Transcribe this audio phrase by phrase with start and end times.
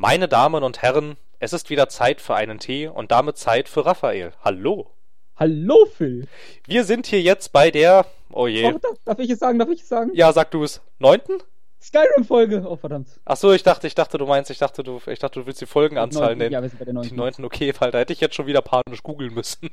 [0.00, 3.84] Meine Damen und Herren, es ist wieder Zeit für einen Tee und damit Zeit für
[3.84, 4.30] Raphael.
[4.44, 4.92] Hallo.
[5.34, 6.28] Hallo, Phil.
[6.68, 8.06] Wir sind hier jetzt bei der.
[8.30, 8.72] Oh je.
[8.72, 9.58] Oh, darf, ich es sagen?
[9.58, 10.12] Darf ich es sagen?
[10.14, 10.80] Ja, sag du es.
[11.00, 11.42] Neunten?
[11.82, 12.64] Skyrim-Folge.
[12.64, 13.08] Oh, verdammt.
[13.24, 15.60] Ach so, ich dachte, ich dachte, du meinst, ich dachte, du, ich dachte, du willst
[15.62, 16.52] die Folgenanzahl nennen.
[16.52, 17.16] Ja, wir sind bei der die neunten.
[17.16, 19.68] neunten, okay, weil da hätte ich jetzt schon wieder panisch googeln müssen.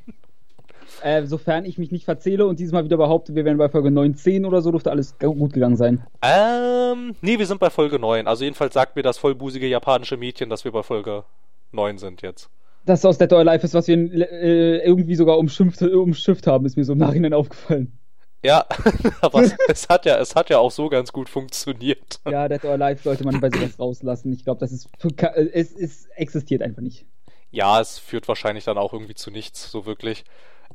[1.02, 3.91] Äh, sofern ich mich nicht verzähle und dieses Mal wieder behaupte, wir wären bei Folge
[3.91, 6.05] 19 oder so, dürfte alles gut gegangen sein.
[6.21, 8.27] ähm, nee, wir sind bei Folge 9.
[8.27, 11.23] Also jedenfalls sagt mir das vollbusige japanische Mädchen, dass wir bei Folge
[11.71, 12.49] 9 sind jetzt.
[12.85, 16.77] Das aus Dead or Alive ist, was wir äh, irgendwie sogar umschimpft, umschifft haben, ist
[16.77, 17.98] mir so im Nachhinein aufgefallen.
[18.43, 18.63] Ja,
[19.21, 22.20] aber es, es hat ja, es hat ja auch so ganz gut funktioniert.
[22.29, 24.31] Ja, Dead or Alive sollte man bei sowas rauslassen.
[24.34, 27.07] Ich glaube, das ist, äh, es, es existiert einfach nicht.
[27.55, 30.25] Ja, es führt wahrscheinlich dann auch irgendwie zu nichts, so wirklich.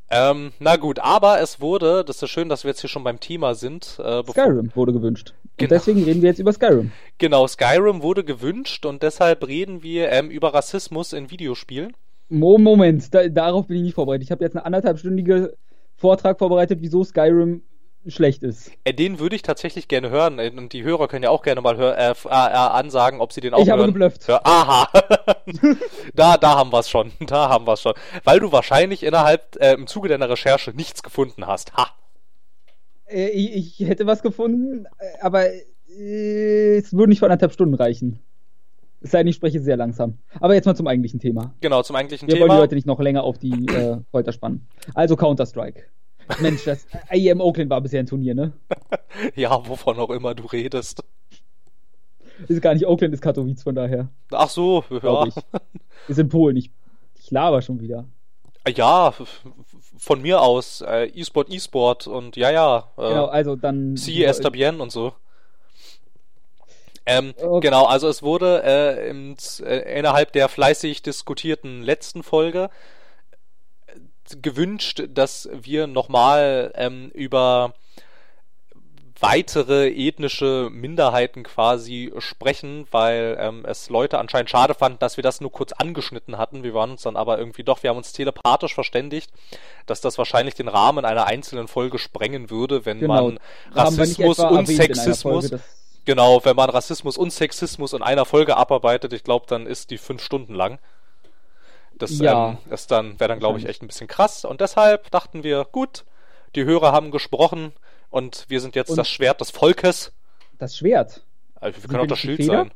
[0.09, 3.19] Ähm, na gut, aber es wurde, das ist schön, dass wir jetzt hier schon beim
[3.19, 3.99] Thema sind.
[4.03, 5.33] Äh, Skyrim wurde gewünscht.
[5.43, 5.69] Und Genau.
[5.69, 6.91] deswegen reden wir jetzt über Skyrim.
[7.17, 11.93] Genau, Skyrim wurde gewünscht und deshalb reden wir ähm, über Rassismus in Videospielen.
[12.29, 14.23] Mo Moment, da, darauf bin ich nicht vorbereitet.
[14.23, 15.49] Ich habe jetzt einen anderthalbstündigen
[15.97, 17.61] Vortrag vorbereitet, wieso Skyrim
[18.07, 18.71] schlecht ist.
[18.83, 21.61] Äh, den würde ich tatsächlich gerne hören äh, und die Hörer können ja auch gerne
[21.61, 23.91] mal hör, äh, äh, äh, ansagen, ob sie den auch Ich habe hören.
[23.91, 24.27] geblufft.
[24.27, 24.87] Hör, aha,
[26.15, 27.93] da, da haben wir's schon, da haben wir's schon.
[28.23, 31.73] Weil du wahrscheinlich innerhalb, äh, im Zuge deiner Recherche nichts gefunden hast.
[31.73, 31.87] Ha.
[33.07, 34.85] Ich, ich hätte was gefunden,
[35.19, 38.19] aber es würde nicht für anderthalb Stunden reichen.
[39.01, 40.19] Es sei denn, ich spreche sehr langsam.
[40.39, 41.53] Aber jetzt mal zum eigentlichen Thema.
[41.59, 42.55] Genau, zum eigentlichen Wir wollen Thema.
[42.55, 44.67] die Leute nicht noch länger auf die äh, Folter spannen.
[44.93, 45.83] Also Counter-Strike.
[46.39, 48.53] Mensch, das IEM Oakland war bisher ein Turnier, ne?
[49.35, 51.03] Ja, wovon auch immer du redest.
[52.47, 54.09] Ist gar nicht Oakland, ist Katowice, von daher.
[54.31, 55.25] Ach so, ja.
[55.25, 55.35] Ich.
[56.07, 56.57] Ist in Polen.
[56.57, 56.71] Ich,
[57.19, 58.05] ich laber schon wieder.
[58.67, 59.13] Ja,
[59.97, 60.81] von mir aus.
[60.81, 62.89] Äh, E-Sport, E-Sport und ja, ja.
[62.97, 63.95] Äh, Genau, also dann.
[63.97, 65.13] Sie Estabien und so.
[67.05, 67.67] Ähm, Okay.
[67.67, 72.69] Genau, also es wurde äh, im, äh, innerhalb der fleißig diskutierten letzten Folge
[74.41, 77.73] gewünscht, dass wir nochmal ähm, über
[79.21, 85.41] weitere ethnische Minderheiten quasi sprechen, weil ähm, es Leute anscheinend schade fanden, dass wir das
[85.41, 86.63] nur kurz angeschnitten hatten.
[86.63, 89.31] Wir waren uns dann aber irgendwie doch, wir haben uns telepathisch verständigt,
[89.85, 93.13] dass das wahrscheinlich den Rahmen einer einzelnen Folge sprengen würde, wenn Genau.
[93.13, 93.39] man
[93.73, 95.63] Rassismus und Sexismus Folge,
[96.05, 99.99] Genau, wenn man Rassismus und Sexismus in einer Folge abarbeitet, ich glaube, dann ist die
[99.99, 100.79] fünf Stunden lang.
[102.01, 102.49] Das Ja.
[102.51, 103.69] ähm, ist dann, wäre dann, glaube ich, Wahrscheinlich.
[103.69, 104.45] echt ein bisschen krass.
[104.45, 106.03] Und deshalb dachten wir, gut,
[106.55, 107.73] die Hörer haben gesprochen
[108.09, 110.11] und wir sind jetzt Und- das Schwert des Volkes.
[110.57, 111.23] Das Schwert.
[111.55, 112.71] Also wir Sind können auch das Schild sein.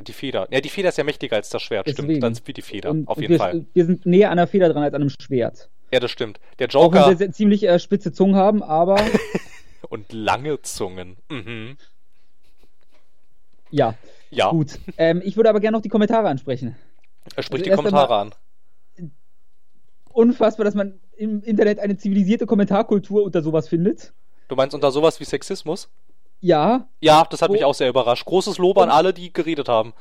[0.00, 0.48] Die Feder.
[0.50, 2.08] Ja, die Feder ist ja mächtiger als das Schwert, stimmt.
[2.08, 2.20] Deswegen.
[2.20, 3.64] Dann sind wir die Feder, Und, auf jeden wir, Fall.
[3.72, 5.68] wir sind näher an der Feder dran als an einem Schwert.
[5.92, 6.40] Ja, das stimmt.
[6.58, 8.96] Der Auch wenn Joker sehr, ziemlich äh, spitze Zungen haben, aber
[9.88, 11.16] und lange Zungen.
[11.30, 11.76] Mhm.
[13.70, 13.94] ja,
[14.30, 14.78] Ja, gut.
[14.98, 16.76] Ähm, ich würde aber gerne noch die Kommentare ansprechen.
[17.36, 18.34] er spricht Also die Kommentare an.
[20.14, 24.12] Unfassbar, dass man im Internet eine zivilisierte Kommentarkultur unter sowas findet.
[24.48, 25.90] Du meinst unter sowas wie Sexismus?
[26.40, 28.24] Ja, Ja, das hat mich auch sehr überrascht.
[28.24, 29.92] Großes Lob an alle, die geredet haben.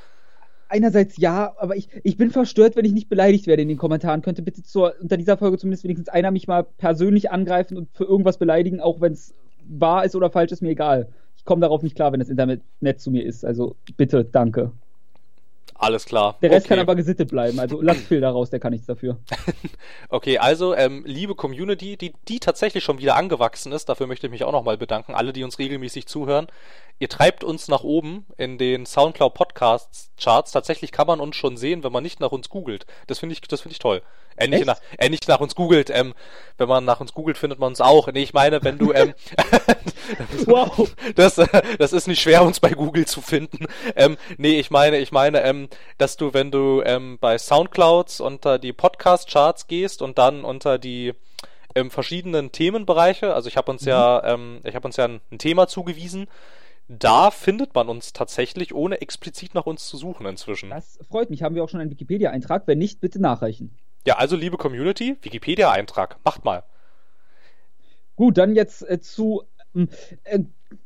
[0.69, 4.22] einerseits ja, aber ich, ich bin verstört, wenn ich nicht beleidigt werde in den Kommentaren.
[4.22, 8.03] Könnte bitte zur, unter dieser Folge zumindest wenigstens einer mich mal persönlich angreifen und für
[8.03, 9.34] irgendwas beleidigen, auch wenn es
[9.68, 11.07] wahr ist oder falsch, ist mir egal.
[11.38, 13.46] Ich komme darauf nicht klar, wenn das Internet nett zu mir ist.
[13.46, 14.73] Also bitte, danke.
[15.75, 16.38] Alles klar.
[16.41, 16.75] Der Rest okay.
[16.75, 17.59] kann aber gesittet bleiben.
[17.59, 19.18] Also lasst Phil da raus, der kann nichts dafür.
[20.09, 24.31] Okay, also, ähm, liebe Community, die, die tatsächlich schon wieder angewachsen ist, dafür möchte ich
[24.31, 25.16] mich auch nochmal bedanken.
[25.16, 26.47] Alle, die uns regelmäßig zuhören.
[27.00, 30.52] Ihr treibt uns nach oben in den Soundcloud Podcasts Charts.
[30.52, 32.85] Tatsächlich kann man uns schon sehen, wenn man nicht nach uns googelt.
[33.07, 34.03] Das finde ich, das finde ich toll.
[34.35, 35.90] Äh, nicht, nach, äh, nicht nach uns googelt.
[35.90, 36.13] Ähm,
[36.57, 38.07] wenn man nach uns googelt, findet man uns auch.
[38.12, 39.13] Nee, ich meine, wenn du, ähm,
[40.46, 40.94] Wow.
[41.16, 41.35] Das,
[41.78, 43.68] das ist nicht schwer, uns bei Google zu finden.
[43.96, 45.53] Ähm, nee, ich meine, ich meine, ähm,
[45.97, 51.14] dass du, wenn du ähm, bei Soundclouds unter die Podcast-Charts gehst und dann unter die
[51.76, 55.40] ähm, verschiedenen Themenbereiche, also ich habe uns ja, ähm, ich habe uns ja ein, ein
[55.40, 56.28] Thema zugewiesen,
[56.88, 60.70] da findet man uns tatsächlich, ohne explizit nach uns zu suchen inzwischen.
[60.70, 61.41] Das freut mich.
[61.41, 62.67] Haben wir auch schon einen Wikipedia-Eintrag?
[62.67, 63.76] Wenn nicht, bitte nachreichen.
[64.06, 66.64] Ja, also liebe Community, Wikipedia-Eintrag, macht mal.
[68.16, 70.40] Gut, dann jetzt äh, zu ähm, äh,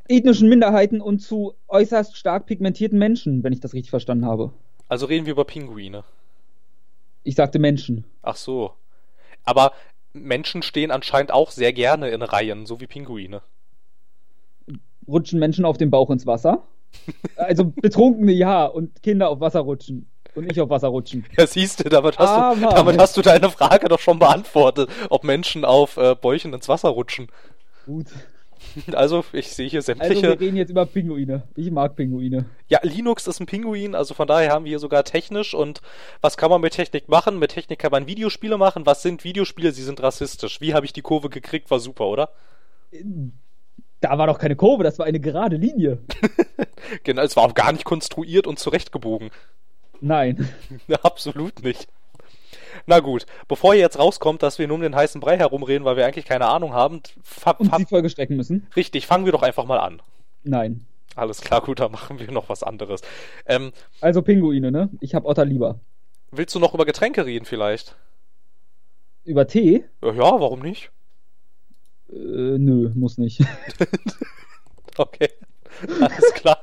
[0.08, 4.52] ethnischen Minderheiten und zu äußerst stark pigmentierten Menschen, wenn ich das richtig verstanden habe.
[4.88, 6.04] Also reden wir über Pinguine.
[7.24, 8.06] Ich sagte Menschen.
[8.22, 8.72] Ach so.
[9.44, 9.74] Aber
[10.14, 13.42] Menschen stehen anscheinend auch sehr gerne in Reihen, so wie Pinguine.
[15.08, 16.64] Rutschen Menschen auf dem Bauch ins Wasser?
[17.36, 21.26] Also Betrunkene ja und Kinder auf Wasser rutschen und nicht auf Wasser rutschen.
[21.38, 22.30] Ja, siehst du, damit hast,
[22.60, 26.54] du, Aber- damit hast du deine Frage doch schon beantwortet, ob Menschen auf äh, Bäuchen
[26.54, 27.28] ins Wasser rutschen.
[27.86, 28.08] Gut.
[28.94, 30.22] Also, ich sehe hier Also sämtliche.
[30.24, 31.44] wir reden jetzt über Pinguine.
[31.56, 32.46] Ich mag Pinguine.
[32.68, 35.82] ja, Linux ist ein Pinguin, also von daher haben wir hier sogar technisch und
[36.22, 37.40] was kann man mit Technik machen?
[37.40, 38.86] Mit Technik kann man Videospiele machen.
[38.86, 39.72] Was sind Videospiele?
[39.72, 40.62] Sie sind rassistisch.
[40.62, 41.70] Wie habe ich die Kurve gekriegt?
[41.72, 42.30] War super, oder?
[44.00, 46.00] Da war doch keine Kurve, das war eine gerade Linie.
[47.04, 49.30] Genau, es war auch gar nicht konstruiert und zurechtgebogen.
[50.00, 50.48] Nein.
[51.04, 51.88] Absolut nicht.
[52.86, 55.98] Na gut, bevor ihr jetzt rauskommt, dass wir nur um den heißen Brei herumreden, weil
[55.98, 57.02] wir eigentlich keine Ahnung haben,
[57.58, 58.68] Und die Folge strecken müssen?
[58.76, 60.02] richtig, fangen wir doch einfach mal an.
[60.44, 60.86] Nein.
[61.16, 63.02] Alles klar, gut, dann machen wir noch was anderes.
[63.48, 63.72] Ähm,
[64.02, 64.90] Also Pinguine, ne?
[65.02, 65.80] Ich hab Otter lieber.
[66.32, 67.96] willst du noch über Getränke reden vielleicht?
[69.24, 69.84] Über Tee?
[70.04, 70.92] Ja, ja, warum nicht?
[72.10, 72.16] Äh,
[72.58, 73.42] nö, muss nicht.
[75.00, 75.30] Okay,
[76.02, 76.60] alles klar.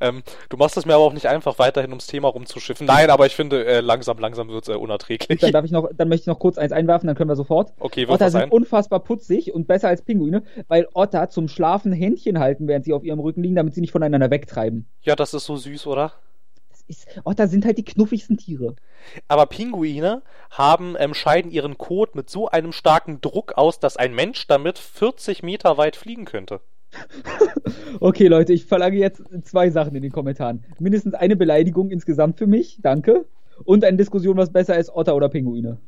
[0.00, 2.86] ähm, du machst es mir aber auch nicht einfach, weiterhin ums Thema rumzuschiffen.
[2.86, 5.40] Nein, aber ich finde, äh, langsam, langsam wird es äh, unerträglich.
[5.40, 7.72] Dann darf ich noch, dann möchte ich noch kurz eins einwerfen, dann können wir sofort.
[7.78, 8.50] Okay, Otter sind sein?
[8.50, 13.04] unfassbar putzig und besser als Pinguine, weil Otter zum Schlafen Händchen halten, während sie auf
[13.04, 14.86] ihrem Rücken liegen, damit sie nicht voneinander wegtreiben.
[15.02, 16.12] Ja, das ist so süß, oder?
[16.88, 18.74] Ist, Otter sind halt die knuffigsten Tiere.
[19.28, 24.14] Aber Pinguine haben, ähm, scheiden ihren Kot mit so einem starken Druck aus, dass ein
[24.14, 26.60] Mensch damit 40 Meter weit fliegen könnte.
[28.00, 30.64] Okay, Leute, ich verlange jetzt zwei Sachen in den Kommentaren.
[30.78, 33.26] Mindestens eine Beleidigung insgesamt für mich, danke.
[33.64, 35.78] Und eine Diskussion, was besser ist, Otter oder Pinguine.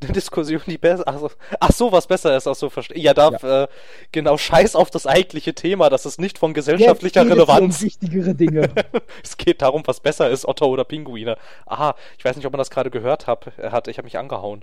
[0.00, 1.02] Eine Diskussion, die besser.
[1.06, 3.02] Ach so, ach so, was besser ist, ach so, verstehe.
[3.02, 3.30] Ja, da,
[3.64, 3.68] Äh,
[4.12, 5.90] genau, scheiß auf das eigentliche Thema.
[5.90, 7.80] Das ist nicht von gesellschaftlicher Jetzt geht es Relevanz.
[7.80, 8.70] Um wichtigere Dinge.
[9.24, 11.36] es geht darum, was besser ist, Otter oder Pinguine.
[11.66, 13.88] Aha, ich weiß nicht, ob man das gerade gehört hab, äh, hat.
[13.88, 14.62] Ich habe mich angehauen.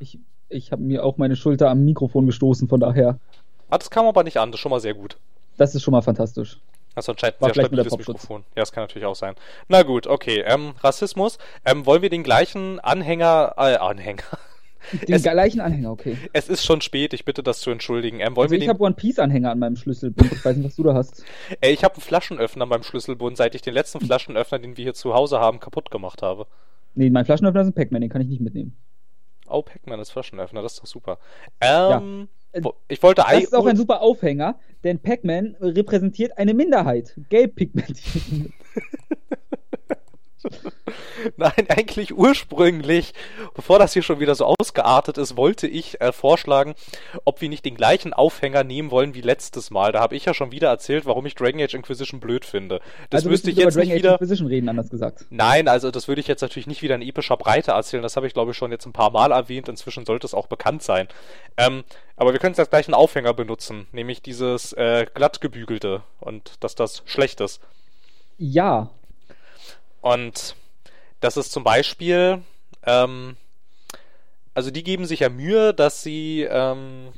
[0.00, 0.18] Ich,
[0.48, 3.20] ich habe mir auch meine Schulter am Mikrofon gestoßen, von daher.
[3.70, 4.50] Ah, das kam aber nicht an.
[4.52, 5.16] Das ist schon mal sehr gut.
[5.56, 6.58] Das ist schon mal fantastisch.
[6.94, 7.96] Das ist anscheinend ein sehr stabiles.
[7.96, 8.44] Mikrofon.
[8.54, 9.34] Ja, das kann natürlich auch sein.
[9.68, 10.42] Na gut, okay.
[10.46, 11.38] Ähm, Rassismus.
[11.64, 14.22] Ähm, wollen wir den gleichen Anhänger, äh, Anhänger.
[15.06, 16.16] Den Es- gleichen Anhänger, okay.
[16.32, 18.20] Es ist schon spät, ich bitte das zu entschuldigen.
[18.20, 20.32] Ähm, wollen Also wir ich habe One Piece Anhänger an meinem Schlüsselbund.
[20.32, 21.24] Ich weiß nicht, was du da hast.
[21.60, 24.94] äh, ich habe einen Flaschenöffner beim Schlüsselbund, seit ich den letzten Flaschenöffner, den wir hier
[24.94, 26.46] zu Hause haben, kaputt gemacht habe.
[26.94, 28.76] Nee, mein Flaschenöffner ist ein Pac-Man, den kann ich nicht mitnehmen.
[29.48, 31.18] Oh, Pac-Man ist Flaschenöffner, das ist doch super.
[31.60, 32.26] Ähm, Ja.
[32.62, 37.18] Wo- ich wollte Das ist auch ein super Aufhänger, denn Pac-Man repräsentiert eine Minderheit.
[37.28, 38.24] Gelb pigmentiert.
[41.36, 43.14] Nein, eigentlich ursprünglich,
[43.54, 46.74] bevor das hier schon wieder so ausgeartet ist, wollte ich äh, vorschlagen,
[47.24, 49.92] ob wir nicht den gleichen Aufhänger nehmen wollen wie letztes Mal.
[49.92, 52.80] Da habe ich ja schon wieder erzählt, warum ich Dragon Age Inquisition blöd finde.
[53.10, 54.12] Das also müsste ich jetzt über nicht Dragon Age wieder.
[54.12, 55.26] Inquisition reden, anders gesagt.
[55.30, 58.02] Nein, also das würde ich jetzt natürlich nicht wieder in epischer Breite erzählen.
[58.02, 59.68] Das habe ich, glaube ich, schon jetzt ein paar Mal erwähnt.
[59.68, 61.08] Inzwischen sollte es auch bekannt sein.
[61.56, 61.84] Ähm,
[62.16, 67.02] aber wir können jetzt gleich einen Aufhänger benutzen, nämlich dieses äh, glattgebügelte und dass das
[67.04, 67.60] schlecht ist.
[68.38, 68.90] Ja,
[70.06, 70.54] Und
[71.18, 72.40] das ist zum Beispiel,
[72.84, 73.36] ähm,
[74.54, 77.12] also die geben sich ja Mühe, dass sie ähm,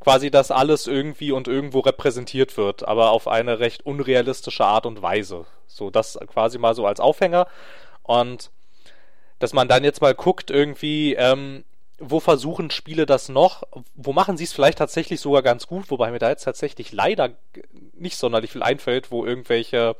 [0.00, 5.02] quasi das alles irgendwie und irgendwo repräsentiert wird, aber auf eine recht unrealistische Art und
[5.02, 5.44] Weise.
[5.66, 7.48] So, das quasi mal so als Aufhänger.
[8.02, 8.50] Und
[9.38, 11.64] dass man dann jetzt mal guckt, irgendwie, ähm,
[11.98, 13.62] wo versuchen Spiele das noch?
[13.94, 15.90] Wo machen sie es vielleicht tatsächlich sogar ganz gut?
[15.90, 17.32] Wobei mir da jetzt tatsächlich leider
[17.92, 19.96] nicht sonderlich viel einfällt, wo irgendwelche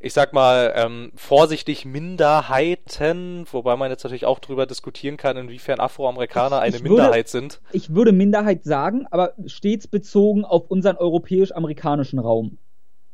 [0.00, 5.80] ich sag mal, ähm, vorsichtig Minderheiten, wobei man jetzt natürlich auch drüber diskutieren kann, inwiefern
[5.80, 7.60] Afroamerikaner eine würde- Minderheit sind.
[7.72, 12.58] ich würde Minderheit sagen, aber stets bezogen auf unseren europäisch-amerikanischen Raum.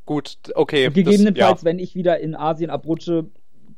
[0.05, 0.91] Gut, okay.
[0.91, 3.27] Gegebenenfalls, das, wenn ich wieder in Asien abrutsche,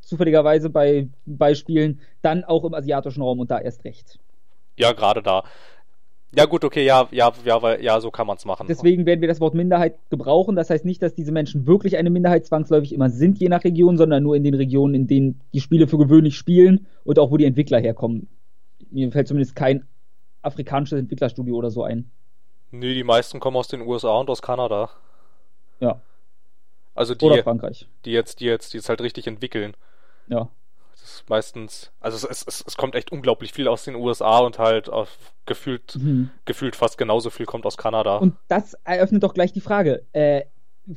[0.00, 4.18] zufälligerweise bei Beispielen, dann auch im asiatischen Raum und da erst recht.
[4.76, 5.44] ja, ja, gerade da.
[6.36, 8.66] Ja, gut, okay, ja, ja, ja, ja, so kann man es machen.
[8.68, 10.56] Deswegen werden wir das Wort Minderheit gebrauchen.
[10.56, 13.96] Das heißt nicht, dass diese Menschen wirklich eine Minderheit zwangsläufig immer sind, je nach Region,
[13.96, 17.36] sondern nur in den Regionen, in denen die Spiele für gewöhnlich spielen und auch wo
[17.36, 18.28] die Entwickler herkommen.
[18.90, 19.86] Mir fällt zumindest kein
[20.42, 22.10] afrikanisches Entwicklerstudio oder so ein.
[22.70, 24.90] Nee, die meisten kommen aus den USA und aus Kanada.
[25.80, 26.00] Ja.
[26.94, 27.88] Also die, Oder Frankreich.
[28.04, 29.76] die jetzt, die jetzt, die es halt richtig entwickeln.
[30.28, 30.48] Ja.
[31.00, 34.58] Das ist meistens, also es, es, es kommt echt unglaublich viel aus den USA und
[34.58, 34.88] halt
[35.46, 36.30] gefühlt, Mhm.
[36.44, 38.16] gefühlt fast genauso viel kommt aus Kanada.
[38.18, 40.04] Und das eröffnet doch gleich die Frage.
[40.12, 40.42] Äh,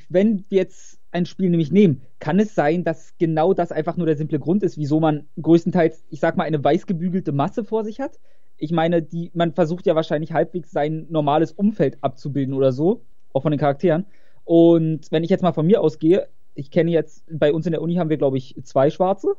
[0.09, 4.05] wenn wir jetzt ein Spiel nämlich nehmen, kann es sein, dass genau das einfach nur
[4.05, 7.83] der simple Grund ist, wieso man größtenteils, ich sag mal, eine weiß gebügelte Masse vor
[7.83, 8.19] sich hat?
[8.57, 13.01] Ich meine, die, man versucht ja wahrscheinlich halbwegs sein normales Umfeld abzubilden oder so,
[13.33, 14.05] auch von den Charakteren.
[14.43, 17.81] Und wenn ich jetzt mal von mir ausgehe, ich kenne jetzt, bei uns in der
[17.81, 19.35] Uni haben wir, glaube ich, zwei schwarze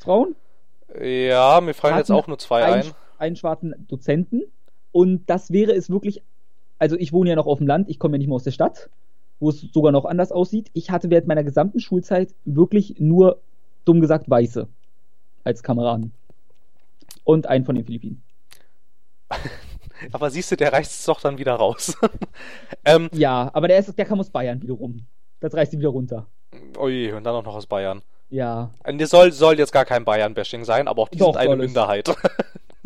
[0.00, 0.34] Frauen.
[1.00, 2.94] ja, mir fallen jetzt auch nur zwei einen, ein.
[3.18, 4.42] einen schwarzen Dozenten.
[4.92, 6.22] Und das wäre es wirklich,
[6.78, 8.50] also ich wohne ja noch auf dem Land, ich komme ja nicht mehr aus der
[8.50, 8.90] Stadt,
[9.38, 10.70] wo es sogar noch anders aussieht.
[10.72, 13.40] Ich hatte während meiner gesamten Schulzeit wirklich nur,
[13.84, 14.68] dumm gesagt, Weiße
[15.44, 16.12] als Kameraden.
[17.24, 18.22] Und einen von den Philippinen.
[20.12, 21.96] Aber siehst du, der reißt es doch dann wieder raus.
[22.84, 25.06] ähm, ja, aber der, ist, der kam aus Bayern wiederum.
[25.40, 26.26] Das reißt ihn wieder runter.
[26.78, 28.00] Ui, und dann auch noch aus Bayern.
[28.30, 28.70] Ja.
[28.86, 31.56] Und das soll, soll jetzt gar kein Bayern-Bashing sein, aber auch die Doch, sind eine.
[31.56, 32.08] Minderheit.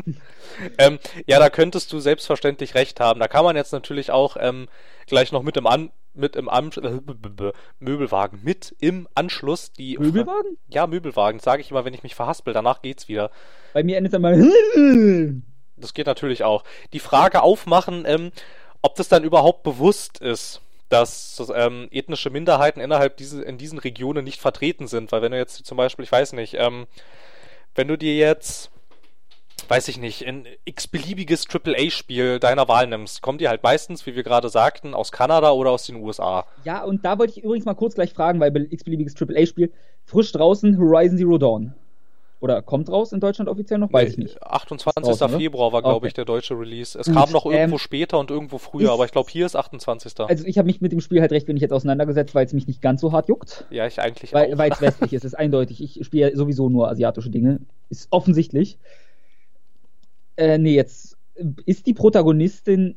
[0.79, 3.21] ähm, ja, da könntest du selbstverständlich recht haben.
[3.21, 4.69] Da kann man jetzt natürlich auch ähm,
[5.07, 6.71] gleich noch mit im An mit im An
[7.81, 10.59] Möbelwagen mit im Anschluss die Möbelwagen?
[10.69, 13.33] Ja, Möbelwagen, sage ich immer, wenn ich mich verhaspel, danach geht's wieder.
[13.73, 15.43] Bei mir endet dann mal.
[15.77, 16.63] Das geht natürlich auch.
[16.93, 18.31] Die Frage aufmachen, ähm,
[18.81, 20.61] ob das dann überhaupt bewusst ist,
[20.95, 25.11] dass ähm, ethnische Minderheiten innerhalb diese, in diesen Regionen nicht vertreten sind.
[25.11, 26.87] Weil wenn du jetzt zum Beispiel, ich weiß nicht, ähm,
[27.75, 28.71] wenn du dir jetzt,
[29.67, 34.23] weiß ich nicht, ein x-beliebiges AAA-Spiel deiner Wahl nimmst, kommen die halt meistens, wie wir
[34.23, 36.47] gerade sagten, aus Kanada oder aus den USA.
[36.63, 39.73] Ja, und da wollte ich übrigens mal kurz gleich fragen, weil x-beliebiges AAA-Spiel
[40.05, 41.75] frisch draußen Horizon Zero Dawn.
[42.45, 43.91] Oder kommt raus in Deutschland offiziell noch?
[43.91, 44.43] Weiß ich nicht.
[44.43, 45.01] 28.
[45.11, 45.43] Ist draußen, ne?
[45.43, 46.09] Februar war, glaube Okay.
[46.09, 46.99] ich, der deutsche Release.
[46.99, 49.57] Es Gut, kam noch irgendwo ähm, später und irgendwo früher, aber ich glaube, hier ist
[49.57, 50.13] 28.
[50.21, 52.67] Also ich habe mich mit dem Spiel halt recht wenig jetzt auseinandergesetzt, weil es mich
[52.67, 53.65] nicht ganz so hart juckt.
[53.71, 54.59] ja, ich eigentlich Weil auch.
[54.59, 55.83] weil es westlich ist, ist eindeutig.
[55.83, 57.61] Ich spiele ja sowieso nur asiatische Dinge.
[57.89, 58.79] Ist offensichtlich.
[60.37, 61.17] Äh, nee, jetzt
[61.65, 62.97] ist die Protagonistin,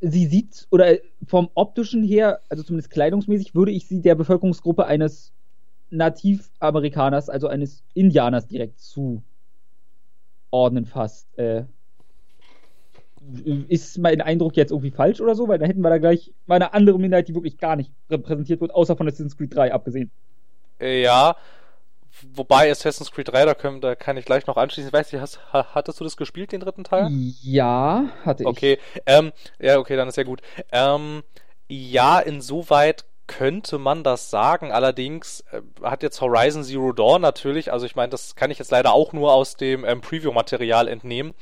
[0.00, 5.32] sie sieht, oder vom optischen her, also zumindest kleidungsmäßig, würde ich sie der Bevölkerungsgruppe eines
[5.92, 9.24] Nativamerikaners, also eines Indianers direkt zuordnen
[10.86, 11.28] fast.
[11.38, 11.64] Äh,
[13.68, 15.46] ist mein Eindruck jetzt irgendwie falsch oder so?
[15.48, 18.60] Weil da hätten wir da gleich mal eine andere Minderheit, die wirklich gar nicht repräsentiert
[18.60, 20.10] wird, außer von Assassin's Creed 3 abgesehen.
[20.80, 21.36] Äh, Ja,
[22.34, 24.88] wobei Assassin's Creed 3, da, können, da kann ich gleich noch anschließen.
[24.88, 27.10] Ich weiß nicht, hast, ha- hattest du das gespielt, den dritten Teil?
[27.42, 28.48] Ja, hatte ich.
[28.48, 30.42] Okay, ähm, ja, okay, dann ist ja gut.
[30.72, 31.22] Ähm,
[31.68, 33.04] ja, insoweit
[33.38, 34.72] könnte man das sagen.
[34.72, 38.70] Allerdings äh, hat jetzt Horizon Zero Dawn natürlich, also ich meine, das kann ich jetzt
[38.70, 41.34] leider auch nur aus dem ähm, Preview-Material entnehmen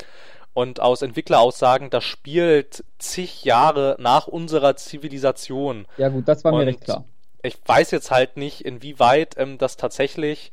[0.52, 5.86] und aus Entwickleraussagen, das spielt zig Jahre nach unserer Zivilisation.
[5.96, 7.04] Ja, gut, das war mir Und recht klar.
[7.42, 10.52] ich weiß jetzt halt nicht, inwieweit ähm, das tatsächlich.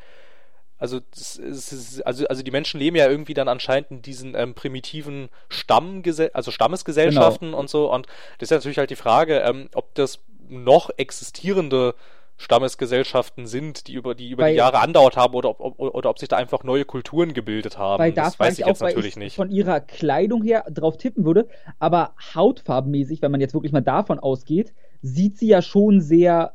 [0.79, 5.29] Also, ist, also, also die Menschen leben ja irgendwie dann anscheinend in diesen ähm, primitiven
[5.49, 7.91] Stammgese also Stammesgesellschaften und so.
[7.91, 8.05] Und
[8.37, 11.95] das ist ja natürlich halt die Frage, ähm, ob das noch existierende
[12.39, 16.09] Stammesgesellschaften sind, die über die über Weil- die Jahre andauert haben oder ob, ob, oder
[16.09, 18.01] ob sich da einfach neue Kulturen gebildet haben.
[18.01, 19.35] Weil da das weiß ich auch, jetzt natürlich ich nicht.
[19.35, 21.47] von ihrer Kleidung her drauf tippen würde,
[21.79, 26.53] aber hautfarbenmäßig, wenn man jetzt wirklich mal davon ausgeht, sieht sie ja schon sehr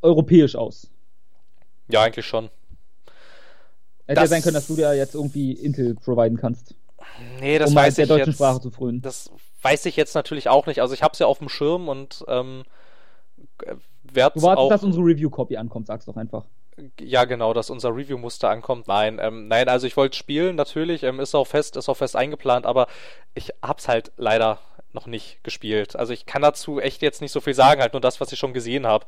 [0.00, 0.90] europäisch aus.
[1.88, 2.44] Ja, eigentlich schon.
[4.06, 6.74] Hätte ja Das- sein können, dass du da jetzt irgendwie Intel providen kannst,
[7.40, 8.36] Nee, das um weiß der ich deutschen jetzt.
[8.36, 9.00] Sprache zu frönen.
[9.02, 9.30] Das
[9.62, 10.80] weiß ich jetzt natürlich auch nicht.
[10.80, 12.64] Also ich habe es ja auf dem Schirm und ähm,
[14.02, 16.44] werde Du wartest, dass unsere Review-Copy ankommt, sag's doch einfach.
[17.00, 18.88] Ja, genau, dass unser Review-Muster ankommt.
[18.88, 22.16] Nein, ähm, nein, also ich wollte spielen, natürlich, ähm, ist auch fest, ist auch fest
[22.16, 22.88] eingeplant, aber
[23.34, 24.58] ich hab's halt leider
[24.92, 25.96] noch nicht gespielt.
[25.96, 28.38] Also ich kann dazu echt jetzt nicht so viel sagen, halt nur das, was ich
[28.38, 29.06] schon gesehen habe.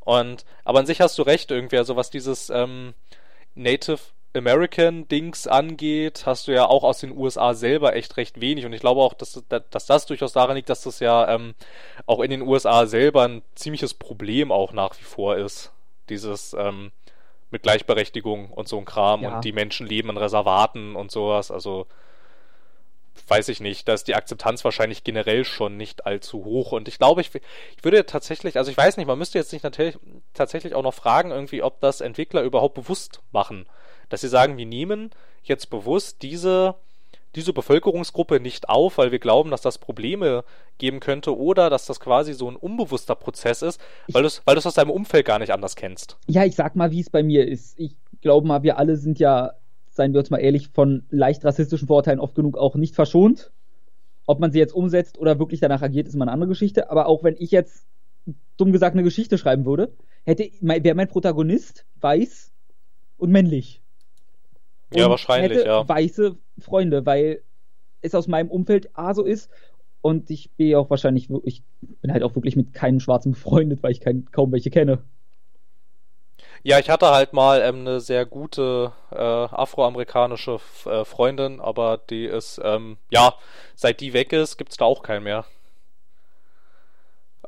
[0.00, 2.94] Und aber an sich hast du recht irgendwie, also was dieses ähm,
[3.54, 4.00] Native
[4.36, 8.66] American Dings angeht, hast du ja auch aus den USA selber echt recht wenig.
[8.66, 11.54] Und ich glaube auch, dass, dass das durchaus daran liegt, dass das ja ähm,
[12.06, 15.72] auch in den USA selber ein ziemliches Problem auch nach wie vor ist.
[16.08, 16.90] Dieses ähm,
[17.50, 19.36] mit Gleichberechtigung und so ein Kram Ja.
[19.36, 21.50] und die Menschen leben in Reservaten und sowas.
[21.52, 21.86] Also
[23.28, 26.72] weiß ich nicht, da ist die Akzeptanz wahrscheinlich generell schon nicht allzu hoch.
[26.72, 29.62] Und ich glaube, ich, ich würde tatsächlich, also ich weiß nicht, man müsste jetzt nicht
[29.62, 29.96] natürlich,
[30.34, 33.66] tatsächlich auch noch fragen, irgendwie, ob das Entwickler überhaupt bewusst machen.
[34.14, 35.10] Dass sie sagen, wir nehmen
[35.42, 36.76] jetzt bewusst diese,
[37.34, 40.44] diese Bevölkerungsgruppe nicht auf, weil wir glauben, dass das Probleme
[40.78, 43.80] geben könnte oder dass das quasi so ein unbewusster Prozess ist,
[44.12, 46.16] weil du es weil aus deinem Umfeld gar nicht anders kennst.
[46.28, 47.76] Ja, ich sag mal, wie es bei mir ist.
[47.76, 49.54] Ich glaube mal, wir alle sind ja,
[49.90, 53.50] seien wir uns mal ehrlich, von leicht rassistischen Vorurteilen oft genug auch nicht verschont.
[54.26, 56.88] Ob man sie jetzt umsetzt oder wirklich danach agiert, ist mal eine andere Geschichte.
[56.88, 57.84] Aber auch wenn ich jetzt,
[58.58, 59.92] dumm gesagt, eine Geschichte schreiben würde,
[60.22, 62.52] hätte, wäre mein Protagonist weiß
[63.16, 63.80] und männlich.
[64.94, 65.86] Ja, wahrscheinlich, hätte ja.
[65.88, 67.42] weiße Freunde, weil
[68.02, 69.50] es aus meinem Umfeld A so ist.
[70.02, 71.64] Und ich bin auch wahrscheinlich, ich
[72.02, 75.04] bin halt auch wirklich mit keinem Schwarzen befreundet, weil ich kein, kaum welche kenne.
[76.64, 81.98] Ja, ich hatte halt mal ähm, eine sehr gute äh, afroamerikanische F- äh, Freundin, aber
[82.10, 83.34] die ist, ähm, ja,
[83.76, 85.44] seit die weg ist, gibt's da auch keinen mehr.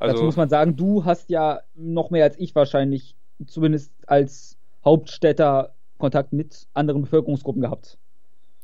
[0.03, 4.57] Dazu Also, muss man sagen, du hast ja noch mehr als ich wahrscheinlich, zumindest als
[4.85, 7.97] Hauptstädter, Kontakt mit anderen Bevölkerungsgruppen gehabt.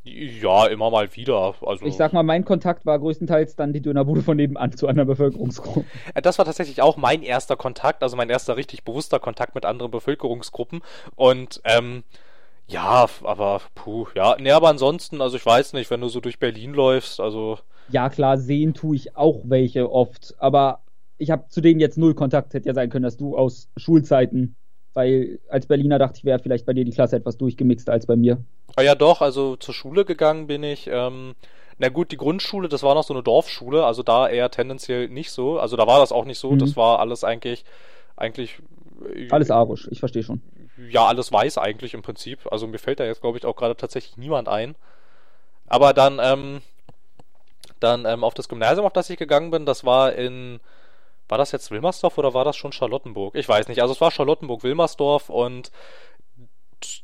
[0.06, 1.54] ja, immer mal wieder.
[1.62, 5.08] Also, Ich sag mal, mein Kontakt war größtenteils dann die Dönerbude von nebenan zu anderen
[5.08, 5.86] Bevölkerungsgruppen.
[6.12, 9.64] Äh, Das war tatsächlich auch mein erster Kontakt, also mein erster richtig bewusster Kontakt mit
[9.64, 10.82] anderen Bevölkerungsgruppen.
[11.16, 12.04] Und ähm,
[12.66, 16.38] ja, aber puh, ja, nee, aber ansonsten, also ich weiß nicht, wenn du so durch
[16.38, 20.80] Berlin läufst, also Ja, klar, sehen tue ich auch welche oft, aber
[21.16, 22.52] ich habe zu denen jetzt null Kontakt.
[22.54, 24.56] Hätte ja sein können, dass du aus Schulzeiten,
[24.94, 28.16] weil als Berliner dachte ich, wäre vielleicht bei dir die Klasse etwas durchgemixt als bei
[28.16, 28.38] mir.
[28.76, 30.88] Ah ja, doch, also zur Schule gegangen bin ich.
[30.90, 31.34] Ähm,
[31.78, 35.30] na gut, die Grundschule, das war noch so eine Dorfschule, also da eher tendenziell nicht
[35.30, 35.58] so.
[35.58, 36.58] Also da war das auch nicht so, mhm.
[36.58, 37.64] das war alles eigentlich,
[38.16, 38.58] eigentlich.
[39.14, 40.40] Äh, alles arisch, ich verstehe schon.
[40.90, 42.40] Ja, alles weiß eigentlich im Prinzip.
[42.50, 44.74] Also mir fällt da jetzt, glaube ich, auch gerade tatsächlich niemand ein.
[45.66, 46.62] Aber dann, ähm,
[47.80, 50.60] dann ähm, auf das Gymnasium, auf das ich gegangen bin, das war in,
[51.28, 53.34] war das jetzt Wilmersdorf oder war das schon Charlottenburg?
[53.34, 53.80] Ich weiß nicht.
[53.80, 55.70] Also es war Charlottenburg-Wilmersdorf und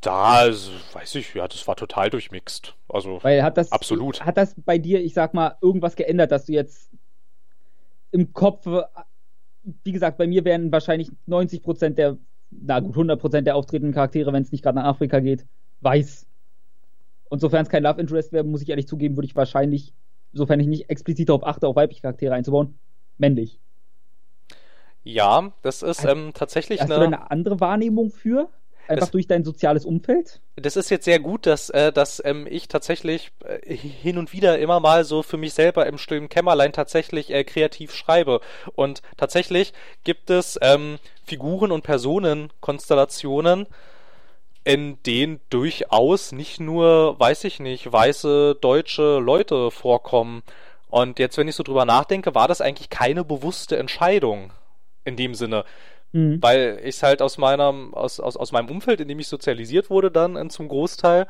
[0.03, 2.75] da, weiß ich, ja, das war total durchmixt.
[2.89, 4.25] Also Weil hat das, absolut.
[4.25, 6.91] Hat das bei dir, ich sag mal, irgendwas geändert, dass du jetzt
[8.11, 8.67] im Kopf,
[9.85, 12.19] wie gesagt, bei mir wären wahrscheinlich 90 Prozent der,
[12.51, 15.47] na gut, 100 Prozent der auftretenden Charaktere, wenn es nicht gerade nach Afrika geht,
[15.81, 16.27] weiß.
[17.29, 19.95] Und sofern es kein Love Interest wäre, muss ich ehrlich zugeben, würde ich wahrscheinlich,
[20.33, 22.79] sofern ich nicht explizit darauf achte, auf weibliche Charaktere einzubauen,
[23.19, 23.61] männlich.
[25.03, 27.01] Ja, das ist ähm, tatsächlich Hast eine...
[27.01, 28.49] du eine andere Wahrnehmung für?
[28.87, 30.41] Einfach das, durch dein soziales Umfeld?
[30.57, 34.59] Das ist jetzt sehr gut, dass, äh, dass ähm, ich tatsächlich äh, hin und wieder
[34.59, 38.41] immer mal so für mich selber im stillen Kämmerlein tatsächlich äh, kreativ schreibe.
[38.75, 43.69] Und tatsächlich gibt es ähm, Figuren und Personenkonstellationen,
[44.65, 50.43] in denen durchaus nicht nur, weiß ich nicht, weiße deutsche Leute vorkommen.
[50.89, 54.53] Und jetzt, wenn ich so drüber nachdenke, war das eigentlich keine bewusste Entscheidung
[55.05, 55.65] in dem Sinne.
[56.13, 56.43] Mhm.
[56.43, 59.91] Weil ich es halt aus meinem, aus, aus, aus meinem Umfeld, in dem ich sozialisiert
[59.91, 61.27] wurde, dann zum Großteil,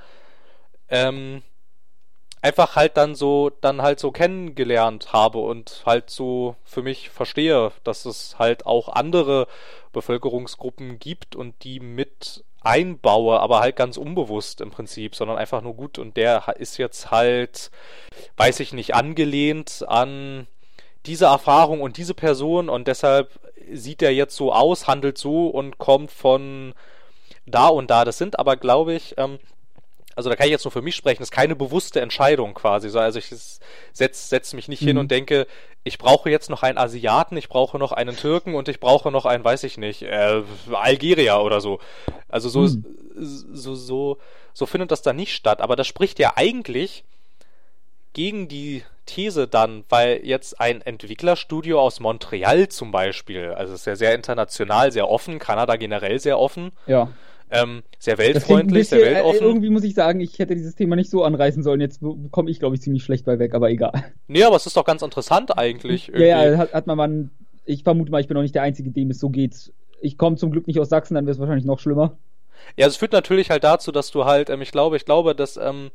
[0.89, 1.43] ähm,
[2.43, 7.73] einfach halt dann so, dann halt so kennengelernt habe und halt so für mich verstehe,
[7.85, 9.47] dass es halt auch andere
[9.93, 15.75] Bevölkerungsgruppen gibt und die mit einbaue, aber halt ganz unbewusst im Prinzip, sondern einfach nur
[15.75, 17.71] gut und der ist jetzt halt,
[18.37, 20.47] weiß ich nicht, angelehnt an
[21.06, 23.30] diese Erfahrung und diese Person und deshalb
[23.73, 26.75] sieht er jetzt so aus, handelt so und kommt von
[27.47, 28.04] da und da.
[28.04, 29.39] Das sind aber, glaube ich, ähm,
[30.17, 32.97] also da kann ich jetzt nur für mich sprechen, das ist keine bewusste Entscheidung quasi.
[32.97, 34.86] Also ich setze setz mich nicht mhm.
[34.86, 35.47] hin und denke,
[35.82, 39.25] ich brauche jetzt noch einen Asiaten, ich brauche noch einen Türken und ich brauche noch
[39.25, 41.80] einen, weiß ich nicht, äh, Algerier oder so.
[42.28, 42.84] Also so, mhm.
[43.17, 44.19] so, so,
[44.52, 45.60] so findet das da nicht statt.
[45.60, 47.04] Aber das spricht ja eigentlich
[48.13, 53.97] gegen die These dann, weil jetzt ein Entwicklerstudio aus Montreal zum Beispiel, also ist ja
[53.97, 56.71] sehr international, sehr offen, Kanada generell sehr offen.
[56.87, 57.11] Ja.
[57.51, 59.47] Ähm, sehr weltfreundlich, bisschen, sehr äh, weltoffen.
[59.47, 61.81] Irgendwie muss ich sagen, ich hätte dieses Thema nicht so anreißen sollen.
[61.81, 63.93] Jetzt komme ich, glaube ich, ziemlich schlecht bei weg, aber egal.
[64.29, 66.09] Nee, aber es ist doch ganz interessant eigentlich.
[66.09, 66.27] Irgendwie.
[66.27, 67.31] Ja, ja, hat, hat man mal.
[67.65, 69.73] Ich vermute mal, ich bin noch nicht der Einzige, dem es so geht.
[70.01, 72.17] Ich komme zum Glück nicht aus Sachsen, dann wäre es wahrscheinlich noch schlimmer.
[72.77, 75.57] Ja, es führt natürlich halt dazu, dass du halt, ähm, ich glaube, ich glaube, dass
[75.57, 75.91] ähm,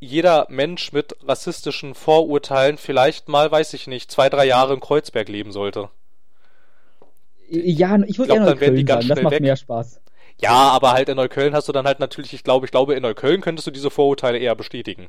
[0.00, 5.28] jeder Mensch mit rassistischen Vorurteilen vielleicht mal, weiß ich nicht, zwei, drei Jahre in Kreuzberg
[5.28, 5.88] leben sollte.
[7.48, 9.42] Ja, ich würde Neukölln die ganz sagen, das macht weg.
[9.42, 10.00] mehr Spaß.
[10.40, 13.02] Ja, aber halt in Neukölln hast du dann halt natürlich, ich glaube, ich glaube, in
[13.02, 15.08] Neukölln könntest du diese Vorurteile eher bestätigen.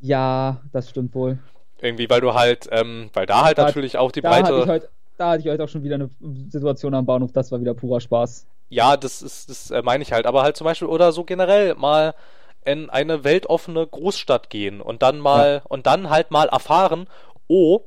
[0.00, 1.38] Ja, das stimmt wohl.
[1.80, 4.48] Irgendwie, weil du halt, ähm, weil da halt da, natürlich auch die da breite.
[4.48, 6.10] Hatte ich heute, da hatte ich heute auch schon wieder eine
[6.48, 8.46] Situation am Bahnhof, das war wieder purer Spaß.
[8.70, 10.26] Ja, das ist, das äh, meine ich halt.
[10.26, 12.14] Aber halt zum Beispiel, oder so generell mal
[12.64, 15.62] in eine weltoffene Großstadt gehen und dann mal ja.
[15.68, 17.08] und dann halt mal erfahren,
[17.48, 17.80] oh,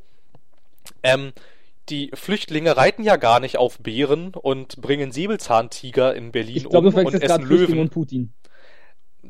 [1.03, 1.33] ähm,
[1.89, 6.85] die Flüchtlinge reiten ja gar nicht auf Bären und bringen Säbelzahntiger in Berlin ich glaub,
[6.85, 7.79] um und essen Löwen.
[7.79, 8.33] Und Putin.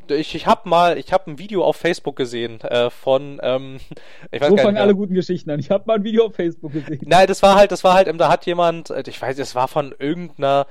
[0.08, 3.78] Ich, ich habe mal, ich habe ein Video auf Facebook gesehen äh, von, ähm,
[4.30, 5.60] ich weiß so fangen alle guten Geschichten an.
[5.60, 7.00] Ich habe mal ein Video auf Facebook gesehen.
[7.04, 9.68] Nein, das war halt, das war halt, da hat jemand, äh, ich weiß, das war
[9.68, 10.66] von irgendeiner,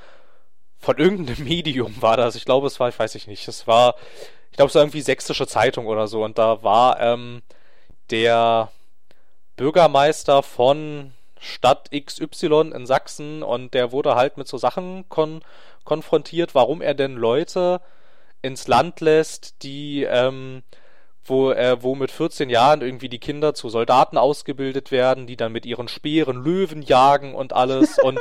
[0.79, 2.35] von irgendeinem Medium war das.
[2.35, 3.95] Ich glaube, es war, ich weiß ich nicht, es war,
[4.57, 6.23] glaube, es war irgendwie sächsische Zeitung oder so.
[6.25, 7.41] Und da war ähm,
[8.09, 8.69] der
[9.55, 15.41] Bürgermeister von Stadt XY in Sachsen und der wurde halt mit so Sachen kon
[15.83, 17.79] konfrontiert, warum er denn Leute
[18.41, 20.63] ins Land lässt, die ähm,
[21.27, 25.51] wo, äh, wo mit 14 Jahren irgendwie die Kinder zu Soldaten ausgebildet werden, die dann
[25.51, 28.19] mit ihren Speeren Löwen jagen und alles und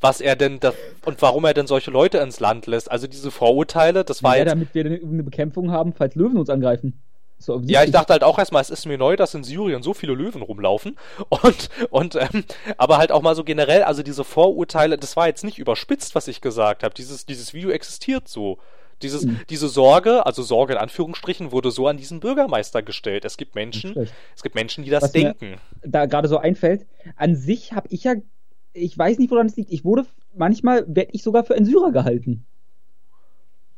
[0.00, 0.72] was er denn da,
[1.04, 2.90] und warum er denn solche Leute ins Land lässt.
[2.90, 4.52] Also diese Vorurteile, das war ja, jetzt.
[4.52, 7.00] damit wir eine Bekämpfung haben, falls Löwen uns angreifen.
[7.40, 9.94] So, ja, ich dachte halt auch erstmal, es ist mir neu, dass in Syrien so
[9.94, 10.96] viele Löwen rumlaufen.
[11.28, 12.44] Und, und ähm,
[12.76, 16.26] aber halt auch mal so generell, also diese Vorurteile, das war jetzt nicht überspitzt, was
[16.26, 16.94] ich gesagt habe.
[16.94, 18.58] Dieses, dieses Video existiert so.
[19.02, 19.40] Dieses, mhm.
[19.48, 23.24] Diese Sorge, also Sorge in Anführungsstrichen, wurde so an diesen Bürgermeister gestellt.
[23.24, 25.56] Es gibt Menschen, es gibt Menschen, die das Was denken.
[25.82, 28.14] da gerade so einfällt, an sich habe ich ja,
[28.72, 31.92] ich weiß nicht, woran es liegt, ich wurde, manchmal werde ich sogar für einen Syrer
[31.92, 32.44] gehalten.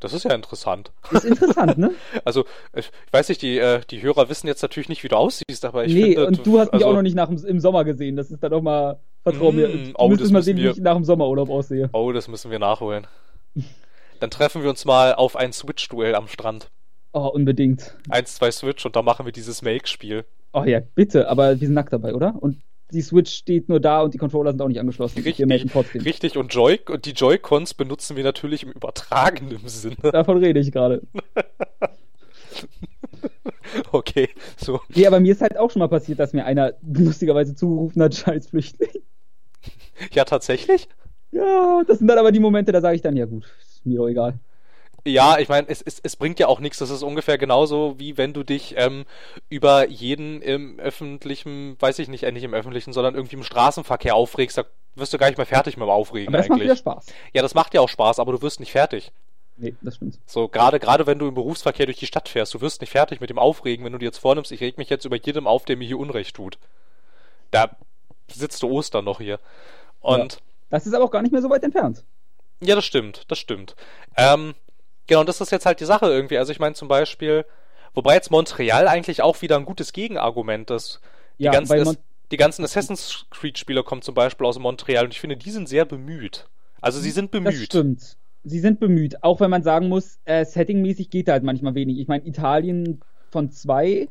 [0.00, 0.92] Das ist ja interessant.
[1.10, 1.90] Ist interessant, ne?
[2.24, 5.62] Also, ich weiß nicht, die, äh, die Hörer wissen jetzt natürlich nicht, wie du aussiehst,
[5.66, 6.26] aber ich nee, finde...
[6.26, 8.16] und du hast mich also, auch noch nicht nach dem, im Sommer gesehen.
[8.16, 10.62] Das ist dann auch mal, vertrau Mm, mir, du oh, das mal sehen, müssen wie
[10.62, 11.90] wir- ich nach dem Sommerurlaub aussehe.
[11.92, 13.06] Oh, das müssen wir nachholen.
[14.20, 16.70] Dann treffen wir uns mal auf ein Switch-Duell am Strand.
[17.12, 17.96] Oh, unbedingt.
[18.08, 20.24] Eins, zwei Switch und dann machen wir dieses Make-Spiel.
[20.52, 22.34] Oh ja, bitte, aber wir sind nackt dabei, oder?
[22.38, 22.60] Und
[22.92, 25.16] die Switch steht nur da und die Controller sind auch nicht angeschlossen.
[25.18, 26.02] Richtig, wir melden trotzdem.
[26.02, 29.96] Richtig, und, Joy und die Joy-Cons benutzen wir natürlich im übertragenen Sinne.
[30.12, 31.02] Davon rede ich gerade.
[33.92, 34.80] Okay, so.
[34.94, 38.16] Nee, aber mir ist halt auch schon mal passiert, dass mir einer lustigerweise zugerufen hat,
[38.16, 38.90] scheiß Flüchtling.
[40.10, 40.88] Ja, tatsächlich?
[41.30, 43.44] Ja, das sind dann aber die Momente, da sage ich dann, ja gut,
[43.80, 44.38] ist mir doch egal.
[45.06, 46.78] Ja, ich meine, es, es, es bringt ja auch nichts.
[46.78, 49.06] Das ist ungefähr genauso, wie wenn du dich ähm,
[49.48, 54.14] über jeden im öffentlichen, weiß ich nicht, äh, nicht im öffentlichen, sondern irgendwie im Straßenverkehr
[54.14, 54.58] aufregst.
[54.58, 54.64] Da
[54.96, 56.64] wirst du gar nicht mehr fertig mit dem Aufregen Aber das macht eigentlich.
[56.66, 57.06] wieder Spaß.
[57.32, 59.10] Ja, das macht ja auch Spaß, aber du wirst nicht fertig.
[59.56, 60.18] Nee, das stimmt.
[60.26, 63.20] So, gerade gerade wenn du im Berufsverkehr durch die Stadt fährst, du wirst nicht fertig
[63.22, 65.64] mit dem Aufregen, wenn du dir jetzt vornimmst, ich reg mich jetzt über jedem auf,
[65.64, 66.58] der mir hier Unrecht tut.
[67.50, 67.70] Da
[68.30, 69.38] sitzt du Ostern noch hier.
[70.00, 72.04] Und Das ist aber auch gar nicht mehr so weit entfernt.
[72.62, 73.74] Ja, das stimmt, das stimmt.
[74.16, 74.54] Ähm,
[75.06, 76.38] genau, und das ist jetzt halt die Sache irgendwie.
[76.38, 77.46] Also ich meine zum Beispiel,
[77.94, 81.00] wobei jetzt Montreal eigentlich auch wieder ein gutes Gegenargument ist.
[81.42, 81.96] Die, Ja, ganzen, Mon
[82.30, 85.84] die ganzen Assassin's Creed-Spieler kommen zum Beispiel aus Montreal und ich finde, die sind sehr
[85.86, 86.48] bemüht.
[86.80, 87.58] Also sie sind Das bemüht.
[87.58, 88.16] stimmt.
[88.44, 91.98] Sie sind bemüht, auch wenn man sagen muss, äh, settingmäßig geht halt manchmal wenig.
[91.98, 94.08] Ich meine, Italien von zwei,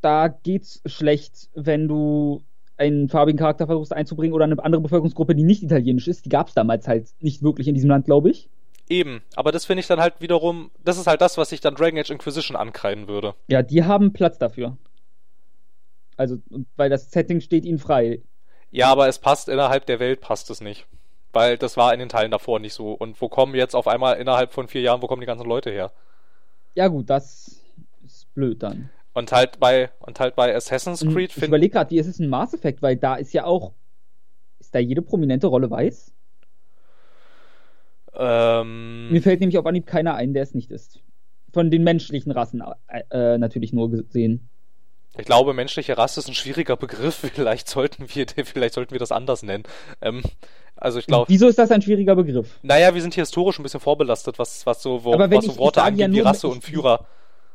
[0.00, 2.42] da geht's schlecht, wenn du
[2.80, 6.24] einen farbigen Charakter versuchst einzubringen oder eine andere Bevölkerungsgruppe, die nicht italienisch ist.
[6.24, 8.48] Die gab's damals halt nicht wirklich in diesem Land, glaube ich.
[8.88, 11.74] Eben, aber das finde ich dann halt wiederum, das ist halt das, was ich dann
[11.76, 13.34] Dragon Age Inquisition ankreiden würde.
[13.48, 14.76] Ja, die haben Platz dafür.
[16.16, 16.38] Also,
[16.76, 18.22] weil das Setting steht ihnen frei.
[18.70, 20.86] Ja, aber es passt innerhalb der Welt, passt es nicht.
[21.32, 22.92] Weil das war in den Teilen davor nicht so.
[22.92, 25.70] Und wo kommen jetzt auf einmal innerhalb von vier Jahren, wo kommen die ganzen Leute
[25.70, 25.92] her?
[26.74, 27.62] Ja, gut, das
[28.04, 28.90] ist blöd dann.
[29.12, 32.18] Und halt bei, und halt bei Assassin's Und Creed ich finde überlege gerade, ist es
[32.20, 33.72] ein Mass Effect, weil da ist ja auch.
[34.60, 36.12] Ist da jede prominente Rolle weiß?
[38.14, 41.00] ähm, Mir fällt nämlich auf Anhieb keiner ein, der es nicht ist.
[41.52, 43.02] Von den menschlichen Rassen äh,
[43.34, 44.48] äh, natürlich nur gesehen.
[45.18, 47.14] Ich glaube, menschliche Rasse ist ein schwieriger Begriff.
[47.34, 49.64] Vielleicht sollten wir, vielleicht sollten wir das anders nennen.
[50.00, 50.22] Ähm,
[50.76, 52.58] also ich glaube, Wieso ist das ein schwieriger Begriff?
[52.62, 55.58] naja, wir sind hier historisch ein bisschen vorbelastet, was, was so, wo, was so ich-
[55.58, 57.06] Worte ich sage ja angeht, wie Rasse ich- und Führer.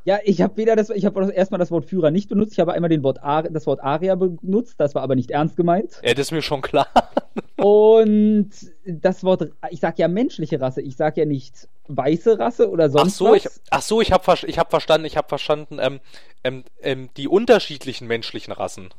[0.06, 2.74] Ja, ich habe weder das, ich habe erstmal das Wort Führer nicht benutzt, ich habe
[2.74, 6.00] einmal den Wort das Wort Aria benutzt, das war aber nicht ernst gemeint.
[6.04, 6.88] Ja, das ist mir schon klar.
[7.58, 8.52] Und
[8.86, 12.92] das Wort, ich sag ja menschliche Rasse, ich sag ja nicht weiße Rasse oder Ach
[12.92, 13.38] sonst so, was.
[13.38, 16.00] ich, ach so, ich habe ich hab verstanden, ich habe verstanden, ähm,
[16.44, 18.90] ähm, ähm, die unterschiedlichen menschlichen Rassen.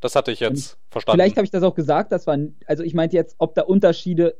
[0.00, 1.20] Das hatte ich jetzt verstanden.
[1.20, 4.38] Vielleicht habe ich das auch gesagt, das war, also ich meinte jetzt, ob da Unterschiede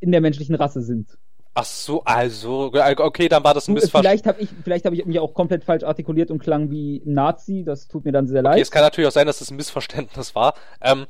[0.00, 1.18] in der menschlichen Rasse sind.
[1.54, 4.22] Ach so, also, okay, dann war das ein Missverständnis.
[4.22, 7.62] Vielleicht habe ich, vielleicht habe ich mich auch komplett falsch artikuliert und klang wie Nazi.
[7.64, 8.62] Das tut mir dann sehr Okay, leid.
[8.62, 10.54] es kann natürlich auch sein, dass es ein Missverständnis war.
[10.80, 11.06] Ähm,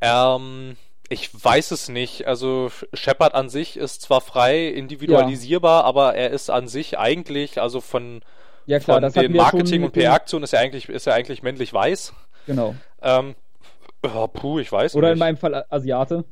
[0.00, 0.76] ähm,
[1.08, 2.26] ich weiß es nicht.
[2.28, 7.80] Also Shepard an sich ist zwar frei individualisierbar, aber er ist an sich eigentlich, also
[7.80, 8.20] von,
[8.66, 11.72] ja klar, von das den Marketing- und PR-Aktionen ist er eigentlich, ist er eigentlich männlich
[11.72, 12.12] weiß.
[12.46, 12.76] Genau.
[13.02, 13.34] Ähm,
[14.04, 15.20] ja, puh, ich weiß Oder in nicht.
[15.20, 16.24] meinem Fall Asiate.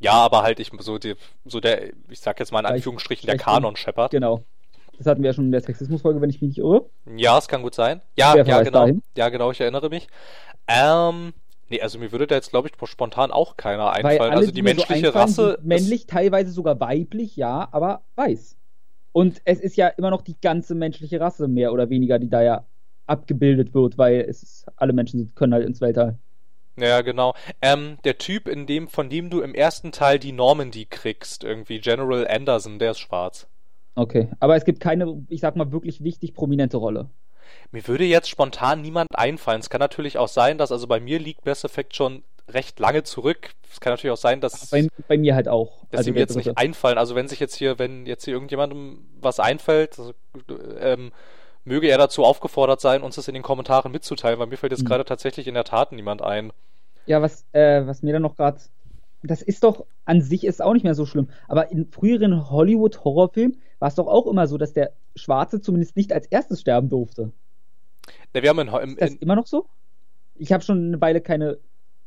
[0.00, 3.36] Ja, aber halt ich so die, so der, ich sag jetzt mal in Anführungsstrichen der
[3.36, 4.10] Kanon Shepard.
[4.10, 4.44] Genau.
[4.98, 6.88] Das hatten wir ja schon in der Sexismusfolge, wenn ich mich nicht irre.
[7.16, 8.00] Ja, es kann gut sein.
[8.16, 8.80] Ja, ja, genau.
[8.80, 9.02] dahin?
[9.16, 10.06] Ja, genau, ich erinnere mich.
[10.68, 11.32] Ähm,
[11.68, 14.20] nee, also mir würde da jetzt, glaube ich, spontan auch keiner einfallen.
[14.20, 15.58] alle, also die so menschliche einfallen, Rasse.
[15.62, 18.56] männlich, teilweise sogar weiblich, ja, aber weiß.
[19.12, 22.42] Und es ist ja immer noch die ganze menschliche Rasse, mehr oder weniger, die da
[22.42, 22.64] ja
[23.06, 26.18] abgebildet wird, weil es ist, alle Menschen können halt ins Weltall.
[26.76, 27.34] Ja, genau.
[27.62, 31.80] Ähm, der Typ, in dem, von dem du im ersten Teil die Normandy kriegst, irgendwie,
[31.80, 33.46] General Anderson, der ist schwarz.
[33.94, 34.28] Okay.
[34.40, 37.10] Aber es gibt keine, ich sag mal, wirklich wichtig prominente Rolle.
[37.70, 39.60] Mir würde jetzt spontan niemand einfallen.
[39.60, 43.02] Es kann natürlich auch sein, dass, also bei mir liegt Mass Effect schon recht lange
[43.04, 43.50] zurück.
[43.70, 44.70] Es kann natürlich auch sein, dass.
[44.70, 45.84] Bei, bei mir halt auch.
[45.90, 46.98] dass Also sie mir jetzt nicht einfallen.
[46.98, 50.12] Also wenn sich jetzt hier, wenn jetzt hier irgendjemandem was einfällt, also,
[50.80, 51.12] ähm,
[51.64, 54.80] möge er dazu aufgefordert sein, uns das in den Kommentaren mitzuteilen, weil mir fällt jetzt
[54.80, 54.86] Hm.
[54.86, 56.52] gerade tatsächlich in der Tat niemand ein.
[57.06, 58.58] Ja, was, äh, was mir dann noch gerade.
[59.22, 61.28] Das ist doch an sich ist auch nicht mehr so schlimm.
[61.48, 66.12] Aber in früheren Hollywood-Horrorfilmen war es doch auch immer so, dass der Schwarze zumindest nicht
[66.12, 67.32] als erstes sterben durfte.
[68.34, 69.66] Ne, wir haben in, im, Ist das in, immer noch so?
[70.34, 71.58] Ich habe schon eine Weile keine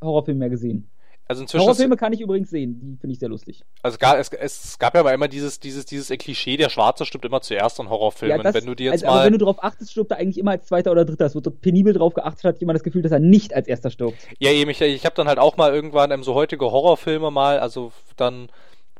[0.02, 0.90] Horrorfilme mehr gesehen.
[1.28, 3.64] Also inzwischen Horrorfilme kann ich übrigens sehen, die finde ich sehr lustig.
[3.84, 7.06] also es gab, es, es gab ja aber immer dieses, dieses, dieses Klischee, der Schwarze
[7.06, 8.44] stirbt immer zuerst in Horrorfilmen.
[8.44, 9.26] das- wenn du dir jetzt also, mal.
[9.26, 11.26] wenn du darauf achtest, stirbt er eigentlich immer als zweiter oder dritter.
[11.26, 13.90] Es wird dort penibel drauf geachtet, hat jemand das Gefühl, dass er nicht als erster
[13.90, 14.18] stirbt.
[14.40, 17.60] Ja, eben, ich, ich habe dann halt auch mal irgendwann ähm, so heutige Horrorfilme mal,
[17.60, 18.50] also dann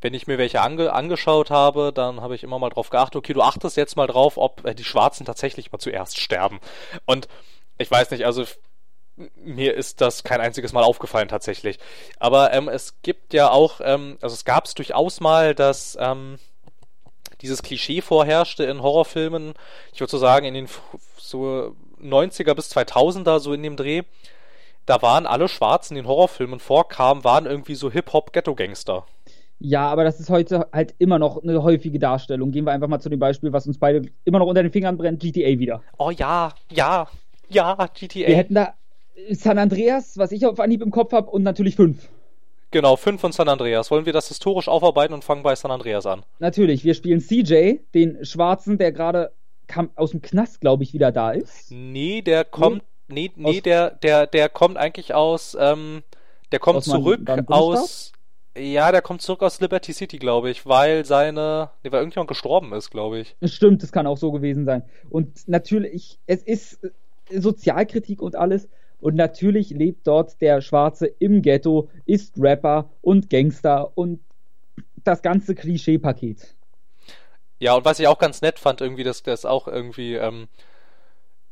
[0.02, 3.34] wenn ich mir welche ange angeschaut habe, dann habe ich immer mal drauf geachtet, okay,
[3.34, 6.60] du achtest jetzt mal drauf, ob äh, die Schwarzen tatsächlich mal zuerst sterben.
[7.06, 7.28] Und
[7.78, 8.44] ich weiß nicht, also
[9.36, 11.80] mir ist das kein einziges Mal aufgefallen tatsächlich.
[12.20, 16.38] Aber ähm, es gibt ja auch, ähm, also es gab es durchaus mal, dass ähm,
[17.42, 19.54] dieses Klischee vorherrschte in Horrorfilmen,
[19.94, 20.68] ich würde so sagen, in den
[21.18, 24.04] so 90er bis 2000er, so in dem Dreh,
[24.86, 29.06] da waren alle Schwarzen, die in Horrorfilmen vorkamen, waren irgendwie so Hip-Hop-Ghetto-Gangster.
[29.60, 32.52] Ja, aber das ist heute halt immer noch eine häufige Darstellung.
[32.52, 34.98] Gehen wir einfach mal zu dem Beispiel, was uns beide immer noch unter den Fingern
[34.98, 35.82] brennt, GTA wieder.
[35.98, 37.08] Oh ja, ja,
[37.50, 38.28] ja, GTA.
[38.28, 38.74] Wir hätten da
[39.32, 42.08] San Andreas, was ich auf Anhieb im Kopf habe, und natürlich fünf.
[42.72, 43.90] Genau, fünf von San Andreas.
[43.92, 46.24] Wollen wir das historisch aufarbeiten und fangen bei San Andreas an?
[46.40, 49.32] Natürlich, wir spielen CJ, den Schwarzen, der gerade
[49.96, 51.72] aus dem Knast, glaube ich, wieder da ist.
[51.72, 56.04] Nee, der kommt, nee, nee, nee der, der, der kommt eigentlich aus, ähm,
[56.52, 58.12] der kommt aus zurück aus,
[58.58, 62.74] ja, der kommt zurück aus Liberty City, glaube ich, weil seine, nee, weil irgendjemand gestorben
[62.74, 63.36] ist, glaube ich.
[63.44, 64.84] Stimmt, das kann auch so gewesen sein.
[65.10, 66.80] Und natürlich, es ist
[67.30, 68.68] Sozialkritik und alles,
[69.00, 74.20] und natürlich lebt dort der Schwarze im Ghetto, ist Rapper und Gangster und
[75.04, 76.56] das ganze Klischee-Paket.
[77.60, 80.48] Ja, und was ich auch ganz nett fand, irgendwie, dass das auch irgendwie, ähm,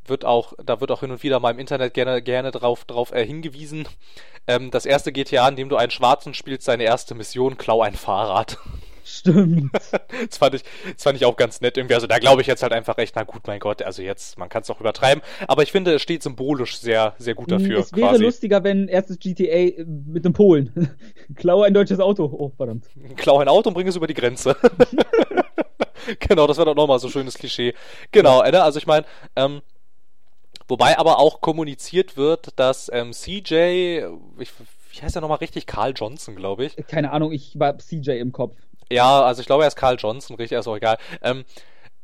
[0.06, 3.12] wird auch, da wird auch hin und wieder mal im Internet gerne, gerne drauf, drauf
[3.12, 3.88] äh, hingewiesen.
[4.48, 7.96] Ähm, das erste GTA, in dem du einen Schwarzen spielst, seine erste Mission, klau ein
[7.96, 8.58] Fahrrad.
[9.06, 9.72] Stimmt.
[10.30, 10.64] das, fand ich,
[10.94, 11.94] das fand ich auch ganz nett irgendwie.
[11.94, 14.50] Also da glaube ich jetzt halt einfach echt, na gut, mein Gott, also jetzt, man
[14.50, 15.24] kann es auch übertreiben.
[15.48, 17.80] Aber ich finde, es steht symbolisch sehr, sehr gut dafür.
[17.80, 18.24] Es wäre quasi.
[18.24, 20.96] lustiger, wenn erstes GTA mit dem Polen.
[21.36, 22.26] Klau ein deutsches Auto.
[22.26, 22.88] Oh, verdammt.
[23.16, 24.58] Klau ein Auto und bring es über die Grenze.
[26.20, 27.76] genau, das wäre doch nochmal so ein schönes Klischee.
[28.12, 28.52] Genau, ja.
[28.52, 29.62] Ne, also ich meine, ähm,
[30.68, 34.02] Wobei aber auch kommuniziert wird, dass ähm, CJ,
[34.40, 34.52] ich,
[34.92, 35.68] wie heißt er nochmal richtig?
[35.68, 36.76] Carl Johnson, glaube ich.
[36.88, 38.56] Keine Ahnung, ich war CJ im Kopf.
[38.92, 40.98] Ja, also ich glaube, er ist Carl Johnson, richtig, ist auch egal.
[41.22, 41.46] Ähm,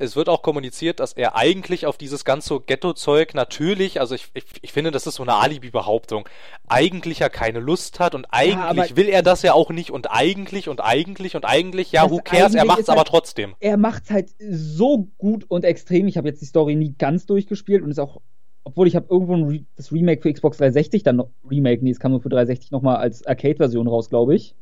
[0.02, 4.46] es wird auch kommuniziert, dass er eigentlich auf dieses ganze Ghetto-Zeug natürlich, also ich, ich,
[4.62, 6.28] ich, finde, das ist so eine Alibi-Behauptung,
[6.68, 10.10] eigentlich ja keine Lust hat und eigentlich ja, will er das ja auch nicht und
[10.10, 13.54] eigentlich und eigentlich und eigentlich, ja, who cares, er macht's halt, aber trotzdem.
[13.60, 16.08] Er macht's halt so gut und extrem.
[16.08, 18.22] Ich habe jetzt die Story nie ganz durchgespielt und ist auch,
[18.64, 22.00] obwohl ich habe irgendwo Re das Remake für Xbox 360 dann noch, Remake, nee, es
[22.00, 24.56] kam nur für 360 nochmal als Arcade-Version raus, glaube ich.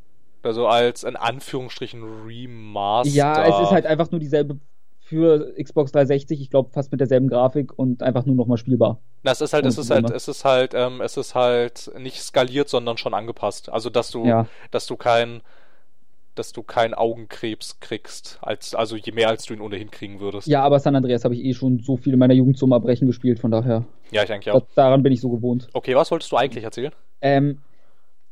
[0.43, 3.13] Also als in Anführungsstrichen Remaster.
[3.13, 4.60] Ja, es ist halt einfach nur dieselbe
[5.10, 8.99] für Xbox 360, ich glaube fast mit derselben Grafik und einfach nur nochmal spielbar.
[9.23, 12.21] Na, es ist halt, es ist halt, es ist halt, ähm, es ist halt nicht
[12.21, 13.69] skaliert, sondern schon angepasst.
[13.69, 14.45] Also dass du, ja.
[14.69, 15.41] dass du kein,
[16.36, 20.47] dass du keinen Augenkrebs kriegst, als, also je mehr als du ihn ohnehin kriegen würdest.
[20.47, 23.08] Ja, aber San Andreas habe ich eh schon so viel in meiner Jugend zum Erbrechen
[23.08, 23.86] gespielt, von daher.
[24.12, 24.62] Ja, ich eigentlich auch.
[24.75, 25.69] daran bin ich so gewohnt.
[25.73, 26.93] Okay, was wolltest du eigentlich erzählen?
[27.21, 27.62] Ähm,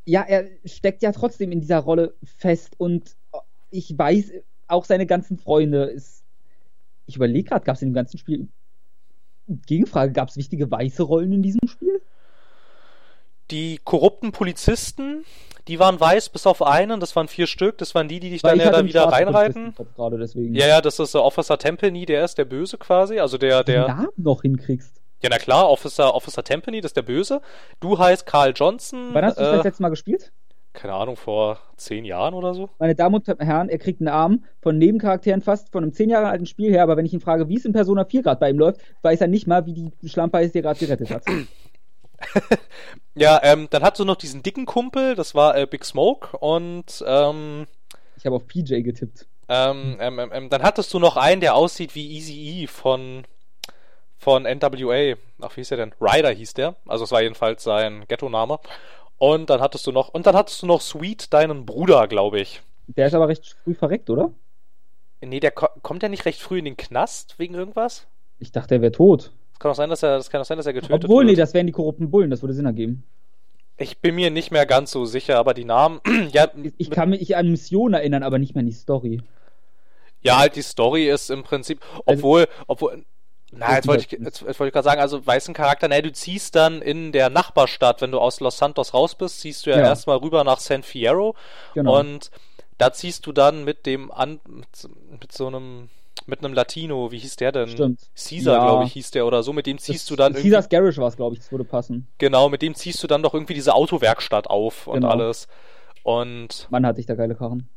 [0.08, 3.17] ja, er steckt ja trotzdem in dieser Rolle fest und
[3.70, 4.32] ich weiß,
[4.67, 6.24] auch seine ganzen Freunde ist.
[7.08, 8.48] Ich überlege gerade, gab es in dem ganzen Spiel.
[9.48, 12.02] Gegenfrage, gab es wichtige weiße Rollen in diesem Spiel?
[13.52, 15.26] Die korrupten Polizisten,
[15.67, 18.43] die waren weiß bis auf einen, das waren vier Stück, das waren die, die dich
[18.43, 19.74] Weil dann ja da wieder reinreiten.
[20.54, 23.86] Ja, ja, das ist der Officer Tempany, der ist der Böse quasi, also der, der.
[23.86, 25.02] Den Namen noch hinkriegst.
[25.21, 27.41] Ja, na klar, Officer, Officer Tempany, das ist der Böse.
[27.80, 29.10] Du heißt Carl Johnson.
[29.13, 30.32] Wann hast du äh, das letzte Mal gespielt?
[30.73, 32.69] Keine Ahnung, vor zehn Jahren oder so.
[32.77, 36.27] Meine Damen und Herren, er kriegt einen Arm von Nebencharakteren fast von einem zehn Jahre
[36.27, 38.51] alten Spiel her, aber wenn ich ihn frage, wie es in Persona 4 gerade bei
[38.51, 41.23] ihm läuft, weiß er nicht mal, wie die Schlampe ist, die er gerade gerettet hat.
[43.15, 47.03] ja, ähm, dann hast du noch diesen dicken Kumpel, das war äh, Big Smoke und
[47.08, 47.65] ähm,
[48.17, 49.25] Ich habe auf PJ getippt.
[49.49, 53.23] Ähm, ähm, ähm, ähm, dann hattest du noch einen, der aussieht wie Easy E von
[54.17, 55.15] von NWA.
[55.41, 55.93] Ach, wie hieß der denn?
[56.01, 56.75] Ryder hieß der.
[56.88, 58.60] Also es war jedenfalls sein Ghetto-Name.
[59.17, 62.62] Und dann hattest du noch, und dann hattest du noch Sweet, deinen Bruder, glaube ich.
[62.88, 64.32] Der ist aber recht früh verreckt, oder?
[65.21, 68.06] Nee, der ko kommt ja nicht recht früh in den Knast wegen irgendwas?
[68.39, 69.32] Ich dachte, er wäre tot.
[69.53, 71.32] Es kann auch sein, dass er, das kann auch sein, dass er getötet Obwohl, wird.
[71.32, 73.03] nee, das wären die korrupten Bullen, das würde Sinn ergeben.
[73.77, 75.99] Ich bin mir nicht mehr ganz so sicher, aber die Namen,
[76.32, 76.49] ja.
[76.77, 79.21] Ich kann mich an Missionen erinnern, aber nicht mehr an die Story.
[80.21, 83.06] Ja, halt die Story ist im Prinzip, obwohl, also, obwohl,
[83.51, 86.12] na, jetzt wollte ich, jetzt, jetzt wollte ich gerade sagen, also weißen Charakter, ne, du
[86.12, 89.77] ziehst dann in der Nachbarstadt, wenn du aus Los Santos raus bist, ziehst du ja,
[89.77, 89.83] ja.
[89.83, 91.36] erstmal rüber nach San Fierro
[91.73, 91.99] genau.
[91.99, 92.29] und
[92.77, 94.67] da ziehst du dann mit dem an mit,
[95.21, 95.89] mit, so einem
[96.25, 97.69] mit einem Latino, wie hieß der denn?
[97.69, 98.01] Stimmt.
[98.15, 98.65] Caesar, ja.
[98.65, 100.49] glaube ich, hieß der oder so, mit dem ziehst das, du dann irgendwie.
[100.49, 102.07] Caesars Garage war es, glaube ich, das würde passen.
[102.17, 105.10] Genau, mit dem ziehst du dann doch irgendwie diese Autowerkstatt auf und genau.
[105.10, 105.47] alles.
[106.03, 106.67] Und.
[106.69, 107.69] Mann, hatte ich da geile Karren.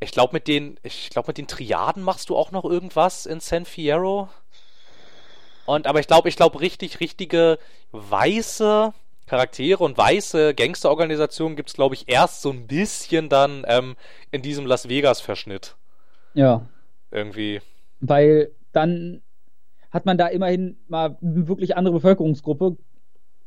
[0.00, 3.40] Ich glaube, mit den, ich glaube, mit den Triaden machst du auch noch irgendwas in
[3.40, 4.28] San Fierro.
[5.66, 7.58] Und aber ich glaube, ich glaube richtig, richtige
[7.92, 8.92] weiße
[9.26, 13.96] Charaktere und weiße Gangsterorganisationen gibt es, glaube ich, erst so ein bisschen dann ähm,
[14.30, 15.76] in diesem Las Vegas-Verschnitt.
[16.34, 16.66] Ja.
[17.10, 17.60] Irgendwie.
[18.00, 19.22] Weil dann
[19.90, 22.76] hat man da immerhin mal eine wirklich andere Bevölkerungsgruppe,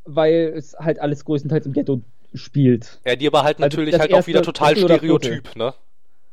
[0.04, 2.02] weil es halt alles größtenteils im Ghetto
[2.34, 3.00] spielt.
[3.06, 5.74] Ja, die aber halt also natürlich halt auch wieder total stereotyp, ne?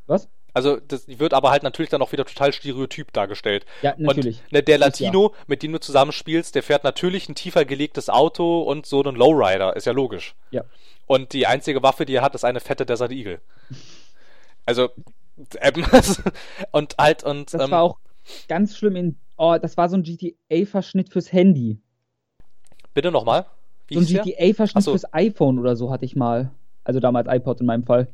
[0.07, 0.29] Was?
[0.57, 3.67] Also das wird aber halt natürlich dann auch wieder total stereotyp dargestellt.
[3.83, 4.41] Ja, natürlich.
[4.45, 5.45] Und ne, der Latino, ja.
[5.49, 9.77] mit dem du zusammenspielst, der fährt natürlich ein tiefer gelegtes Auto und so einen Lowrider,
[9.77, 10.35] ist ja logisch.
[10.53, 10.65] Ja.
[11.07, 13.43] Und die einzige Waffe, die er hat, ist eine fette Desert Eagle.
[14.65, 14.89] Also,
[15.61, 15.85] ähm,
[16.73, 17.53] und halt und.
[17.53, 17.99] Das ähm, war auch
[18.49, 19.17] ganz schlimm in.
[19.37, 21.83] Oh, das war so ein GTA-Verschnitt fürs Handy.
[22.95, 23.45] Bitte nochmal?
[23.91, 24.93] So ein GTA-Verschnitt so.
[24.93, 26.51] fürs iPhone oder so hatte ich mal.
[26.83, 28.09] Also damals iPod in meinem Fall.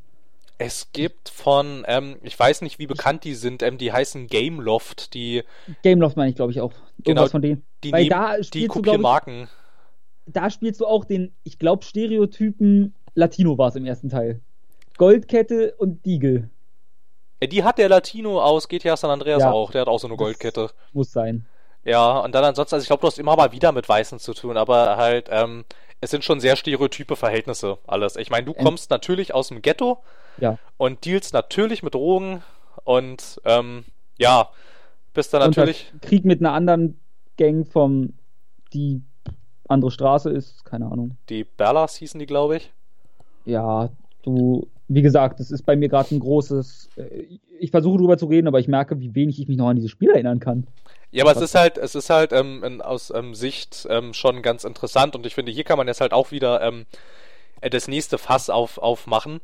[0.58, 5.14] Es gibt von, ähm, ich weiß nicht, wie bekannt die sind, ähm, die heißen Gameloft,
[5.14, 5.42] die.
[5.82, 6.72] Gameloft meine ich, glaube ich, auch.
[6.98, 7.62] Irgendwas genau, von denen.
[7.82, 9.48] Die, Weil da die kopieren Marken.
[10.26, 14.40] Da spielst du auch den, ich glaube, Stereotypen Latino war es im ersten Teil.
[14.96, 16.48] Goldkette und Diegel.
[17.42, 20.06] Ja, die hat der Latino aus GTA San Andreas ja, auch, der hat auch so
[20.06, 20.70] eine Goldkette.
[20.92, 21.44] Muss sein.
[21.84, 24.34] Ja, und dann ansonsten, also ich glaube, du hast immer mal wieder mit Weißen zu
[24.34, 25.64] tun, aber halt, ähm,
[26.00, 28.16] es sind schon sehr stereotype Verhältnisse alles.
[28.16, 29.98] Ich meine, du kommst ähm, natürlich aus dem Ghetto
[30.38, 30.58] ja.
[30.76, 32.42] und dealst natürlich mit Drogen
[32.84, 33.84] und ähm,
[34.18, 34.48] ja,
[35.14, 35.92] bist dann natürlich.
[36.00, 36.98] Krieg mit einer anderen
[37.36, 38.14] Gang vom
[38.72, 39.02] die
[39.68, 41.16] andere Straße ist, keine Ahnung.
[41.28, 42.72] Die Bellas hießen die, glaube ich.
[43.44, 43.90] Ja,
[44.22, 46.90] du, wie gesagt, das ist bei mir gerade ein großes.
[46.96, 49.76] Äh, ich versuche drüber zu reden, aber ich merke, wie wenig ich mich noch an
[49.76, 50.66] dieses Spiel erinnern kann.
[51.12, 54.42] Ja, aber es ist halt, es ist halt ähm, in, aus ähm, Sicht ähm, schon
[54.42, 56.86] ganz interessant und ich finde, hier kann man jetzt halt auch wieder ähm,
[57.60, 59.40] äh, das nächste Fass auf, aufmachen.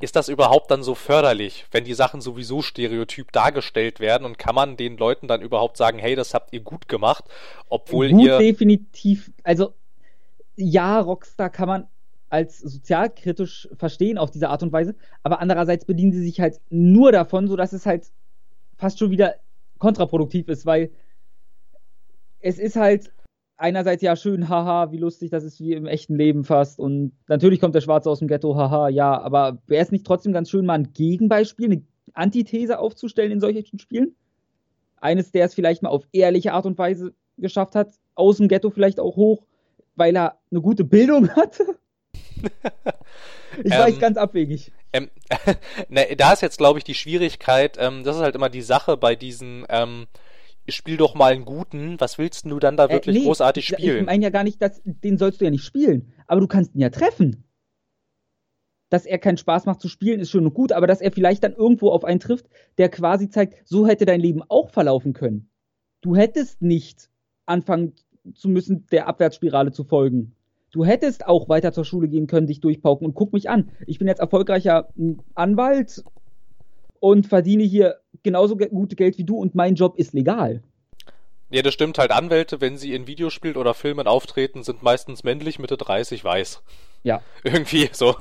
[0.00, 4.54] Ist das überhaupt dann so förderlich, wenn die Sachen sowieso stereotyp dargestellt werden und kann
[4.54, 7.24] man den Leuten dann überhaupt sagen, hey, das habt ihr gut gemacht,
[7.68, 8.38] obwohl gut ihr.
[8.38, 9.74] definitiv, also
[10.56, 11.88] ja, Rockstar kann man
[12.28, 17.12] als sozialkritisch verstehen auf diese Art und Weise, aber andererseits bedienen sie sich halt nur
[17.12, 18.10] davon, sodass es halt
[18.76, 19.36] fast schon wieder
[19.78, 20.90] kontraproduktiv ist, weil
[22.40, 23.12] es ist halt
[23.56, 26.78] einerseits ja schön, haha, wie lustig, das ist wie im echten Leben fast.
[26.78, 30.32] Und natürlich kommt der Schwarze aus dem Ghetto, haha, ja, aber wäre es nicht trotzdem
[30.32, 31.82] ganz schön, mal ein Gegenbeispiel, eine
[32.14, 34.14] Antithese aufzustellen in solchen Spielen?
[35.00, 38.70] Eines, der es vielleicht mal auf ehrliche Art und Weise geschafft hat, aus dem Ghetto
[38.70, 39.44] vielleicht auch hoch,
[39.96, 41.78] weil er eine gute Bildung hatte?
[43.64, 44.72] ich ähm, weiß ganz abwegig.
[44.92, 45.10] Ähm,
[45.88, 48.96] ne, da ist jetzt, glaube ich, die Schwierigkeit, ähm, das ist halt immer die Sache
[48.96, 50.06] bei diesen, ähm,
[50.68, 53.66] spiel doch mal einen guten, was willst du dann da äh, wirklich äh, nee, großartig
[53.66, 53.98] spielen?
[53.98, 56.74] Ich meine ja gar nicht, dass, den sollst du ja nicht spielen, aber du kannst
[56.74, 57.44] ihn ja treffen.
[58.90, 61.42] Dass er keinen Spaß macht zu spielen, ist schön und gut, aber dass er vielleicht
[61.42, 62.46] dann irgendwo auf einen trifft,
[62.78, 65.50] der quasi zeigt, so hätte dein Leben auch verlaufen können.
[66.00, 67.10] Du hättest nicht
[67.46, 67.94] anfangen
[68.34, 70.34] zu müssen, der Abwärtsspirale zu folgen.
[70.70, 73.70] Du hättest auch weiter zur Schule gehen können, dich durchpauken und guck mich an.
[73.86, 74.92] Ich bin jetzt erfolgreicher
[75.34, 76.02] Anwalt
[77.04, 80.62] und verdiene hier genauso gute Geld wie du und mein Job ist legal.
[81.50, 82.10] Ja, das stimmt halt.
[82.10, 86.62] Anwälte, wenn sie in Videospielen oder Filmen auftreten, sind meistens männlich, Mitte 30, weiß.
[87.02, 87.20] Ja.
[87.44, 88.14] Irgendwie so.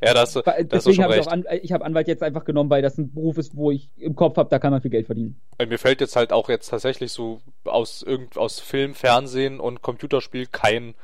[0.00, 2.80] Ja, das, das Deswegen habe ich auch an, ich habe Anwalt jetzt einfach genommen, weil
[2.80, 5.40] das ein Beruf ist, wo ich im Kopf habe, da kann man viel Geld verdienen.
[5.58, 10.46] Mir fällt jetzt halt auch jetzt tatsächlich so aus irgend aus Film, Fernsehen und Computerspiel
[10.46, 10.94] kein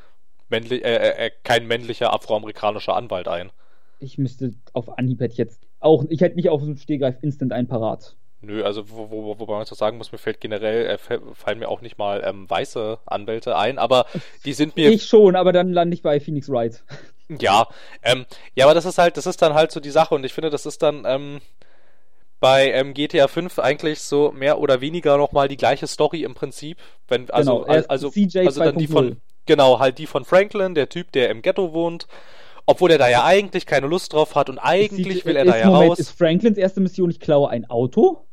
[0.50, 3.50] männlich, äh, äh, äh, kein männlicher afroamerikanischer Anwalt ein.
[3.98, 7.66] Ich müsste auf Anhieb hätte jetzt auch, ich hätte nicht auf dem Stehgreif instant ein
[7.66, 8.16] parat.
[8.40, 11.68] Nö, also wo, wo, wobei man jetzt sagen muss, mir fällt generell, äh, fallen mir
[11.68, 14.06] auch nicht mal ähm, weiße Anwälte ein, aber
[14.44, 14.90] die sind mir.
[14.90, 16.82] Ich schon, aber dann lande ich bei Phoenix Wright.
[17.40, 17.68] Ja,
[18.02, 20.34] ähm, ja, aber das ist halt, das ist dann halt so die Sache und ich
[20.34, 21.40] finde, das ist dann ähm,
[22.38, 26.76] bei ähm, GTA 5 eigentlich so mehr oder weniger nochmal die gleiche Story im Prinzip,
[27.08, 29.16] wenn also genau, also CJ also dann die von
[29.46, 32.06] Genau, halt die von Franklin, der Typ, der im Ghetto wohnt.
[32.66, 35.56] Obwohl er da ja eigentlich keine Lust drauf hat und eigentlich die, will er da
[35.56, 35.98] ja Moment, raus.
[35.98, 38.24] Ist Franklins erste Mission, ich klaue ein Auto?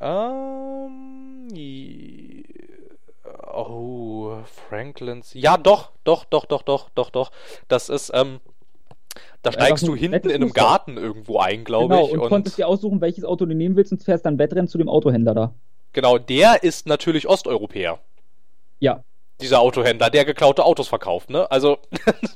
[0.00, 1.48] Ähm.
[3.52, 5.32] Oh, Franklins.
[5.34, 7.30] Ja, doch, doch, doch, doch, doch, doch, doch.
[7.68, 8.40] Das ist, ähm.
[9.42, 12.12] Da steigst du hinten in einem Garten irgendwo ein, glaube genau, ich.
[12.14, 14.76] Und, und konntest dir aussuchen, welches Auto du nehmen willst und fährst dann Wettrennen zu
[14.76, 15.54] dem Autohändler da.
[15.92, 18.00] Genau, der ist natürlich Osteuropäer.
[18.80, 19.04] Ja
[19.40, 21.50] dieser Autohändler, der geklaute Autos verkauft, ne?
[21.50, 21.78] Also,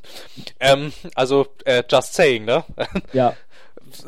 [0.61, 2.65] ähm, also, äh, just saying, ne?
[3.13, 3.35] Ja.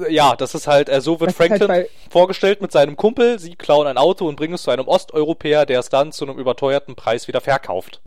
[0.09, 3.41] Ja, das ist halt, äh, so wird das halt Franklin halt vorgestellt mit seinem Kumpel.
[3.41, 6.39] Sie klauen ein Auto und bringen es zu einem Osteuropäer, der es dann zu einem
[6.39, 8.01] überteuerten Preis wieder verkauft.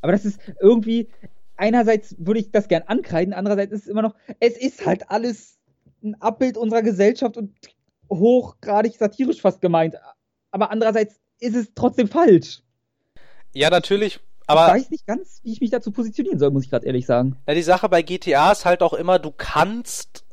[0.00, 1.08] Aber das ist irgendwie,
[1.56, 5.58] einerseits würde ich das gern ankreiden, andererseits ist es immer noch, es ist halt alles
[6.02, 7.54] ein Abbild unserer Gesellschaft und
[8.08, 9.96] hochgradig satirisch fast gemeint.
[10.50, 12.62] Aber andererseits ist es trotzdem falsch.
[13.52, 16.70] Ja, natürlich aber ich weiß nicht ganz, wie ich mich dazu positionieren soll, muss ich
[16.70, 17.36] gerade ehrlich sagen.
[17.46, 20.24] Ja, die Sache bei GTA ist halt auch immer, du kannst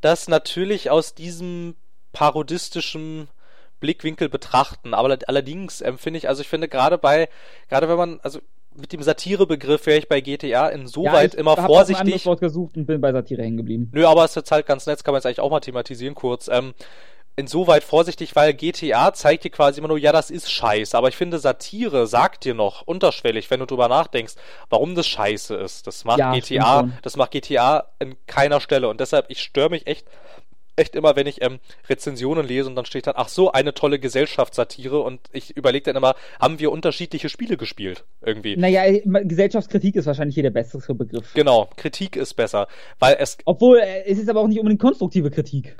[0.00, 1.76] das natürlich aus diesem
[2.12, 3.28] parodistischen
[3.80, 4.94] Blickwinkel betrachten.
[4.94, 7.28] Aber allerdings empfinde ich, also ich finde gerade bei,
[7.68, 8.40] gerade wenn man, also
[8.74, 12.14] mit dem Satirebegriff wäre ich bei GTA insoweit ja, immer hab vorsichtig.
[12.14, 13.90] Ich habe Wort gesucht und bin bei Satire hängen geblieben.
[13.92, 16.14] Nö, aber es ist jetzt halt ganz nett, kann man jetzt eigentlich auch mal thematisieren
[16.14, 16.48] kurz.
[16.48, 16.72] Ähm,
[17.40, 20.96] insoweit vorsichtig, weil GTA zeigt dir quasi immer nur, ja, das ist scheiße.
[20.96, 24.34] Aber ich finde, Satire sagt dir noch unterschwellig, wenn du drüber nachdenkst,
[24.68, 25.86] warum das scheiße ist.
[25.86, 28.88] Das macht ja, GTA, das macht GTA in keiner Stelle.
[28.88, 30.06] Und deshalb, ich störe mich echt
[30.76, 33.98] echt immer, wenn ich ähm, Rezensionen lese und dann steht dann, ach so, eine tolle
[33.98, 38.04] Gesellschaftssatire und ich überlege dann immer, haben wir unterschiedliche Spiele gespielt?
[38.22, 38.56] Irgendwie.
[38.56, 41.34] Naja, Gesellschaftskritik ist wahrscheinlich hier der bessere Begriff.
[41.34, 42.66] Genau, Kritik ist besser,
[42.98, 43.38] weil es...
[43.44, 45.76] Obwohl, äh, es ist aber auch nicht unbedingt konstruktive Kritik.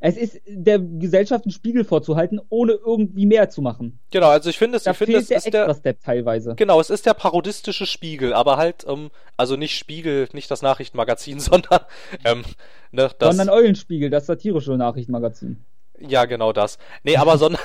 [0.00, 3.98] Es ist der Gesellschaft einen Spiegel vorzuhalten, ohne irgendwie mehr zu machen.
[4.10, 6.54] Genau, also ich finde es, da ich finde es der ist der Step teilweise.
[6.56, 11.38] Genau, es ist der parodistische Spiegel, aber halt, ähm, also nicht Spiegel, nicht das Nachrichtenmagazin,
[11.40, 11.80] sondern
[12.24, 12.44] ähm,
[12.92, 15.64] ne, das, sondern Eulenspiegel, das satirische Nachrichtenmagazin.
[16.00, 16.78] Ja, genau das.
[17.02, 17.60] Nee, aber sondern,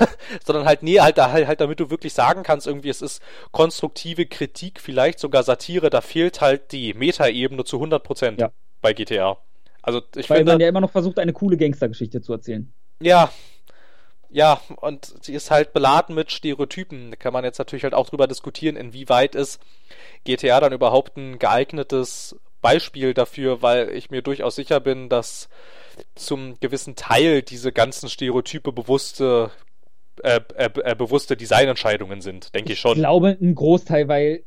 [0.45, 3.21] sondern halt, nee, halt, halt, halt, damit du wirklich sagen kannst, irgendwie, es ist
[3.51, 8.51] konstruktive Kritik, vielleicht sogar Satire, da fehlt halt die Metaebene zu 100% ja.
[8.81, 9.37] bei GTA.
[9.85, 12.71] Also ich Weil finde, man ja immer noch versucht, eine coole Gangstergeschichte zu erzählen.
[12.99, 13.31] Ja.
[14.31, 17.11] Ja, und sie ist halt beladen mit Stereotypen.
[17.11, 19.61] Da kann man jetzt natürlich halt auch drüber diskutieren, inwieweit ist
[20.25, 25.47] GTA dann überhaupt ein geeignetes Beispiel dafür, weil ich mir durchaus sicher bin, dass
[26.15, 29.51] zum gewissen Teil diese ganzen Stereotype bewusste
[30.23, 32.93] äh, äh, äh, bewusste Designentscheidungen sind, denke ich schon.
[32.93, 34.43] Ich glaube, ein Großteil, weil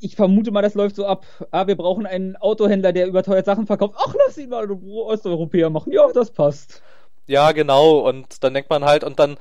[0.00, 1.24] ich vermute mal, das läuft so ab.
[1.50, 3.94] Ah, wir brauchen einen Autohändler, der überteuert Sachen verkauft.
[3.98, 5.92] Ach, lass ihn mal Osteuropäer machen.
[5.92, 6.82] Ja, das passt.
[7.26, 8.00] Ja, genau.
[8.08, 9.36] Und dann denkt man halt, und dann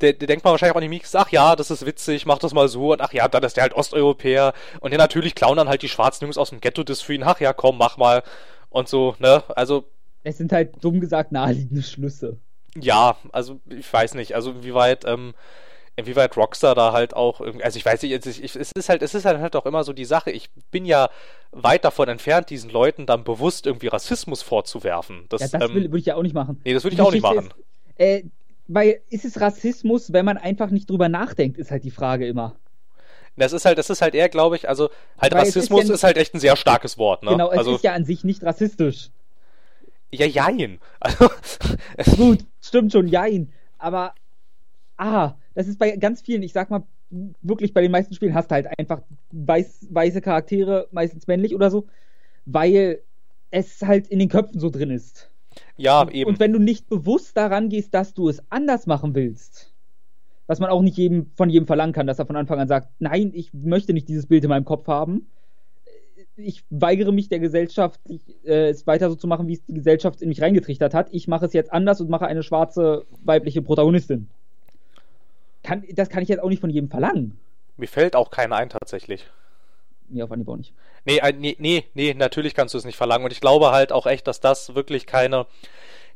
[0.00, 2.68] der, der denkt man wahrscheinlich auch nicht, ach ja, das ist witzig, mach das mal
[2.68, 5.82] so und ach ja, dann ist der halt Osteuropäer und ja, natürlich klauen dann halt
[5.82, 8.22] die schwarzen Jungs aus dem Ghetto das für ihn, ach ja, komm, mach mal
[8.70, 9.84] und so, ne, also.
[10.24, 12.38] Es sind halt dumm gesagt naheliegende Schlüsse.
[12.76, 15.34] Ja, also ich weiß nicht, also wie weit, ähm,
[15.98, 19.14] inwieweit Rockstar da halt auch also ich weiß nicht, ich, ich, es ist halt, es
[19.14, 21.10] ist halt, halt auch immer so die Sache, ich bin ja
[21.50, 25.26] weit davon entfernt, diesen Leuten dann bewusst irgendwie Rassismus vorzuwerfen.
[25.28, 26.60] Das, ja, das ähm, würde ich ja auch nicht machen.
[26.64, 27.48] Nee, das würde ich auch nicht machen.
[27.96, 28.24] Ist, äh,
[28.68, 32.56] weil ist es Rassismus, wenn man einfach nicht drüber nachdenkt, ist halt die Frage immer.
[33.36, 34.90] Das ist halt, das ist halt eher, glaube ich, also
[35.20, 37.30] halt weil Rassismus ist, ja ist, halt echt ein sehr starkes Wort, ne?
[37.30, 39.10] Genau, es also, ist ja an sich nicht rassistisch.
[40.10, 40.78] Ja, jein.
[41.00, 43.52] Also, Gut, stimmt schon, jein.
[43.78, 44.14] Aber,
[44.96, 46.84] ah, das ist bei ganz vielen, ich sag mal,
[47.42, 49.02] wirklich bei den meisten Spielen hast du halt einfach
[49.32, 51.88] weiß, weiße Charaktere, meistens männlich oder so,
[52.46, 53.00] weil
[53.50, 55.32] es halt in den Köpfen so drin ist.
[55.76, 56.30] Ja, und, eben.
[56.30, 59.74] Und wenn du nicht bewusst daran gehst, dass du es anders machen willst,
[60.46, 62.92] was man auch nicht jedem, von jedem verlangen kann, dass er von Anfang an sagt,
[63.00, 65.26] nein, ich möchte nicht dieses Bild in meinem Kopf haben.
[66.36, 68.00] Ich weigere mich der Gesellschaft,
[68.44, 71.08] äh, es weiter so zu machen, wie es die Gesellschaft in mich reingetrichtert hat.
[71.10, 74.28] Ich mache es jetzt anders und mache eine schwarze weibliche Protagonistin
[75.68, 77.38] kann, das kann ich jetzt auch nicht von jedem verlangen.
[77.76, 79.26] Mir fällt auch keiner ein tatsächlich.
[80.08, 80.72] Nee, auf Anhieb auch nicht.
[81.04, 83.24] Nee, nee, nee, nee, natürlich kannst du es nicht verlangen.
[83.26, 85.46] Und ich glaube halt auch echt, dass das wirklich keine,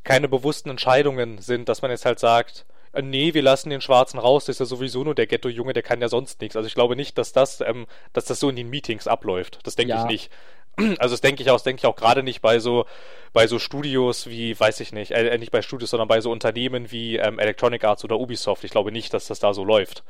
[0.05, 4.19] keine bewussten Entscheidungen sind, dass man jetzt halt sagt, äh, nee, wir lassen den Schwarzen
[4.19, 6.57] raus, das ist ja sowieso nur der Ghetto-Junge, der kann ja sonst nichts.
[6.57, 9.59] Also ich glaube nicht, dass das, ähm, dass das so in den Meetings abläuft.
[9.65, 10.03] Das denke ja.
[10.03, 10.31] ich nicht.
[10.77, 12.87] Also das denke ich auch, denke ich auch gerade nicht bei so
[13.33, 16.91] bei so Studios wie, weiß ich nicht, äh, nicht bei Studios, sondern bei so Unternehmen
[16.91, 18.65] wie ähm, Electronic Arts oder Ubisoft.
[18.65, 20.03] Ich glaube nicht, dass das da so läuft.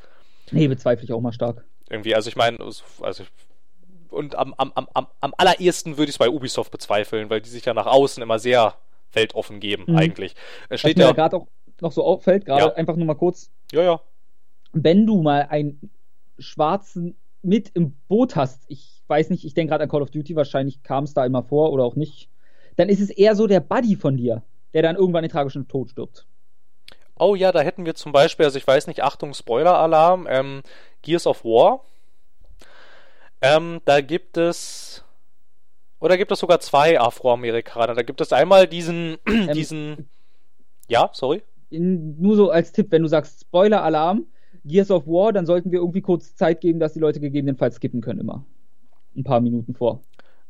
[0.51, 1.63] Nee, bezweifle ich auch mal stark.
[1.89, 3.23] Irgendwie, also ich meine, also
[4.09, 7.65] und am, am, am, am allerersten würde ich es bei Ubisoft bezweifeln, weil die sich
[7.65, 8.75] ja nach außen immer sehr
[9.11, 9.97] weltoffen geben, mhm.
[9.97, 10.35] eigentlich.
[10.69, 11.47] Es steht Was mir ja gerade auch
[11.81, 12.73] noch so auffällt, gerade ja.
[12.73, 13.49] einfach nur mal kurz.
[13.71, 14.01] Ja, ja.
[14.71, 15.91] Wenn du mal einen
[16.39, 20.35] Schwarzen mit im Boot hast, ich weiß nicht, ich denke gerade an Call of Duty,
[20.35, 22.29] wahrscheinlich kam es da immer vor oder auch nicht,
[22.77, 24.41] dann ist es eher so der Buddy von dir,
[24.73, 26.25] der dann irgendwann den tragischen Tod stirbt.
[27.19, 30.63] Oh ja, da hätten wir zum Beispiel, also ich weiß nicht, Achtung, Spoiler-Alarm, ähm,
[31.03, 31.81] Gears of War.
[33.39, 35.03] Ähm, da gibt es,
[35.99, 37.93] oder gibt es sogar zwei Afroamerikaner.
[37.93, 40.09] Da gibt es einmal diesen, ähm, diesen,
[40.87, 41.43] ja, sorry.
[41.69, 44.25] Nur so als Tipp, wenn du sagst Spoiler-Alarm,
[44.65, 48.01] Gears of War, dann sollten wir irgendwie kurz Zeit geben, dass die Leute gegebenenfalls skippen
[48.01, 48.43] können immer.
[49.15, 50.01] Ein paar Minuten vor.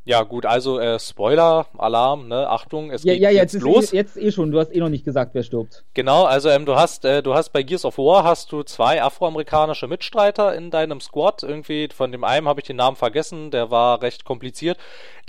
[0.06, 2.50] Ja, gut, also äh, Spoiler, Alarm, ne?
[2.50, 3.94] Achtung, es ja, geht ja, jetzt, jetzt los.
[3.94, 5.86] Eh, jetzt eh schon, du hast eh noch nicht gesagt, wer stirbt.
[5.94, 9.02] Genau, also ähm, du hast äh, du hast bei Gears of War hast du zwei
[9.02, 11.44] afroamerikanische Mitstreiter in deinem Squad.
[11.44, 14.78] Irgendwie von dem einen habe ich den Namen vergessen, der war recht kompliziert.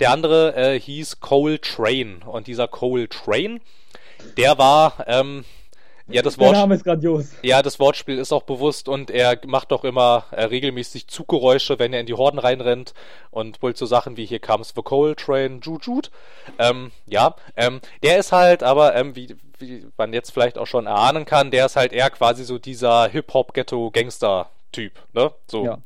[0.01, 3.61] Der andere äh, hieß Cole Train und dieser Cole Train,
[4.37, 5.45] der war ähm,
[6.07, 7.31] Ja, das Der Wort, Name ist grandios.
[7.41, 11.93] ja, das Wortspiel ist auch bewusst und er macht doch immer äh, regelmäßig Zuggeräusche, wenn
[11.93, 12.93] er in die Horden reinrennt
[13.31, 16.11] und wohl so Sachen wie hier comes the Coal Train, Jujut.
[16.59, 20.85] Ähm, ja, ähm, der ist halt aber, ähm, wie, wie man jetzt vielleicht auch schon
[20.85, 25.31] erahnen kann, der ist halt eher quasi so dieser Hip-Hop-Ghetto-Gangster-Typ, ne?
[25.47, 25.65] So.
[25.65, 25.77] Ja.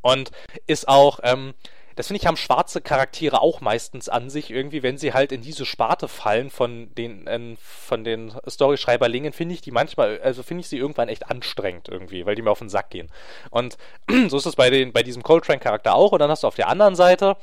[0.00, 0.32] Und
[0.66, 1.54] ist auch, ähm,
[1.96, 5.42] das finde ich, haben schwarze Charaktere auch meistens an sich irgendwie, wenn sie halt in
[5.42, 10.62] diese Sparte fallen von den, ähm, von den Storyschreiberlingen, finde ich die manchmal, also finde
[10.62, 13.10] ich sie irgendwann echt anstrengend irgendwie, weil die mir auf den Sack gehen.
[13.50, 13.76] Und
[14.28, 16.12] so ist es bei bei diesem Coltrane-Charakter auch.
[16.12, 17.36] Und dann hast du auf der anderen Seite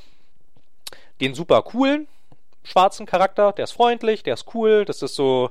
[1.21, 2.07] den super coolen
[2.63, 5.49] schwarzen Charakter, der ist freundlich, der ist cool, das ist so,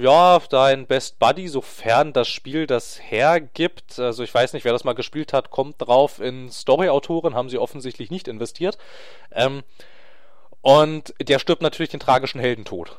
[0.00, 3.98] ja, dein Best Buddy, sofern das Spiel das hergibt.
[3.98, 6.20] Also ich weiß nicht, wer das mal gespielt hat, kommt drauf.
[6.20, 8.78] In Story-Autoren haben sie offensichtlich nicht investiert.
[9.32, 9.62] Ähm,
[10.60, 12.96] und der stirbt natürlich den tragischen Heldentod.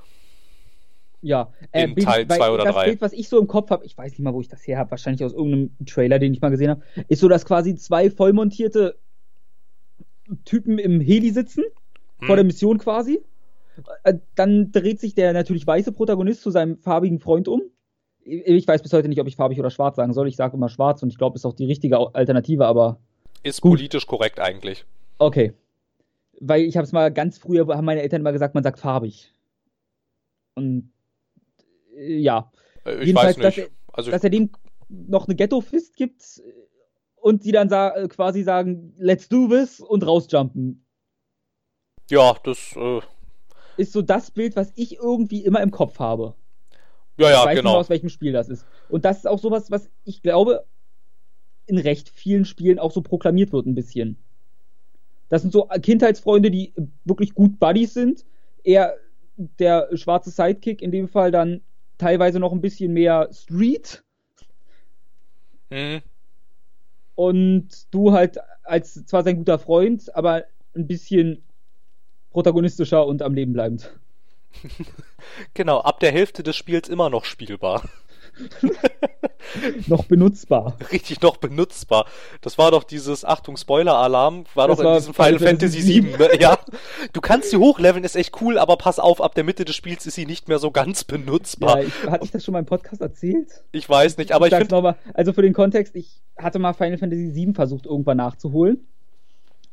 [1.22, 2.86] Ja, In Teil weil zwei oder das drei.
[2.88, 4.78] Bild, was ich so im Kopf habe, ich weiß nicht mal, wo ich das her
[4.78, 8.10] habe, wahrscheinlich aus irgendeinem Trailer, den ich mal gesehen habe, ist so, dass quasi zwei
[8.10, 8.98] vollmontierte
[10.44, 11.64] Typen im Heli sitzen,
[12.20, 12.28] Hm.
[12.28, 13.22] vor der Mission quasi.
[14.04, 17.62] Äh, Dann dreht sich der natürlich weiße Protagonist zu seinem farbigen Freund um.
[18.26, 20.28] Ich weiß bis heute nicht, ob ich farbig oder schwarz sagen soll.
[20.30, 23.00] Ich sage immer schwarz und ich glaube, ist auch die richtige Alternative, aber
[23.44, 23.72] Ist Gut.
[23.74, 24.86] politisch korrekt eigentlich.
[25.20, 25.54] okay.
[26.40, 29.32] Weil ich habe es mal ganz früher, haben meine Eltern immer gesagt, man sagt farbig.
[30.56, 30.92] Und
[31.96, 32.52] äh, ja,
[32.86, 33.68] Äh, Ich Jedenfalls, weiß dass nicht.
[33.68, 34.50] er- Also dass er dem
[34.90, 36.52] noch eine Ghetto-Fist gibt äh,
[37.16, 40.84] und die dann sa quasi sagen, let's do this und rausjumpen.
[42.10, 43.00] ja, das, äh,
[43.78, 46.36] Ist so das Bild, was ich irgendwie immer im Kopf habe.
[47.18, 47.78] ja, ich ja, weiß nicht mehr, genau.
[47.78, 48.66] aus welchem Spiel das ist.
[48.90, 50.66] Und das ist auch sowas, was ich glaube,
[51.66, 54.18] in recht vielen Spielen auch so proklamiert wird, ein bisschen.
[55.30, 56.74] Das sind so Kindheitsfreunde, die
[57.06, 58.26] wirklich gut Buddies sind.
[58.64, 58.96] Er,
[59.38, 61.62] der schwarze Sidekick, in dem Fall dann
[61.98, 64.04] teilweise noch ein bisschen mehr Street.
[65.72, 66.02] Hm.
[67.16, 70.46] Und du halt als zwar sein guter Freund, aber
[70.76, 71.44] ein bisschen
[72.34, 73.94] protagonistischer und am Leben bleibend.
[75.54, 77.84] Genau, ab der Hälfte des Spiels immer noch spielbar.
[79.88, 80.78] Noch benutzbar.
[80.92, 82.08] Richtig noch benutzbar.
[82.42, 86.04] Das war doch dieses, Achtung, Spoiler-Alarm, war Das doch in war diesem Final Fantasy Fantasy
[86.04, 86.18] VII.
[86.18, 86.42] Ne?
[86.42, 86.58] Ja,
[87.12, 90.06] du kannst sie hochleveln, ist echt cool, aber pass auf, ab der Mitte des Spiels
[90.06, 91.82] ist sie nicht mehr so ganz benutzbar.
[91.82, 93.64] Ja, ich, hatte ich das schon mal im Podcast erzählt?
[93.72, 96.98] Ich weiß nicht, aber ich sag's finde, also für den Kontext, ich hatte mal Final
[96.98, 98.88] Fantasy VII versucht, irgendwann nachzuholen.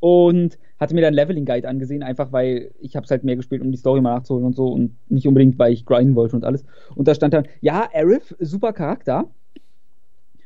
[0.00, 3.60] Und hatte mir dann Leveling Guide angesehen, einfach weil ich habe es halt mehr gespielt,
[3.60, 6.44] um die Story mal nachzuholen und so und nicht unbedingt, weil ich grinden wollte und
[6.44, 6.64] alles.
[6.94, 9.28] Und da stand dann, ja, Aerith, super Charakter.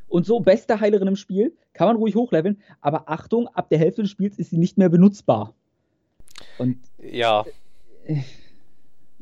[0.09, 4.03] Und so, beste Heilerin im Spiel, kann man ruhig hochleveln, aber Achtung, ab der Hälfte
[4.03, 5.55] des Spiels ist sie nicht mehr benutzbar.
[6.59, 7.45] Und ja.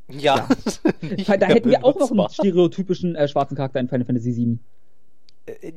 [0.08, 0.48] Ja.
[1.00, 4.58] Nicht da hätten wir auch noch einen stereotypischen äh, schwarzen Charakter in Final Fantasy VII.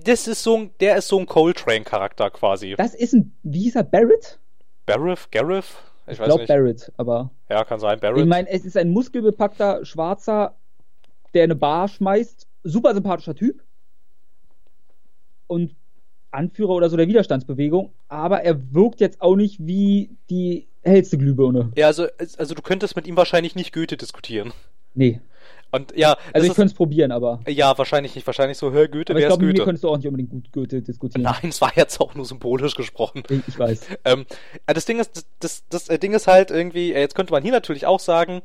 [0.03, 2.75] Das ist so ein, der ist so ein Coltrane-Charakter quasi.
[2.77, 4.39] Das ist ein, wie hieß er, Barrett?
[4.85, 5.29] Barriff?
[5.31, 5.65] Gareth?
[6.07, 6.45] Ich, Ich glaube.
[6.45, 8.27] Barrett, aber Ja, kann sein, ich Barrett.
[8.27, 10.55] meine, es ist ein muskelbepackter Schwarzer,
[11.33, 12.47] der eine Bar schmeißt.
[12.63, 13.61] Super sympathischer Typ.
[15.47, 15.75] Und
[16.31, 17.91] Anführer oder so der Widerstandsbewegung.
[18.07, 21.71] Aber er wirkt jetzt auch nicht wie die hellste Glühbirne.
[21.75, 22.07] Ja, also,
[22.37, 24.51] also du könntest mit ihm wahrscheinlich nicht Goethe diskutieren.
[24.93, 25.21] Nee.
[25.71, 27.41] Und ja, Also ich ist, könnte es probieren, aber.
[27.47, 28.25] ja, wahrscheinlich nicht.
[28.25, 29.65] Wahrscheinlich so, hör Goethe, Aber ich wer ist glaube, mit mir Goethe?
[29.65, 31.23] könntest du auch nicht unbedingt gut Goethe diskutieren.
[31.41, 33.23] Nein, es war jetzt auch nur symbolisch gesprochen.
[33.29, 33.81] Ich, ich weiß.
[34.05, 34.25] Ähm,
[34.67, 37.33] äh, das Ding ist, das, das, das äh, Ding ist halt irgendwie, äh, jetzt könnte
[37.33, 38.41] man hier natürlich auch sagen,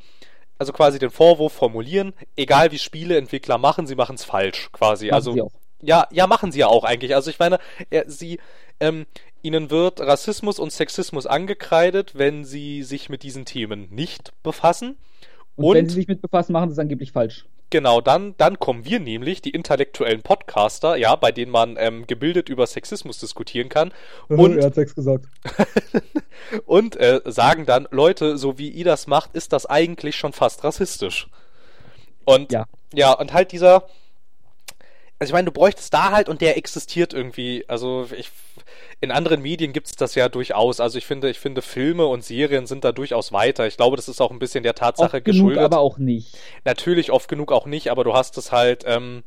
[0.58, 5.06] also quasi den Vorwurf formulieren, egal wie Spieleentwickler machen, sie machen es falsch, quasi.
[5.06, 5.52] Machen also sie auch.
[5.80, 7.14] ja, ja, machen sie ja auch eigentlich.
[7.14, 7.58] Also ich meine,
[7.90, 8.40] er, sie,
[8.80, 9.06] ähm,
[9.42, 14.96] ihnen wird Rassismus und Sexismus angekreidet, wenn sie sich mit diesen Themen nicht befassen.
[15.60, 17.44] Und, Und, wenn sie sich mit befassen, machen sie es angeblich falsch.
[17.68, 22.48] genau, dann, dann kommen wir nämlich, die intellektuellen Podcaster, ja, bei denen man ähm, gebildet
[22.48, 23.92] über Sexismus diskutieren kann.
[24.28, 25.26] Und er hat Sex gesagt.
[26.66, 30.64] und äh, sagen dann, Leute, so wie ihr das macht, ist das eigentlich schon fast
[30.64, 31.28] rassistisch.
[32.24, 32.64] Und Ja.
[32.94, 33.84] ja, und halt dieser,
[35.18, 37.64] also ich meine, du bräuchtest da halt und der existiert irgendwie.
[37.68, 38.30] Also ich,
[39.00, 40.80] in anderen Medien gibt es das ja durchaus.
[40.80, 43.66] Also ich finde, ich finde Filme und Serien sind da durchaus weiter.
[43.66, 45.64] Ich glaube, das ist auch ein bisschen der Tatsache Oft genug, geschuldet.
[45.64, 46.36] aber auch nicht.
[46.64, 49.22] Natürlich oft genug auch nicht, aber du hast es halt, ähm,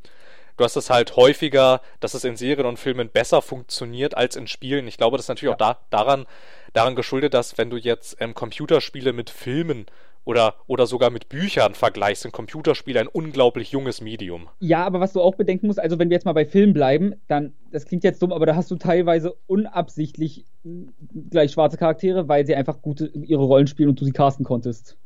[0.57, 4.47] du hast es halt häufiger, dass es in Serien und Filmen besser funktioniert als in
[4.47, 4.87] Spielen.
[4.87, 5.53] Ich glaube, das ist natürlich Ja.
[5.53, 6.25] auch da, daran,
[6.73, 9.85] daran geschuldet, dass wenn du jetzt ähm, Computerspiele mit Filmen
[10.25, 14.47] oder, oder sogar mit Büchern vergleichst, sind Computerspiele ein unglaublich junges Medium.
[14.59, 17.15] Ja, aber was du auch bedenken musst, also wenn wir jetzt mal bei Filmen bleiben,
[17.27, 20.91] dann, das klingt jetzt dumm, aber da hast du teilweise unabsichtlich mh,
[21.29, 24.97] gleich schwarze Charaktere, weil sie einfach gute ihre Rollen spielen und du sie casten konntest.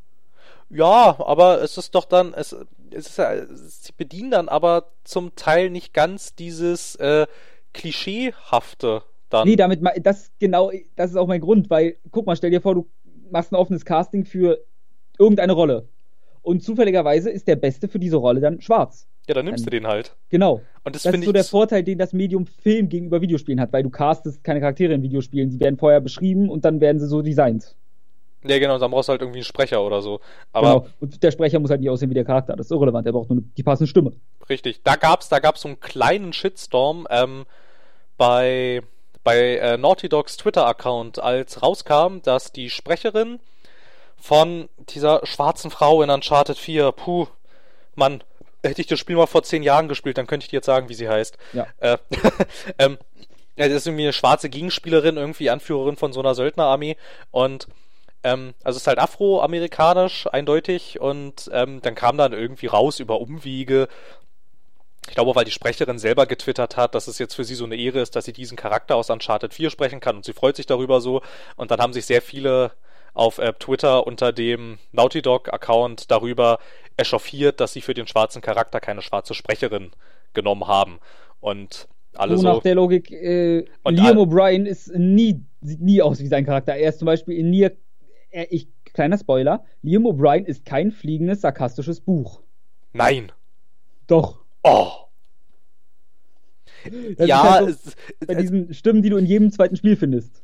[0.70, 2.56] Ja, aber es ist doch dann, es,
[2.92, 7.26] es ist ja, sie bedienen dann aber zum Teil nicht ganz dieses äh,
[7.74, 9.48] Klischeehafte dann.
[9.48, 12.76] Nee, damit, das genau, das ist auch mein Grund, weil, guck mal, stell dir vor,
[12.76, 12.88] du
[13.32, 14.60] machst ein offenes Casting für
[15.18, 15.88] irgendeine Rolle.
[16.42, 19.08] Und zufälligerweise ist der Beste für diese Rolle dann schwarz.
[19.28, 20.16] Ja, dann nimmst dann, du den halt.
[20.30, 20.62] Genau.
[20.86, 23.84] Und das, das ist so der Vorteil, den das Medium Film gegenüber Videospielen hat, weil
[23.84, 25.50] du castest keine Charaktere in Videospielen.
[25.50, 27.76] Die werden vorher beschrieben und dann werden sie so designt.
[28.46, 30.22] Ja, genau, dann brauchst du halt irgendwie einen Sprecher oder so.
[30.54, 30.88] Aber genau.
[31.02, 32.56] Und der Sprecher muss halt nicht aussehen wie der Charakter.
[32.56, 33.06] Das ist irrelevant.
[33.06, 34.14] Der braucht nur die passende Stimme.
[34.50, 34.82] Richtig.
[34.84, 37.46] Da gab's, da gab's so einen kleinen Shitstorm ähm,
[38.16, 38.82] bei,
[39.24, 43.40] bei äh, Naughty Dogs Twitter-Account, als rauskam, dass die Sprecherin
[44.20, 47.28] von dieser schwarzen Frau in Uncharted 4, puh,
[47.96, 48.24] Mann,
[48.64, 50.90] hätte ich das Spiel mal vor zehn Jahren gespielt, dann könnte ich dir jetzt sagen,
[50.90, 51.38] wie sie heißt.
[51.54, 51.68] Ja.
[51.80, 51.98] Äh,
[52.80, 52.98] ähm,
[53.56, 56.96] das ist irgendwie eine schwarze Gegenspielerin, irgendwie Anführerin von so einer Söldnerarmee
[57.32, 57.68] und
[58.24, 63.22] ähm, also es ist halt afroamerikanisch, eindeutig, und ähm, dann kam dann irgendwie raus über
[63.22, 63.88] Umwege.
[65.08, 67.78] Ich glaube, weil die Sprecherin selber getwittert hat, dass es jetzt für sie so eine
[67.78, 70.66] Ehre ist, dass sie diesen Charakter aus Uncharted 4 sprechen kann und sie freut sich
[70.66, 71.22] darüber so.
[71.56, 72.72] Und dann haben sich sehr viele
[73.18, 76.60] auf äh, Twitter unter dem Naughty Dog Account darüber
[76.98, 79.92] echauffiert, dass sie für den schwarzen Charakter keine schwarze Sprecherin
[80.34, 81.00] genommen haben.
[81.40, 82.44] Und alle so.
[82.44, 86.76] Nach der Logik, äh, Liam O'Brien ist nie, sieht nie aus wie sein Charakter.
[86.76, 87.76] Er ist zum Beispiel in Nier,
[88.30, 92.42] er, ich, kleiner Spoiler, Liam O'Brien ist kein fliegendes, sarkastisches Buch.
[92.94, 93.32] Nein.
[94.06, 94.40] Doch.
[94.64, 94.92] Oh.
[97.18, 100.44] Das ja, halt so, es, bei diesen Stimmen, die du in jedem zweiten Spiel findest.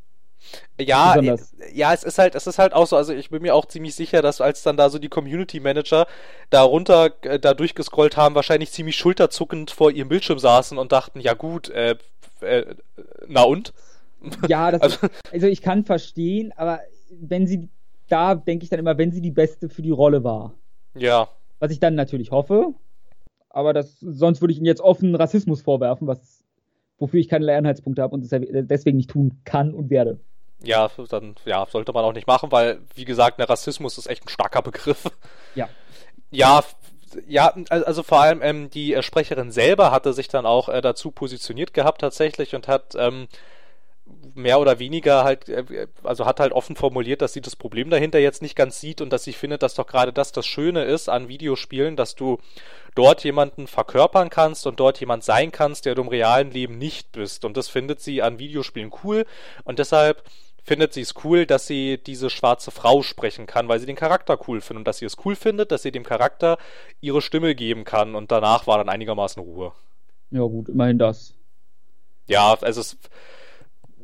[0.80, 1.54] Ja, Besonders.
[1.74, 3.96] ja, es ist halt, es ist halt auch so, also ich bin mir auch ziemlich
[3.96, 6.08] sicher, dass als dann da so die Community Manager
[6.50, 11.20] da runter, äh, da durchgescrollt haben, wahrscheinlich ziemlich schulterzuckend vor ihrem Bildschirm saßen und dachten,
[11.20, 11.96] ja gut, äh,
[12.42, 12.76] äh,
[13.28, 13.74] na und?
[14.48, 17.70] Ja, das also, ist, also ich kann verstehen, aber wenn sie,
[18.10, 20.54] da denke ich dann immer, wenn sie die Beste für die Rolle war.
[20.96, 21.28] Ja.
[21.60, 22.74] Was ich dann natürlich hoffe,
[23.50, 26.44] aber das, sonst würde ich ihnen jetzt offen Rassismus vorwerfen, was,
[26.98, 30.20] wofür ich keine Anhaltspunkte habe und deswegen nicht tun kann und werde.
[30.64, 34.26] Ja, dann ja, sollte man auch nicht machen, weil, wie gesagt, der Rassismus ist echt
[34.26, 35.04] ein starker Begriff.
[35.56, 35.70] Ja.
[36.32, 36.64] Ja,
[37.28, 41.12] ja, also vor allem ähm, die äh, Sprecherin selber hatte sich dann auch äh, dazu
[41.12, 43.28] positioniert gehabt tatsächlich und hat ähm,
[44.34, 48.20] mehr oder weniger halt, äh, also hat halt offen formuliert, dass sie das Problem dahinter
[48.20, 51.10] jetzt nicht ganz sieht und dass sie findet, dass doch gerade das das Schöne ist
[51.10, 52.40] an Videospielen, dass du
[52.96, 57.12] dort jemanden verkörpern kannst und dort jemand sein kannst, der du im realen Leben nicht
[57.12, 57.46] bist.
[57.46, 59.26] Und das findet sie an Videospielen cool
[59.64, 60.24] und deshalb
[60.64, 64.40] findet sie es cool, dass sie diese schwarze Frau sprechen kann, weil sie den Charakter
[64.48, 66.58] cool findet und dass sie es cool findet, dass sie dem Charakter
[67.02, 69.74] ihre Stimme geben kann und danach war dann einigermaßen Ruhe.
[70.32, 71.36] Ja gut, immerhin das.
[72.28, 72.98] Ja, also es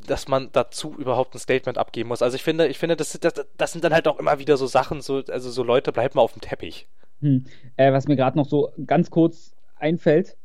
[0.06, 2.22] dass man dazu überhaupt ein Statement abgeben muss.
[2.22, 4.66] Also ich finde, ich finde, das, das, das sind dann halt auch immer wieder so
[4.66, 6.88] Sachen, so, also so Leute, bleibt mal auf dem Teppich.
[7.20, 7.44] Hm.
[7.76, 10.36] Äh, was mir gerade noch so ganz kurz einfällt,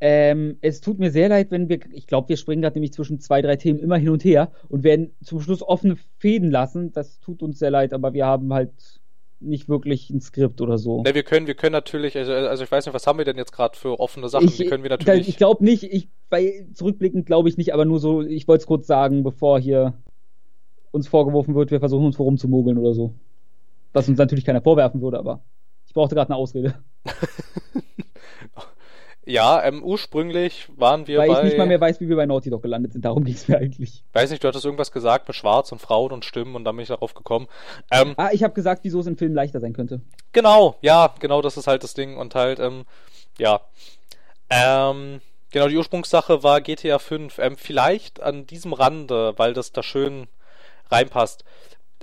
[0.00, 3.20] ähm, es tut mir sehr leid, wenn wir, ich glaube, wir springen gerade nämlich zwischen
[3.20, 6.92] zwei, drei Themen immer hin und her und werden zum Schluss offene Fäden lassen.
[6.92, 8.72] Das tut uns sehr leid, aber wir haben halt
[9.40, 11.02] nicht wirklich ein Skript oder so.
[11.02, 13.36] Ne, wir können, wir können natürlich, also, also ich weiß nicht, was haben wir denn
[13.36, 14.46] jetzt gerade für offene Sachen?
[14.46, 15.28] Ich, die können wir natürlich.
[15.28, 18.66] Ich glaube nicht, ich, bei zurückblickend glaube ich nicht, aber nur so, ich wollte es
[18.66, 19.94] kurz sagen, bevor hier
[20.92, 23.14] uns vorgeworfen wird, wir versuchen uns vorumzumogeln oder so.
[23.92, 25.42] Was uns natürlich keiner vorwerfen würde, aber
[25.86, 26.74] ich brauchte gerade eine Ausrede.
[29.30, 31.34] Ja, ähm, ursprünglich waren wir Weil bei...
[31.34, 33.04] Weil ich nicht mal mehr weiß, wie wir bei Naughty Dog gelandet sind.
[33.04, 34.02] Darum ging es mir eigentlich.
[34.12, 36.82] Weiß nicht, du hattest irgendwas gesagt mit Schwarz und Frauen und Stimmen und dann bin
[36.82, 37.46] ich darauf gekommen.
[37.92, 40.00] Ähm, ah, ich habe gesagt, wieso es im Film leichter sein könnte.
[40.32, 42.84] Genau, ja, genau, das ist halt das Ding und halt, ähm,
[43.38, 43.60] ja.
[44.50, 45.20] Ähm,
[45.52, 47.38] genau, die Ursprungssache war GTA 5.
[47.38, 50.26] Ähm, vielleicht an diesem Rande, weil das da schön
[50.90, 51.44] reinpasst.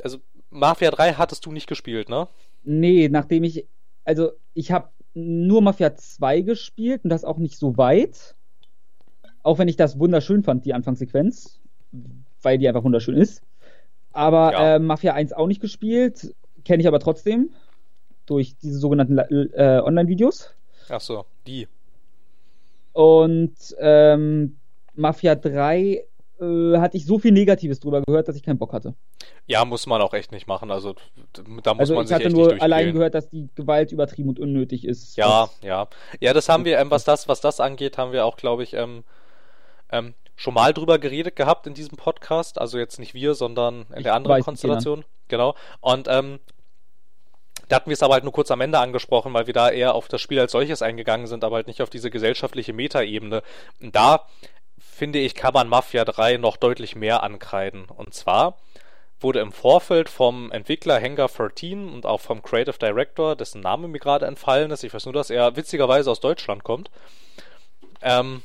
[0.01, 0.19] Also,
[0.49, 2.29] Mafia 3 hattest du nicht gespielt, ne?
[2.63, 3.67] Nee, nachdem ich,
[4.05, 8.35] also ich habe nur Mafia 2 gespielt und das auch nicht so weit.
[9.43, 11.59] Auch wenn ich das wunderschön fand, die Anfangssequenz,
[12.41, 13.41] weil die einfach wunderschön ist.
[14.13, 14.75] Aber ja.
[14.75, 17.49] äh, Mafia 1 auch nicht gespielt, kenne ich aber trotzdem
[18.25, 20.53] durch diese sogenannten äh, Online-Videos.
[20.89, 21.67] Ach so, die.
[22.93, 24.57] Und ähm,
[24.95, 26.03] Mafia 3
[26.39, 28.93] äh, hatte ich so viel Negatives drüber gehört, dass ich keinen Bock hatte.
[29.45, 30.71] Ja, muss man auch echt nicht machen.
[30.71, 30.95] Also
[31.63, 34.85] da muss also man ich hatte nur allein gehört, dass die Gewalt übertrieben und unnötig
[34.85, 35.17] ist.
[35.17, 35.87] Ja, ja.
[36.19, 38.73] Ja, das haben wir, ähm, was das, was das angeht, haben wir auch, glaube ich,
[38.73, 39.03] ähm,
[39.91, 42.59] ähm, schon mal drüber geredet gehabt in diesem Podcast.
[42.59, 45.05] Also jetzt nicht wir, sondern in ich der anderen Konstellation.
[45.27, 45.55] Genau.
[45.81, 46.39] Und ähm,
[47.67, 49.93] da hatten wir es aber halt nur kurz am Ende angesprochen, weil wir da eher
[49.93, 53.43] auf das Spiel als solches eingegangen sind, aber halt nicht auf diese gesellschaftliche Metaebene.
[53.81, 54.25] Da
[54.97, 57.85] finde ich, kann man Mafia 3 noch deutlich mehr ankreiden.
[57.85, 58.57] Und zwar,
[59.19, 63.99] wurde im Vorfeld vom Entwickler Hangar 13 und auch vom Creative Director, dessen Name mir
[63.99, 66.91] gerade entfallen ist, ich weiß nur, dass er witzigerweise aus Deutschland kommt.
[68.01, 68.43] Ähm,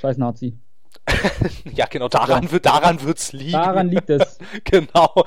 [0.00, 0.58] Scheiß Nazi.
[1.74, 2.50] ja, genau, daran.
[2.50, 3.52] Wird, daran wird's liegen.
[3.52, 4.38] Daran liegt es.
[4.64, 5.24] genau.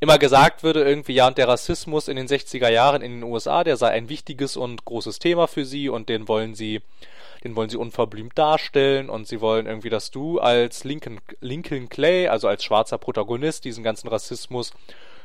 [0.00, 3.64] Immer gesagt würde irgendwie, ja, und der Rassismus in den 60er Jahren in den USA,
[3.64, 6.82] der sei ein wichtiges und großes Thema für sie und den wollen sie
[7.48, 12.28] den wollen sie unverblümt darstellen und sie wollen irgendwie, dass du als Lincoln, Lincoln Clay,
[12.28, 14.72] also als schwarzer Protagonist, diesen ganzen Rassismus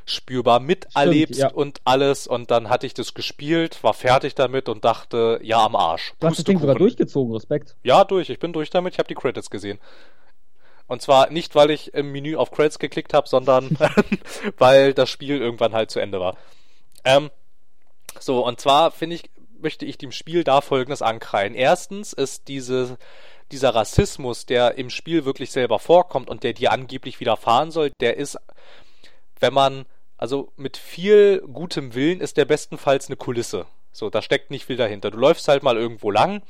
[0.05, 1.57] spürbar miterlebst Stimmt, ja.
[1.57, 5.76] und alles und dann hatte ich das gespielt, war fertig damit und dachte, ja am
[5.76, 6.13] Arsch.
[6.19, 7.76] Du hast das Ding sogar durchgezogen, Respekt.
[7.84, 9.80] Ja, durch, ich bin durch damit, ich habe die Credits gesehen.
[10.88, 13.78] Und zwar nicht, weil ich im Menü auf Credits geklickt habe, sondern
[14.57, 16.36] weil das Spiel irgendwann halt zu Ende war.
[17.05, 17.30] Ähm,
[18.19, 19.30] so, und zwar finde ich,
[19.64, 21.55] möchte ich dem Spiel da folgendes ankreien.
[21.55, 22.97] Erstens ist diese,
[23.51, 28.18] dieser Rassismus, der im Spiel wirklich selber vorkommt und der dir angeblich widerfahren soll, der
[28.18, 28.38] ist,
[29.39, 29.86] wenn man,
[30.18, 33.66] also mit viel gutem Willen ist der bestenfalls eine Kulisse.
[33.91, 35.11] So, da steckt nicht viel dahinter.
[35.11, 36.41] Du läufst halt mal irgendwo lang,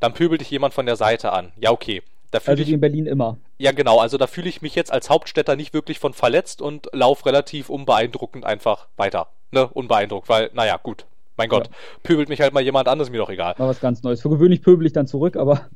[0.00, 1.52] dann pöbelt dich jemand von der Seite an.
[1.56, 2.02] Ja, okay.
[2.30, 3.36] Da also ich, wie in Berlin immer.
[3.58, 3.98] Ja, genau.
[3.98, 7.68] Also da fühle ich mich jetzt als Hauptstädter nicht wirklich von verletzt und laufe relativ
[7.68, 9.28] unbeeindruckend einfach weiter.
[9.50, 11.04] Ne, unbeeindruckt, weil, naja, gut,
[11.36, 11.74] mein Gott, ja.
[12.02, 13.54] pöbelt mich halt mal jemand anderes, mir doch egal.
[13.58, 14.22] Mal was ganz Neues.
[14.22, 15.68] Für gewöhnlich pöbel ich dann zurück, aber.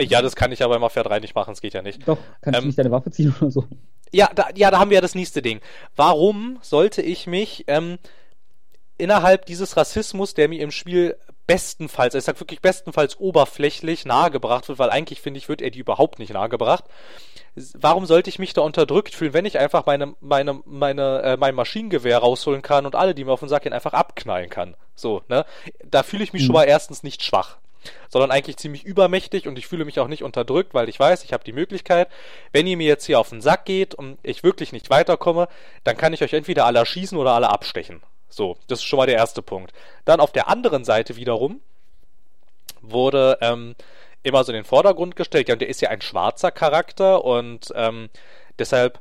[0.00, 2.06] Ja, das kann ich aber im Pferd 3 nicht machen, das geht ja nicht.
[2.08, 3.64] Doch, kannst ähm, du nicht deine Waffe ziehen oder so?
[4.12, 5.60] Ja, da, ja, da haben wir ja das nächste Ding.
[5.94, 7.98] Warum sollte ich mich ähm,
[8.98, 14.78] innerhalb dieses Rassismus, der mir im Spiel bestenfalls, ich sag wirklich bestenfalls oberflächlich nahegebracht wird,
[14.78, 16.84] weil eigentlich finde ich, wird er die überhaupt nicht nahegebracht,
[17.74, 21.54] warum sollte ich mich da unterdrückt fühlen, wenn ich einfach meine, meine, meine, äh, mein
[21.54, 24.76] Maschinengewehr rausholen kann und alle, die mir auf den Sack gehen, einfach abknallen kann?
[24.94, 25.44] So, ne?
[25.84, 26.46] Da fühle ich mich mhm.
[26.46, 27.58] schon mal erstens nicht schwach
[28.08, 31.32] sondern eigentlich ziemlich übermächtig und ich fühle mich auch nicht unterdrückt, weil ich weiß, ich
[31.32, 32.08] habe die Möglichkeit,
[32.52, 35.48] wenn ihr mir jetzt hier auf den Sack geht und ich wirklich nicht weiterkomme,
[35.84, 38.02] dann kann ich euch entweder alle erschießen oder alle abstechen.
[38.28, 39.72] So, das ist schon mal der erste Punkt.
[40.04, 41.60] Dann auf der anderen Seite wiederum
[42.82, 43.74] wurde ähm,
[44.22, 45.48] immer so in den Vordergrund gestellt.
[45.48, 48.10] Ja, und der ist ja ein schwarzer Charakter und ähm,
[48.58, 48.98] deshalb,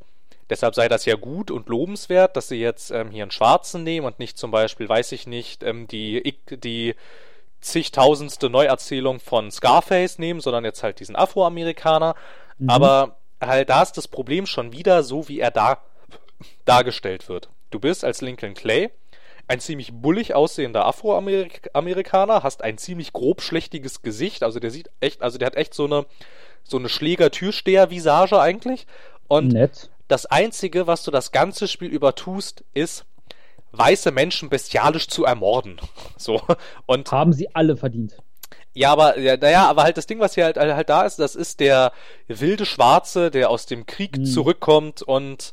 [0.49, 4.05] deshalb sei das ja gut und lobenswert, dass sie jetzt ähm, hier einen Schwarzen nehmen
[4.05, 6.95] und nicht zum Beispiel, weiß ich nicht, ähm, die, die
[7.61, 12.15] zigtausendste Neuerzählung von Scarface nehmen, sondern jetzt halt diesen Afroamerikaner.
[12.57, 12.69] Mhm.
[12.69, 15.79] Aber halt da ist das Problem schon wieder so, wie er da
[16.65, 17.49] dargestellt wird.
[17.71, 18.91] Du bist als Lincoln Clay
[19.47, 25.37] ein ziemlich bullig aussehender Afroamerikaner, hast ein ziemlich grobschlächtiges Gesicht, also der sieht echt, also
[25.37, 26.05] der hat echt so eine
[26.63, 28.87] so eine Schläger-Türsteher-Visage eigentlich.
[29.27, 29.89] Und Nett.
[30.07, 33.05] das Einzige, was du das ganze Spiel über tust, ist
[33.71, 35.79] weiße Menschen bestialisch zu ermorden.
[36.17, 36.41] So.
[36.85, 38.15] Und haben sie alle verdient.
[38.73, 41.35] Ja, aber ja, naja, aber halt das Ding, was hier halt, halt da ist, das
[41.35, 41.91] ist der
[42.27, 44.25] wilde Schwarze, der aus dem Krieg hm.
[44.25, 45.51] zurückkommt und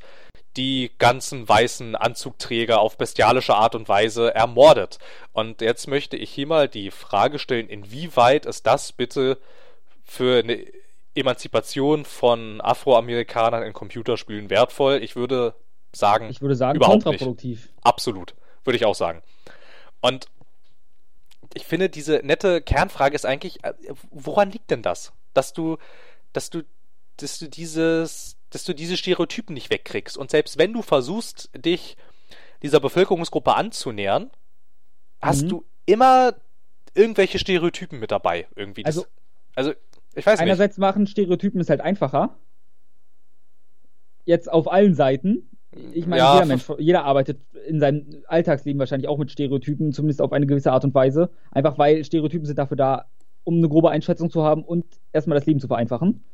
[0.56, 4.98] die ganzen weißen Anzugträger auf bestialische Art und Weise ermordet.
[5.32, 9.38] Und jetzt möchte ich hier mal die Frage stellen, inwieweit ist das bitte
[10.04, 10.66] für eine
[11.14, 15.02] Emanzipation von Afroamerikanern in Computerspielen wertvoll?
[15.02, 15.54] Ich würde
[15.92, 17.62] sagen, ich würde sagen überhaupt kontraproduktiv.
[17.62, 17.74] Nicht.
[17.82, 18.34] Absolut,
[18.64, 19.22] würde ich auch sagen.
[20.00, 20.26] Und
[21.54, 23.74] ich finde, diese nette Kernfrage ist eigentlich, äh,
[24.10, 25.12] woran liegt denn das?
[25.34, 25.78] Dass du,
[26.32, 26.62] dass du,
[27.16, 30.18] dass du dieses, dass du diese Stereotypen nicht wegkriegst.
[30.18, 31.96] Und selbst wenn du versuchst, dich
[32.62, 34.30] dieser Bevölkerungsgruppe anzunähern,
[35.22, 35.48] hast mhm.
[35.48, 36.34] du immer
[36.94, 38.46] irgendwelche Stereotypen mit dabei.
[38.56, 38.84] Irgendwie.
[38.84, 39.06] Also,
[39.54, 39.70] also,
[40.14, 40.42] ich weiß einerseits nicht.
[40.42, 42.36] Einerseits machen Stereotypen es halt einfacher.
[44.24, 45.48] Jetzt auf allen Seiten.
[45.92, 50.20] Ich meine, ja, jeder Mensch, jeder arbeitet in seinem Alltagsleben wahrscheinlich auch mit Stereotypen, zumindest
[50.20, 51.30] auf eine gewisse Art und Weise.
[51.52, 53.06] Einfach weil Stereotypen sind dafür da,
[53.44, 56.24] um eine grobe Einschätzung zu haben und erstmal das Leben zu vereinfachen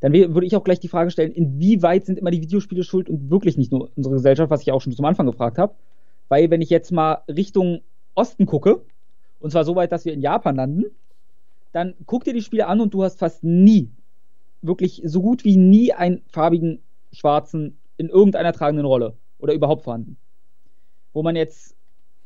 [0.00, 3.30] dann würde ich auch gleich die Frage stellen, inwieweit sind immer die Videospiele schuld und
[3.30, 5.74] wirklich nicht nur unsere Gesellschaft, was ich auch schon zum Anfang gefragt habe.
[6.28, 7.82] Weil wenn ich jetzt mal Richtung
[8.14, 8.84] Osten gucke,
[9.40, 10.84] und zwar so weit, dass wir in Japan landen,
[11.72, 13.90] dann guck dir die Spiele an und du hast fast nie,
[14.62, 16.82] wirklich so gut wie nie einen farbigen
[17.12, 20.16] Schwarzen in irgendeiner tragenden Rolle oder überhaupt vorhanden.
[21.12, 21.76] Wo man jetzt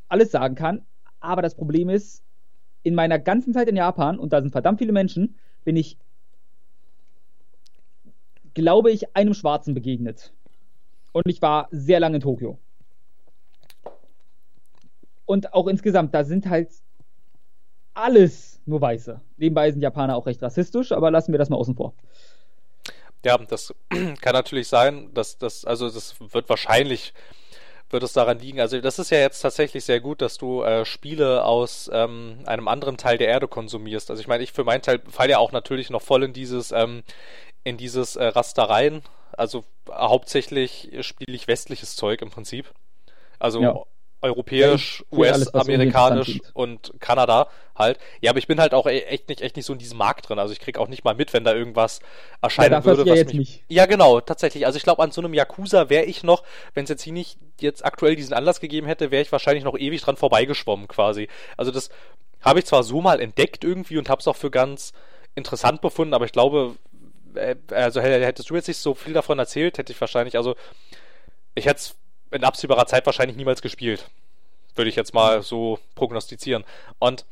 [0.09, 0.83] alles sagen kann,
[1.20, 2.22] aber das Problem ist,
[2.83, 5.99] in meiner ganzen Zeit in Japan, und da sind verdammt viele Menschen, bin ich
[8.55, 10.33] glaube ich, einem Schwarzen begegnet.
[11.13, 12.59] Und ich war sehr lange in Tokio.
[15.27, 16.71] Und auch insgesamt, da sind halt
[17.95, 19.21] alles nur Weiße.
[19.37, 21.95] Nebenbei sind Japaner auch recht rassistisch, aber lassen wir das mal außen vor.
[23.25, 23.75] Ja, das
[24.21, 27.15] kann natürlich sein, dass das, also das wird wahrscheinlich,
[27.91, 28.61] wird es daran liegen.
[28.61, 32.69] Also das ist ja jetzt tatsächlich sehr gut, dass du äh, Spiele aus ähm, einem
[32.69, 34.11] anderen Teil der Erde konsumierst.
[34.11, 36.73] Also ich meine, ich für meinen Teil falle ja auch natürlich noch voll in dieses,
[36.73, 37.03] ähm,
[37.65, 39.03] in dieses äh, Raster rein.
[39.33, 42.73] Also hauptsächlich spiele ich westliches Zeug im Prinzip.
[43.39, 43.83] Also Ja.
[44.23, 47.99] europäisch, Ja, alles, US-amerikanisch und Kanada halt.
[48.21, 50.29] Ja, aber ich bin halt auch e- echt nicht, echt nicht so in diesem Markt
[50.29, 50.39] drin.
[50.39, 52.01] Also ich krieg auch nicht mal mit, wenn da irgendwas
[52.41, 53.65] erscheinen hast würde, ja was mich.
[53.69, 54.65] Ja, genau, tatsächlich.
[54.67, 56.43] Also ich glaube, an so einem Yakuza wäre ich noch,
[56.73, 59.77] wenn es jetzt hier nicht jetzt aktuell diesen Anlass gegeben hätte, wäre ich wahrscheinlich noch
[59.77, 61.29] ewig dran vorbeigeschwommen quasi.
[61.59, 61.91] Also das
[62.41, 64.93] habe ich zwar so mal entdeckt irgendwie und habe es auch für ganz
[65.35, 66.77] interessant befunden, aber ich glaube,
[67.70, 70.55] also hä- hättest du jetzt nicht so viel davon erzählt, hätte ich wahrscheinlich, also
[71.55, 71.97] ich hätte es
[72.30, 74.11] in absehbarer Zeit wahrscheinlich niemals gespielt.
[74.74, 76.64] Würde ich jetzt mal so prognostizieren.
[76.99, 77.24] Und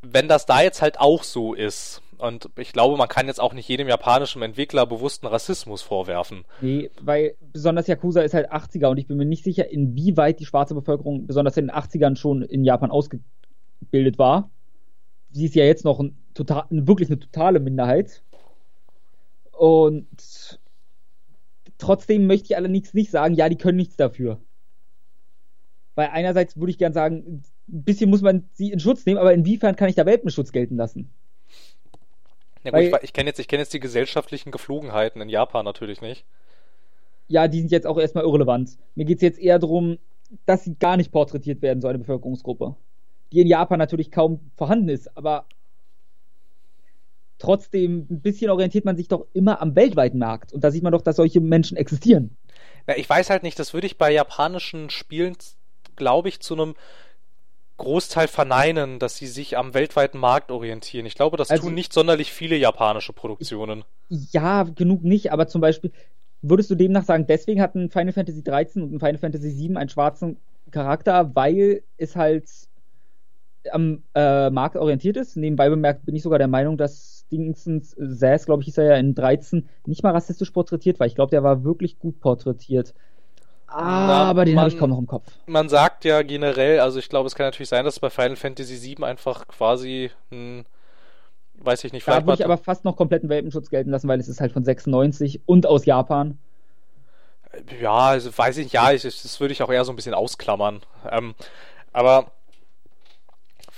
[0.00, 3.52] wenn das da jetzt halt auch so ist, und ich glaube, man kann jetzt auch
[3.52, 6.44] nicht jedem japanischen Entwickler bewussten Rassismus vorwerfen.
[6.60, 10.46] Nee, weil besonders Yakuza ist halt 80er und ich bin mir nicht sicher, inwieweit die
[10.46, 14.50] schwarze Bevölkerung besonders in den 80ern schon in Japan ausgebildet war.
[15.32, 18.22] Sie ist ja jetzt noch ein total, wirklich eine totale Minderheit.
[19.58, 20.58] Und
[21.78, 24.40] trotzdem möchte ich allerdings nicht sagen, ja, die können nichts dafür.
[25.94, 29.32] Weil einerseits würde ich gern sagen, ein bisschen muss man sie in Schutz nehmen, aber
[29.32, 31.10] inwiefern kann ich da Welpenschutz gelten lassen?
[32.64, 35.64] Ja, gut, Weil- ich, ich kenne jetzt, ich kenn jetzt die gesellschaftlichen Geflogenheiten in Japan
[35.64, 36.24] natürlich nicht.
[37.28, 38.76] ja, die sind jetzt auch erstmal irrelevant.
[38.94, 39.98] Mir geht es jetzt eher darum,
[40.46, 42.74] dass sie gar nicht porträtiert werden, so eine Bevölkerungsgruppe.
[43.32, 45.46] Die in Japan natürlich kaum vorhanden ist, aber
[47.38, 50.52] trotzdem, ein bisschen orientiert man sich doch immer am weltweiten Markt.
[50.52, 52.36] Und da sieht man doch, dass solche Menschen existieren.
[52.86, 55.36] Ja, ich weiß halt nicht, das würde ich bei japanischen Spielen,
[55.96, 56.74] glaube ich, zu einem
[57.76, 61.06] Großteil verneinen, dass sie sich am weltweiten Markt orientieren.
[61.06, 63.84] Ich glaube, das Also- tun nicht sonderlich viele japanische Produktionen.
[64.08, 65.90] Ja, genug nicht, aber zum Beispiel,
[66.40, 69.88] würdest du demnach sagen, deswegen hatten Final Fantasy 13 und ein Final Fantasy 7 einen
[69.88, 70.36] schwarzen
[70.70, 72.48] Charakter, weil es halt
[73.72, 75.36] am äh, Markt orientiert ist?
[75.36, 78.96] Nebenbei bemerkt bin ich sogar der Meinung, dass Dingsens Sass, glaube ich, hieß er ja
[78.96, 81.06] in 13, nicht mal rassistisch porträtiert war.
[81.06, 82.94] Ich glaube, der war wirklich gut porträtiert.
[84.06, 85.38] Na, Aber den habe ich kaum noch im Kopf.
[85.46, 88.80] Man sagt ja generell, also ich glaube, es kann natürlich sein, dass bei Final Fantasy
[88.82, 90.64] VII einfach quasi ein,
[91.54, 94.20] weiß ich nicht, Da vielleicht würde ich aber fast noch kompletten Welpenschutz gelten lassen, weil
[94.20, 96.38] es ist halt von 96 und aus Japan.
[97.80, 100.14] ja, also weiß ich nicht, ja, ich, das würde ich auch eher so ein bisschen
[100.14, 100.80] ausklammern.
[101.10, 101.34] Ähm,
[101.92, 102.32] aber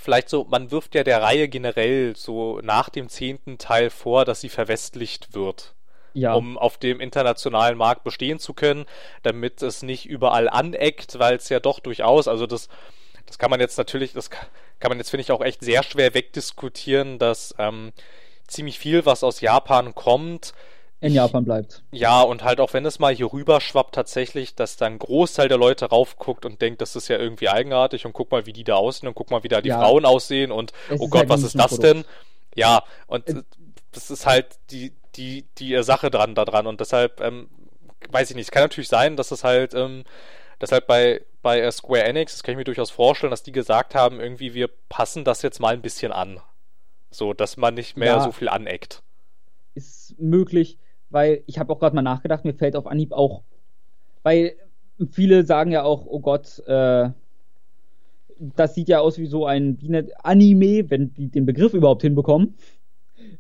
[0.07, 4.41] vielleicht so, man wirft ja der Reihe generell so nach dem zehnten Teil vor, dass
[4.41, 5.75] sie verwestlicht wird.
[6.15, 6.33] Ja.
[6.33, 8.87] um auf dem internationalen Markt bestehen zu können,
[9.23, 12.71] damit es nicht überall aneckt, weil es ja doch durchaus, also das,
[13.27, 14.47] das kann man jetzt natürlich, das ka-
[14.81, 17.93] kann man jetzt, finde ich, auch echt sehr schwer wegdiskutieren, dass ähm,
[18.47, 20.55] ziemlich viel, was aus Japan kommt,
[21.07, 21.85] in Japan bleibt.
[21.93, 25.49] ja, und halt auch wenn es mal hier rüber schwappt, tatsächlich, dass dann ein Großteil
[25.49, 28.65] der Leute raufguckt und denkt, das ist ja irgendwie eigenartig und guck mal, wie die
[28.65, 29.73] da aussehen und guck mal, wie da die Ja.
[29.73, 31.79] Frauen aussehen und Es oh ist Gott, halt was ist das Nischenprodukt.
[31.79, 32.05] denn?
[32.55, 33.43] Ja, und Äh, äh,
[33.93, 37.49] das ist halt die, die, die Sache dran da dran und deshalb, ähm,
[38.11, 40.05] weiß ich nicht, es kann natürlich sein, dass es halt, ähm,
[40.61, 43.53] dass halt bei, bei äh, Square Enix, das kann ich mir durchaus vorstellen, dass die
[43.53, 46.41] gesagt haben, irgendwie, wir passen das jetzt mal ein bisschen an.
[47.11, 48.21] So, dass man nicht mehr Ja.
[48.21, 49.03] so viel aneckt.
[49.75, 50.79] ist möglich,
[51.11, 53.43] weil ich habe auch gerade mal nachgedacht, mir fällt auf Anhieb auch,
[54.23, 54.55] weil
[55.11, 57.11] viele sagen ja auch, oh Gott, äh,
[58.39, 62.03] das sieht ja aus wie so ein wie eine Anime, wenn die den Begriff überhaupt
[62.03, 62.55] hinbekommen,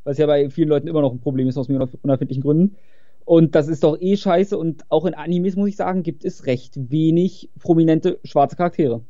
[0.04, 2.76] was ja bei vielen Leuten immer noch ein Problem ist aus mir unerfindlichen Gründen.
[3.24, 6.46] Und das ist doch eh scheiße und auch in Animes, muss ich sagen, gibt es
[6.46, 9.02] recht wenig prominente schwarze Charaktere.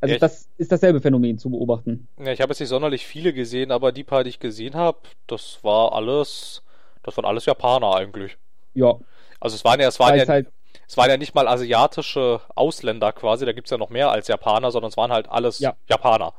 [0.00, 2.08] Also Ja, das ist dasselbe Phänomen zu beobachten.
[2.18, 4.98] Ja, ich habe jetzt nicht sonderlich viele gesehen, aber die paar, die ich gesehen habe,
[5.28, 6.64] das war alles,
[7.02, 8.36] das waren alles Japaner eigentlich.
[8.74, 8.94] Ja,
[9.40, 10.48] Also es waren ja, es waren ja, es halt
[10.88, 14.70] es waren ja nicht mal asiatische Ausländer quasi, da gibt's ja noch mehr als Japaner,
[14.70, 15.74] sondern es waren halt alles Ja.
[15.88, 16.32] Japaner.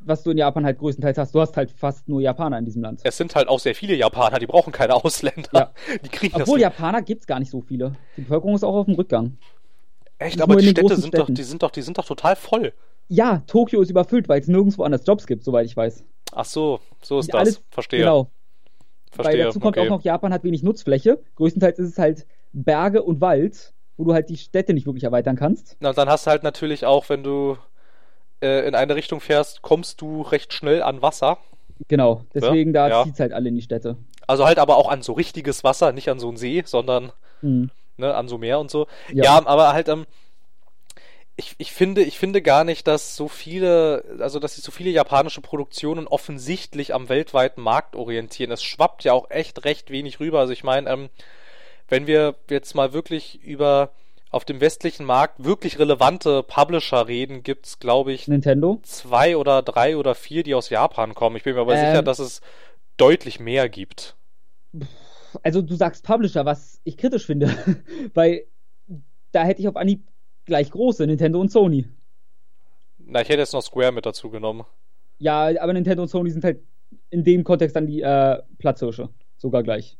[0.00, 1.34] was du in Japan halt größtenteils hast.
[1.34, 3.00] Du hast halt fast nur Japaner in diesem Land.
[3.04, 5.48] Es sind halt auch sehr viele Japaner, die brauchen keine Ausländer.
[5.52, 5.72] Ja.
[6.04, 7.96] Die kriegen Obwohl das Japaner gibt es gar nicht so viele.
[8.16, 9.36] Die Bevölkerung ist auch auf dem Rückgang.
[10.18, 12.72] Echt, aber die Städte sind doch, die sind doch, die sind doch total voll.
[13.08, 16.04] Ja, Tokio ist überfüllt, weil es nirgendwo anders Jobs gibt, soweit ich weiß.
[16.32, 17.40] Ach so, so ist das.
[17.40, 18.00] alles- Verstehe.
[18.00, 18.30] Genau.
[19.16, 19.38] Verstehe.
[19.38, 19.86] Weil dazu kommt okay.
[19.86, 21.18] auch noch, Japan hat wenig Nutzfläche.
[21.34, 25.36] Größtenteils ist es halt Berge und Wald, wo du halt die Städte nicht wirklich erweitern
[25.36, 25.76] kannst.
[25.80, 27.56] Na, und dann hast du halt natürlich auch, wenn du
[28.42, 31.38] äh, in eine Richtung fährst, kommst du recht schnell an Wasser.
[31.88, 32.22] Genau.
[32.34, 33.04] Deswegen, da Ja.
[33.04, 33.96] zieht's halt alle in die Städte.
[34.26, 37.70] Also halt aber auch an so richtiges Wasser, nicht an so einen See, sondern Hm.
[37.98, 38.86] ne, an so Meer und so.
[39.12, 39.24] Ja.
[39.24, 40.06] Ja, aber halt, ähm,
[41.36, 44.90] ich, ich finde, ich finde gar nicht, dass so viele, also dass sich so viele
[44.90, 48.50] japanische Produktionen offensichtlich am weltweiten Markt orientieren.
[48.50, 50.40] Es schwappt ja auch echt recht wenig rüber.
[50.40, 51.08] Also ich meine, ähm,
[51.88, 53.90] wenn wir jetzt mal wirklich über
[54.30, 58.80] auf dem westlichen Markt wirklich relevante Publisher reden, gibt's, glaube ich, Nintendo.
[58.82, 61.36] zwei oder drei oder vier, die aus Japan kommen.
[61.36, 61.86] Ich bin mir aber Ähm.
[61.86, 62.40] sicher, dass es
[62.96, 64.16] deutlich mehr gibt.
[65.42, 67.48] Also du sagst Publisher, was ich kritisch finde,
[68.14, 68.46] weil
[69.32, 70.02] da hätte ich auf Anhieb
[70.46, 71.86] gleich große, Nintendo und Sony.
[72.98, 74.64] Na, ich hätte jetzt noch Square mit dazu genommen.
[75.18, 76.60] Ja, aber Nintendo und Sony sind halt
[77.10, 79.08] in dem Kontext dann die äh, Platzhirsche.
[79.36, 79.96] Sogar gleich.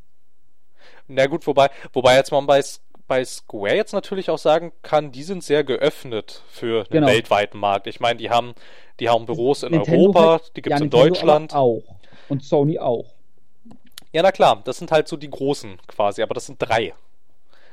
[1.08, 2.62] Na gut, wobei, wobei jetzt man bei,
[3.06, 7.06] bei Square jetzt natürlich auch sagen kann, die sind sehr geöffnet für den Genau.
[7.08, 7.86] weltweiten Markt.
[7.86, 8.54] Ich meine, die haben,
[9.00, 11.54] die haben Büros in Nintendo Europa, halt- die gibt es ja, in Nintendo Deutschland.
[11.54, 11.82] auch.
[12.28, 13.14] Und Sony auch.
[14.12, 16.94] Ja, na klar, das sind halt so die großen quasi, aber das sind drei.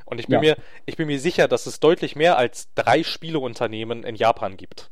[0.05, 0.39] Und ich bin, Ja.
[0.41, 4.91] mir, ich bin mir sicher, dass es deutlich mehr als drei Spieleunternehmen in Japan gibt.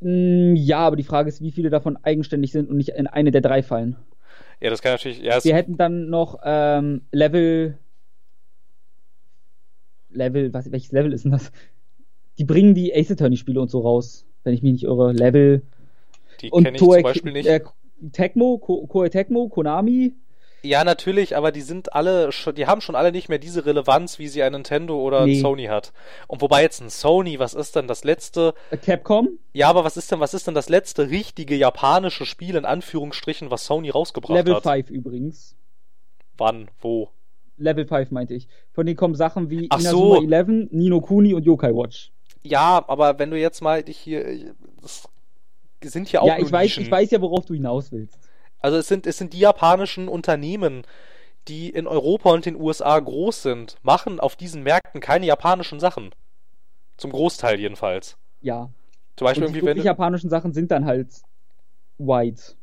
[0.00, 3.30] Mm, Ja, aber die Frage ist, wie viele davon eigenständig sind und nicht in eine
[3.30, 3.96] der drei fallen.
[4.60, 5.20] Ja, das kann natürlich.
[5.20, 7.78] Ja, Wir hätten dann noch ähm, Level.
[10.10, 11.52] Level, was, welches Level ist denn das?
[12.38, 15.12] Die bringen die Ace Attorney-Spiele und so raus, wenn ich mich nicht irre.
[15.12, 15.62] Level.
[16.40, 17.46] die kenne ich zum Toei, Beispiel nicht.
[17.46, 17.60] Äh,
[18.12, 20.14] Tecmo, Ko Koei Tecmo, Konami.
[20.62, 24.18] Ja, natürlich, aber die sind alle, schon, die haben schon alle nicht mehr diese Relevanz,
[24.18, 25.40] wie sie ein Nintendo oder ein Nee.
[25.40, 25.92] Sony hat.
[26.26, 28.54] Und wobei jetzt ein Sony, was ist denn das letzte?
[28.70, 29.38] äh, Capcom.
[29.52, 33.50] Ja, aber was ist denn, was ist denn das letzte richtige japanische Spiel in Anführungsstrichen,
[33.50, 34.62] was Sony rausgebracht Level hat?
[34.64, 35.54] 5 übrigens.
[36.36, 36.68] Wann?
[36.80, 37.10] Wo?
[37.56, 38.48] Level 5 meinte ich.
[38.72, 40.22] Von denen kommen Sachen wie Ach Inazuma so.
[40.22, 42.10] 11, Nino Kuni und Yokai Watch.
[42.42, 45.08] Ja, aber wenn du jetzt mal dich hier, das
[45.82, 48.18] sind ja auch ja, ich weiß, ich weiß ja, worauf du hinaus willst.
[48.60, 50.84] Also es sind, es sind die japanischen Unternehmen,
[51.48, 56.10] die in Europa und den USA groß sind, machen auf diesen Märkten keine japanischen Sachen.
[56.96, 58.16] Zum Großteil jedenfalls.
[58.40, 58.70] Ja.
[59.16, 61.08] Zum Beispiel Und die irgendwie, wenn japanischen Sachen sind dann halt
[61.98, 62.54] white.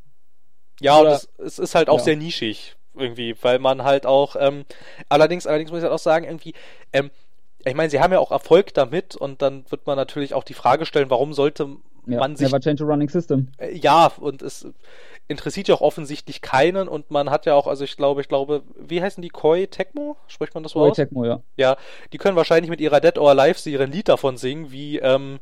[0.79, 2.03] Ja, und oder- es, es ist halt auch ja.
[2.03, 4.65] sehr nischig irgendwie, weil man halt auch, ähm,
[5.09, 6.53] allerdings, allerdings muss ich halt auch sagen, irgendwie,
[6.93, 7.11] ähm,
[7.65, 10.53] ich meine, sie haben ja auch Erfolg damit und dann wird man natürlich auch die
[10.53, 11.77] Frage stellen, warum sollte
[12.07, 12.19] Ja.
[12.19, 13.49] man sich Never change a running system.
[13.57, 14.67] Äh, Ja, und es
[15.27, 18.63] interessiert ja auch offensichtlich keinen und man hat ja auch, also ich glaube, ich glaube,
[18.77, 20.17] wie heißen die Koi Tecmo?
[20.27, 20.95] Spricht man das so Koei aus?
[20.95, 21.41] Tecmo, ja.
[21.57, 21.77] Ja,
[22.13, 25.39] die können wahrscheinlich mit ihrer Dead or Alive Serie ein Lied davon singen, wie ähm,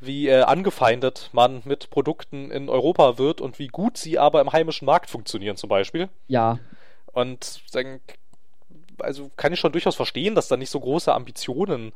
[0.00, 4.52] wie äh, angefeindet man mit Produkten in Europa wird und wie gut sie aber im
[4.52, 6.08] heimischen Markt funktionieren zum Beispiel.
[6.28, 6.58] Ja.
[7.12, 8.00] Und sagen,
[8.98, 11.92] also kann ich schon durchaus verstehen, dass da nicht so große Ambitionen äh,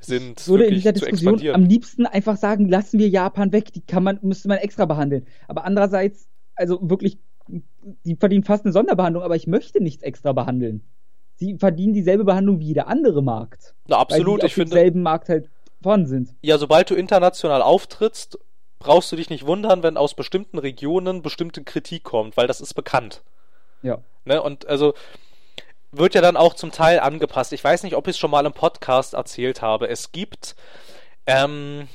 [0.00, 3.72] sind, Ich würde in dieser Diskussion am liebsten einfach sagen, lassen wir Japan weg.
[3.72, 5.26] Die kann man, müsste man extra behandeln.
[5.48, 7.18] Aber andererseits, also wirklich,
[8.04, 10.82] die verdienen fast eine Sonderbehandlung, aber ich möchte nichts extra behandeln.
[11.36, 13.74] Sie verdienen dieselbe Behandlung wie jeder andere Markt.
[13.88, 14.70] Na, absolut, weil ich die auf finde.
[14.70, 15.50] demselben Markt halt
[15.82, 16.34] vorhanden sind.
[16.42, 18.38] Ja, sobald du international auftrittst,
[18.78, 22.74] brauchst du dich nicht wundern, wenn aus bestimmten Regionen bestimmte Kritik kommt, weil das ist
[22.74, 23.22] bekannt.
[23.82, 23.98] Ja.
[24.24, 24.40] Ne?
[24.40, 24.94] Und also
[25.96, 27.52] wird ja dann auch zum Teil angepasst.
[27.52, 29.88] Ich weiß nicht, ob ich es schon mal im Podcast erzählt habe.
[29.88, 30.54] Es gibt
[31.26, 31.88] ähm,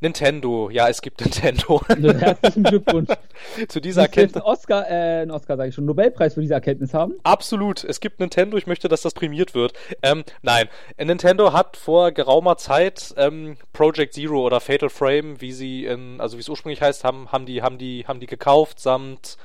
[0.00, 0.70] Nintendo.
[0.70, 1.82] Ja, es gibt Nintendo.
[1.88, 3.10] Herzlichen Glückwunsch.
[3.68, 4.44] Zu dieser Erkenntnis.
[4.44, 7.14] Oscar, äh, einen Oscar sage ich schon, Nobelpreis für diese Erkenntnis haben.
[7.22, 9.72] Absolut, es gibt Nintendo, ich möchte, dass das prämiert wird.
[10.02, 10.68] Ähm, nein,
[10.98, 16.36] Nintendo hat vor geraumer Zeit ähm, Project Zero oder Fatal Frame, wie sie in, also
[16.36, 19.36] wie es ursprünglich heißt, haben, haben die, haben die, haben die gekauft samt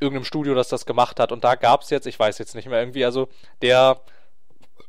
[0.00, 1.32] irgendeinem Studio, das das gemacht hat.
[1.32, 3.28] Und da gab es jetzt, ich weiß jetzt nicht mehr irgendwie, also
[3.62, 4.00] der,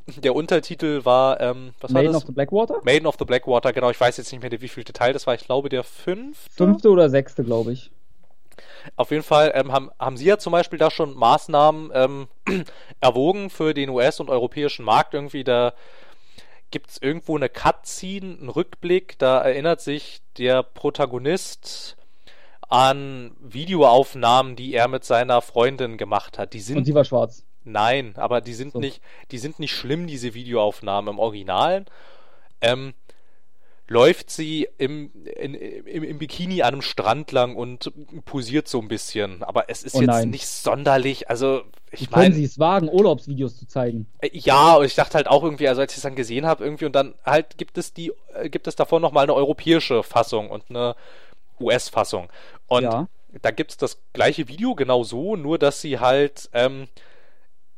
[0.07, 2.23] der Untertitel war, ähm, was Maiden war das?
[2.23, 2.81] of the Blackwater?
[2.83, 5.35] Maiden of the Blackwater, genau, ich weiß jetzt nicht mehr, wie viel Detail das war.
[5.35, 6.51] Ich glaube, der fünfte.
[6.51, 7.91] Fünfte oder sechste, glaube ich.
[8.95, 12.27] Auf jeden Fall ähm, haben, haben Sie ja zum Beispiel da schon Maßnahmen ähm,
[13.01, 15.43] erwogen für den US- und europäischen Markt irgendwie.
[15.43, 15.73] Da
[16.71, 19.17] gibt es irgendwo eine Cutscene, einen Rückblick.
[19.17, 21.97] Da erinnert sich der Protagonist
[22.69, 26.53] an Videoaufnahmen, die er mit seiner Freundin gemacht hat.
[26.53, 27.43] Die sind Und sie war schwarz.
[27.63, 28.79] Nein, aber die sind So.
[28.79, 29.01] nicht,
[29.31, 31.85] die sind nicht schlimm, diese Videoaufnahmen im Originalen.
[32.61, 32.93] Ähm,
[33.87, 37.91] läuft sie im, in, im, im Bikini an einem Strand lang und
[38.25, 39.43] posiert so ein bisschen.
[39.43, 41.29] Aber es ist Oh jetzt nicht sonderlich.
[41.29, 44.07] Also, ich können meine, sie es wagen, Urlaubsvideos zu zeigen?
[44.19, 46.63] äh, ja, und ich dachte halt auch irgendwie, also als ich es dann gesehen habe,
[46.63, 50.49] irgendwie, und dann halt gibt es die, äh, gibt es davon nochmal eine europäische Fassung
[50.49, 50.95] und eine
[51.59, 52.29] US-Fassung.
[52.67, 53.07] Und Ja.
[53.41, 56.87] da gibt es das gleiche Video genau so, nur dass sie halt ähm,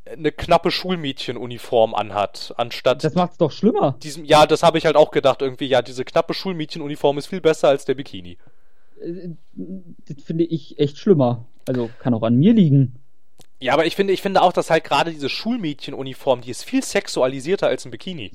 [0.05, 3.97] eine knappe Schulmädchenuniform anhat, anstatt Das macht es doch schlimmer.
[4.03, 7.41] diesem, ja, das habe ich halt auch gedacht, irgendwie, ja, diese knappe Schulmädchenuniform ist viel
[7.41, 8.37] besser als der Bikini.
[9.01, 11.45] Äh, Das finde ich echt schlimmer.
[11.67, 12.99] Also kann auch an mir liegen.
[13.59, 16.83] Ja, aber ich finde, ich finde auch, dass halt gerade diese Schulmädchenuniform, die ist viel
[16.83, 18.31] sexualisierter als ein Bikini.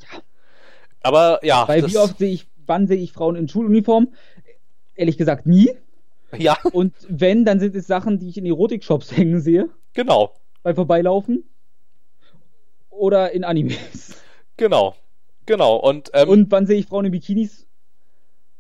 [1.01, 4.13] Aber ja, Weil wie oft sehe ich, wann sehe ich Frauen in Schuluniform?
[4.95, 5.71] Ehrlich gesagt nie.
[6.37, 10.33] ja, Und wenn, dann sind es Sachen, die ich in Erotik-Shops hängen sehe, genau,
[10.63, 11.45] bei Vorbeilaufen.
[12.91, 14.17] Oder in Animes.
[14.57, 14.95] genau,
[15.47, 15.77] genau.
[15.77, 17.67] Und, ähm, Und wann sehe ich Frauen in Bikinis?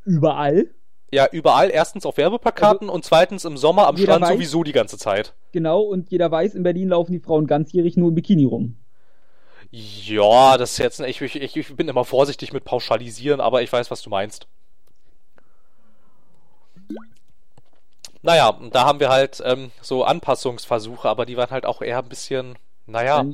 [0.05, 0.71] Überall.
[1.13, 1.71] Ja, überall.
[1.71, 5.35] Erstens auf Werbeplakaten und zweitens im Sommer am Strand weiß- sowieso die ganze Zeit.
[5.53, 8.77] Genau, und jeder weiß, in Berlin laufen die Frauen ganzjährig nur im Bikini rum.
[9.71, 13.91] Ja, das ist jetzt, ich, ich, ich bin immer vorsichtig mit pauschalisieren, aber ich weiß,
[13.91, 14.47] was du meinst.
[18.23, 22.09] Naja, da haben wir halt ähm, so Anpassungsversuche, aber die waren halt auch eher ein
[22.09, 22.57] bisschen,
[22.87, 23.27] naja,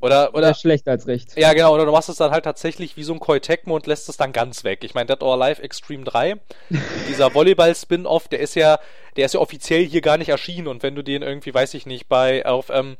[0.00, 1.34] oder, Oder oder, schlecht als recht.
[1.36, 3.86] ja genau, oder du machst es dann halt tatsächlich wie so ein Koi Tecmo und
[3.86, 4.84] lässt es dann ganz weg.
[4.84, 6.36] Ich meine, Dead or Alive Extreme 3,
[7.08, 8.78] dieser Volleyball-Spin-Off, der ist ja,
[9.16, 11.86] der ist ja offiziell hier gar nicht erschienen und wenn du den irgendwie, weiß ich
[11.86, 12.98] nicht, bei, auf, ähm,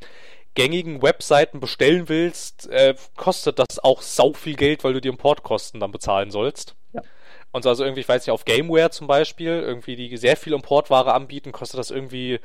[0.55, 5.81] gängigen Webseiten bestellen willst, äh, kostet das auch sau viel Geld, weil du die Importkosten
[5.81, 6.75] dann bezahlen sollst.
[7.55, 10.53] Und so also irgendwie, ich weiß nicht, auf Gameware zum Beispiel, irgendwie die sehr viel
[10.55, 12.41] Importware anbieten, kostet das irgendwie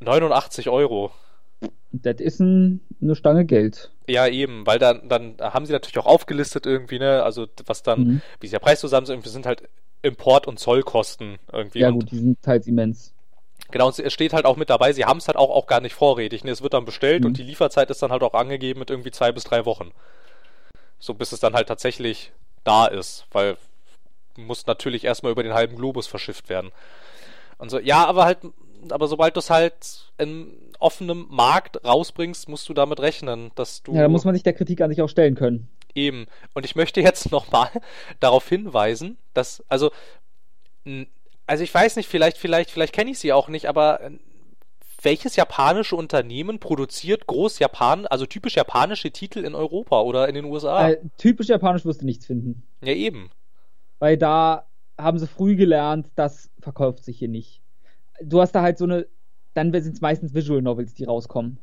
[0.00, 1.10] 89 Euro.
[1.92, 3.90] Das ist ein, eine Stange Geld.
[4.06, 8.00] Ja, eben, weil dann, dann haben sie natürlich auch aufgelistet irgendwie, ne, also was dann,
[8.00, 8.22] Mhm.
[8.40, 9.62] wie sie der Preis zusammen sind, irgendwie sind halt
[10.02, 11.78] Import- und Zollkosten irgendwie.
[11.80, 13.14] Ja gut, die sind teils immens.
[13.70, 15.80] Genau, und es steht halt auch mit dabei, sie haben es halt auch, auch gar
[15.80, 16.44] nicht vorrätig.
[16.44, 16.50] Ne?
[16.50, 17.28] Es wird dann bestellt Mhm.
[17.28, 19.90] und die Lieferzeit ist dann halt auch angegeben mit irgendwie zwei bis drei Wochen.
[20.98, 22.32] So bis es dann halt tatsächlich
[22.64, 23.56] da ist, weil
[24.46, 26.70] muss natürlich erstmal über den halben Globus verschifft werden.
[27.58, 28.38] Und so, ja, aber halt,
[28.90, 33.94] aber sobald du es halt in offenem Markt rausbringst, musst du damit rechnen, dass du
[33.94, 35.68] Ja, da muss man sich der Kritik an sich auch stellen können.
[35.94, 36.26] Eben.
[36.54, 37.70] Und ich möchte jetzt nochmal
[38.18, 39.90] darauf hinweisen, dass, also,
[41.46, 44.00] also ich weiß nicht, vielleicht, vielleicht, vielleicht kenne ich sie auch nicht, aber
[45.02, 50.44] welches japanische Unternehmen produziert groß Japan, also typisch japanische Titel in Europa oder in den
[50.44, 50.90] USA?
[50.90, 52.62] Äh, typisch japanisch wirst du nichts finden.
[52.82, 53.30] ja, eben.
[54.00, 54.66] Weil da
[54.98, 57.62] haben sie früh gelernt, das verkauft sich hier nicht.
[58.22, 59.06] Du hast da halt so eine,
[59.54, 61.58] dann sind es meistens Visual Novels, die rauskommen.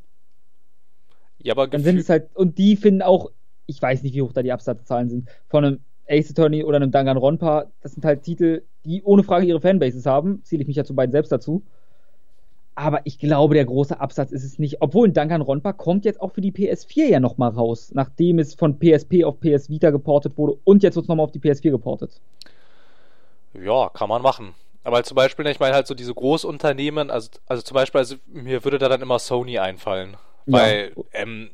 [1.38, 3.30] Ja, aber Dann sind es halt, und die finden auch,
[3.66, 6.90] ich weiß nicht, wie hoch da die Absatzzahlen sind, von einem Ace Attorney oder einem
[6.90, 10.84] Danganronpa, das sind halt Titel, die ohne Frage ihre Fanbases haben, zähle ich mich ja
[10.84, 11.64] zu beiden selbst dazu.
[12.78, 14.80] Aber ich glaube, der große Absatz ist es nicht.
[14.80, 18.78] Obwohl ein Danganronpa kommt jetzt auch für die PS4 ja nochmal raus, nachdem es von
[18.78, 22.20] PSP auf PS Vita geportet wurde und jetzt wird es nochmal auf die PS4 geportet.
[23.52, 24.54] Ja, kann man machen.
[24.84, 28.62] Aber zum Beispiel, ich meine halt so diese Großunternehmen, also, also zum Beispiel, also mir
[28.62, 30.16] würde da dann immer Sony einfallen.
[30.46, 30.58] Ja.
[30.58, 31.50] Weil, ähm,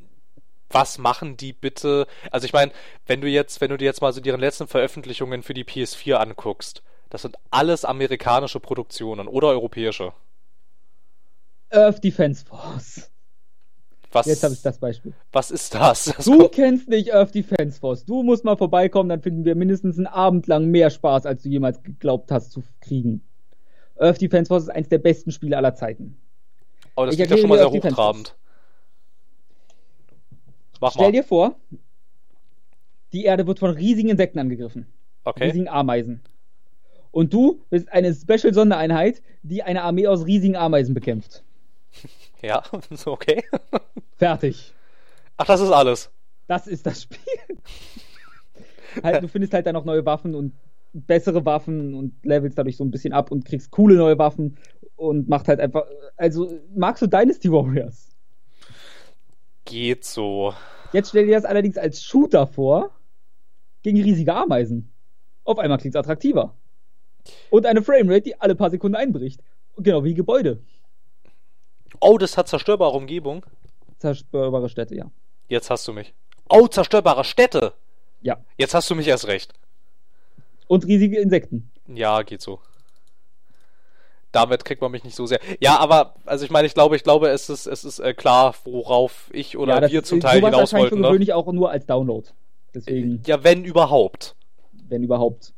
[0.68, 2.06] was machen die bitte?
[2.32, 2.70] Also ich meine,
[3.06, 6.16] wenn du jetzt, wenn du dir jetzt mal so deren letzten Veröffentlichungen für die PS4
[6.16, 10.12] anguckst, das sind alles amerikanische Produktionen oder europäische.
[11.74, 13.10] Earth Defense Force.
[14.12, 15.12] Was, Jetzt habe ich das Beispiel.
[15.32, 16.04] was ist das?
[16.04, 18.04] das Du kennst nicht Earth Defense Force.
[18.04, 21.48] Du musst mal vorbeikommen, dann finden wir mindestens einen Abend lang mehr Spaß, als du
[21.48, 23.22] jemals geglaubt hast zu kriegen.
[23.96, 26.16] Earth Defense Force ist eins der besten Spiele aller Zeiten.
[26.96, 28.36] oh, das ich klingt ja erkläre schon mal sehr hochtrabend.
[30.80, 31.12] Mach Stell mal.
[31.12, 31.56] dir vor,
[33.12, 34.86] die Erde wird von riesigen Insekten angegriffen.
[35.24, 35.44] Okay.
[35.46, 36.20] Riesigen Ameisen.
[37.10, 41.42] Und du bist eine Special-Sondereinheit, die eine Armee aus riesigen Ameisen bekämpft.
[42.42, 42.62] Ja,
[43.06, 43.42] okay.
[44.18, 44.74] Fertig.
[45.38, 46.10] Ach, das ist alles.
[46.46, 47.18] Das ist das Spiel.
[49.02, 50.52] halt, du findest halt dann noch neue Waffen und
[50.92, 54.58] bessere Waffen und levelst dadurch so ein bisschen ab und kriegst coole neue Waffen
[54.96, 55.84] und macht halt einfach.
[56.18, 58.10] Also, magst du Dynasty Warriors?
[59.64, 60.52] Geht so.
[60.92, 62.90] Jetzt stell dir das allerdings als Shooter vor
[63.82, 64.92] gegen riesige Ameisen.
[65.44, 66.54] Auf einmal klingt es attraktiver.
[67.50, 69.42] Und eine Framerate, die alle paar Sekunden einbricht.
[69.78, 70.62] Genau wie Gebäude.
[72.00, 73.44] Oh, das hat zerstörbare Umgebung.
[73.98, 75.10] Zerstörbare Städte, ja.
[75.48, 76.14] Jetzt hast du mich.
[76.48, 77.72] Oh, zerstörbare Städte.
[78.22, 78.38] Ja.
[78.56, 79.52] Jetzt hast du mich erst recht.
[80.66, 81.70] Und riesige Insekten.
[81.86, 82.60] Ja, geht so.
[84.32, 85.38] Damit kriegt man mich nicht so sehr.
[85.60, 88.54] Ja, aber, also ich meine, ich glaube, ich glaube, es ist, es ist äh, klar,
[88.64, 91.00] worauf ich oder ja, wir zum Teil hinaus wollten.
[91.00, 91.06] Ne?
[91.06, 92.28] gewöhnlich auch nur als Download.
[92.74, 94.34] Deswegen, Ja, wenn überhaupt.
[94.88, 95.52] wenn überhaupt.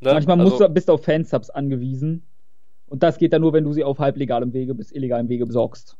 [0.00, 0.12] Ne?
[0.14, 2.26] Manchmal also, musst du, bist du auf Fansubs angewiesen.
[2.88, 5.96] Und das geht dann nur, wenn du sie auf halblegalem Wege bis illegalem Wege besorgst.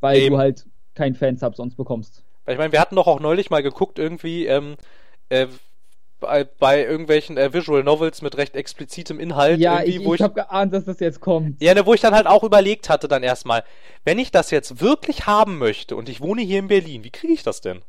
[0.00, 0.34] Weil Eben.
[0.34, 2.22] du halt kein Fansub sonst bekommst.
[2.46, 4.76] Ich meine, wir hatten doch auch neulich mal geguckt, irgendwie, ähm,
[5.30, 5.46] äh,
[6.20, 10.22] bei, bei irgendwelchen äh, Visual Novels mit recht explizitem Inhalt, Ja, irgendwie, ich, ich ich,
[10.22, 11.60] habe geahnt, dass das jetzt kommt.
[11.60, 13.62] ja, ne, wo ich dann halt auch überlegt hatte, dann erstmal,
[14.04, 17.32] wenn ich das jetzt wirklich haben möchte und ich wohne hier in Berlin, wie kriege
[17.32, 17.80] ich das denn?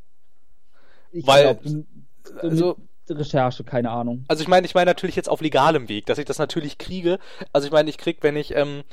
[1.12, 2.76] Ich Weil- glaub, Also,
[3.10, 4.26] Recherche, keine Ahnung.
[4.28, 7.20] Also ich meine, ich meine natürlich jetzt auf legalem Weg, dass ich das natürlich kriege.
[7.54, 8.84] Also ich meine, ich krieg, wenn ich, ähm,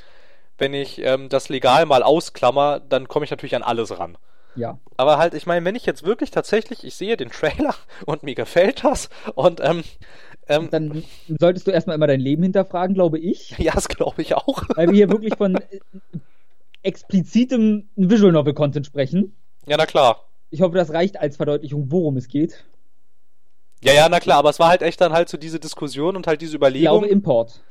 [0.57, 4.17] wenn ich ähm, das legal mal ausklammer, dann komme ich natürlich an alles ran.
[4.55, 4.77] Ja.
[4.97, 7.73] Aber halt, ich meine, wenn ich jetzt wirklich tatsächlich, ich sehe den Trailer
[8.05, 9.83] und mir gefällt das und ähm,
[10.47, 11.03] ähm, Dann
[11.39, 13.51] solltest du erstmal immer dein Leben hinterfragen, glaube ich.
[13.57, 14.63] ja, das glaube ich auch.
[14.75, 15.79] Weil wir hier wirklich von äh,
[16.81, 19.35] explizitem Visual Novel Content sprechen.
[19.65, 20.25] Ja, na klar.
[20.49, 22.63] Ich hoffe, das reicht als Verdeutlichung, worum es geht.
[23.83, 26.27] Ja, ja, na klar, aber es war halt echt dann halt so diese Diskussion und
[26.27, 27.03] halt diese Ich glaube Überlegung.
[27.05, 27.61] Import.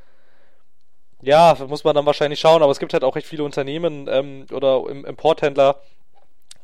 [1.22, 4.46] Ja, muss man dann wahrscheinlich schauen, aber es gibt halt auch recht viele Unternehmen ähm,
[4.52, 5.80] oder Importhändler,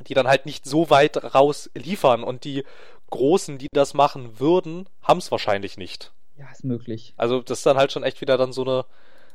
[0.07, 2.65] die dann halt nicht so weit raus liefern und die
[3.11, 6.13] Großen, die das machen würden, haben es wahrscheinlich nicht.
[6.37, 7.15] Ja, ist möglich.
[7.17, 8.85] Also das ist dann halt schon echt wieder dann so eine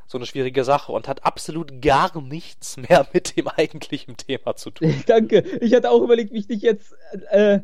[0.08, 4.72] so eine schwierige Sache und hat absolut gar nichts mehr mit dem eigentlichen Thema zu
[4.72, 4.94] tun.
[5.08, 5.40] Danke.
[5.62, 6.96] Ich hatte auch überlegt, wie ich dich jetzt
[7.32, 7.60] äh,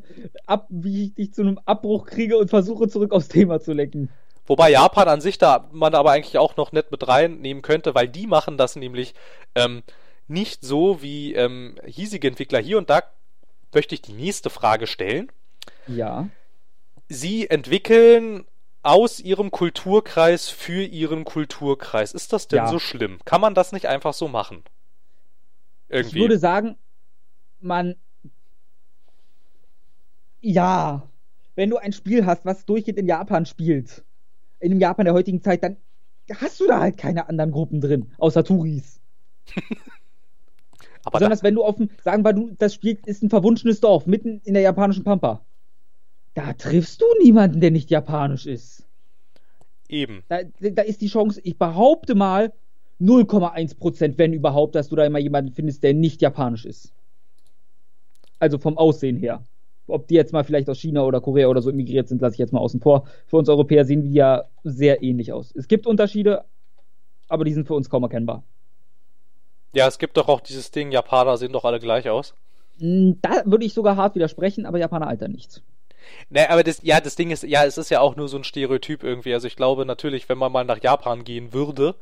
[0.46, 4.10] ab, wie ich dich zu einem Abbruch kriege und versuche zurück aufs Thema zu lenken.
[4.48, 8.08] Wobei Japan an sich da man aber eigentlich auch noch nett mit reinnehmen könnte, weil
[8.08, 9.14] die machen das nämlich
[9.54, 9.84] ähm,
[10.28, 12.80] nicht so wie ähm, hiesige Entwickler hier.
[12.80, 13.04] Und da
[13.74, 15.32] möchte ich die nächste Frage stellen.
[15.88, 16.30] Ja.
[17.08, 18.46] Sie entwickeln
[18.82, 22.14] aus ihrem Kulturkreis für ihren Kulturkreis.
[22.14, 22.68] Ist das denn ja.
[22.68, 23.20] so schlimm?
[23.26, 24.64] Kann man das nicht einfach so machen?
[25.90, 26.18] Irgendwie.
[26.18, 26.78] Ich würde sagen,
[27.60, 27.96] man.
[30.42, 31.04] Ja.
[31.56, 34.04] Wenn du ein Spiel hast, was durchgehend in Japan spielt,
[34.60, 35.76] in dem Japan der heutigen Zeit, dann
[36.36, 39.02] hast du da halt keine anderen Gruppen drin, außer Touris.
[41.04, 44.06] Aber Besonders wenn du auf dem, sagen wir, du, das Spiel ist ein verwunschenes Dorf,
[44.06, 45.42] mitten in der japanischen Pampa.
[46.34, 48.86] Da triffst du niemanden, der nicht japanisch ist.
[49.88, 50.24] Eben.
[50.28, 52.54] Da, da ist die Chance, ich behaupte mal,
[53.02, 56.94] 0,1%, wenn überhaupt, dass du da immer jemanden findest, der nicht japanisch ist.
[58.40, 59.44] Also vom Aussehen her
[59.90, 62.40] ob die jetzt mal vielleicht aus China oder Korea oder so emigriert sind, lasse ich
[62.40, 63.06] jetzt mal außen vor.
[63.28, 65.54] Für uns Europäer sehen die ja sehr ähnlich aus.
[65.56, 66.46] Es gibt Unterschiede,
[67.28, 68.44] aber die sind für uns kaum erkennbar.
[69.74, 72.34] Ja, es gibt doch auch dieses Ding, Japaner sehen doch alle gleich aus.
[72.80, 75.62] Hm, da würde ich sogar hart widersprechen, aber Japaner altern nichts.
[76.30, 78.44] Ne, aber das, ja, das Ding ist, ja, es ist ja auch nur so ein
[78.44, 79.34] Stereotyp irgendwie.
[79.34, 81.96] Also ich glaube natürlich, wenn man mal nach Japan gehen würde,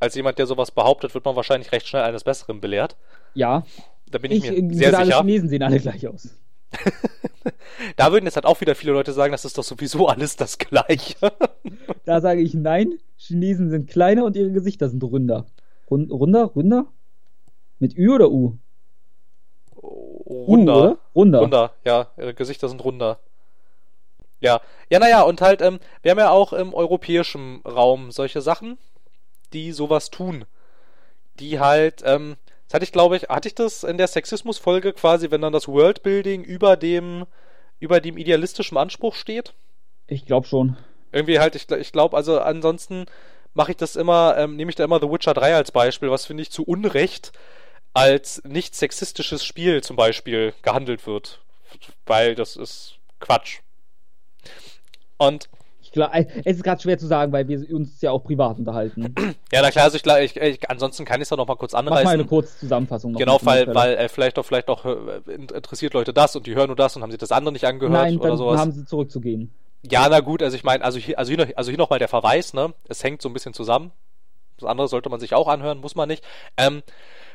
[0.00, 2.96] als jemand, der sowas behauptet, wird man wahrscheinlich recht schnell eines Besseren belehrt.
[3.34, 3.64] Ja.
[4.10, 4.98] Da bin ich, ich mir sehr sicher.
[4.98, 6.34] Alle Chinesen sehen alle gleich aus.
[7.96, 10.58] da würden jetzt halt auch wieder viele Leute sagen, das ist doch sowieso alles das
[10.58, 11.32] Gleiche.
[12.04, 12.98] da sage ich nein.
[13.16, 15.46] Chinesen sind kleiner und ihre Gesichter sind runder.
[15.90, 16.44] Rund, runder?
[16.44, 16.86] Runder?
[17.78, 18.56] Mit Ü oder U?
[19.76, 20.92] Runder.
[20.92, 21.40] U, runder.
[21.40, 22.08] Runder, ja.
[22.16, 23.18] Ihre Gesichter sind runder.
[24.40, 24.60] Ja.
[24.88, 28.78] Ja, naja, und halt, ähm, wir haben ja auch im europäischen Raum solche Sachen,
[29.52, 30.46] die sowas tun.
[31.38, 32.36] Die halt, ähm,
[32.66, 35.68] das hatte ich, glaube ich, hatte ich das in der Sexismus-Folge quasi, wenn dann das
[35.68, 37.26] Worldbuilding über dem,
[37.78, 39.54] über dem idealistischen Anspruch steht?
[40.06, 40.76] Ich glaube schon.
[41.12, 43.06] Irgendwie halt, ich, ich glaube, also ansonsten
[43.54, 46.26] mache ich das immer, ähm, nehme ich da immer The Witcher 3 als Beispiel, was
[46.26, 47.32] finde ich zu Unrecht
[47.92, 51.40] als nicht sexistisches Spiel zum Beispiel gehandelt wird.
[52.06, 53.60] Weil das ist Quatsch.
[55.20, 55.48] Und
[55.92, 59.14] Klar, äh, es ist gerade schwer zu sagen, weil wir uns ja auch privat unterhalten.
[59.52, 61.74] Ja, na klar, also ich, ich, ich ansonsten kann ich es doch noch mal kurz
[61.74, 62.04] anreißen.
[62.04, 63.14] Mach mal eine kurze Zusammenfassung.
[63.14, 66.68] genau, weil, weil äh, vielleicht doch vielleicht doch äh, interessiert Leute das und die hören
[66.68, 68.60] nur das und haben sich das andere nicht angehört Nein, oder dann sowas.
[68.60, 69.52] haben sie zurückzugehen.
[69.90, 72.08] Ja, na gut, also ich meine, also hier, also hier, noch, also hier nochmal der
[72.08, 72.72] Verweis, ne?
[72.86, 73.90] Es hängt so ein bisschen zusammen.
[74.58, 76.22] Das andere sollte man sich auch anhören, muss man nicht.
[76.56, 76.82] Ähm,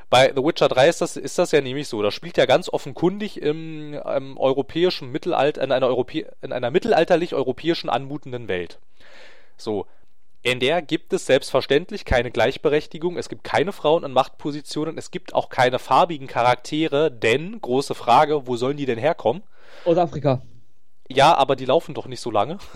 [0.10, 2.02] bei The Witcher 3 ist das, ist das ja nämlich so.
[2.02, 7.90] Das spielt ja ganz offenkundig im, im europäischen Mittelalter, in einer, Europä in einer mittelalterlich-europäischen
[7.90, 8.80] anmutenden Welt.
[9.57, 9.86] So.
[10.44, 15.34] In der gibt es selbstverständlich keine Gleichberechtigung, es gibt keine Frauen in Machtpositionen, es gibt
[15.34, 19.41] auch keine farbigen Charaktere, denn, große Frage, wo sollen die denn herkommen?
[19.86, 20.44] Aus Afrika.
[21.10, 22.57] Ja, aber die laufen doch nicht so lange.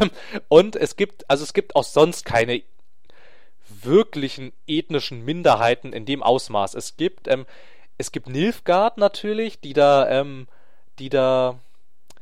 [0.00, 0.10] Ähm,
[0.48, 2.64] und es gibt, also es gibt auch sonst keine
[3.68, 6.74] wirklichen ethnischen Minderheiten in dem Ausmaß.
[6.74, 7.46] Es gibt, ähm,
[7.98, 10.46] es gibt Nilfgaard natürlich, die da, ähm,
[10.98, 11.58] die da,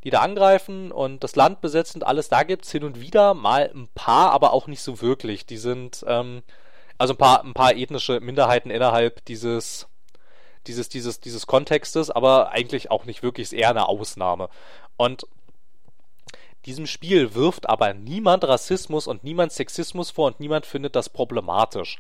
[0.04, 2.28] die da angreifen und das Land besetzen und alles.
[2.28, 5.46] Da gibt es hin und wieder mal ein paar, aber auch nicht so wirklich.
[5.46, 6.42] Die sind, ähm,
[6.98, 9.88] also ein paar, ein paar ethnische Minderheiten innerhalb dieses,
[10.66, 14.48] dieses, dieses, dieses Kontextes, aber eigentlich auch nicht wirklich, ist eher eine Ausnahme.
[14.96, 15.26] Und
[16.64, 21.98] diesem Spiel wirft aber niemand Rassismus und niemand Sexismus vor und niemand findet das problematisch.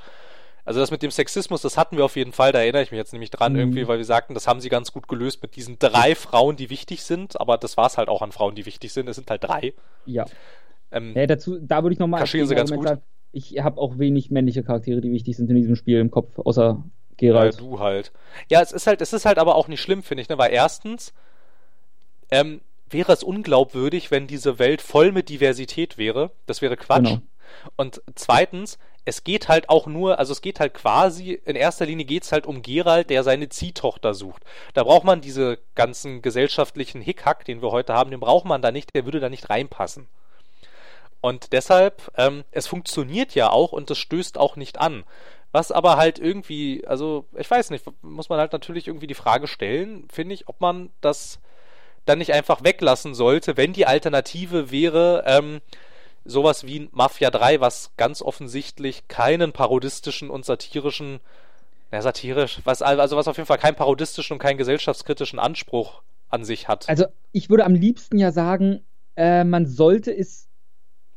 [0.64, 2.96] Also das mit dem Sexismus, das hatten wir auf jeden Fall, da erinnere ich mich
[2.96, 3.58] jetzt nämlich dran, mhm.
[3.58, 6.70] irgendwie, weil wir sagten, das haben sie ganz gut gelöst mit diesen drei Frauen, die
[6.70, 9.08] wichtig sind, aber das war es halt auch an Frauen, die wichtig sind.
[9.08, 9.74] Es sind halt drei.
[10.06, 10.24] Ja.
[10.90, 12.88] Ähm, ja dazu, da würde ich nochmal kaschieren sie ganz gut.
[12.88, 16.38] Sagen, ich habe auch wenig männliche Charaktere, die wichtig sind in diesem Spiel im Kopf,
[16.38, 16.82] außer
[17.16, 17.54] Geralt.
[17.54, 18.12] Ja, du halt.
[18.48, 20.38] Ja, es ist halt, es ist halt aber auch nicht schlimm, finde ich, ne?
[20.38, 21.12] Weil erstens,
[22.30, 22.60] ähm,
[22.90, 26.30] wäre es unglaubwürdig, wenn diese Welt voll mit Diversität wäre.
[26.46, 27.04] Das wäre Quatsch.
[27.04, 27.22] Genau.
[27.76, 32.06] Und zweitens, es geht halt auch nur, also es geht halt quasi, in erster Linie
[32.06, 34.42] geht es halt um Gerald, der seine Ziehtochter sucht.
[34.72, 38.72] Da braucht man diese ganzen gesellschaftlichen Hickhack, den wir heute haben, den braucht man da
[38.72, 40.08] nicht, der würde da nicht reinpassen.
[41.20, 45.04] Und deshalb, ähm, es funktioniert ja auch und es stößt auch nicht an.
[45.52, 49.46] Was aber halt irgendwie, also ich weiß nicht, muss man halt natürlich irgendwie die Frage
[49.46, 51.38] stellen, finde ich, ob man das
[52.04, 55.60] dann nicht einfach weglassen sollte, wenn die Alternative wäre, ähm,
[56.24, 61.20] sowas wie Mafia 3, was ganz offensichtlich keinen parodistischen und satirischen,
[61.90, 66.44] na satirisch, was, also was auf jeden Fall keinen parodistischen und keinen gesellschaftskritischen Anspruch an
[66.44, 66.88] sich hat.
[66.88, 68.80] Also ich würde am liebsten ja sagen,
[69.16, 70.48] äh, man sollte es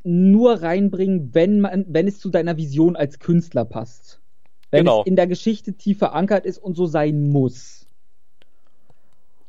[0.04, 4.20] nur reinbringen, wenn man, wenn es zu deiner Vision als Künstler passt.
[4.70, 5.00] Wenn genau.
[5.00, 7.86] es in der Geschichte tief verankert ist und so sein muss.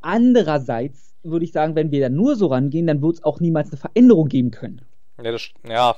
[0.01, 3.69] Andererseits würde ich sagen, wenn wir da nur so rangehen, dann wird es auch niemals
[3.69, 4.81] eine Veränderung geben können.
[5.21, 5.95] Ja, das, ja.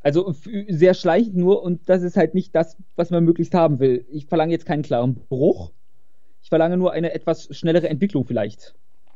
[0.00, 0.34] Also
[0.68, 4.06] sehr schleichend nur und das ist halt nicht das, was man möglichst haben will.
[4.10, 5.72] Ich verlange jetzt keinen klaren Bruch.
[6.40, 8.74] Ich verlange nur eine etwas schnellere Entwicklung vielleicht.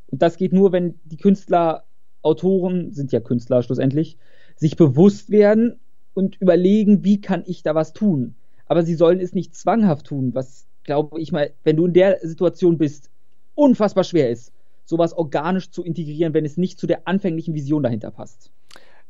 [0.08, 1.84] Und das geht nur, wenn die Künstler,
[2.20, 4.18] Autoren, sind ja Künstler schlussendlich,
[4.56, 5.80] sich bewusst werden
[6.14, 8.34] und überlegen, wie kann ich da was tun.
[8.66, 12.18] Aber sie sollen es nicht zwanghaft tun, was, glaube ich mal, wenn du in der
[12.20, 13.10] Situation bist,
[13.54, 14.52] unfassbar schwer ist,
[14.92, 18.50] sowas organisch zu integrieren, wenn es nicht zu der anfänglichen Vision dahinter passt.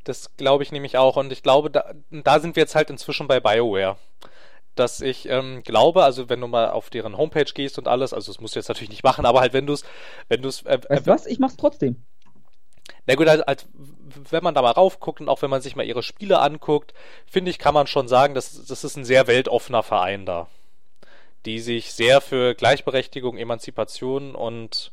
[0.05, 1.17] Das glaube ich nämlich auch.
[1.17, 3.97] Und ich glaube, da, da sind wir jetzt halt inzwischen bei BioWare
[4.75, 8.33] dass ich ähm, glaube, also wenn du mal auf deren Homepage gehst und alles, also
[8.33, 9.85] das musst du jetzt natürlich nicht machen, aber halt wenn du es,
[10.29, 11.27] wenn du es, äh, weißt äh, was?
[11.27, 12.03] Ich mach's trotzdem.
[13.07, 13.67] Na gut, halt, halt,
[14.31, 16.95] wenn man da mal raufguckt und auch wenn man sich mal ihre Spiele anguckt,
[17.27, 20.49] finde ich, kann man schon sagen, dass das ist ein sehr weltoffener Verein da,
[21.45, 24.93] die sich sehr für Gleichberechtigung, Emanzipation und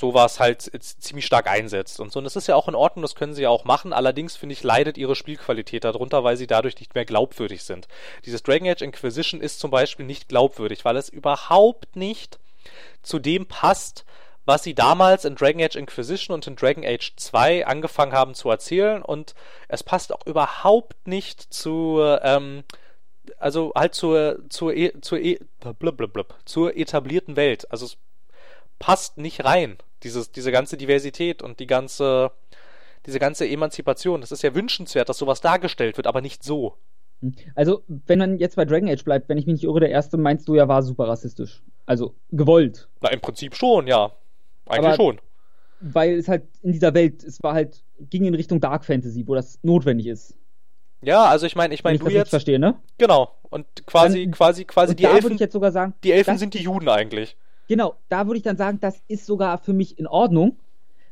[0.00, 2.18] sowas halt ziemlich stark einsetzt und so.
[2.18, 3.92] Und das ist ja auch in Ordnung, das können sie ja auch machen.
[3.92, 7.86] Allerdings finde ich, leidet ihre Spielqualität darunter, weil sie dadurch nicht mehr glaubwürdig sind.
[8.24, 12.38] Dieses Dragon Age Inquisition ist zum Beispiel nicht glaubwürdig, weil es überhaupt nicht
[13.02, 14.04] zu dem passt,
[14.46, 18.48] was sie damals in Dragon Age Inquisition und in Dragon Age 2 angefangen haben zu
[18.50, 19.34] erzählen und
[19.68, 22.64] es passt auch überhaupt nicht zu, ähm,
[23.38, 27.70] also halt zur, zur, zur, zur, zur etablierten Welt.
[27.70, 27.96] Also es
[28.78, 29.76] passt nicht rein.
[30.02, 32.32] Dieses, diese ganze Diversität und die ganze,
[33.06, 34.20] diese ganze Emanzipation.
[34.20, 36.76] Das ist ja wünschenswert, dass sowas dargestellt wird, aber nicht so.
[37.20, 37.34] Hm.
[37.54, 40.16] Also, wenn man jetzt bei Dragon Age bleibt, wenn ich mich nicht irre, der erste
[40.16, 41.62] meinst du ja war super rassistisch.
[41.86, 42.88] Also gewollt.
[43.00, 44.12] Na, im Prinzip schon, ja.
[44.66, 45.20] Eigentlich aber schon.
[45.80, 49.34] Weil es halt in dieser Welt, es war halt, ging in Richtung Dark Fantasy, wo
[49.34, 50.36] das notwendig ist.
[51.02, 52.76] Ja, also ich meine, ich meine, du das jetzt verstehe, ne?
[52.98, 53.34] Genau.
[53.48, 55.32] Und quasi, dann, quasi, quasi die Elfen.
[55.32, 57.36] ich jetzt sogar sagen, die Elfen sind die Juden eigentlich.
[57.70, 60.58] Genau, da würde ich dann sagen, das ist sogar für mich in Ordnung,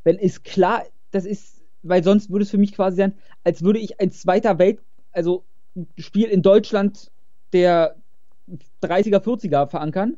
[0.02, 0.82] wenn es klar,
[1.12, 4.58] das ist, weil sonst würde es für mich quasi sein, als würde ich ein zweiter
[4.58, 4.80] Welt,
[5.12, 5.44] also
[5.96, 7.12] Spiel in Deutschland
[7.52, 7.94] der
[8.82, 10.16] 30er, 40er verankern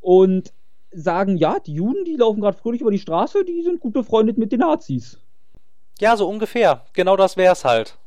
[0.00, 0.54] und
[0.90, 4.38] sagen, ja, die Juden, die laufen gerade fröhlich über die Straße, die sind gut befreundet
[4.38, 5.18] mit den Nazis.
[6.00, 6.86] Ja, so ungefähr.
[6.94, 7.98] Genau das wäre es halt.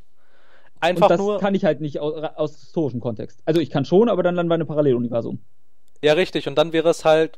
[0.79, 1.39] Einfach und das nur.
[1.39, 3.39] kann ich halt nicht aus, aus historischem Kontext.
[3.45, 5.41] Also ich kann schon, aber dann landen wir in einem Paralleluniversum.
[6.01, 6.47] Ja, richtig.
[6.47, 7.37] Und dann wäre es halt,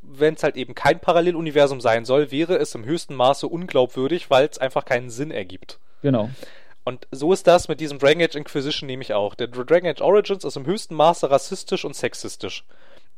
[0.00, 4.46] wenn es halt eben kein Paralleluniversum sein soll, wäre es im höchsten Maße unglaubwürdig, weil
[4.46, 5.78] es einfach keinen Sinn ergibt.
[6.02, 6.30] Genau.
[6.84, 9.34] Und so ist das mit diesem Dragon Age Inquisition nämlich auch.
[9.34, 12.64] Der Dragon Age Origins ist im höchsten Maße rassistisch und sexistisch.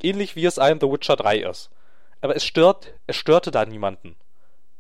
[0.03, 1.71] Ähnlich wie es einem The Witcher 3 ist.
[2.21, 4.17] Aber es stört, es störte da niemanden.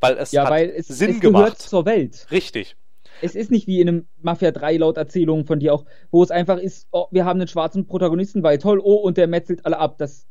[0.01, 1.61] Weil es ja, hat weil es, Sinn es gemacht.
[1.61, 2.27] zur Welt.
[2.31, 2.77] Richtig.
[3.23, 6.31] Es ist nicht wie in einem Mafia 3 laut Erzählungen von dir auch, wo es
[6.31, 9.79] einfach ist, oh, wir haben einen schwarzen Protagonisten, weil toll, oh, und der metzelt alle
[9.79, 9.99] ab.
[9.99, 10.27] Das.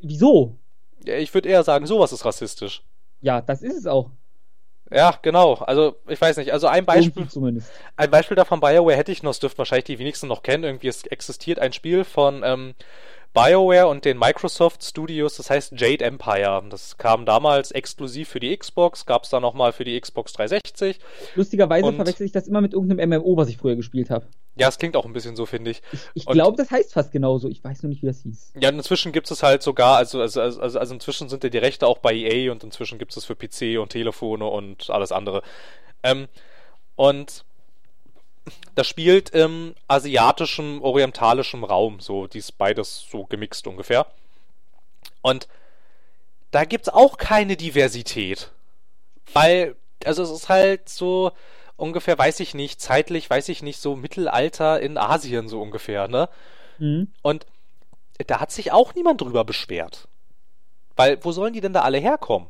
[0.00, 0.58] Wieso?
[1.06, 2.82] Ich würde eher sagen, sowas ist rassistisch.
[3.20, 4.10] Ja, das ist es auch.
[4.90, 5.54] Ja, genau.
[5.54, 6.52] Also, ich weiß nicht.
[6.52, 7.26] Also ein Beispiel.
[7.28, 7.70] Zumindest.
[7.96, 10.64] Ein Beispiel davon BioWare hätte ich noch, das dürften wahrscheinlich die wenigsten noch kennen.
[10.64, 12.74] Irgendwie es existiert ein Spiel von ähm,
[13.34, 16.62] BioWare und den Microsoft Studios, das heißt Jade Empire.
[16.70, 21.00] Das kam damals exklusiv für die Xbox, gab es dann nochmal für die Xbox 360.
[21.34, 24.26] Lustigerweise und verwechsel ich das immer mit irgendeinem MMO, was ich früher gespielt habe.
[24.56, 25.82] Ja, es klingt auch ein bisschen so, finde ich.
[25.92, 27.48] Ich, ich glaube, das heißt fast genauso.
[27.48, 28.52] Ich weiß nur nicht, wie das hieß.
[28.60, 31.88] Ja, inzwischen gibt es halt sogar, also, also, also, also inzwischen sind ja die Rechte
[31.88, 35.42] auch bei EA und inzwischen gibt es für PC und Telefone und alles andere.
[36.04, 36.28] Ähm,
[36.94, 37.44] und
[38.74, 44.06] das spielt im asiatischen, orientalischen Raum, so, dies beides so gemixt ungefähr.
[45.22, 45.48] Und
[46.50, 48.50] da gibt's auch keine Diversität.
[49.32, 51.32] Weil, also es ist halt so
[51.76, 56.28] ungefähr, weiß ich nicht, zeitlich, weiß ich nicht, so Mittelalter in Asien so ungefähr, ne?
[56.78, 57.08] Mhm.
[57.22, 57.46] Und
[58.26, 60.06] da hat sich auch niemand drüber beschwert.
[60.96, 62.48] Weil, wo sollen die denn da alle herkommen?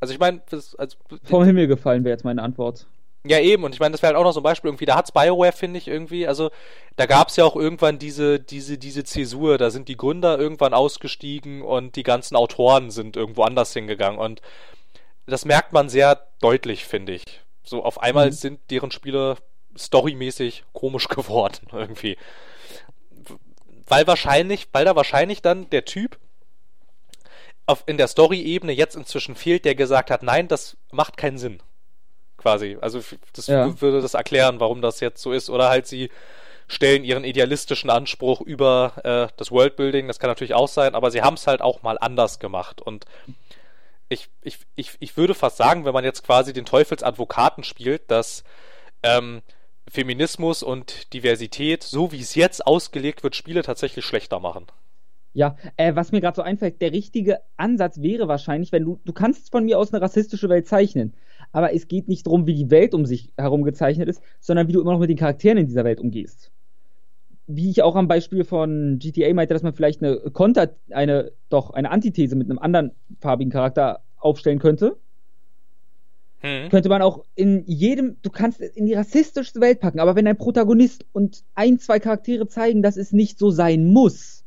[0.00, 2.86] Also ich meine, also, vom Himmel gefallen wäre jetzt meine Antwort.
[3.28, 4.96] Ja, eben, und ich meine, das wäre halt auch noch so ein Beispiel irgendwie, da
[4.96, 6.50] hat's BioWare, finde ich, irgendwie, also
[6.96, 11.62] da gab's ja auch irgendwann diese, diese, diese Zäsur, da sind die Gründer irgendwann ausgestiegen
[11.62, 14.40] und die ganzen Autoren sind irgendwo anders hingegangen und
[15.26, 17.24] das merkt man sehr deutlich, finde ich.
[17.62, 18.32] So auf einmal mhm.
[18.32, 19.36] sind deren Spiele
[19.76, 22.16] storymäßig komisch geworden, irgendwie.
[23.86, 26.18] Weil wahrscheinlich, weil da wahrscheinlich dann der Typ
[27.66, 31.60] auf, in der Story-Ebene jetzt inzwischen fehlt, der gesagt hat, nein, das macht keinen Sinn
[32.38, 32.78] quasi.
[32.80, 33.00] Also
[33.34, 33.80] das Ja.
[33.80, 35.50] würde das erklären, warum das jetzt so ist.
[35.50, 36.10] Oder halt sie
[36.68, 41.22] stellen ihren idealistischen Anspruch über äh, das Worldbuilding, das kann natürlich auch sein, aber sie
[41.22, 42.82] haben es halt auch mal anders gemacht.
[42.82, 43.06] Und
[44.08, 48.44] ich, ich, ich, ich würde fast sagen, wenn man jetzt quasi den Teufelsadvokaten spielt, dass
[49.02, 49.42] ähm,
[49.88, 54.66] Feminismus und Diversität, so wie es jetzt ausgelegt wird, Spiele tatsächlich schlechter machen.
[55.34, 59.12] Ja, äh, was mir gerade so einfällt, der richtige Ansatz wäre wahrscheinlich, wenn du, du
[59.12, 61.14] kannst von mir aus eine rassistische Welt zeichnen,
[61.52, 64.72] aber es geht nicht darum, wie die Welt um sich herum gezeichnet ist, sondern wie
[64.72, 66.52] du immer noch mit den Charakteren in dieser Welt umgehst.
[67.46, 71.70] Wie ich auch am Beispiel von GTA meinte, dass man vielleicht eine Konter, eine, doch,
[71.70, 74.96] eine Antithese mit einem anderen farbigen Charakter aufstellen könnte,
[76.40, 76.68] Hm.
[76.68, 80.26] könnte man auch in jedem, du kannst es in die rassistischste Welt packen, aber wenn
[80.26, 84.44] ein Protagonist und ein, zwei Charaktere zeigen, dass es nicht so sein muss,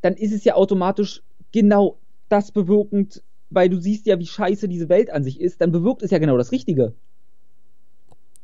[0.00, 1.22] dann ist es ja automatisch
[1.52, 5.72] genau das bewirkend, weil du siehst ja, wie scheiße diese Welt an sich ist, dann
[5.72, 6.88] bewirkt es ja genau das Richtige.
[6.88, 6.94] Du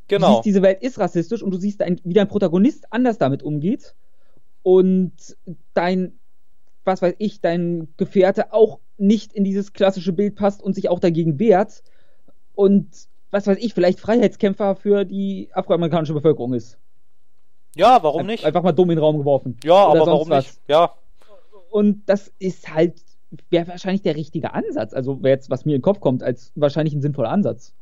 [0.09, 0.35] Genau.
[0.35, 3.95] siehst, diese Welt ist rassistisch und du siehst, ein, wie dein Protagonist anders damit umgeht
[4.63, 5.13] und
[5.75, 6.19] dein,
[6.85, 11.01] was weiß ich, dein Gefährte auch nicht in dieses klassische Bild passt und sich auch
[11.01, 11.83] dagegen wehrt
[12.55, 12.89] und
[13.31, 16.79] was weiß ich, vielleicht Freiheitskämpfer für die afroamerikanische Bevölkerung ist.
[17.75, 18.45] Ja, warum nicht?
[18.45, 19.59] Einfach mal dumm in den Raum geworfen.
[19.65, 20.47] Ja, Oder aber warum was.
[20.47, 20.61] nicht?
[20.69, 20.95] Ja,
[21.71, 23.03] Und das ist halt,
[23.51, 24.93] wäre wahrscheinlich der richtige Ansatz.
[24.93, 27.75] Also jetzt, was mir in den Kopf kommt, als wahrscheinlich ein sinnvoller Ansatz.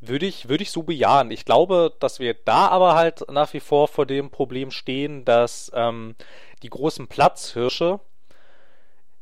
[0.00, 1.30] Würde ich, würde ich so bejahen.
[1.30, 5.72] Ich glaube, dass wir da aber halt nach wie vor vor dem Problem stehen, dass
[5.74, 6.14] ähm,
[6.62, 8.00] die großen Platzhirsche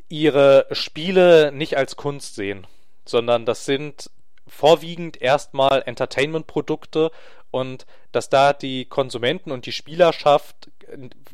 [0.09, 2.67] ihre Spiele nicht als Kunst sehen,
[3.07, 4.11] sondern das sind
[4.47, 7.11] vorwiegend erstmal Entertainment-Produkte
[7.51, 10.71] und dass da die Konsumenten und die Spielerschaft,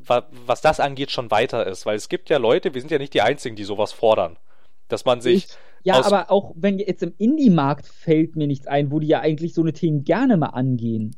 [0.06, 1.86] wa- was das angeht, schon weiter ist.
[1.86, 4.36] Weil es gibt ja Leute, wir sind ja nicht die Einzigen, die sowas fordern.
[4.88, 8.90] Dass man sich Ich, ja, aber auch wenn jetzt im Indie-Markt fällt mir nichts ein,
[8.90, 11.16] wo die ja eigentlich so eine Themen gerne mal angehen.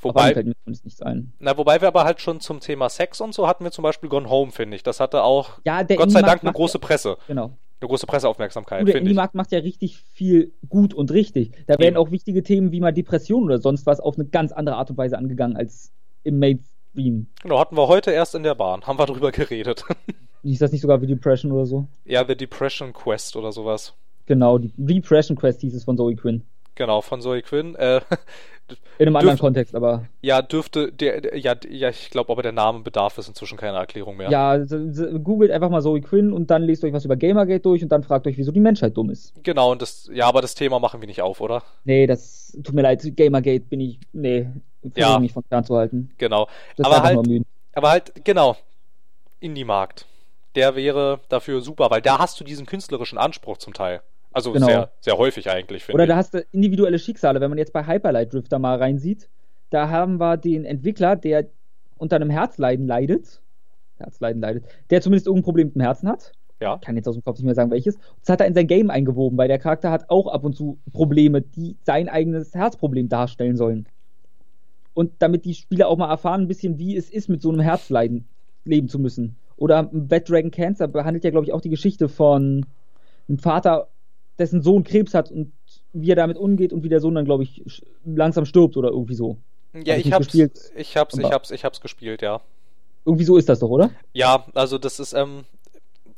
[0.00, 1.32] Wobei, fällt mir zumindest nichts ein.
[1.38, 4.10] na, wobei wir aber halt schon zum Thema Sex und so hatten wir zum Beispiel
[4.10, 4.82] Gone Home, finde ich.
[4.82, 7.56] Das hatte auch Ja, Gott sei Dank eine große Presse, Genau.
[7.84, 8.96] Eine große Presseaufmerksamkeit, der.
[8.96, 11.52] Indie-Markt macht ja richtig viel gut und richtig.
[11.66, 14.76] Da werden auch wichtige Themen wie mal Depression oder sonst was auf eine ganz andere
[14.76, 15.92] Art und Weise angegangen als
[16.22, 17.26] im Mainstream.
[17.42, 19.84] Genau, hatten wir heute erst in der Bahn, haben wir drüber geredet.
[20.42, 21.86] Ist das nicht sogar wie Depression oder so?
[22.04, 23.94] ja, The Depression Quest oder sowas.
[24.26, 26.42] Genau, die Repression Quest hieß es von Zoe Quinn.
[26.74, 27.74] Genau, von Zoe Quinn.
[27.76, 28.00] Äh,
[28.98, 32.52] In einem anderen Kontext, aber ja, dürfte, der, der ja, ja, ich glaube, aber der
[32.52, 34.30] Name bedarf es inzwischen keiner Erklärung mehr.
[34.30, 34.56] ja,
[35.22, 38.02] googelt einfach mal Zoe Quinn und dann lest euch was über Gamergate durch und dann
[38.02, 39.34] fragt euch, wieso die Menschheit dumm ist.
[39.42, 41.62] Genau, und das, ja, aber das Thema machen wir nicht auf, oder?
[41.84, 44.48] Nee, das tut mir leid, Gamergate bin ich, nee,
[44.80, 45.18] versuche Ja.
[45.18, 46.14] mich von fernzuhalten.
[46.16, 46.48] Genau.
[46.76, 47.42] Das Aber halt-.
[47.74, 48.56] Aber halt, genau,
[49.40, 50.06] Indie-Markt.
[50.54, 54.00] Der wäre dafür super, weil da hast du diesen künstlerischen Anspruch zum Teil.
[54.34, 54.66] Also Genau.
[54.66, 56.08] sehr, sehr häufig eigentlich, finde Oder ich.
[56.08, 57.40] da hast du individuelle Schicksale.
[57.40, 59.28] Wenn man jetzt bei Hyperlight Drifter mal reinsieht,
[59.70, 61.46] da haben wir den Entwickler, der
[61.96, 63.40] unter einem Herzleiden leidet.
[63.96, 64.64] Herzleiden leidet.
[64.90, 66.32] Der zumindest irgendein Problem mit dem Herzen hat.
[66.60, 66.78] Ja.
[66.78, 67.96] Kann jetzt aus dem Kopf nicht mehr sagen, welches.
[68.20, 70.78] Das hat er in sein Game eingewoben, weil der Charakter hat auch ab und zu
[70.92, 73.86] Probleme, die sein eigenes Herzproblem darstellen sollen.
[74.94, 77.60] Und damit die Spieler auch mal erfahren, ein bisschen, wie es ist, mit so einem
[77.60, 78.26] Herzleiden
[78.64, 79.36] leben zu müssen.
[79.56, 82.64] Oder Bad Dragon Cancer behandelt ja, glaube ich, auch die Geschichte von
[83.28, 83.88] einem Vater,
[84.38, 85.52] dessen Sohn Krebs hat und
[85.92, 87.62] wie er damit umgeht und wie der Sohn dann, glaube ich,
[88.04, 89.38] langsam stirbt oder irgendwie so.
[89.74, 92.40] Ja, Hab ich ich hab's, gespielt, ich hab's, ich hab's, ich hab's gespielt, ja.
[93.06, 93.94] Irgendwie so ist das doch, oder?
[94.12, 95.44] Ja, also das ist, ähm,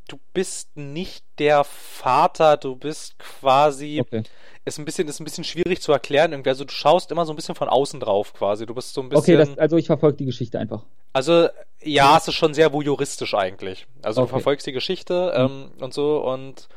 [0.09, 4.25] du bist nicht der Vater, du bist quasi, Okay.
[4.65, 6.51] ist ein bisschen, ist ein bisschen schwierig zu erklären irgendwie.
[6.51, 8.67] Also du schaust immer so ein bisschen von außen drauf quasi.
[8.67, 10.87] Du bist so ein Okay, bisschen, das, also ich verfolge die Geschichte einfach.
[11.13, 11.49] also
[11.83, 13.87] ja, es ist schon sehr voyeuristisch eigentlich.
[14.03, 14.29] Also du Okay.
[14.29, 16.69] verfolgst die Geschichte ähm, und so und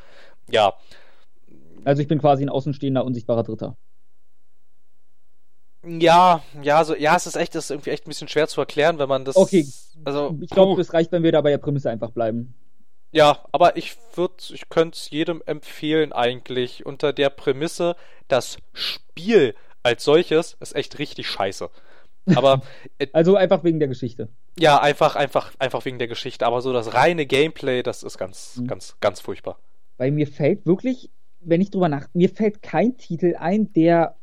[0.50, 0.74] ja,
[1.86, 3.76] Also ich bin quasi ein außenstehender, unsichtbarer Dritter.
[5.86, 8.60] ja, ja, so, ja, es ist echt, es ist irgendwie echt ein bisschen schwer zu
[8.60, 9.66] erklären, wenn man das, Okay.
[10.04, 12.54] also Ich glaube, es reicht, wenn wir da bei der Prämisse einfach bleiben.
[13.12, 17.96] Ja, aber ich würde, ich könnte es jedem empfehlen eigentlich unter der Prämisse,
[18.28, 21.70] das Spiel als solches ist echt richtig scheiße.
[22.36, 22.62] Aber
[23.00, 24.28] äh, Also einfach wegen der Geschichte.
[24.60, 26.46] ja, einfach, einfach, einfach wegen der Geschichte.
[26.46, 28.68] Aber so das reine Gameplay, das ist ganz, Mhm.
[28.68, 29.58] ganz, ganz furchtbar.
[29.98, 31.10] Weil mir fällt wirklich,
[31.42, 34.16] wenn ich drüber nach, mir fällt kein Titel ein, der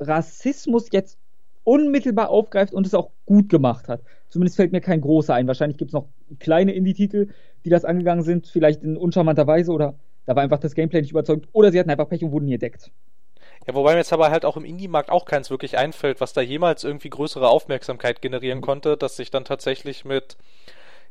[0.00, 1.18] Rassismus jetzt
[1.64, 4.02] unmittelbar aufgreift und es auch gut gemacht hat.
[4.28, 5.46] Zumindest fällt mir kein großer ein.
[5.46, 6.06] Wahrscheinlich gibt es noch
[6.38, 7.28] kleine Indie-Titel,
[7.64, 9.94] die das angegangen sind, vielleicht in uncharmanter Weise oder
[10.26, 12.54] da war einfach das Gameplay nicht überzeugt oder sie hatten einfach Pech und wurden nie
[12.54, 12.90] entdeckt.
[13.66, 16.40] Ja, wobei mir jetzt aber halt auch im Indie-Markt auch keins wirklich einfällt, was da
[16.40, 20.36] jemals irgendwie größere Aufmerksamkeit generieren konnte, dass sich dann tatsächlich mit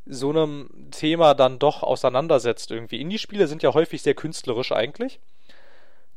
[0.05, 3.01] so einem Thema dann doch auseinandersetzt irgendwie.
[3.01, 5.19] Indie-Spiele sind ja häufig sehr künstlerisch eigentlich.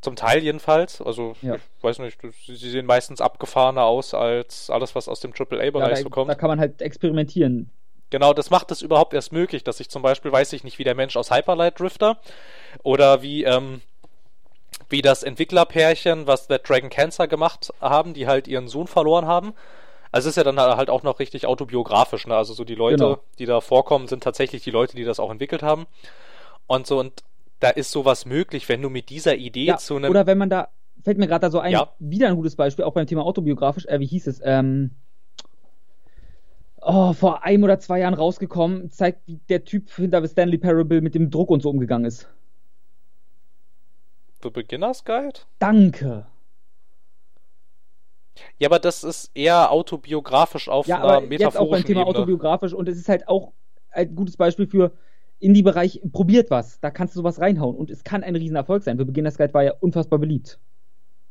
[0.01, 1.01] Zum Teil jedenfalls.
[1.01, 1.55] Also, Ja.
[1.55, 5.97] ich weiß nicht, sie sehen meistens abgefahrener aus als alles, was aus dem Ja, AAA-Bereich
[5.99, 6.29] da, so kommt.
[6.29, 7.69] da kann man halt experimentieren.
[8.09, 10.83] Genau, das macht es überhaupt erst möglich, dass ich zum Beispiel, weiß ich nicht, wie
[10.83, 12.17] der Mensch aus Hyperlight Drifter
[12.81, 13.81] oder wie, ähm,
[14.89, 19.53] wie das Entwicklerpärchen, was The Dragon Cancer gemacht haben, die halt ihren Sohn verloren haben.
[20.11, 22.35] Also es ist ja dann halt auch noch richtig autobiografisch, ne?
[22.35, 23.19] Also so die Leute, Genau.
[23.37, 25.85] die da vorkommen, sind tatsächlich die Leute, die das auch entwickelt haben.
[26.65, 27.21] Und so, und
[27.59, 30.09] da ist sowas möglich, wenn du mit dieser Idee Ja, zu einem.
[30.09, 30.69] oder wenn man da,
[31.03, 31.93] fällt mir gerade da so ein, Ja.
[31.99, 34.91] wieder ein gutes Beispiel, auch beim Thema autobiografisch, äh, wie hieß es, ähm,
[36.81, 41.01] oh, vor einem oder zwei Jahren rausgekommen, zeigt, wie der Typ hinter The Stanley Parable
[41.01, 42.29] mit dem Druck und so umgegangen ist.
[44.41, 45.41] The Beginner's Guide?
[45.59, 46.25] Danke.
[48.57, 52.01] Ja, aber das ist eher autobiografisch auf Ja, einer aber jetzt auch beim metaphorischen Thema
[52.01, 52.15] Ebene.
[52.19, 53.51] autobiografisch und es ist halt auch
[53.91, 54.93] ein gutes Beispiel für
[55.39, 58.97] Indie-Bereich, probiert was, da kannst du sowas reinhauen und es kann ein Riesenerfolg sein.
[58.97, 60.59] The Beginner's Guide war ja unfassbar beliebt.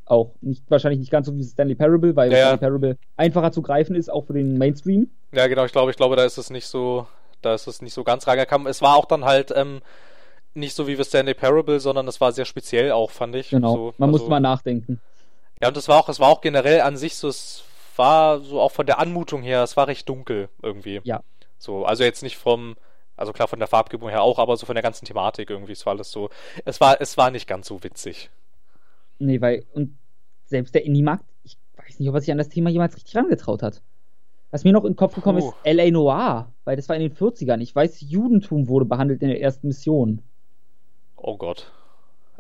[0.06, 2.39] Auch nicht, wahrscheinlich nicht ganz so wie Stanley Parable, weil Ja.
[2.39, 5.10] Stanley Parable einfacher zu greifen ist, auch für den Mainstream.
[5.32, 7.06] Ja, genau, ich glaube, ich glaube, da ist es nicht so,
[7.43, 8.66] da ist es nicht so ganz reingekommen.
[8.66, 9.80] Es war auch dann halt ähm,
[10.55, 13.51] nicht so wie The Stanley Parable, sondern es war sehr speziell auch, fand ich.
[13.51, 13.74] Genau.
[13.74, 15.01] So, Man also, muss mal nachdenken.
[15.60, 17.64] Ja, und es war auch, es war auch generell an sich so, es
[17.97, 21.01] war so auch von der Anmutung her, es war recht dunkel irgendwie.
[21.05, 21.22] Ja.
[21.59, 22.76] So, also jetzt nicht vom,
[23.18, 25.72] also klar von der Farbgebung her auch, aber so von der ganzen Thematik irgendwie.
[25.72, 26.30] Es war alles so,
[26.64, 28.30] es war, es war nicht ganz so witzig.
[29.18, 29.96] Nee, weil, und
[30.46, 33.62] selbst der Indie-Markt, ich weiß nicht, ob er sich an das Thema jemals richtig rangetraut
[33.62, 33.82] hat.
[34.50, 35.48] Was mir noch in den Kopf gekommen Puh.
[35.48, 35.90] ist, L.A.
[35.90, 37.60] Noir, weil das war in den 40ern.
[37.60, 40.22] Ich weiß, Judentum wurde behandelt in der ersten Mission.
[41.16, 41.70] Oh Gott.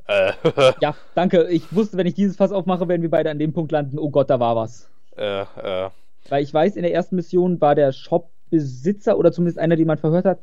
[0.06, 0.32] Äh,
[0.80, 1.48] Ja, danke.
[1.48, 3.98] Ich wusste, wenn ich dieses Fass aufmache, werden wir beide an dem Punkt landen.
[3.98, 4.88] Oh Gott, da war was.
[5.16, 5.90] äh, äh,
[6.30, 9.98] Weil ich weiß, in der ersten Mission war der Shopbesitzer oder zumindest einer, den man
[9.98, 10.38] verhört hat,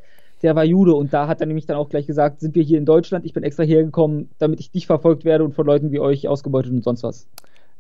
[0.46, 0.96] der war Jude.
[0.96, 3.26] Und da hat er nämlich dann auch gleich gesagt, sind wir hier in Deutschland?
[3.26, 6.72] Ich bin extra hergekommen, damit ich nicht verfolgt werde und von Leuten wie euch ausgebeutet
[6.72, 7.28] und sonst was.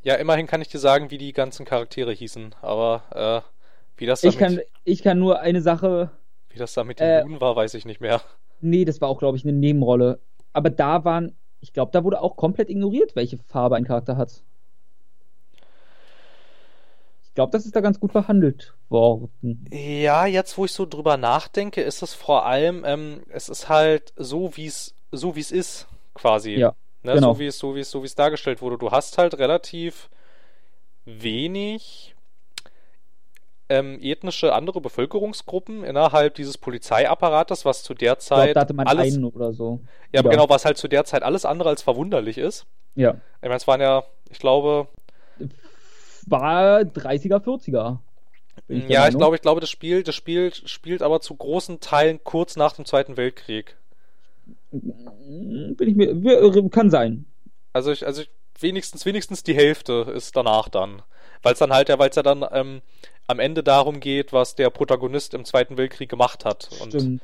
[0.03, 3.03] ja, immerhin kann ich dir sagen, wie die ganzen Charaktere hießen, aber
[3.45, 6.11] äh, wie das Ich damit, kann, ich kann nur eine Sache
[6.55, 8.21] wie das da mit den äh, Juden war, weiß ich nicht mehr.
[8.61, 10.19] Nee, das war auch, glaube ich, eine Nebenrolle.
[10.53, 14.41] Aber da waren, ich glaube, da wurde auch komplett ignoriert, welche Farbe ein Charakter hat.
[17.35, 19.67] Ich glaube, das ist da ganz gut behandelt worden.
[19.69, 24.13] Ja, jetzt wo ich so drüber nachdenke, ist es vor allem, ähm, es ist halt
[24.15, 26.51] so, wie es so wie es ist, quasi.
[26.51, 27.15] Ja, ne?
[27.15, 27.33] genau.
[27.33, 28.77] So wie es, so wie es, so wie es dargestellt wurde.
[28.77, 30.09] Du hast halt relativ
[31.03, 32.15] wenig
[33.67, 38.73] ähm, ethnische andere Bevölkerungsgruppen innerhalb dieses Polizeiapparates, was zu der Ich glaube, Zeit da hatte
[38.73, 39.81] man alles, einen oder so.
[40.13, 40.37] ja, aber wieder.
[40.37, 42.65] genau, was halt zu der Zeit alles andere als verwunderlich ist.
[42.95, 43.15] Ja.
[43.41, 44.87] Ich meine, es waren ja, ich glaube,
[46.25, 47.99] War 30er, 40er.
[48.67, 51.79] bin der ja, ich glaube, ich glaube, das Spiel, das Spiel spielt aber zu großen
[51.79, 53.75] Teilen kurz nach dem Zweiten Weltkrieg.
[54.71, 56.69] Bin ich mir.
[56.69, 57.25] Kann sein.
[57.73, 58.29] Also ich, also ich,
[58.59, 61.01] wenigstens, wenigstens die Hälfte ist danach dann.
[61.41, 62.81] Weil es dann halt ja, weil es ja dann ähm,
[63.27, 66.69] am Ende darum geht, was der Protagonist im Zweiten Weltkrieg gemacht hat.
[66.81, 67.21] Und Stimmt.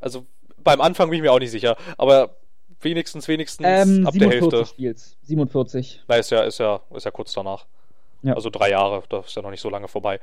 [0.00, 0.26] also
[0.62, 2.36] beim Anfang bin ich mir auch nicht sicher, aber
[2.80, 4.66] wenigstens, wenigstens Ähm, ab der 47 Hälfte.
[4.66, 5.16] spielt's.
[5.22, 6.02] 47.
[6.08, 7.66] Na, ist ja, ist ja, ist ja kurz danach.
[8.24, 8.34] Ja.
[8.34, 10.18] Also drei Jahre, das ist ja noch nicht so lange vorbei.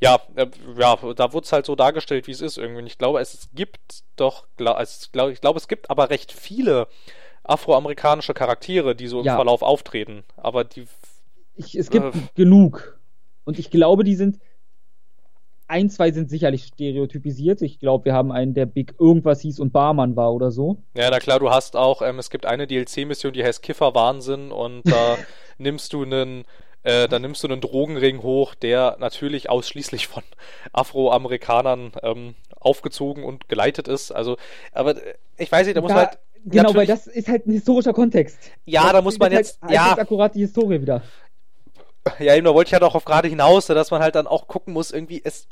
[0.00, 0.46] Ja, äh,
[0.78, 2.80] ja, da wurde es halt so dargestellt, wie es ist irgendwie.
[2.82, 4.46] Und ich glaube, es gibt doch,
[4.78, 6.86] es, glaub, ich glaube, es gibt aber recht viele
[7.44, 9.36] afroamerikanische Charaktere, die so im Ja.
[9.36, 10.24] Verlauf auftreten.
[10.36, 10.86] Aber die,
[11.54, 12.18] Ich, es gibt Äh.
[12.34, 12.98] genug.
[13.44, 14.38] Und ich glaube, die sind.
[15.68, 17.60] Ein, zwei sind sicherlich stereotypisiert.
[17.60, 20.76] Ich glaube, wir haben einen, der Big irgendwas hieß und Barmann war oder so.
[20.94, 24.82] ja, na klar, du hast auch, ähm, es gibt eine DLC-Mission, die heißt Kifferwahnsinn und
[24.84, 25.16] da
[25.58, 26.44] nimmst du einen,
[26.86, 30.22] äh, da nimmst du einen Drogenring hoch, der natürlich ausschließlich von
[30.72, 34.12] Afroamerikanern ähm, aufgezogen und geleitet ist.
[34.12, 34.36] Also,
[34.72, 37.46] aber äh, ich weiß nicht, da muss Da- man halt genau, weil das ist halt
[37.46, 38.38] ein historischer Kontext.
[38.64, 39.98] Ja, Das da muss man spiegelt jetzt- Halt, ja.
[39.98, 41.02] akkurat die Historie wieder.
[42.20, 44.46] Ja, eben, da wollte ich ja doch auf gerade hinaus, dass man halt dann auch
[44.46, 45.48] gucken muss, irgendwie, es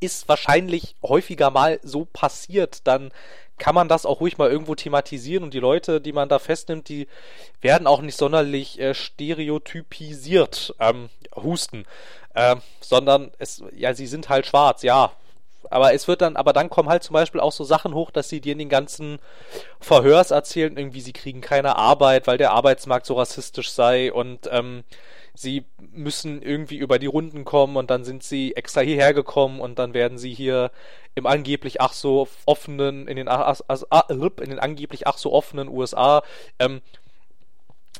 [0.00, 3.10] ist wahrscheinlich häufiger mal so passiert, dann
[3.58, 6.88] kann man das auch ruhig mal irgendwo thematisieren und die Leute, die man da festnimmt,
[6.88, 7.08] die
[7.60, 11.84] werden auch nicht sonderlich äh, stereotypisiert, ähm, husten,
[12.34, 15.12] ähm, sondern es, ja, sie sind halt schwarz, ja.
[15.70, 18.28] Aber es wird dann, aber dann kommen halt zum Beispiel auch so Sachen hoch, dass
[18.28, 19.18] sie dir in den ganzen
[19.80, 24.84] Verhörs erzählen, irgendwie sie kriegen keine Arbeit, weil der Arbeitsmarkt so rassistisch sei und ähm,
[25.40, 29.78] sie müssen irgendwie über die Runden kommen und dann sind sie extra hierher gekommen und
[29.78, 30.70] dann werden sie hier
[31.14, 35.32] im angeblich ach so offenen, in den, ach, ach, ach, in den angeblich ach so
[35.32, 36.22] offenen USA,
[36.58, 36.80] ähm,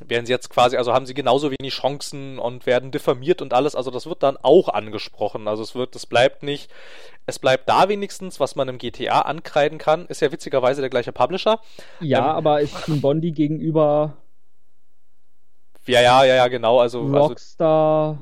[0.05, 3.75] werden sie jetzt quasi, also haben sie genauso wenig Chancen und werden diffamiert und alles,
[3.75, 6.71] also das wird dann auch angesprochen, also es wird, es bleibt nicht,
[7.25, 11.11] es bleibt da wenigstens, was man im GTA ankreiden kann, ist ja witzigerweise der gleiche
[11.11, 11.59] Publisher,
[11.99, 12.35] Ja, Ähm.
[12.35, 14.17] aber ist Team Bondi gegenüber
[15.85, 16.79] Ja, ja, ja, ja, genau.
[16.79, 18.17] Also, also Rockstar.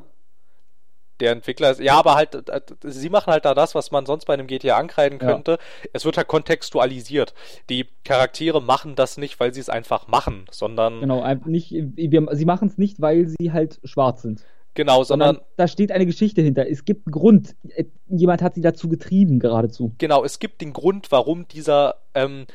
[1.20, 1.80] der Entwickler ist.
[1.82, 4.78] Ja, aber halt, äh, sie machen halt da das, was man sonst bei einem GTA
[4.78, 5.34] ankreiden Ja.
[5.34, 5.58] könnte.
[5.92, 7.34] Es wird halt kontextualisiert.
[7.70, 12.46] Die Charaktere machen das nicht, weil sie es einfach machen, sondern Genau, nicht, wir, sie
[12.46, 14.46] machen es nicht, weil sie halt schwarz sind.
[14.76, 16.70] genau, sondern Sondern da steht eine Geschichte hinter.
[16.70, 17.56] Es gibt einen Grund.
[17.76, 19.94] Äh, Jemand hat sie dazu getrieben, geradezu.
[19.98, 22.46] genau, es gibt den Grund, warum dieser, ähm,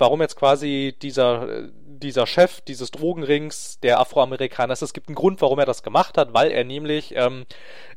[0.00, 5.40] warum jetzt quasi dieser, dieser Chef dieses Drogenrings, der Afroamerikaner ist, es gibt einen Grund,
[5.42, 7.44] warum er das gemacht hat, weil er nämlich ähm,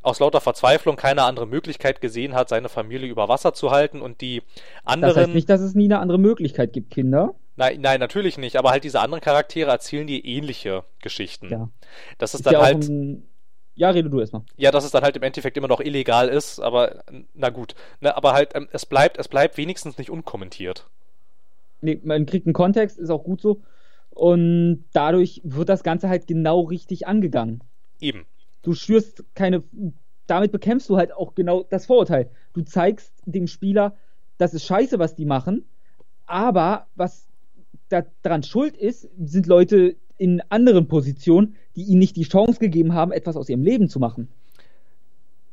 [0.02, 4.22] aus lauter Verzweiflung keine andere Möglichkeit gesehen hat, seine Familie über Wasser zu halten und
[4.22, 5.16] die Das anderen.
[5.16, 7.36] heißt nicht, dass es nie eine andere Möglichkeit gibt, Kinder.
[7.56, 11.50] Nein, nein, natürlich nicht, aber halt diese anderen Charaktere erzählen dir ähnliche Geschichten.
[11.50, 11.70] Ja.
[12.18, 13.28] Das ist Ist dann ja halt, ein,
[13.76, 14.42] Ja, rede du erstmal.
[14.58, 17.04] ja, dass es dann halt im Endeffekt immer noch illegal ist, aber
[17.34, 17.76] na gut.
[18.02, 20.88] Ne, aber halt, ähm, es bleibt, es bleibt wenigstens nicht unkommentiert.
[22.04, 23.62] Man kriegt einen Kontext, ist auch gut so.
[24.10, 27.62] Und dadurch wird das Ganze halt genau richtig angegangen.
[28.00, 28.26] Eben.
[28.62, 29.64] Du schürst keine.
[30.28, 32.30] Damit bekämpfst du halt auch genau das Vorurteil.
[32.54, 33.96] Du zeigst dem Spieler,
[34.38, 35.66] das ist scheiße, was die machen,
[36.26, 37.28] aber was
[37.90, 43.12] daran schuld ist, sind Leute in anderen Positionen, die ihnen nicht die Chance gegeben haben,
[43.12, 44.30] etwas aus ihrem Leben zu machen.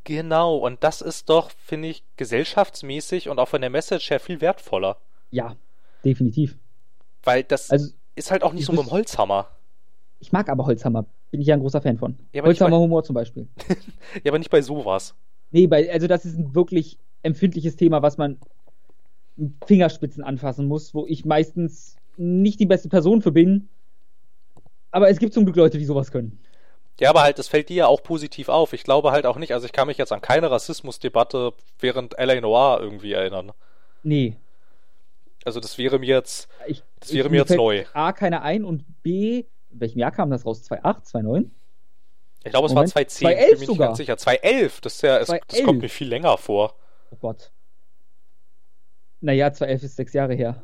[0.04, 4.40] Genau, und das ist doch, finde ich, gesellschaftsmäßig und auch von der Message her viel
[4.40, 4.96] wertvoller.
[5.30, 5.56] Ja,
[6.04, 6.56] definitiv.
[7.24, 9.48] Weil das Also, ist halt auch nicht so mit dem Holzhammer.
[10.18, 11.06] ich mag aber Holzhammer.
[11.30, 12.18] Bin ich ja ein großer Fan von.
[12.32, 13.46] Ja, Holzhammer-Humor zum Beispiel.
[14.24, 15.14] Ja, aber nicht bei sowas.
[15.52, 18.38] Nee, bei, also das ist ein wirklich empfindliches Thema, was man
[19.36, 23.68] mit Fingerspitzen anfassen muss, wo ich meistens nicht die beste Person für bin.
[24.90, 26.40] Aber es gibt zum Glück Leute, die sowas können.
[26.98, 28.72] Ja, aber halt, es fällt dir ja auch positiv auf.
[28.72, 32.40] Ich glaube halt auch nicht, also ich kann mich jetzt an keine Rassismusdebatte während L.A.
[32.40, 33.52] Noir irgendwie erinnern.
[34.02, 34.36] Nee.
[35.44, 37.84] Also das wäre mir jetzt, Ich, das wäre ich- mir jetzt neu.
[37.94, 40.62] A, keine ein und B, in welchem Jahr kam das raus?
[40.64, 41.50] 2008, 2009?
[42.42, 43.26] Ich glaube, es Moment, war 2010.
[43.26, 43.88] 2011 bin mir nicht sogar.
[43.88, 44.16] ganz sicher.
[44.16, 45.66] 2011, das ist ja, es, das 2011.
[45.66, 46.74] kommt mir viel länger vor.
[47.10, 47.52] Oh Gott.
[49.20, 50.62] Naja, 2011 ist sechs Jahre her.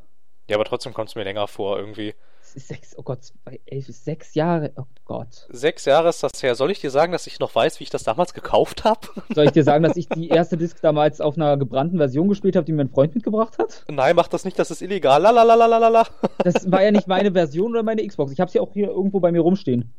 [0.49, 2.15] Ja, aber trotzdem kommt es mir länger vor irgendwie.
[2.57, 4.73] Ist sechs, oh Gott, 2011 ist sechs Jahre.
[4.77, 5.47] Oh Gott.
[5.51, 6.55] Sechs Jahre ist das her.
[6.55, 9.01] Soll ich dir sagen, dass ich noch weiß, wie ich das damals gekauft habe?
[9.35, 12.57] Soll ich dir sagen, dass ich die erste Disc damals auf einer gebrannten Version gespielt
[12.57, 13.85] habe, die mir ein Freund mitgebracht hat?
[13.91, 15.21] Nein, mach das nicht, das ist illegal.
[15.21, 16.07] Lalalalalalala.
[16.39, 18.33] Das war ja nicht meine Version oder meine Xbox.
[18.33, 19.93] Ich habe sie auch hier irgendwo bei mir rumstehen.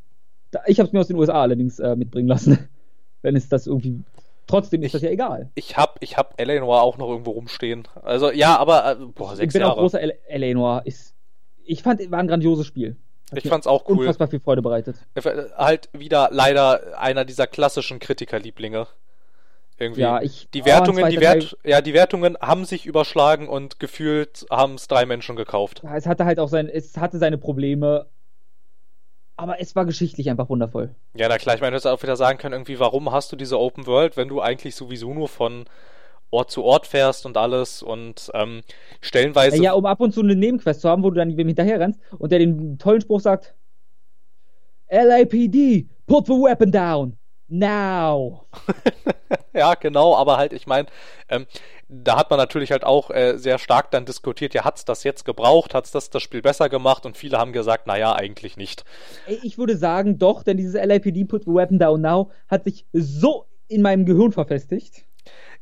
[0.66, 2.70] Ich habe es mir aus den USA allerdings äh, mitbringen lassen.
[3.22, 4.04] Wenn es das irgendwie.
[4.48, 5.52] Trotzdem ist Ich- das ja egal.
[5.54, 6.60] Ich hab, ich hab L.A.
[6.60, 7.88] Noir auch noch irgendwo rumstehen.
[8.02, 9.80] Also, ja, aber, äh, boah, ich sechs bin auch Jahre.
[9.82, 10.82] großer L- LA Noir.
[10.86, 11.14] Ist,
[11.68, 12.98] ich fand, war ein grandioses Spiel.
[13.32, 14.00] Hat Ich fand's auch cool.
[14.00, 14.98] Unfassbar viel Freude bereitet.
[15.16, 15.22] Äh,
[15.58, 18.88] Halt wieder leider einer dieser klassischen Kritikerlieblinge.
[19.80, 20.02] Irgendwie.
[20.02, 20.50] Ja, ich.
[20.54, 24.76] Die oh, Wertungen, ein die Wert, ja, die Wertungen haben sich überschlagen und gefühlt haben
[24.76, 25.84] es drei Menschen gekauft.
[25.94, 28.08] Es hatte halt auch sein, es hatte seine Probleme.
[29.40, 30.96] Aber es war geschichtlich einfach wundervoll.
[31.14, 33.36] Ja, na klar, ich meine, du hättest auch wieder sagen können, irgendwie, warum hast du
[33.36, 35.66] diese Open World, wenn du eigentlich sowieso nur von
[36.30, 38.62] Ort zu Ort fährst und alles und ähm,
[39.02, 39.62] stellenweise.
[39.62, 42.00] Ja, um ab und zu eine Nebenquest zu haben, wo du dann wem hinterher rennst
[42.18, 43.56] und der den tollen Spruch sagt:
[44.90, 47.18] LAPD, put the weapon down.
[47.48, 48.46] Now.
[49.54, 50.88] Ja, genau, aber halt, ich meine,
[51.30, 51.48] ähm,
[51.90, 55.26] da hat man natürlich halt auch äh, sehr stark dann diskutiert, ja, hat's das jetzt
[55.26, 58.86] gebraucht, hat's das das Spiel besser gemacht und viele haben gesagt, naja, eigentlich nicht.
[59.42, 63.46] Ich würde sagen, doch, denn dieses LAPD, put the weapon down now, hat sich so
[63.68, 65.07] in meinem Gehirn verfestigt.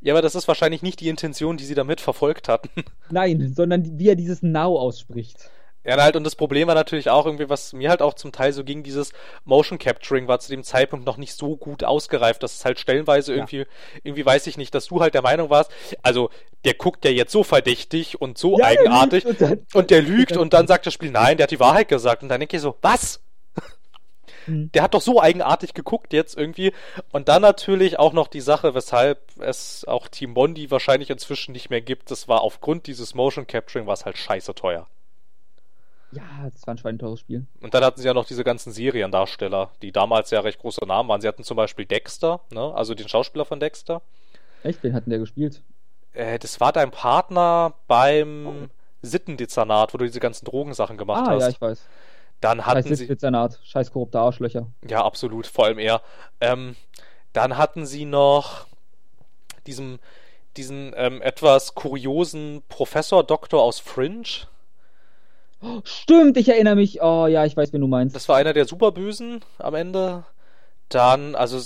[0.01, 2.69] Ja, aber das ist wahrscheinlich nicht die Intention, die sie damit verfolgt hatten.
[3.09, 5.49] Nein, sondern wie er dieses Now ausspricht.
[5.87, 8.51] Ja, halt, und das Problem war natürlich auch irgendwie, was mir halt auch zum Teil
[8.53, 9.11] so ging, dieses
[9.43, 13.33] Motion Capturing war zu dem Zeitpunkt noch nicht so gut ausgereift, dass es halt stellenweise
[13.33, 13.37] Ja.
[13.37, 13.65] irgendwie,
[14.03, 15.69] irgendwie weiß ich nicht, dass du halt der Meinung warst,
[16.01, 16.31] also
[16.63, 20.01] der guckt ja jetzt so verdächtig und so Ja, der eigenartig lügt und und der
[20.01, 22.55] lügt und dann sagt das Spiel, nein, der hat die Wahrheit gesagt und dann denke
[22.55, 23.21] ich so, was?
[24.45, 24.71] Hm.
[24.73, 26.71] Der hat doch so eigenartig geguckt jetzt irgendwie.
[27.11, 31.69] Und dann natürlich auch noch die Sache, weshalb es auch Team Bondi wahrscheinlich inzwischen nicht
[31.69, 32.11] mehr gibt.
[32.11, 34.87] Das war aufgrund dieses Motion Capturing war es halt scheiße teuer.
[36.11, 37.45] Ja, das war ein schweineteures Spiel.
[37.61, 41.09] Und dann hatten sie ja noch diese ganzen Seriendarsteller, die damals ja recht große Namen
[41.09, 41.19] waren.
[41.19, 42.73] Sie hatten zum Beispiel Dexter, ne?
[42.73, 44.01] also den Schauspieler von Dexter.
[44.63, 45.61] Echt, wen hatten der gespielt?
[46.13, 48.69] Äh, das war dein Partner beim
[49.01, 51.41] Sittendezernat, wo du diese ganzen Drogensachen gemacht ah, hast.
[51.41, 51.85] ja, ich weiß.
[52.41, 53.07] Dann Scheiß hatten sie.
[53.07, 54.67] Dezernat, scheiß korrupte Arschlöcher.
[54.87, 56.01] Ja, absolut, vor allem er.
[56.41, 56.75] Ähm,
[57.33, 58.65] dann hatten sie noch
[59.67, 59.99] diesen,
[60.57, 64.47] diesen ähm, etwas kuriosen Professor Doktor aus Fringe.
[65.83, 67.01] Stimmt, ich erinnere mich.
[67.01, 68.15] Oh ja, ich weiß, wen du meinst.
[68.15, 70.23] Das war einer der Superbösen am Ende.
[70.89, 71.59] Dann, also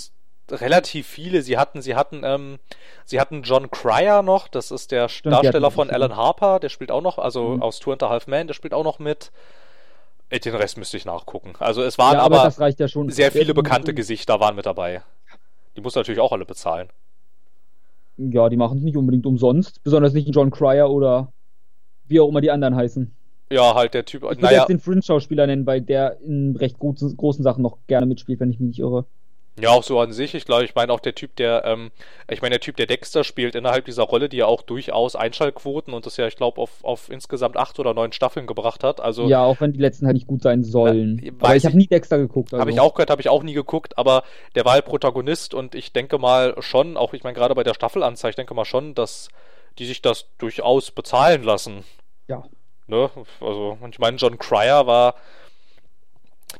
[0.50, 1.42] relativ viele.
[1.42, 2.58] Sie hatten, sie hatten, ähm,
[3.04, 4.48] sie hatten John Cryer noch.
[4.48, 5.90] Das ist der Stimmt, Darsteller von.
[5.90, 6.60] Alan Harper.
[6.60, 7.62] Der spielt auch noch, also Mhm.
[7.62, 8.46] aus Two and a Half Men.
[8.46, 9.32] Der spielt auch noch mit.
[10.30, 11.54] Den Rest müsste ich nachgucken.
[11.58, 13.10] Also es waren ja, aber, aber das reicht ja schon.
[13.10, 15.02] sehr viele bekannte Gesichter waren mit dabei.
[15.76, 16.88] Die muss natürlich auch alle bezahlen.
[18.16, 19.82] Ja, die machen es nicht unbedingt umsonst.
[19.82, 21.32] Besonders nicht John Cryer oder
[22.06, 23.14] wie auch immer die anderen heißen.
[23.50, 24.22] Ja, halt der Typ.
[24.22, 27.78] Ich würde Naja, jetzt den Fringe-Schauspieler nennen, weil der in recht großen, großen Sachen noch
[27.88, 29.06] gerne mitspielt, wenn ich mich nicht irre.
[29.58, 30.34] Ja, auch so an sich.
[30.34, 31.90] Ich glaube, ich meine auch der Typ, der, ähm,
[32.30, 35.92] ich meine, der Typ, der Dexter spielt innerhalb dieser Rolle, die ja auch durchaus Einschaltquoten
[35.92, 39.00] und das ja, ich glaube, auf, auf insgesamt acht oder neun Staffeln gebracht hat.
[39.00, 41.20] Also Ja, auch wenn die letzten halt nicht gut sein sollen.
[41.22, 42.52] Na, aber ich habe nie Dexter geguckt.
[42.52, 42.60] Also.
[42.60, 44.22] Habe ich auch gehört, habe ich auch nie geguckt, aber
[44.54, 47.74] der war halt Protagonist und ich denke mal schon, auch ich meine gerade bei der
[47.74, 49.28] Staffelanzeige, ich denke mal schon, dass
[49.78, 51.84] die sich das durchaus bezahlen lassen.
[52.28, 52.44] Ja.
[52.86, 53.10] Ne?
[53.40, 55.14] Also, und ich meine, John Cryer war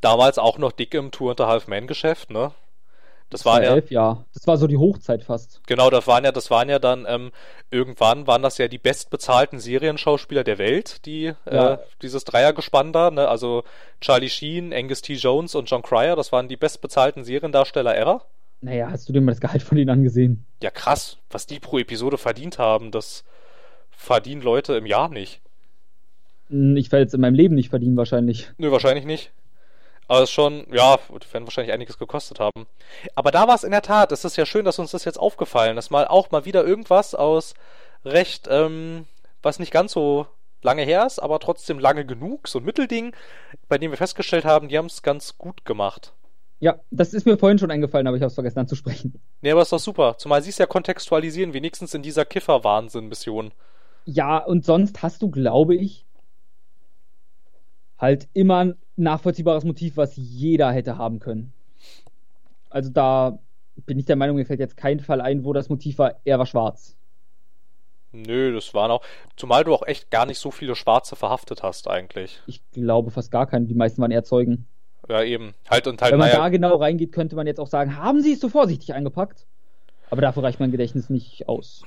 [0.01, 2.53] damals auch noch dick im Tour und a Half Man Geschäft, ne?
[3.31, 4.25] Das war ja, elf, ja.
[4.35, 5.61] Das war so die Hochzeit fast.
[5.67, 7.31] genau, das waren ja, das waren ja dann, ähm,
[7.71, 11.75] irgendwann waren das ja die bestbezahlten Serienschauspieler der Welt, die, Ja.
[11.75, 13.29] äh, dieses Dreiergespann da, ne?
[13.29, 13.63] Also
[14.01, 15.15] Charlie Sheen, Angus T.
[15.15, 18.25] Jones und John Cryer, das waren die bestbezahlten Seriendarsteller ever.
[18.63, 20.45] Naja, hast du dir mal das Gehalt von denen angesehen?
[20.63, 23.25] Ja, krass, was die pro Episode verdient haben, das
[23.91, 25.41] verdienen Leute im Jahr nicht.
[26.49, 28.51] Hm, Ich werde jetzt in meinem Leben nicht verdienen, wahrscheinlich.
[28.59, 29.31] Nö, wahrscheinlich nicht.
[30.11, 32.67] Aber es ist schon, ja, die werden wahrscheinlich einiges gekostet haben.
[33.15, 35.21] Aber da war es in der Tat, es ist ja schön, dass uns das jetzt
[35.21, 35.91] aufgefallen ist.
[35.91, 37.55] Mal auch mal wieder irgendwas aus
[38.05, 39.07] recht, ähm,
[39.41, 40.27] was nicht ganz so
[40.63, 43.15] lange her ist, aber trotzdem lange genug, so ein Mittelding,
[43.69, 46.13] bei dem wir festgestellt haben, die haben es ganz gut gemacht.
[46.59, 49.21] Ja, das ist mir vorhin schon eingefallen, aber ich habe es vergessen anzusprechen.
[49.43, 50.19] Nee, aber ist doch super.
[50.19, 53.53] Zumal sie es ja kontextualisieren, wenigstens in dieser Kiffer-Wahnsinn-Mission.
[54.07, 56.05] Ja, und sonst hast du, glaube ich,
[58.01, 61.53] halt immer ein nachvollziehbares Motiv, was jeder hätte haben können.
[62.71, 63.39] Also da
[63.87, 66.39] bin ich der Meinung, mir fällt jetzt kein Fall ein, wo das Motiv war, er
[66.39, 66.97] war schwarz.
[68.13, 69.03] Nö, das waren auch.
[69.37, 72.41] Zumal du auch echt gar nicht so viele Schwarze verhaftet hast, eigentlich.
[72.47, 73.69] Ich glaube fast gar keinen.
[73.69, 74.67] Die meisten waren eher Zeugen.
[75.09, 75.55] Ja, eben.
[75.69, 78.21] Halt und halt, Wenn man naja, da genau reingeht, könnte man jetzt auch sagen, haben
[78.21, 79.47] sie es so vorsichtig eingepackt?
[80.11, 81.85] Aber dafür reicht mein Gedächtnis nicht aus.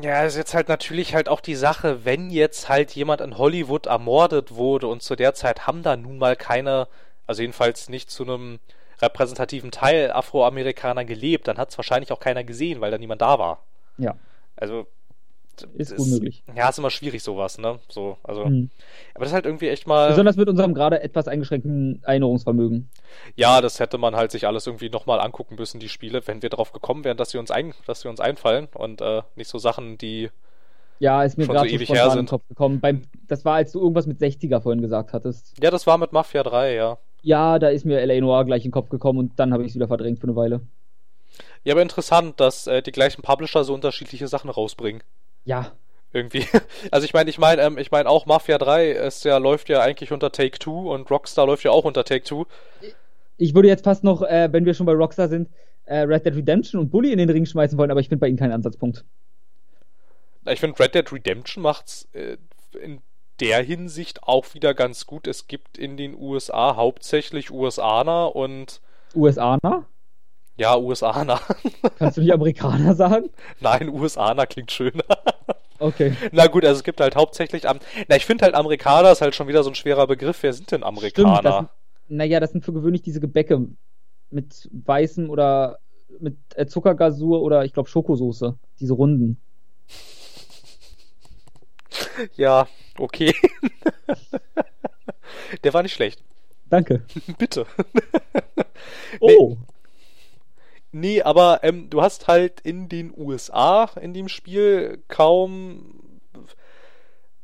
[0.00, 3.86] Ja, ist jetzt halt natürlich halt auch die Sache, wenn jetzt halt jemand in Hollywood
[3.86, 6.88] ermordet wurde und zu der Zeit haben da nun mal keine,
[7.26, 8.58] also jedenfalls nicht zu einem
[9.00, 13.38] repräsentativen Teil Afroamerikaner gelebt, dann hat es wahrscheinlich auch keiner gesehen, weil da niemand da
[13.38, 13.62] war.
[13.98, 14.16] Ja,
[14.56, 14.86] Also
[15.74, 16.42] ist das- unmöglich.
[16.56, 17.78] Ja, ist immer schwierig sowas, ne?
[17.88, 18.70] So, also, Hm.
[19.14, 22.88] aber das ist halt irgendwie echt mal, Besonders mit unserem gerade etwas eingeschränkten Erinnerungsvermögen.
[23.36, 26.48] ja, das hätte man halt sich alles irgendwie nochmal angucken müssen, die Spiele, wenn wir
[26.50, 29.58] darauf gekommen wären, dass sie uns ein, dass sie uns einfallen und äh, nicht so
[29.58, 30.30] Sachen, die
[30.98, 32.28] Ja, ist mir gerade so ewig her sind.
[32.30, 32.80] Kopf gekommen.
[32.80, 35.54] Beim, das war, als du irgendwas mit 60er vorhin gesagt hattest.
[35.62, 36.98] Ja, das war mit Mafia 3, ja.
[37.24, 38.20] Ja, da ist mir L.A.
[38.20, 40.34] Noir gleich in den Kopf gekommen und dann habe ich es wieder verdrängt für eine
[40.36, 40.60] Weile.
[41.64, 45.02] Ja, aber interessant, dass äh, die gleichen Publisher so unterschiedliche Sachen rausbringen.
[45.44, 45.72] Ja,
[46.12, 46.44] Irgendwie.
[46.90, 49.80] Also ich meine, ich meine, ähm, ich meine auch Mafia 3 ist ja, läuft ja
[49.80, 52.46] eigentlich unter Take Two und Rockstar läuft ja auch unter Take Two.
[53.38, 55.48] ich würde jetzt fast noch, äh, wenn wir schon bei Rockstar sind,
[55.84, 58.28] äh, Red Dead Redemption und Bully in den Ring schmeißen wollen, aber ich finde bei
[58.28, 59.04] ihnen keinen Ansatzpunkt.
[60.48, 62.36] Ich finde Red Dead Redemption macht's äh,
[62.80, 63.00] in
[63.40, 65.26] der Hinsicht auch wieder ganz gut.
[65.26, 68.80] Es gibt in den USA hauptsächlich USAner und
[69.14, 69.86] USAner?
[70.56, 71.40] Ja, USAner.
[71.98, 73.30] Kannst du nicht Amerikaner sagen?
[73.60, 75.04] Nein, USAner klingt schöner.
[75.78, 76.16] Okay.
[76.30, 77.80] Na gut, also es gibt halt hauptsächlich am.
[78.06, 80.40] Na, ich finde halt Amerikaner ist halt schon wieder so ein schwerer Begriff.
[80.44, 81.38] Wer sind denn Amerikaner?
[81.38, 81.68] Stimmt, das sind,
[82.06, 83.66] naja, das sind für gewöhnlich diese Gebäcke
[84.30, 85.80] mit weißem oder
[86.20, 88.56] mit äh, Zuckergasur oder ich glaube Schokosoße.
[88.78, 89.38] Diese runden.
[92.36, 93.34] Ja, okay.
[95.64, 96.22] Der war nicht schlecht.
[96.70, 97.02] Danke.
[97.38, 97.66] Bitte.
[99.20, 99.58] Oh, Nee,
[101.22, 106.20] aber ähm, du hast halt in den USA in dem Spiel kaum.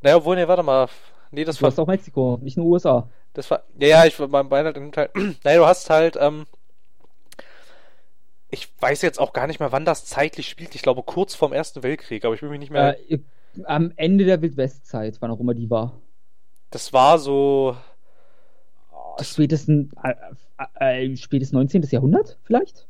[0.03, 0.89] Naja, obwohl, nee, warte mal.
[1.31, 1.71] Nee, das du war.
[1.71, 3.09] hast auch Mexiko, nicht nur USA.
[3.33, 3.65] Das war.
[3.79, 5.11] Ja, ja, ich mein Bein halt, halt.
[5.45, 6.17] Naja, du hast halt.
[6.21, 6.47] Ähm,
[8.51, 10.75] ich weiß jetzt auch gar nicht mehr, wann das zeitlich spielt.
[10.75, 12.97] Ich glaube, kurz vorm Ersten Weltkrieg, aber ich will mich nicht mehr.
[13.11, 13.19] Äh,
[13.65, 16.01] am Ende der Wildwestzeit, wann auch immer die war.
[16.71, 17.77] Das war so.
[19.21, 20.15] Spätestens, äh,
[20.81, 21.83] äh, äh, spätes 19.
[21.91, 22.88] Jahrhundert vielleicht?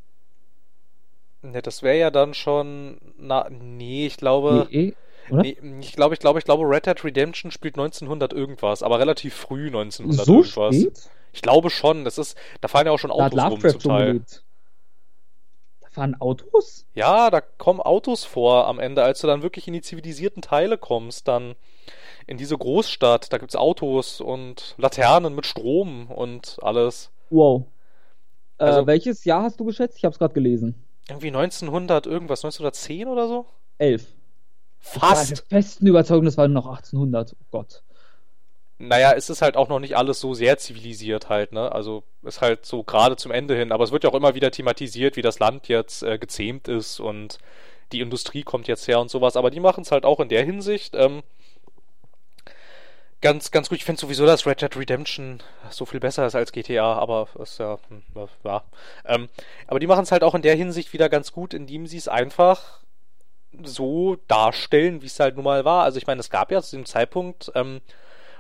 [1.43, 2.99] Ne, das wäre ja dann schon.
[3.17, 4.67] Na, nee, ich glaube.
[4.71, 4.95] Nee, eh?
[5.31, 9.35] Nee, ich glaube, ich glaube, ich glaube, Red Dead Redemption spielt 1900 irgendwas, aber relativ
[9.35, 10.75] früh 1900 so irgendwas.
[10.75, 11.11] spät?
[11.35, 13.91] Ich glaube schon, das ist, da fahren ja auch schon Da Autos rum Lovecraft zum
[13.91, 14.07] Teil.
[14.07, 14.43] gelebt.
[15.83, 16.87] Da fahren Autos?
[16.95, 20.79] Ja, da kommen Autos vor am Ende, als du dann wirklich in die zivilisierten Teile
[20.79, 21.55] kommst, dann
[22.27, 27.11] in diese Großstadt, da gibt's Autos und Laternen mit Strom und alles.
[27.29, 27.65] Wow.
[28.57, 29.99] Äh, Also- welches Jahr hast du geschätzt?
[29.99, 30.75] Ich habe es gerade gelesen.
[31.09, 33.47] Irgendwie 1900 irgendwas, 1910 oder so?
[33.79, 34.07] Elf.
[34.81, 35.45] Ich war der Fast!
[35.49, 37.35] festen Überzeugung, das war noch 1800.
[37.41, 37.83] Oh Gott.
[38.79, 41.73] naja, es ist halt auch noch nicht alles so sehr zivilisiert halt, ne?
[41.73, 44.51] Also ist halt so gerade zum Ende hin, aber es wird ja auch immer wieder
[44.53, 47.39] thematisiert, wie das Land jetzt äh, gezähmt ist und
[47.93, 50.45] die Industrie kommt jetzt her und sowas, aber die machen es halt auch in der
[50.45, 51.23] Hinsicht ähm,
[53.21, 53.79] ganz, ganz gut.
[53.79, 55.41] Ich finde sowieso, dass Red Dead Redemption
[55.71, 58.03] so viel besser ist als GTA, aber ist ja, hm,
[58.45, 58.65] ja.
[59.05, 59.29] Ähm,
[59.67, 62.09] aber die machen es halt auch in der Hinsicht wieder ganz gut, indem sie es
[62.09, 62.81] einfach
[63.63, 65.85] so darstellen, wie es halt nun mal war.
[65.85, 67.81] Also ich meine, es gab ja zu dem Zeitpunkt ähm,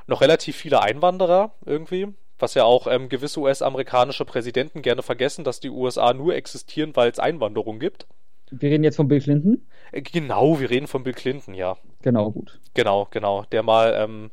[0.06, 5.60] noch relativ viele Einwanderer irgendwie, was ja auch ähm, gewisse US-amerikanische Präsidenten gerne vergessen, dass
[5.60, 8.06] die USA nur existieren, weil es Einwanderung gibt.
[8.50, 9.66] Wir reden jetzt von Bill Clinton?
[9.92, 11.76] Äh, genau, wir reden von Bill Clinton, ja.
[12.02, 12.60] Genau, gut.
[12.74, 13.44] Genau, genau.
[13.52, 14.30] Der mal, ähm,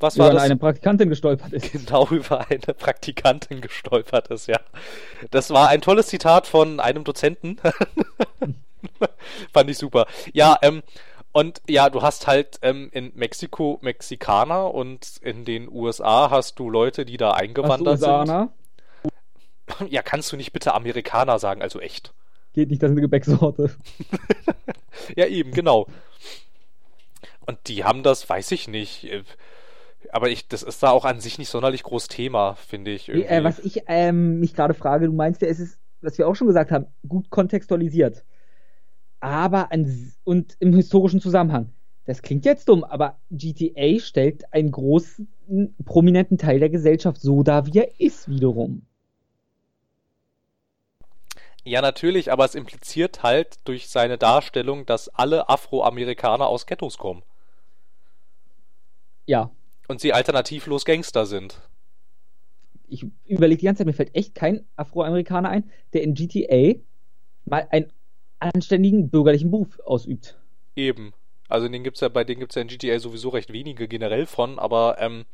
[0.00, 0.42] was über war das?
[0.42, 1.72] eine Praktikantin gestolpert ist.
[1.72, 4.60] Genau, über eine Praktikantin gestolpert ist, ja.
[5.30, 7.58] Das war ein tolles Zitat von einem Dozenten.
[9.52, 10.06] Fand ich super.
[10.32, 10.82] Ja, ähm,
[11.32, 16.70] und ja, du hast halt ähm, in Mexiko Mexikaner und in den USA hast du
[16.70, 18.50] Leute, die da eingewandert sind.
[19.90, 22.14] Ja, kannst du nicht bitte Amerikaner sagen, also echt.
[22.54, 23.74] Geht nicht, das ist eine Gebäcksorte.
[25.16, 25.86] ja, eben, genau.
[27.46, 29.04] Und die haben das, weiß ich nicht.
[30.02, 33.08] Äh, aber ich, das ist da auch an sich nicht sonderlich groß Thema, finde ich.
[33.08, 36.34] Äh, was ich ähm, mich gerade frage, du meinst ja, es ist, was wir auch
[36.34, 38.24] schon gesagt haben, gut kontextualisiert
[39.20, 41.72] aber an, und im historischen Zusammenhang.
[42.04, 45.28] Das klingt jetzt dumm, aber GTA stellt einen großen,
[45.84, 48.82] prominenten Teil der Gesellschaft so dar, wie er ist, wiederum.
[51.64, 57.22] Ja, natürlich, aber es impliziert halt durch seine Darstellung, dass alle Afroamerikaner aus Ghettos kommen.
[59.26, 59.50] Ja.
[59.88, 61.60] Und sie alternativlos Gangster sind.
[62.88, 66.78] Ich überlege die ganze Zeit, mir fällt echt kein Afroamerikaner ein, der in GTA
[67.44, 67.90] mal ein
[68.38, 70.36] anständigen bürgerlichen Beruf ausübt.
[70.76, 71.12] Eben.
[71.48, 74.26] Also den gibt's ja, bei denen gibt es ja in GTA sowieso recht wenige generell
[74.26, 75.24] von, aber ähm,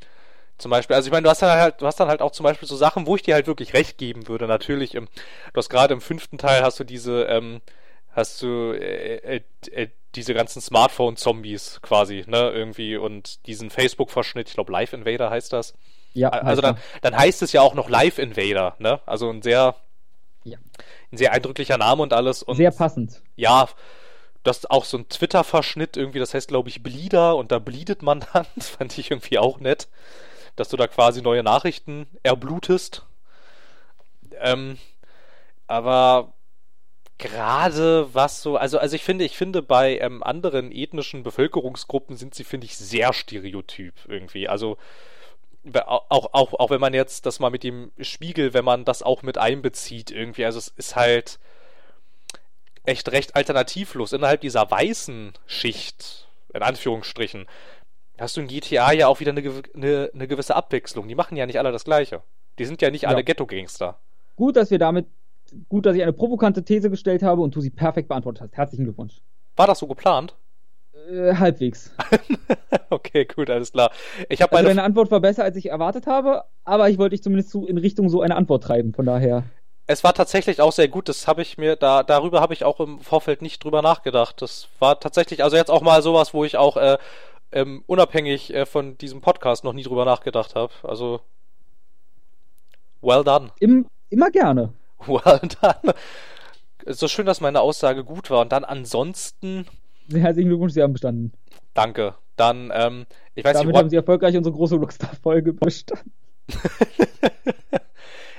[0.59, 2.45] zum Beispiel, also ich meine, du hast dann halt, du hast dann halt auch zum
[2.45, 4.47] Beispiel so Sachen, wo ich dir halt wirklich recht geben würde.
[4.47, 5.09] Natürlich, ähm,
[5.53, 7.61] du hast gerade im fünften Teil hast du diese, ähm,
[8.13, 9.41] hast du äh, äh,
[9.73, 15.53] äh, diese ganzen Smartphone-Zombies quasi, ne, irgendwie und diesen Facebook-Verschnitt, ich glaube Live Invader heißt
[15.53, 15.75] das.
[16.13, 16.29] Ja.
[16.29, 19.01] Also dann, dann heißt es ja auch noch Live Invader, ne?
[19.05, 19.75] Also ein sehr
[20.45, 20.59] ja.
[21.11, 22.43] Ein sehr eindrücklicher Name und alles.
[22.43, 23.23] Und sehr passend.
[23.35, 23.69] Ja,
[24.43, 28.03] das ist auch so ein Twitter-Verschnitt irgendwie, das heißt, glaube ich, Bleeder und da bleedet
[28.03, 28.47] man dann.
[28.55, 29.89] Das fand ich irgendwie auch nett,
[30.55, 33.05] dass du da quasi neue Nachrichten erblutest.
[34.41, 34.79] Ähm,
[35.67, 36.34] aber
[37.19, 42.35] gerade was so, also, also ich finde, ich finde, bei ähm, anderen ethnischen Bevölkerungsgruppen sind
[42.35, 44.49] sie, finde ich, sehr stereotyp irgendwie.
[44.49, 44.77] Also
[45.75, 49.23] auch, auch, auch wenn man jetzt das mal mit dem Spiegel, wenn man das auch
[49.23, 51.39] mit einbezieht, irgendwie, also es ist halt
[52.85, 54.13] echt recht alternativlos.
[54.13, 57.47] Innerhalb dieser weißen Schicht, in Anführungsstrichen,
[58.19, 61.09] hast du in GTA ja auch wieder eine, eine, eine gewisse Abwechslung.
[61.09, 62.23] Die machen ja nicht alle das Gleiche.
[62.59, 63.09] Die sind ja nicht ja.
[63.09, 63.99] alle Ghetto-Gangster.
[64.37, 65.07] Gut, dass wir damit,
[65.69, 68.57] gut, dass ich eine provokante These gestellt habe und du sie perfekt beantwortet hast.
[68.57, 69.21] Herzlichen Glückwunsch.
[69.57, 70.35] War das so geplant?
[71.11, 71.93] Äh, halbwegs.
[72.91, 73.91] okay, gut, alles klar.
[74.29, 77.23] Ich habe also deine Antwort war besser, als ich erwartet habe, aber ich wollte dich
[77.23, 79.45] zumindest so in Richtung so eine Antwort treiben, von daher.
[79.87, 82.81] Es war tatsächlich auch sehr gut, das habe ich mir, da, darüber habe ich auch
[82.81, 84.41] im Vorfeld nicht drüber nachgedacht.
[84.41, 86.97] Das war tatsächlich, also jetzt auch mal sowas, wo ich auch äh,
[87.53, 90.73] ähm, unabhängig äh, von diesem Podcast noch nie drüber nachgedacht habe.
[90.83, 91.21] Also,
[93.03, 93.51] well done.
[93.61, 94.73] Im, immer gerne.
[95.07, 95.95] Well done.
[96.87, 98.41] So schön, dass meine Aussage gut war.
[98.41, 99.67] Und dann ansonsten
[100.13, 101.33] Herzlichen Glückwunsch, Sie haben bestanden.
[101.73, 102.15] Danke.
[102.37, 106.13] Dann, ähm, ich weiß Damit nicht, haben Sie erfolgreich unsere große Rockstar-Folge bestanden.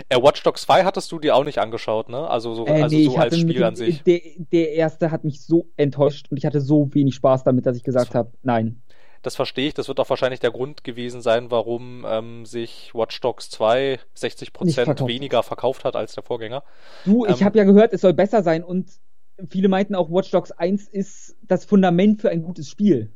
[0.09, 2.27] äh, Watch Dogs 2 hattest du dir auch nicht angeschaut, ne?
[2.29, 4.03] Also so, äh, also nee, so als Spiel dem, an sich.
[4.03, 4.19] Der,
[4.51, 7.83] der erste hat mich so enttäuscht und ich hatte so wenig Spaß damit, dass ich
[7.83, 8.81] gesagt habe, nein.
[9.25, 9.73] Das verstehe ich.
[9.73, 14.73] Das wird auch wahrscheinlich der Grund gewesen sein, warum ähm, sich Watch Dogs 2 60%
[14.83, 15.09] verkauft.
[15.09, 16.63] weniger verkauft hat als der Vorgänger.
[17.05, 18.91] Du, ich ähm, habe ja gehört, es soll besser sein und
[19.49, 23.09] viele meinten auch, Watch Dogs 1 ist das Fundament für ein gutes Spiel.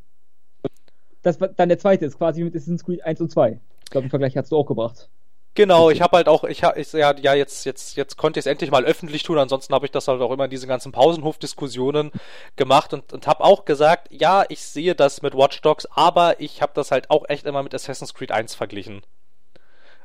[1.22, 3.60] Das dann der zweite ist quasi mit Assassin's Creed 1 und 2.
[3.84, 5.12] Ich glaube, den Vergleich hast du auch gebracht.
[5.60, 8.50] Genau, ich habe halt auch, ich, ich ja, ja, jetzt, jetzt, jetzt konnte ich es
[8.50, 12.14] endlich mal öffentlich tun, ansonsten habe ich das halt auch immer in diesen ganzen Pausenhof-Diskussionen
[12.56, 16.62] gemacht und, und habe auch gesagt, ja, ich sehe das mit Watch Dogs, aber ich
[16.62, 19.02] habe das halt auch echt immer mit Assassin's Creed 1 verglichen.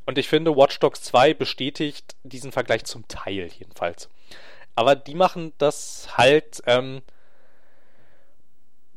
[0.06, 4.08] Und ich finde, Watch Dogs 2 bestätigt diesen Vergleich zum Teil jedenfalls.
[4.74, 7.00] Aber die machen das halt, ähm,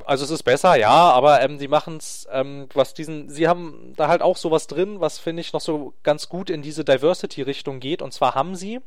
[0.07, 3.93] also es ist besser, ja, aber ähm, sie machen es, ähm, was diesen, sie haben
[3.97, 7.79] da halt auch sowas drin, was finde ich noch so ganz gut in diese Diversity-Richtung
[7.79, 8.01] geht.
[8.01, 8.79] Und zwar haben sie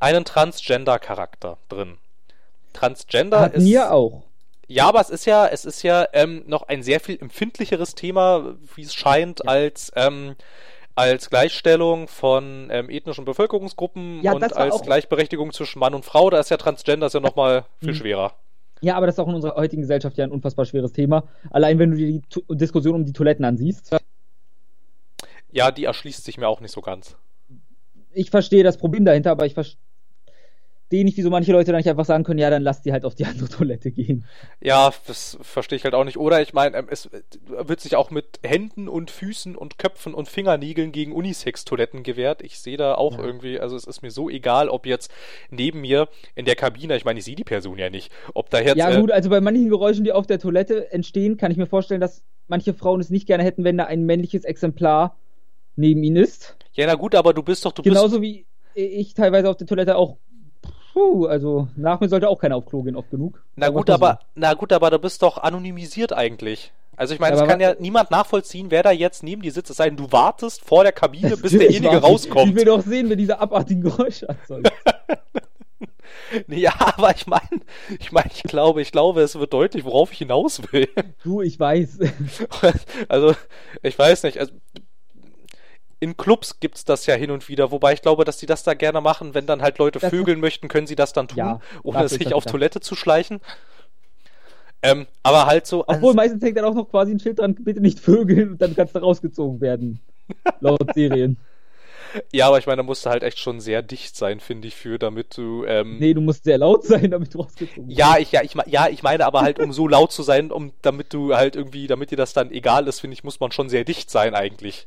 [0.00, 1.98] einen Transgender-Charakter drin.
[2.72, 3.64] Transgender Hat ist.
[3.64, 4.22] Mir auch.
[4.68, 8.56] Ja, aber es ist ja, es ist ja ähm, noch ein sehr viel empfindlicheres Thema,
[8.74, 9.50] wie es scheint, ja.
[9.50, 10.34] als ähm,
[10.96, 16.30] als Gleichstellung von ähm, ethnischen Bevölkerungsgruppen ja, und als Gleichberechtigung zwischen Mann und Frau.
[16.30, 17.96] Da ist ja Transgender ist ja nochmal viel mhm.
[17.96, 18.32] schwerer.
[18.86, 21.24] Ja, aber das ist auch in unserer heutigen Gesellschaft ja ein unfassbar schweres Thema.
[21.50, 23.96] Allein wenn du dir die tu Diskussion um die Toiletten ansiehst.
[25.50, 27.16] Ja, die erschließt sich mir auch nicht so ganz.
[28.12, 29.80] Ich verstehe das Problem dahinter, aber ich verstehe
[30.86, 33.04] verstehe nicht, wieso manche Leute dann nicht einfach sagen können, ja, dann lass die halt
[33.04, 34.24] auf die andere Toilette gehen.
[34.60, 36.16] Ja, das verstehe ich halt auch nicht.
[36.16, 37.10] Oder ich meine, ähm, es
[37.48, 42.40] wird sich auch mit Händen und Füßen und Köpfen und Fingernägeln gegen Unisex-Toiletten gewehrt.
[42.42, 43.24] Ich sehe da auch ja.
[43.24, 45.10] irgendwie, also es ist mir so egal, ob jetzt
[45.50, 48.60] neben mir in der Kabine, ich meine, ich sehe die Person ja nicht, ob da
[48.60, 48.76] jetzt.
[48.76, 52.00] Ja, gut, also bei manchen Geräuschen, die auf der Toilette entstehen, kann ich mir vorstellen,
[52.00, 55.16] dass manche Frauen es nicht gerne hätten, wenn da ein männliches Exemplar
[55.74, 56.56] neben ihnen ist.
[56.74, 58.22] Ja, na gut, aber du bist doch, du Genauso bist.
[58.22, 58.46] wie
[58.76, 60.18] ich teilweise auf der Toilette auch
[60.96, 63.42] Puh, also nach mir sollte auch keiner auf Klo gehen, oft genug.
[63.54, 66.72] Na gut, aber, na gut, aber du bist doch anonymisiert eigentlich.
[66.96, 69.68] Also ich meine, es kann ja niemand nachvollziehen, wer da jetzt neben dir sitzt.
[69.68, 72.48] Es sei denn, du wartest vor der Kabine, bis derjenige rauskommt.
[72.48, 74.72] Ich will doch sehen, wer diese abartigen Geräusche erzeugt.
[76.48, 77.60] ja, aber ich meine,
[77.98, 80.88] ich meine, ich glaube, ich glaube, es wird deutlich, worauf ich hinaus will.
[81.22, 81.98] Du, ich weiß.
[83.08, 83.34] also,
[83.82, 84.38] ich weiß nicht.
[84.38, 84.54] Also,
[86.00, 88.62] in Clubs gibt es das ja hin und wieder, wobei ich glaube, dass sie das
[88.62, 91.60] da gerne machen, wenn dann halt Leute vögeln möchten, können sie das dann tun, ja,
[91.82, 93.40] ohne sich auf Toilette zu schleichen.
[94.82, 95.84] Ähm, aber halt so.
[95.86, 98.76] Obwohl meistens hängt dann auch noch quasi ein Schild dran, bitte nicht vögeln und dann
[98.76, 100.00] kannst du rausgezogen werden.
[100.60, 101.38] laut Serien.
[102.32, 104.76] Ja, aber ich meine, da musst du halt echt schon sehr dicht sein, finde ich,
[104.76, 105.64] für, damit du.
[105.64, 107.98] Ähm, nee, du musst sehr laut sein, damit du rausgezogen wirst.
[107.98, 110.72] Ja, ich, ja, ich, ja, ich meine aber halt, um so laut zu sein, um,
[110.82, 113.68] damit du halt irgendwie, damit dir das dann egal ist, finde ich, muss man schon
[113.68, 114.86] sehr dicht sein eigentlich.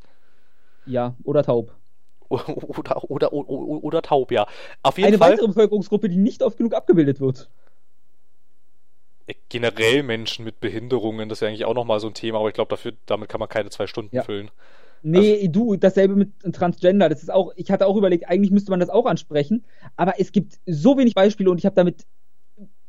[0.85, 1.75] Ja, oder taub.
[2.29, 4.45] Oder, oder, oder, oder, taub, ja.
[4.83, 5.31] Auf jeden Eine Fall.
[5.31, 7.49] weitere Bevölkerungsgruppe, die nicht oft genug abgebildet wird.
[9.25, 12.49] Äh, generell Menschen mit Behinderungen, das ist ja eigentlich auch nochmal so ein Thema, aber
[12.49, 12.77] ich glaube,
[13.07, 14.21] damit kann man keine zwei Stunden ja.
[14.21, 14.51] füllen.
[15.01, 17.09] Nee, also, du, dasselbe mit Transgender.
[17.09, 19.65] Das ist auch, ich hatte auch überlegt, eigentlich müsste man das auch ansprechen,
[19.95, 22.05] aber es gibt so wenig Beispiele und ich habe damit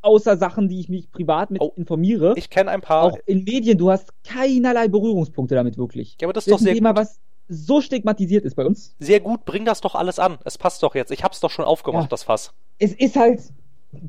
[0.02, 2.34] außer Sachen, die ich mich privat mit oh, informiere.
[2.36, 3.04] Ich kenne ein paar.
[3.04, 6.16] Auch in Medien, du hast keinerlei Berührungspunkte damit wirklich.
[6.20, 7.00] Ja, aber das ist das doch sehr Thema, gut.
[7.00, 7.20] was
[7.50, 8.94] so stigmatisiert ist bei uns.
[9.00, 10.38] Sehr gut, bring das doch alles an.
[10.44, 11.10] Es passt doch jetzt.
[11.10, 12.08] Ich hab's doch schon aufgemacht, ja.
[12.08, 12.52] das Fass.
[12.78, 13.40] Es ist halt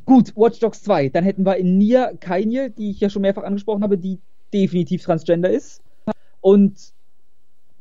[0.06, 1.10] gut, Watch Dogs 2.
[1.10, 4.20] Dann hätten wir in Nia Kainje, die ich ja schon mehrfach angesprochen habe, die
[4.54, 5.82] definitiv Transgender ist.
[6.40, 6.94] Und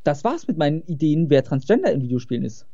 [0.02, 2.66] das war's mit meinen Ideen, wer Transgender in Videospielen ist.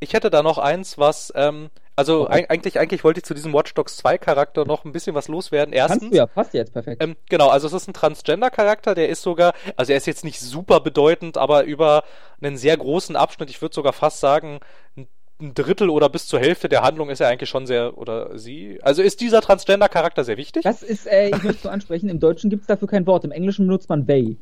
[0.00, 2.46] Ich hätte da noch eins, was ähm, also okay.
[2.48, 5.74] eigentlich, eigentlich wollte ich zu diesem Watch Dogs 2 Charakter noch ein bisschen was loswerden.
[5.74, 7.02] Erstens, Kannst du ja, passt jetzt perfekt.
[7.02, 10.38] Ähm, genau, also es ist ein Transgender-Charakter, der ist sogar, also er ist jetzt nicht
[10.38, 12.04] super bedeutend, aber über
[12.40, 14.60] einen sehr großen Abschnitt, ich würde sogar fast sagen,
[14.96, 18.78] ein Drittel oder bis zur Hälfte der Handlung ist er eigentlich schon sehr, oder sie,
[18.82, 20.62] also ist dieser Transgender-Charakter sehr wichtig?
[20.62, 23.32] Das ist, äh, ich möchte so ansprechen, im Deutschen gibt es dafür kein Wort, im
[23.32, 24.36] Englischen benutzt man they.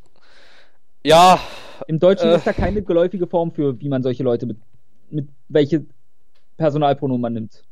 [1.05, 1.41] Ja.
[1.87, 4.59] Im Deutschen äh, ist da keine geläufige Form für, wie man solche Leute mit,
[5.09, 5.87] mit welche
[6.57, 7.65] Personalpronomen man nimmt.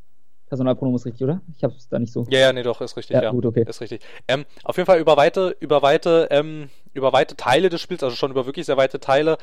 [0.49, 1.41] Personalpronomen ist richtig, oder?
[1.57, 2.27] Ich habe es da nicht so.
[2.29, 3.15] Ja, ja, nee, doch, ist richtig.
[3.15, 3.31] Ja, ja.
[3.31, 3.65] gut, okay.
[3.67, 4.03] Ist richtig.
[4.29, 8.15] Ähm, auf jeden Fall über weite, über weite, ähm, über weite Teile des Spiels, also
[8.15, 9.39] schon über wirklich sehr weite Teile,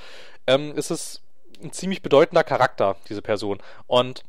[0.47, 1.21] ähm, ist es
[1.61, 3.59] ein ziemlich bedeutender Charakter, diese Person.
[3.87, 4.23] Und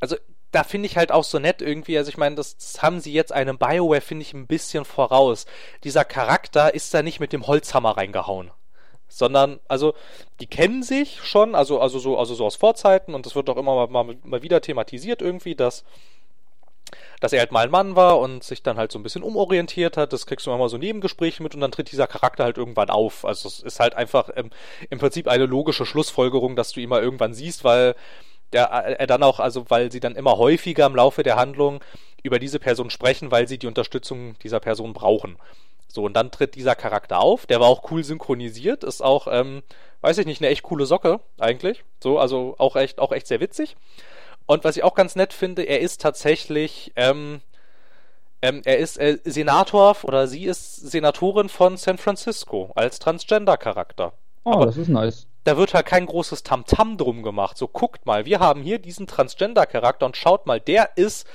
[0.00, 0.16] also
[0.50, 3.12] da finde ich halt auch so nett irgendwie, also ich meine, das, das, haben sie
[3.12, 5.46] jetzt einem Bioware, finde ich, ein bisschen voraus.
[5.84, 8.50] Dieser Charakter ist da nicht mit dem Holzhammer reingehauen
[9.08, 9.94] sondern also
[10.40, 13.56] die kennen sich schon, also also so also so aus Vorzeiten und das wird doch
[13.56, 15.84] immer mal, mal, mal wieder thematisiert irgendwie, dass
[17.20, 19.96] dass er halt mal ein Mann war und sich dann halt so ein bisschen umorientiert
[19.96, 20.12] hat.
[20.12, 22.90] Das kriegst du immer mal so Nebengespräche mit und dann tritt dieser Charakter halt irgendwann
[22.90, 23.24] auf.
[23.24, 24.50] Also es ist halt einfach ähm,
[24.88, 27.94] im Prinzip eine logische Schlussfolgerung, dass du ihn mal irgendwann siehst, weil
[28.52, 31.80] der, er dann auch, also weil sie dann immer häufiger im Laufe der Handlung
[32.22, 35.36] über diese Person sprechen, weil sie die Unterstützung dieser Person brauchen.
[35.88, 37.46] So, und dann tritt dieser Charakter auf.
[37.46, 39.62] Der war auch cool synchronisiert, ist auch, ähm,
[40.02, 41.82] weiß ich nicht, eine echt coole Socke, eigentlich.
[42.02, 43.76] So, also auch echt, auch echt sehr witzig.
[44.46, 47.40] Und was ich auch ganz nett finde, er ist tatsächlich, ähm,
[48.40, 54.12] ähm, er ist äh, Senator oder sie ist Senatorin von San Francisco als Transgender-Charakter.
[54.44, 55.26] Oh, Aber das ist nice.
[55.44, 57.56] Da wird halt kein großes Tamtam -Tam drum gemacht.
[57.56, 61.26] So, guckt mal, wir haben hier diesen Transgender-Charakter und schaut mal, der ist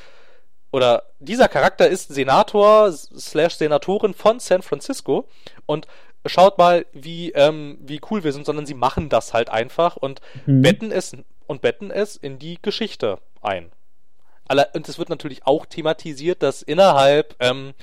[0.74, 5.28] oder dieser Charakter ist Senator slash Senatorin von San Francisco
[5.68, 5.86] und
[6.26, 10.20] schaut mal, wie, ähm, wie cool wir sind, sondern sie machen das halt einfach und
[10.48, 10.64] mhm.
[10.64, 13.72] betten es und betten es in die Geschichte ein.
[14.74, 17.74] Und es wird natürlich auch thematisiert, dass innerhalb ähm,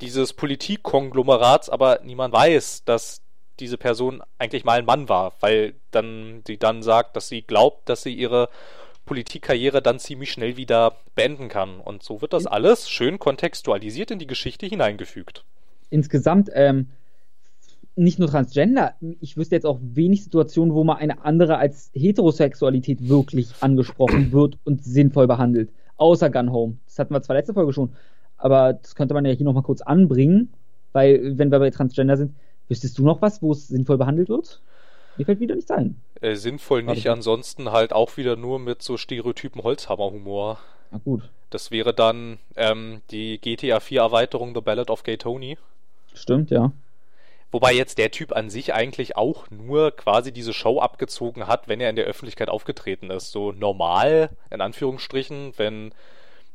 [0.00, 3.20] dieses Politikkonglomerats aber niemand weiß, dass
[3.60, 7.90] diese Person eigentlich mal ein Mann war, weil dann sie dann sagt, dass sie glaubt,
[7.90, 8.48] dass sie ihre
[9.04, 11.80] Politikkarriere dann ziemlich schnell wieder beenden kann.
[11.80, 15.44] Und so wird das alles schön kontextualisiert in die Geschichte hineingefügt.
[15.90, 16.88] Insgesamt, ähm,
[17.94, 23.08] nicht nur Transgender, ich wüsste jetzt auch wenig Situationen, wo mal eine andere als Heterosexualität
[23.08, 25.70] wirklich angesprochen wird und sinnvoll behandelt.
[25.98, 26.78] Außer Gun Home.
[26.86, 27.92] Das hatten wir zwar letzte Folge schon,
[28.38, 30.52] aber das könnte man ja hier nochmal kurz anbringen,
[30.92, 32.34] weil, wenn wir bei Transgender sind,
[32.68, 34.62] wüsstest du noch was, wo es sinnvoll behandelt wird?
[35.16, 35.96] Mir fällt wieder nichts ein.
[36.22, 40.58] Äh, sinnvoll nicht, ansonsten halt auch wieder nur mit so Stereotypen Holzhammer-Humor.
[40.92, 41.28] Na gut.
[41.50, 45.58] Das wäre dann ähm, die GTA 4 Erweiterung The Ballad of Gay Tony.
[46.14, 46.72] Stimmt, ja.
[47.50, 51.80] Wobei jetzt der Typ an sich eigentlich auch nur quasi diese Show abgezogen hat, wenn
[51.80, 53.32] er in der Öffentlichkeit aufgetreten ist.
[53.32, 55.92] So normal, in Anführungsstrichen, wenn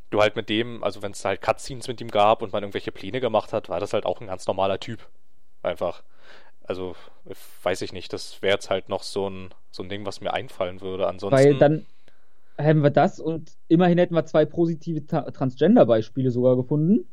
[0.09, 2.91] du halt mit dem, also wenn es halt Cutscenes mit ihm gab und man irgendwelche
[2.91, 5.07] Pläne gemacht hat, war das halt auch ein ganz normaler Typ.
[5.61, 6.01] Einfach.
[6.67, 6.95] Also,
[7.63, 10.33] weiß ich nicht, das wäre jetzt halt noch so ein, so ein Ding, was mir
[10.33, 11.07] einfallen würde.
[11.07, 11.37] Ansonsten.
[11.37, 11.85] Weil dann
[12.57, 17.07] hätten wir das und immerhin hätten wir zwei positive Transgender-Beispiele sogar gefunden.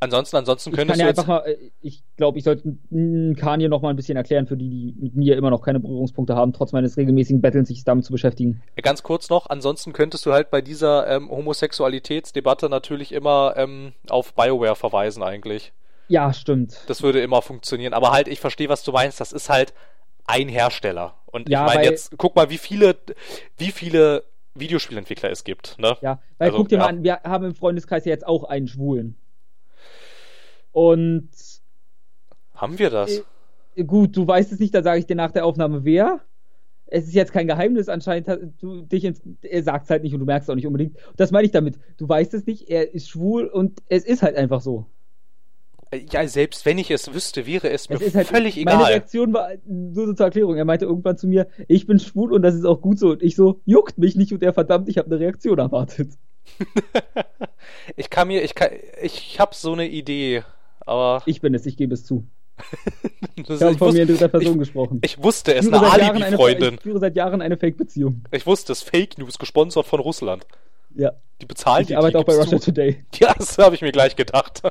[0.00, 2.76] Ansonsten, ansonsten könntest ich kann ja einfach mal, äh, ich glaube, ich sollte
[3.36, 6.36] Kanye noch mal ein bisschen erklären, für die, die mit mir immer noch keine Berührungspunkte
[6.36, 8.62] haben, trotz meines regelmäßigen Bettelns, sich damit zu beschäftigen.
[8.80, 14.34] Ganz kurz noch, ansonsten könntest du halt bei dieser ähm, Homosexualitätsdebatte natürlich immer ähm, auf
[14.34, 15.72] BioWare verweisen eigentlich.
[16.08, 16.76] Ja, stimmt.
[16.86, 19.74] Das würde immer funktionieren, aber halt, ich verstehe, was du meinst, das ist halt
[20.26, 21.14] ein Hersteller.
[21.26, 22.96] Und ja, ich meine jetzt, guck mal, wie viele,
[23.56, 24.24] wie viele
[24.54, 25.96] Videospielentwickler es gibt, ne?
[26.00, 26.82] Ja, weil also, guck dir ja.
[26.82, 29.16] mal an, wir haben im Freundeskreis ja jetzt auch einen Schwulen.
[30.72, 31.28] Und.
[32.54, 33.22] Haben wir das?
[33.76, 36.20] Äh, gut, du weißt es nicht, da sage ich dir nach der Aufnahme wer.
[36.90, 40.20] Es ist jetzt kein Geheimnis, anscheinend du dich ins, er sagt es halt nicht und
[40.20, 40.96] du merkst es auch nicht unbedingt.
[41.16, 41.78] Das meine ich damit.
[41.98, 44.86] Du weißt es nicht, er ist schwul und es ist halt einfach so.
[46.10, 48.76] Ja, selbst wenn ich es wüsste, wäre es, es mir halt, völlig meine egal.
[48.76, 50.56] Meine Reaktion war nur so zur Erklärung.
[50.56, 53.10] Er meinte irgendwann zu mir, ich bin schwul und das ist auch gut so.
[53.10, 56.10] Und ich so, juckt mich nicht und er verdammt, ich habe eine Reaktion erwartet.
[57.96, 58.70] ich kann mir, ich kann,
[59.02, 60.42] ich habe so eine Idee
[60.88, 61.22] aber.
[61.26, 62.26] Ich bin es, ich gebe es zu.
[63.36, 65.00] ich habe von mir in dritter Person ich, gesprochen.
[65.04, 66.74] Ich wusste es, eine Alibi-Freundin.
[66.74, 68.24] Ich führe seit Jahren eine Fake-Beziehung.
[68.32, 70.44] Ich wusste es, Fake News, gesponsert von Russland.
[70.98, 71.12] Ja.
[71.40, 71.92] Die bezahlen ich die.
[71.92, 72.72] Ich arbeite auch bei Russia zu.
[72.72, 73.04] Today.
[73.14, 74.62] Ja, das habe ich mir gleich gedacht.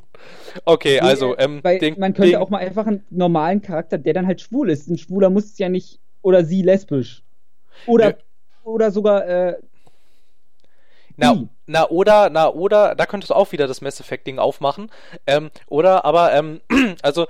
[0.64, 1.36] okay, also.
[1.36, 4.70] Ähm, den, man könnte den, auch mal einfach einen normalen Charakter, der dann halt schwul
[4.70, 4.88] ist.
[4.88, 5.98] Ein Schwuler muss es ja nicht.
[6.22, 7.22] Oder sie lesbisch.
[7.86, 8.16] Oder, ja.
[8.62, 9.56] oder sogar äh,
[11.16, 14.90] na, na oder, na oder, da könntest du auch wieder das Mass Effect Ding aufmachen.
[15.26, 16.60] Ähm, oder, aber, ähm,
[17.02, 17.26] also,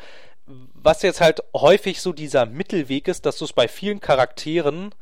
[0.46, 4.94] was jetzt halt häufig so dieser Mittelweg ist, dass du es bei vielen Charakteren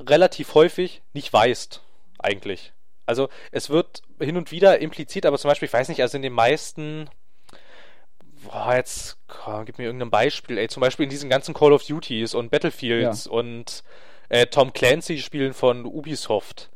[0.00, 1.82] relativ häufig nicht weißt,
[2.24, 2.72] eigentlich.
[3.06, 6.22] Also, es wird hin und wieder impliziert, aber zum Beispiel, ich weiß nicht, also in
[6.22, 7.10] den meisten,
[8.44, 11.84] boah, jetzt, komm, gib mir irgendein Beispiel, ey, zum Beispiel in diesen ganzen Call of
[11.84, 13.32] Duties und Battlefields ja.
[13.32, 13.84] und
[14.30, 16.70] äh, Tom Clancy Spielen von Ubisoft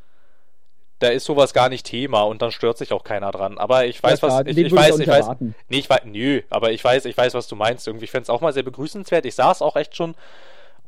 [0.98, 3.58] da ist sowas gar nicht Thema und dann stört sich auch keiner dran.
[3.58, 5.28] Aber ich weiß, ja, was ich, ich weiß, ich weiß,
[5.68, 7.86] nee, ich weiß, nö, aber ich weiß, ich weiß, was du meinst.
[7.86, 9.24] Irgendwie fände es auch mal sehr begrüßenswert.
[9.24, 10.16] Ich saß auch echt schon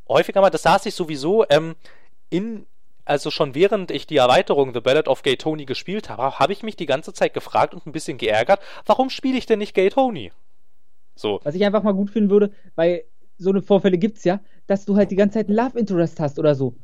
[0.09, 1.75] häufiger mal, das saß ich sowieso ähm,
[2.29, 2.65] in,
[3.05, 6.63] also schon während ich die Erweiterung The Ballad of Gay Tony gespielt habe, habe ich
[6.63, 9.89] mich die ganze Zeit gefragt und ein bisschen geärgert, warum spiele ich denn nicht Gay
[9.89, 10.31] Tony?
[11.15, 11.39] So.
[11.43, 13.03] Was ich einfach mal gut finden würde, weil
[13.37, 16.55] so eine Vorfälle gibt's ja, dass du halt die ganze Zeit Love Interest hast oder
[16.55, 16.75] so.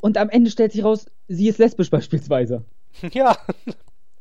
[0.00, 2.64] Und am Ende stellt sich raus, sie ist lesbisch beispielsweise.
[3.12, 3.38] Ja,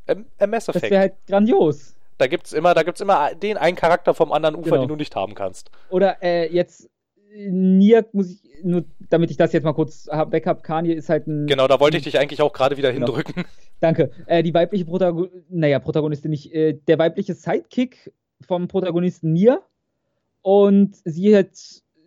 [0.08, 0.86] im, im Mass Effect.
[0.86, 1.94] Das wäre halt grandios.
[2.18, 4.84] Da gibt's immer, da gibt's immer den einen Charakter vom anderen Ufer, genau.
[4.84, 5.72] den du nicht haben kannst.
[5.90, 6.90] Oder äh, jetzt
[7.34, 11.28] Nier muss ich nur, damit ich das jetzt mal kurz weg habe, Kanye ist halt
[11.28, 11.48] ein.
[11.48, 13.08] Genau, da wollte ich dich eigentlich auch gerade wieder genau.
[13.08, 13.46] hindrücken.
[13.80, 14.12] Danke.
[14.28, 19.62] Äh, die weibliche Protagonistin, naja, Protagonistin nicht, äh, der weibliche Sidekick vom Protagonisten Nier.
[20.42, 21.52] Und sie hat,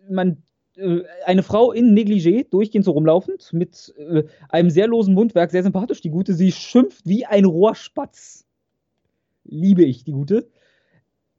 [0.09, 0.43] man
[0.77, 5.63] äh, eine Frau in Negligé, durchgehend so rumlaufend, mit äh, einem sehr losen Mundwerk, sehr
[5.63, 6.01] sympathisch.
[6.01, 8.45] Die Gute, sie schimpft wie ein Rohrspatz.
[9.43, 10.49] Liebe ich, die Gute.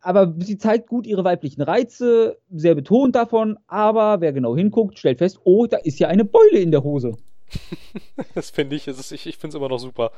[0.06, 5.18] Aber sie zeigt gut ihre weiblichen Reize, sehr betont davon, aber wer genau hinguckt, stellt
[5.18, 7.16] fest, oh, da ist ja eine Beule in der Hose.
[8.36, 10.12] das finde ich, ist, ich, ich finde es immer noch super.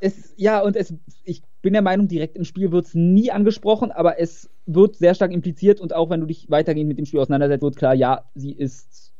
[0.00, 0.92] Es, ja, und es,
[1.22, 5.14] ich bin der Meinung, direkt im Spiel wird es nie angesprochen, aber es wird sehr
[5.14, 5.80] stark impliziert.
[5.80, 9.12] Und auch wenn du dich weitergehend mit dem Spiel auseinandersetzt, wird klar, ja, sie ist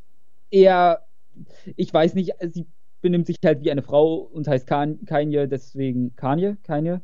[0.51, 1.07] eher,
[1.77, 2.67] ich weiß nicht, sie
[3.01, 7.01] benimmt sich halt wie eine Frau und heißt Kanye, deswegen Kanye, Kanye,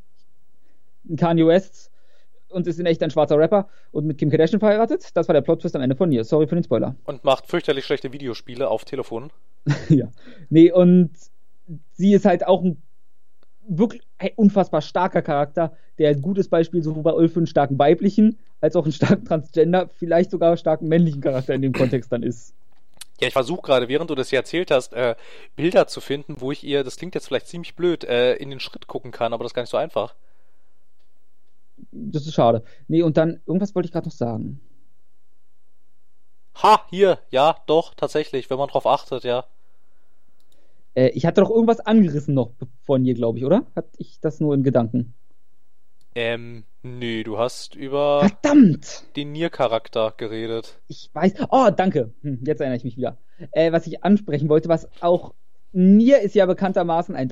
[1.16, 1.92] Kanye West
[2.56, 5.10] und ist in echt ein schwarzer Rapper und mit Kim Kardashian verheiratet.
[5.14, 6.24] Das war der Plot-Twist am Ende von mir.
[6.24, 6.96] Sorry für den Spoiler.
[7.04, 9.30] Und macht fürchterlich schlechte Videospiele auf Telefon.
[9.88, 10.08] ja.
[10.48, 11.10] Nee, und
[11.94, 12.82] sie ist halt auch ein
[13.68, 17.78] wirklich ein unfassbar starker Charakter, der ein gutes Beispiel sowohl bei Ulf für einen starken
[17.78, 22.22] weiblichen als auch einen starken Transgender, vielleicht sogar starken männlichen Charakter in dem Kontext dann
[22.22, 22.54] ist.
[23.20, 25.14] Ja, ich versuche gerade, während du das hier erzählt hast, äh,
[25.56, 28.60] Bilder zu finden, wo ich ihr, das klingt jetzt vielleicht ziemlich blöd, äh, in den
[28.60, 30.14] Schritt gucken kann, aber das ist gar nicht so einfach.
[31.96, 32.62] Das ist schade.
[32.88, 34.60] Nee, und dann, irgendwas wollte ich gerade noch sagen.
[36.62, 39.44] Ha, hier, ja, doch, tatsächlich, wenn man drauf achtet, ja.
[40.94, 42.52] Äh, ich hatte doch irgendwas angerissen noch
[42.84, 43.66] von ihr, glaube ich, oder?
[43.74, 45.14] Hatte ich das nur in Gedanken?
[46.14, 49.04] Ähm, nee, du hast über Verdammt!
[49.16, 50.80] den Nier-Charakter geredet.
[50.88, 51.34] Ich weiß.
[51.50, 52.14] Oh, danke.
[52.22, 53.18] Hm, jetzt erinnere ich mich wieder.
[53.50, 55.34] Äh, was ich ansprechen wollte, was auch.
[55.72, 57.28] Nier ist ja bekanntermaßen ein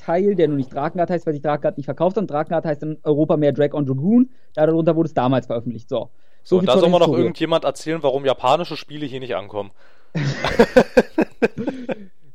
[0.00, 2.22] Drakengard-Teil, der nur nicht Drakengard heißt, weil sich Drakengard nicht verkauft hat.
[2.22, 4.30] Und Drakengard heißt in Europa mehr Drag on Dragoon.
[4.54, 5.88] Darunter wurde es damals veröffentlicht.
[5.88, 6.10] So.
[6.42, 9.70] So, und da soll mir noch irgendjemand erzählen, warum japanische Spiele hier nicht ankommen.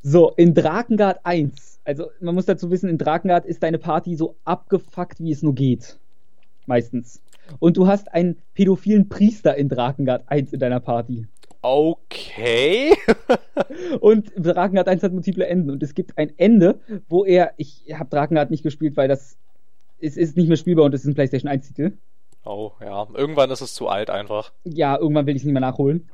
[0.08, 4.36] So, in Drakengard 1, also man muss dazu wissen, in Drakengard ist deine Party so
[4.44, 5.98] abgefuckt, wie es nur geht.
[6.66, 7.20] Meistens.
[7.58, 11.26] Und du hast einen pädophilen Priester in Drakengard 1 in deiner Party.
[11.68, 12.94] Okay.
[14.00, 15.70] Und Drakengard 1 hat multiple Enden.
[15.70, 16.78] Und es gibt ein Ende,
[17.08, 19.36] wo er, ich habe Drakengard nicht gespielt, weil das
[19.98, 21.92] es ist nicht mehr spielbar und es ist ein PlayStation 1-Titel.
[22.44, 23.08] Oh, ja.
[23.14, 24.52] Irgendwann ist es zu alt einfach.
[24.64, 26.08] Ja, irgendwann will ich es nicht mehr nachholen.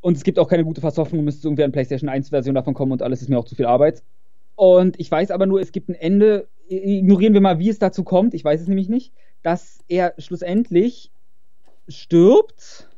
[0.00, 3.02] Und es gibt auch keine gute Versoffnung, müsste irgendwie eine PlayStation 1-Version davon kommen und
[3.02, 4.04] alles ist mir auch zu viel Arbeit.
[4.54, 8.04] Und ich weiß aber nur, es gibt ein Ende, ignorieren wir mal, wie es dazu
[8.04, 11.10] kommt, ich weiß es nämlich nicht, dass er schlussendlich
[11.88, 12.88] stirbt,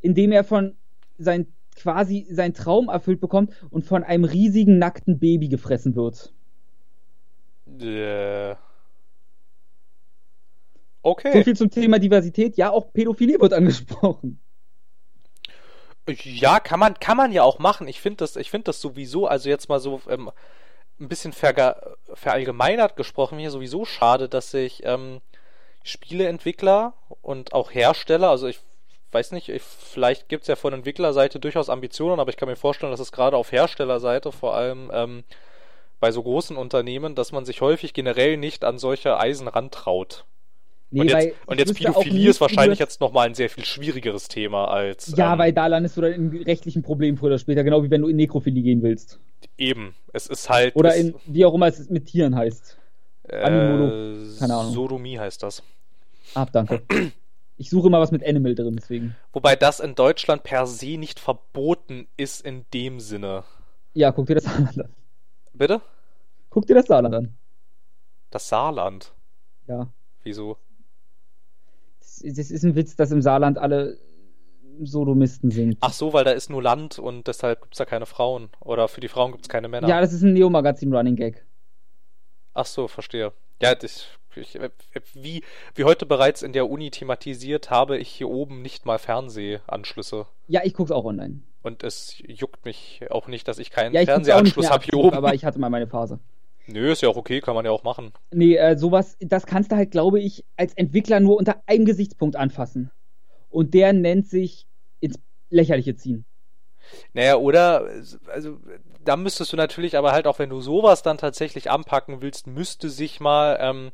[0.00, 0.76] indem er von
[1.18, 6.32] sein quasi seinen Traum erfüllt bekommt und von einem riesigen nackten Baby gefressen wird.
[7.66, 8.22] So
[11.04, 11.42] Okay.
[11.42, 12.56] viel zum Thema Diversität.
[12.56, 14.40] Ja, auch Pädophilie wird angesprochen.
[16.08, 17.86] Ja, kann man, kann man ja auch machen.
[17.88, 20.30] Ich finde das, ich finde das sowieso, also jetzt mal so ähm,
[21.00, 25.20] ein bisschen verga- verallgemeinert gesprochen, hier sowieso schade, dass sich ähm,
[25.84, 28.60] Spieleentwickler und auch Hersteller, also ich
[29.12, 32.56] weiß nicht, ich, vielleicht gibt es ja von Entwicklerseite durchaus Ambitionen, aber ich kann mir
[32.56, 35.24] vorstellen, dass es gerade auf Herstellerseite vor allem ähm,
[36.00, 40.24] bei so großen Unternehmen, dass man sich häufig generell nicht an solche Eisen rantraut.
[40.90, 44.66] Nee, und jetzt, und jetzt Pädophilie ist wahrscheinlich jetzt nochmal ein sehr viel schwierigeres Thema
[44.68, 47.82] als Ja, ähm, weil da landest du dann in rechtlichen Problemen früher oder später, genau
[47.82, 49.18] wie wenn du in Nekrophilie gehen willst.
[49.56, 49.94] eben.
[50.12, 50.76] Es ist halt.
[50.76, 52.76] Oder in, wie auch immer es mit Tieren heißt.
[53.28, 54.72] Äh, Keine Ahnung.
[54.72, 55.62] Sodomie heißt das.
[56.34, 56.82] Ah, danke.
[57.62, 59.14] Ich suche immer was mit Animal drin, deswegen.
[59.32, 63.44] Wobei das in Deutschland per se nicht verboten ist in dem Sinne.
[63.94, 64.92] Ja, guck dir das Saarland an.
[65.52, 65.80] Bitte?
[66.50, 67.34] Guck dir das Saarland an.
[68.30, 69.12] Das Saarland.
[69.68, 69.86] Ja.
[70.24, 70.56] Wieso?
[72.00, 73.96] Das, das ist ein Witz, dass im Saarland alle
[74.82, 75.76] Sodomisten sind.
[75.78, 78.48] Ach so, weil da ist nur Land und deshalb gibt's da keine Frauen.
[78.58, 79.86] Oder für die Frauen gibt's keine Männer.
[79.86, 81.46] Ja, das ist ein Neo-Magazin-Running Gag.
[82.54, 83.32] Ach so, verstehe.
[83.60, 84.06] Ja, das,
[84.40, 84.70] ich, äh,
[85.14, 85.42] wie,
[85.74, 90.26] wie heute bereits in der Uni thematisiert, habe ich hier oben nicht mal Fernsehanschlüsse.
[90.48, 91.40] Ja, ich guck's auch online.
[91.62, 95.16] Und es juckt mich auch nicht, dass ich keinen Ja, ich Fernsehanschluss habe hier oben.
[95.16, 96.18] aber ich hatte mal meine Phase.
[96.66, 98.12] Nö, ist ja auch okay, kann man ja auch machen.
[98.30, 102.36] Nee, äh, sowas, das kannst du halt, glaube ich, als Entwickler nur unter einem Gesichtspunkt
[102.36, 102.90] anfassen.
[103.50, 104.66] Und der nennt sich
[105.00, 105.18] ins
[105.50, 106.24] Lächerliche ziehen.
[107.12, 107.88] Naja, oder,
[108.28, 108.58] also,
[109.04, 112.90] da müsstest du natürlich aber halt auch, wenn du sowas dann tatsächlich anpacken willst, müsste
[112.90, 113.92] sich mal, ähm,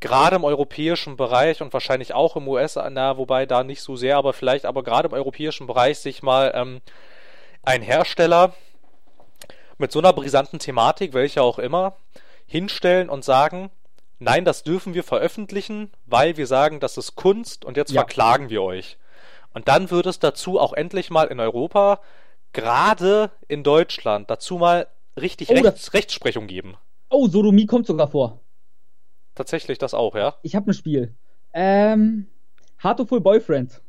[0.00, 4.16] gerade im europäischen Bereich und wahrscheinlich auch im US, na, wobei da nicht so sehr,
[4.16, 6.80] aber vielleicht, aber gerade im europäischen Bereich sich mal ähm,
[7.62, 8.54] ein Hersteller
[9.78, 11.96] mit so einer brisanten Thematik, welche auch immer,
[12.46, 13.70] hinstellen und sagen,
[14.18, 18.02] nein, das dürfen wir veröffentlichen, weil wir sagen, das ist Kunst und jetzt Ja.
[18.02, 18.98] verklagen wir euch.
[19.52, 22.00] Und dann würde es dazu auch endlich mal in Europa,
[22.52, 24.88] gerade in Deutschland, dazu mal
[25.20, 26.76] richtig Oh, Rechts, Rechtsprechung geben.
[27.08, 28.40] Oh, Sodomie kommt sogar vor.
[29.34, 30.36] Tatsächlich das auch, ja?
[30.42, 31.14] Ich habe ein Spiel.
[31.52, 32.26] Ähm,
[32.82, 33.80] Heartful Boyfriend.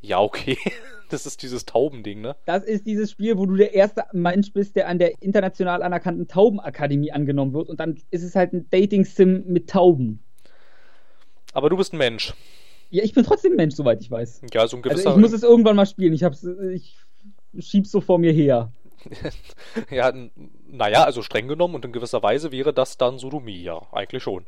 [0.00, 0.56] Ja, okay.
[1.10, 2.36] Das ist dieses Taubending, ne?
[2.44, 6.28] Das ist dieses Spiel, wo du der erste Mensch bist, der an der international anerkannten
[6.28, 7.70] Taubenakademie angenommen wird.
[7.70, 10.22] Und dann ist es halt ein Dating-Sim mit Tauben.
[11.54, 12.34] Aber du bist ein Mensch.
[12.90, 14.42] Ja, ich bin trotzdem Mensch, soweit ich weiß.
[14.52, 15.12] Ja, so ein Also gewisser.
[15.12, 16.12] ich muss es irgendwann mal spielen.
[16.12, 16.44] Ich hab's,
[16.74, 16.98] ich
[17.58, 18.70] schieb's so vor mir her.
[19.90, 20.30] ja, n-
[20.70, 24.44] naja, also streng genommen und in gewisser Weise wäre das dann Sodomie, ja, eigentlich schon.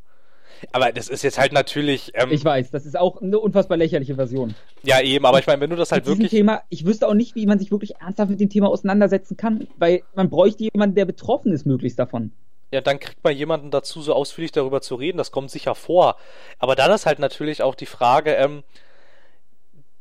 [0.73, 2.11] Aber das ist jetzt halt natürlich.
[2.15, 4.55] Ähm, Ich weiß, das ist auch eine unfassbar lächerliche Version.
[4.83, 6.31] ja, eben, aber ich meine, wenn du das halt mit wirklich.
[6.31, 9.69] Thema, ich wüsste auch nicht, wie man sich wirklich ernsthaft mit dem Thema auseinandersetzen kann,
[9.79, 12.33] weil man bräuchte jemanden, der betroffen ist, möglichst davon.
[12.73, 16.17] Ja, dann kriegt man jemanden dazu, so ausführlich darüber zu reden, das kommt sicher vor.
[16.59, 18.63] Aber dann ist halt natürlich auch die Frage, ähm,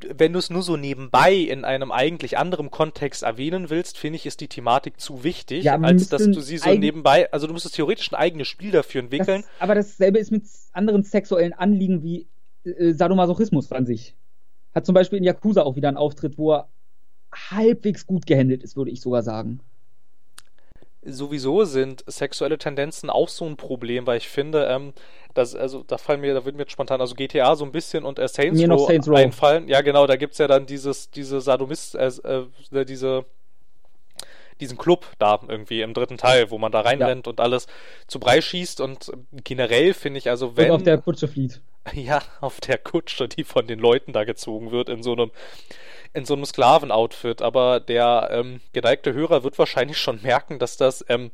[0.08, 4.26] wenn du es nur so nebenbei in einem eigentlich anderen Kontext erwähnen willst, finde ich,
[4.26, 7.76] ist die Thematik zu wichtig, Ja, als dass du sie so nebenbei, also du müsstest
[7.76, 9.42] theoretisch ein eigenes Spiel dafür entwickeln.
[9.42, 12.26] Das, aber dasselbe ist mit anderen sexuellen Anliegen wie
[12.64, 14.14] äh, Sadomasochismus an sich.
[14.74, 16.68] Hat zum Beispiel in Yakuza auch wieder einen Auftritt, wo er
[17.32, 19.60] halbwegs gut gehandelt ist, würde ich sogar sagen.
[21.02, 24.92] Sowieso sind sexuelle Tendenzen auch so ein Problem, weil ich finde, ähm,
[25.34, 28.04] dass, also da fallen mir, da wird mir jetzt spontan also GTA so ein bisschen
[28.04, 29.16] und äh, Saints, Row Saints Row.
[29.16, 29.68] einfallen.
[29.68, 32.10] Ja, genau, da gibt's ja dann dieses, diese Sadomist, äh,
[32.72, 33.24] äh, diese
[34.60, 37.66] diesen Club da irgendwie im dritten Teil, wo man da reinrennt und alles
[38.06, 41.62] zu Brei schießt und generell finde ich also wenn Und auf der Kutsche flieht.
[41.94, 45.30] ja, auf der Kutsche, die von den Leuten da gezogen wird, in so einem,
[46.12, 47.42] in so einem Sklavenoutfit.
[47.42, 51.30] Aber der ähm, geneigte Hörer wird wahrscheinlich schon merken, dass das ähm,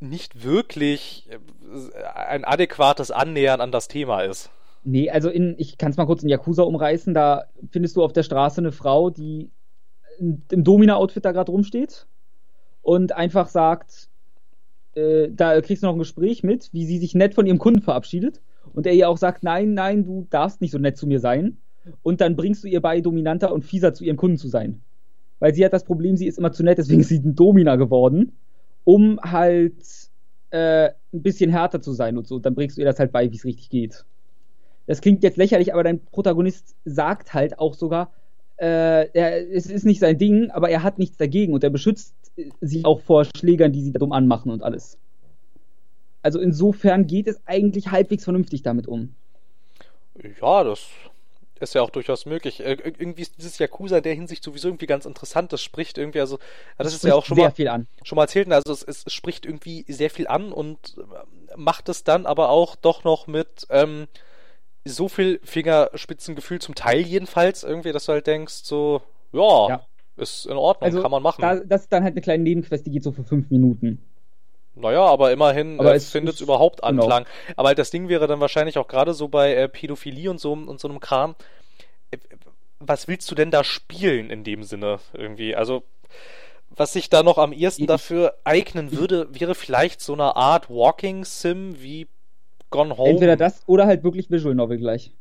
[0.00, 4.50] nicht wirklich äh, ein adäquates Annähern an das Thema ist.
[4.84, 8.12] Nee, also in, ich kann es mal kurz in Yakuza umreißen, da findest du auf
[8.12, 9.50] der Straße eine Frau, die
[10.18, 12.06] im Domina-Outfit da gerade rumsteht
[12.82, 14.08] und einfach sagt,
[14.94, 17.80] äh, da kriegst du noch ein Gespräch mit, wie sie sich nett von ihrem Kunden
[17.80, 18.42] verabschiedet
[18.74, 21.58] und er ihr auch sagt, nein, nein, du darfst nicht so nett zu mir sein.
[22.02, 24.82] Und dann bringst du ihr bei, dominanter und fieser zu ihrem Kunden zu sein.
[25.38, 27.76] Weil sie hat das Problem, sie ist immer zu nett, deswegen ist sie ein Domina
[27.76, 28.32] geworden,
[28.84, 29.74] um halt
[30.50, 32.36] äh, ein bisschen härter zu sein und so.
[32.36, 34.04] Und dann bringst du ihr das halt bei, wie es richtig geht.
[34.86, 38.12] Das klingt jetzt lächerlich, aber dein Protagonist sagt halt auch sogar,
[38.56, 42.14] äh, er, es ist nicht sein Ding, aber er hat nichts dagegen und er beschützt
[42.60, 44.98] sie auch vor Schlägern, die sie da dumm anmachen und alles.
[46.24, 49.14] Also insofern geht es eigentlich halbwegs vernünftig damit um.
[50.40, 50.86] Ja, das
[51.60, 52.60] ist ja auch durchaus möglich.
[52.60, 55.52] Äh, irgendwie ist dieses Yakuza in der Hinsicht sowieso irgendwie ganz interessant.
[55.52, 56.38] Das spricht irgendwie, also,
[56.78, 57.52] das, das ist ja auch schon mal,
[58.04, 60.96] schon mal erzählt, also es, es spricht irgendwie sehr viel an und
[61.56, 64.06] macht es dann aber auch doch noch mit ähm,
[64.86, 69.02] so viel Fingerspitzengefühl zum Teil jedenfalls irgendwie, dass du halt denkst, so,
[69.32, 69.86] ja, Ja.
[70.16, 71.42] ist in Ordnung, Also kann man machen.
[71.42, 73.98] Da, das ist dann halt eine kleine Nebenquest, die geht so für fünf Minuten.
[74.76, 77.02] Naja, aber immerhin Aber äh, es findet es überhaupt genau.
[77.02, 77.26] Anklang.
[77.56, 80.52] Aber halt das Ding wäre dann wahrscheinlich auch gerade so bei äh, Pädophilie und so
[80.52, 81.34] und so einem Kram.
[82.10, 82.18] äh,
[82.80, 85.54] Was willst du denn da spielen in dem Sinne irgendwie?
[85.54, 85.84] Also
[86.76, 91.24] was sich da noch am ehesten dafür eignen würde, wäre vielleicht so eine Art Walking
[91.24, 92.08] Sim wie
[92.70, 93.10] Gone Home.
[93.10, 95.12] Entweder das oder halt wirklich Visual Novel gleich.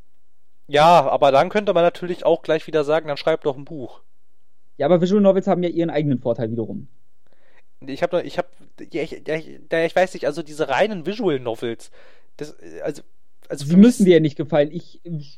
[0.67, 4.01] Ja, aber dann könnte man natürlich auch gleich wieder sagen, dann schreib doch ein Buch.
[4.77, 6.87] Ja, aber Visual Novels haben ja ihren eigenen Vorteil wiederum.
[7.87, 8.47] Ich habe ich habe
[8.91, 11.91] ja, ich, ja, ich, ja, ich weiß nicht, also diese reinen Visual Novels,
[12.37, 13.03] das also
[13.49, 14.71] also Sie müssen dir ja nicht gefallen.
[14.71, 15.37] Ich, ich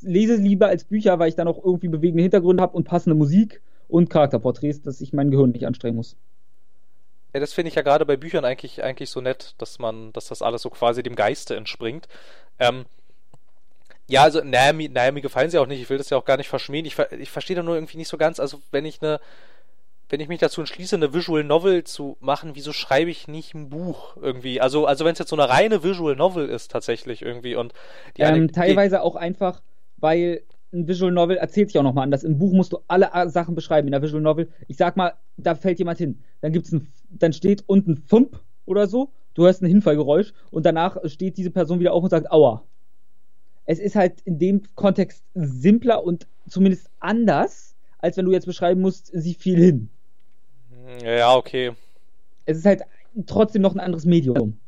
[0.00, 3.16] lese es lieber als Bücher, weil ich dann auch irgendwie bewegende Hintergründe habe und passende
[3.16, 6.16] Musik und Charakterporträts, dass ich mein Gehirn nicht anstrengen muss.
[7.34, 10.28] Ja, das finde ich ja gerade bei Büchern eigentlich, eigentlich so nett, dass man, dass
[10.28, 12.08] das alles so quasi dem Geiste entspringt.
[12.58, 12.84] Ähm,
[14.08, 16.24] ja, also, naja, mir, naja, mir gefallen sie auch nicht, ich will das ja auch
[16.24, 16.86] gar nicht verschmähen.
[16.86, 19.20] Ich, ich verstehe da nur irgendwie nicht so ganz, also wenn ich eine,
[20.08, 23.70] wenn ich mich dazu entschließe, eine Visual Novel zu machen, wieso schreibe ich nicht ein
[23.70, 24.60] Buch irgendwie?
[24.60, 27.72] Also, also wenn es jetzt so eine reine Visual Novel ist tatsächlich irgendwie und
[28.16, 29.62] die Ähm, teilweise auch einfach,
[29.96, 30.42] weil
[30.72, 32.22] ein Visual Novel erzählt sich auch nochmal anders.
[32.24, 33.88] Im Buch musst du alle Sachen beschreiben.
[33.88, 36.22] In der Visual Novel, ich sag mal, da fällt jemand hin.
[36.40, 39.10] Dann gibt's ein, dann steht unten Fump oder so.
[39.34, 42.62] Du hörst ein Hinfallgeräusch und danach steht diese Person wieder auf und sagt Aua.
[43.64, 48.80] Es ist halt in dem Kontext simpler und zumindest anders, als wenn du jetzt beschreiben
[48.80, 49.90] musst, sie fiel hin.
[51.02, 51.72] Ja, okay.
[52.44, 52.82] Es ist halt
[53.26, 54.58] trotzdem noch ein anderes Medium.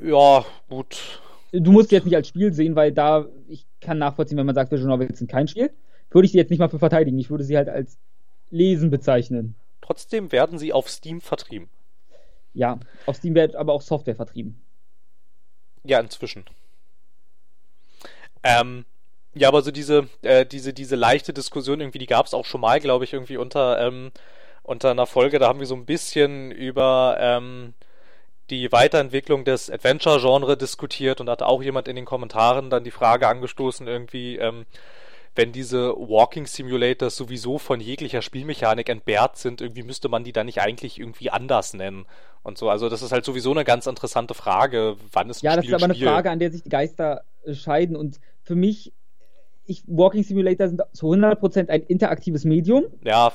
[0.00, 1.20] Ja, gut.
[1.52, 4.54] Du musst sie jetzt nicht als Spiel sehen, weil da, ich kann nachvollziehen, wenn man
[4.54, 5.70] sagt, Visual Novels sind kein Spiel,
[6.10, 7.18] würde ich sie jetzt nicht mal für verteidigen.
[7.18, 7.98] Ich würde sie halt als
[8.50, 9.54] Lesen bezeichnen.
[9.80, 11.68] Trotzdem werden sie auf Steam vertrieben.
[12.52, 14.60] Ja, auf Steam wird aber auch Software vertrieben.
[15.84, 16.44] Ja, inzwischen.
[18.42, 18.84] Ähm,
[19.36, 22.60] ja, aber so diese, äh, diese, diese leichte Diskussion irgendwie, die gab es auch schon
[22.60, 24.10] mal, glaube ich, irgendwie unter, ähm,
[24.62, 25.38] unter einer Folge.
[25.38, 27.74] Da haben wir so ein bisschen über ähm,
[28.50, 32.90] die Weiterentwicklung des Adventure-Genre diskutiert und da hat auch jemand in den Kommentaren dann die
[32.90, 34.66] Frage angestoßen, irgendwie, ähm,
[35.34, 40.46] wenn diese Walking Simulators sowieso von jeglicher Spielmechanik entbehrt sind, irgendwie müsste man die dann
[40.46, 42.06] nicht eigentlich irgendwie anders nennen
[42.42, 42.70] und so.
[42.70, 45.74] Also das ist halt sowieso eine ganz interessante Frage, wann ist ein Ja, das Spiel
[45.74, 46.08] ist aber eine Spiel?
[46.08, 47.22] Frage, an der sich die Geister
[47.52, 47.96] scheiden.
[47.96, 48.92] Und für mich,
[49.66, 52.84] ich, Walking Simulator sind zu 100% ein interaktives Medium.
[53.04, 53.32] Ja,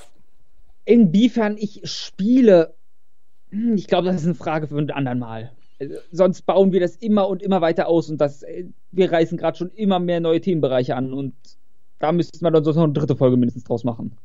[0.85, 2.73] Inwiefern ich spiele,
[3.49, 5.51] hm, ich glaube, das ist eine Frage für einen anderen Mal.
[5.79, 9.37] Also, Sonst bauen wir das immer und immer weiter aus und das, äh, wir reißen
[9.37, 11.33] gerade schon immer mehr neue Themenbereiche an und
[11.99, 14.17] da müssten wir dann sonst noch eine dritte Folge mindestens draus machen.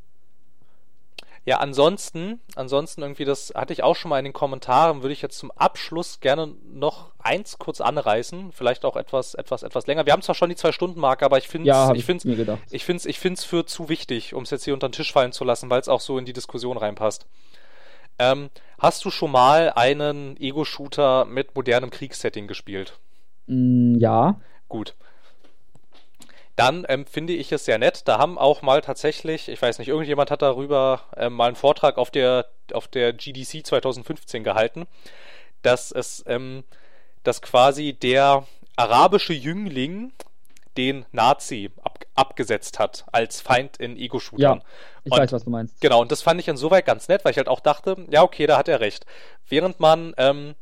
[1.47, 5.23] Ja, ansonsten, ansonsten irgendwie, das hatte ich auch schon mal in den Kommentaren, würde ich
[5.23, 10.07] jetzt zum Abschluss gerne noch eins kurz anreißen, vielleicht auch etwas, etwas, etwas länger.
[10.07, 13.19] Wir haben zwar schon die Zwei-Stunden-Marke, aber ich finde Ja, ich ich, ich finde ich
[13.21, 15.71] finde es für zu wichtig, um es jetzt hier unter den Tisch fallen zu lassen,
[15.71, 17.27] weil es auch so in die Diskussion reinpasst.
[18.19, 18.51] Ähm,
[18.81, 22.99] hast du schon mal einen Ego-Shooter mit modernem Kriegssetting gespielt?
[23.47, 24.97] Mm, ja, Gut.
[26.57, 28.03] Dann ähm, finde ich es sehr nett.
[28.09, 31.99] Da haben auch mal tatsächlich, ich weiß nicht, irgendjemand hat darüber ähm, mal einen Vortrag
[31.99, 34.87] auf der, auf der GDC 2015 gehalten,
[35.63, 36.65] dass es, ähm,
[37.23, 38.47] dass quasi der
[38.77, 40.13] arabische Jüngling
[40.77, 44.59] den Nazi ab, abgesetzt hat als Feind in Ego-Shootern.
[44.59, 44.65] Ja,
[45.05, 45.81] ich Und- weiß, was du meinst.
[45.81, 48.47] Genau, und das fand ich insoweit ganz nett, weil ich halt auch dachte, ja, okay,
[48.47, 49.07] da hat er recht.
[49.49, 50.55] Während man ähm,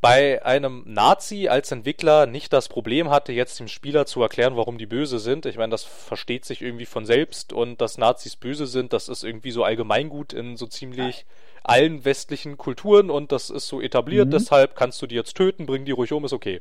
[0.00, 4.78] bei einem Nazi als Entwickler nicht das Problem hatte, jetzt dem Spieler zu erklären, warum
[4.78, 5.46] die böse sind.
[5.46, 9.24] Ich meine, das versteht sich irgendwie von selbst und dass Nazis böse sind, das ist
[9.24, 11.26] irgendwie so allgemeingut in so ziemlich
[11.64, 14.32] allen westlichen Kulturen und das ist so etabliert, Mhm.
[14.32, 16.60] deshalb kannst du die jetzt töten, bring die ruhig um, ist okay.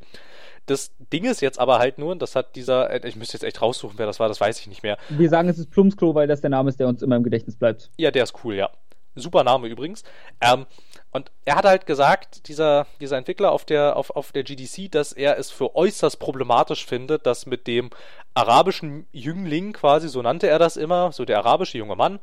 [0.66, 3.44] Das Ding ist jetzt aber halt nur, und das hat dieser, äh, ich müsste jetzt
[3.44, 4.98] echt raussuchen, wer das war, das weiß ich nicht mehr.
[5.10, 7.56] Wir sagen, es ist Plumpsklo, weil das der Name ist, der uns immer im Gedächtnis
[7.56, 7.92] bleibt.
[7.98, 8.72] Ja, der ist cool, ja.
[9.16, 10.04] Super Name übrigens.
[10.42, 10.66] Ähm,
[11.12, 15.14] und er hat halt gesagt, dieser, dieser Entwickler auf der, auf, auf der GDC, dass
[15.14, 17.90] er es für äußerst problematisch findet, dass mit dem
[18.34, 22.20] arabischen Jüngling quasi, so nannte er das immer, so der arabische junge Mann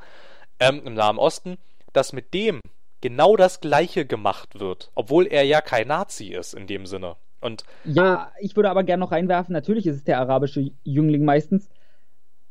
[0.60, 1.56] ähm, im Nahen Osten,
[1.92, 2.60] dass mit dem
[3.00, 7.16] genau das Gleiche gemacht wird, obwohl er ja kein Nazi ist in dem Sinne.
[7.40, 11.68] Und Ja, ich würde aber gerne noch reinwerfen, natürlich ist es der arabische Jüngling meistens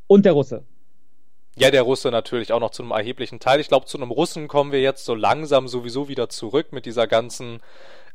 [0.07, 0.65] und der Russe.
[1.57, 3.59] Ja, der Russe natürlich auch noch zu einem erheblichen Teil.
[3.59, 7.07] Ich glaube, zu einem Russen kommen wir jetzt so langsam sowieso wieder zurück mit dieser
[7.07, 7.59] ganzen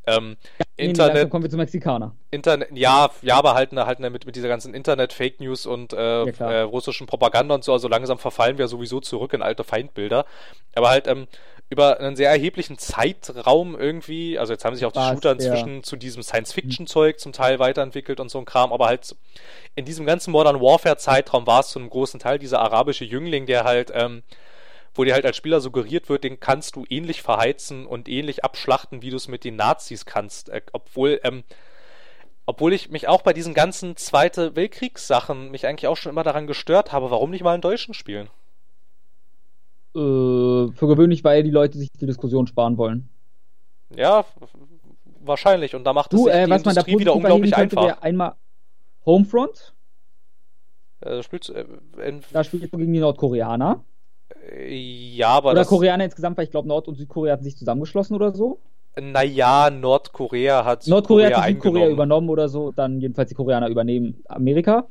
[0.07, 2.15] ähm, Nee, nee, Internet, kommen wir zum Mexikaner.
[2.31, 5.93] Internet, ja, ja, aber halt, ne, halt ne, mit, mit dieser ganzen Internet-Fake News und
[5.93, 9.65] äh, Ja, äh, russischen Propaganda und so, also langsam verfallen wir sowieso zurück in alte
[9.65, 10.27] Feindbilder.
[10.75, 11.27] Aber halt ähm,
[11.69, 15.35] über einen sehr erheblichen Zeitraum irgendwie, also jetzt haben sich auch die Was, Shooter ja.
[15.35, 19.17] inzwischen zu diesem Science-Fiction-Zeug zum Teil weiterentwickelt und so ein Kram, aber halt
[19.75, 23.65] in diesem ganzen Modern Warfare-Zeitraum war es zu einem großen Teil dieser arabische Jüngling, der
[23.65, 24.23] halt, ähm,
[24.95, 29.03] wo dir halt als Spieler suggeriert wird, den kannst du ähnlich verheizen und ähnlich abschlachten,
[29.03, 30.49] wie du es mit den Nazis kannst.
[30.49, 31.43] Äh, obwohl, ähm,
[32.47, 36.47] obwohl ich mich auch bei diesen ganzen Zweite Weltkriegssachen mich eigentlich auch schon immer daran
[36.47, 38.31] gestört habe, warum nicht mal einen Deutschen spielen?
[39.97, 43.09] Äh, für gewöhnlich, weil die Leute sich die Diskussion sparen wollen.
[43.97, 44.25] Ja,
[45.25, 45.75] wahrscheinlich.
[45.75, 47.83] Und da macht es Du, sich äh, die was man da Industrie wieder unglaublich einfach.
[47.83, 48.35] wäre einmal
[49.07, 49.73] Homefront.
[51.01, 51.65] Äh, spielst, äh,
[52.33, 53.85] Da spielst du gegen die Nordkoreaner.
[54.51, 58.15] äh, ja, aber oder Koreaner insgesamt, weil ich glaube, Nord- und Südkorea hatten sich zusammengeschlossen
[58.17, 58.59] oder so.
[59.01, 64.89] naja, Nordkorea hat Nordkorea hat Südkorea übernommen oder so, dann jedenfalls die Koreaner übernehmen Amerika.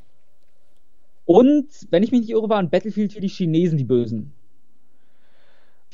[1.25, 4.33] Und, wenn ich mich nicht irre, waren Battlefield für die Chinesen die Bösen.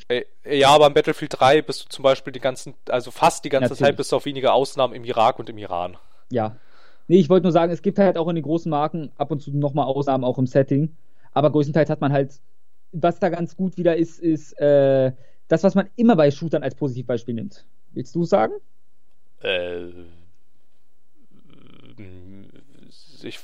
[0.08, 3.48] Äh, Ja, aber im Battlefield 3 bist du zum Beispiel die ganzen, also fast die
[3.48, 3.88] ganze Natürlich.
[3.88, 5.96] Zeit, bis auf wenige Ausnahmen im Irak und im Iran.
[6.30, 6.56] Ja.
[7.08, 9.40] Nee, ich wollte nur sagen, es gibt halt auch in den großen Marken ab und
[9.40, 10.96] zu nochmal Ausnahmen, auch im Setting.
[11.32, 12.40] Aber größtenteils hat man halt,
[12.92, 15.12] was da ganz gut wieder ist, ist äh,
[15.48, 17.64] das, was man immer bei Shootern als Positivbeispiel nimmt.
[17.92, 18.52] Willst du sagen?
[19.42, 19.86] Äh,
[23.22, 23.38] ich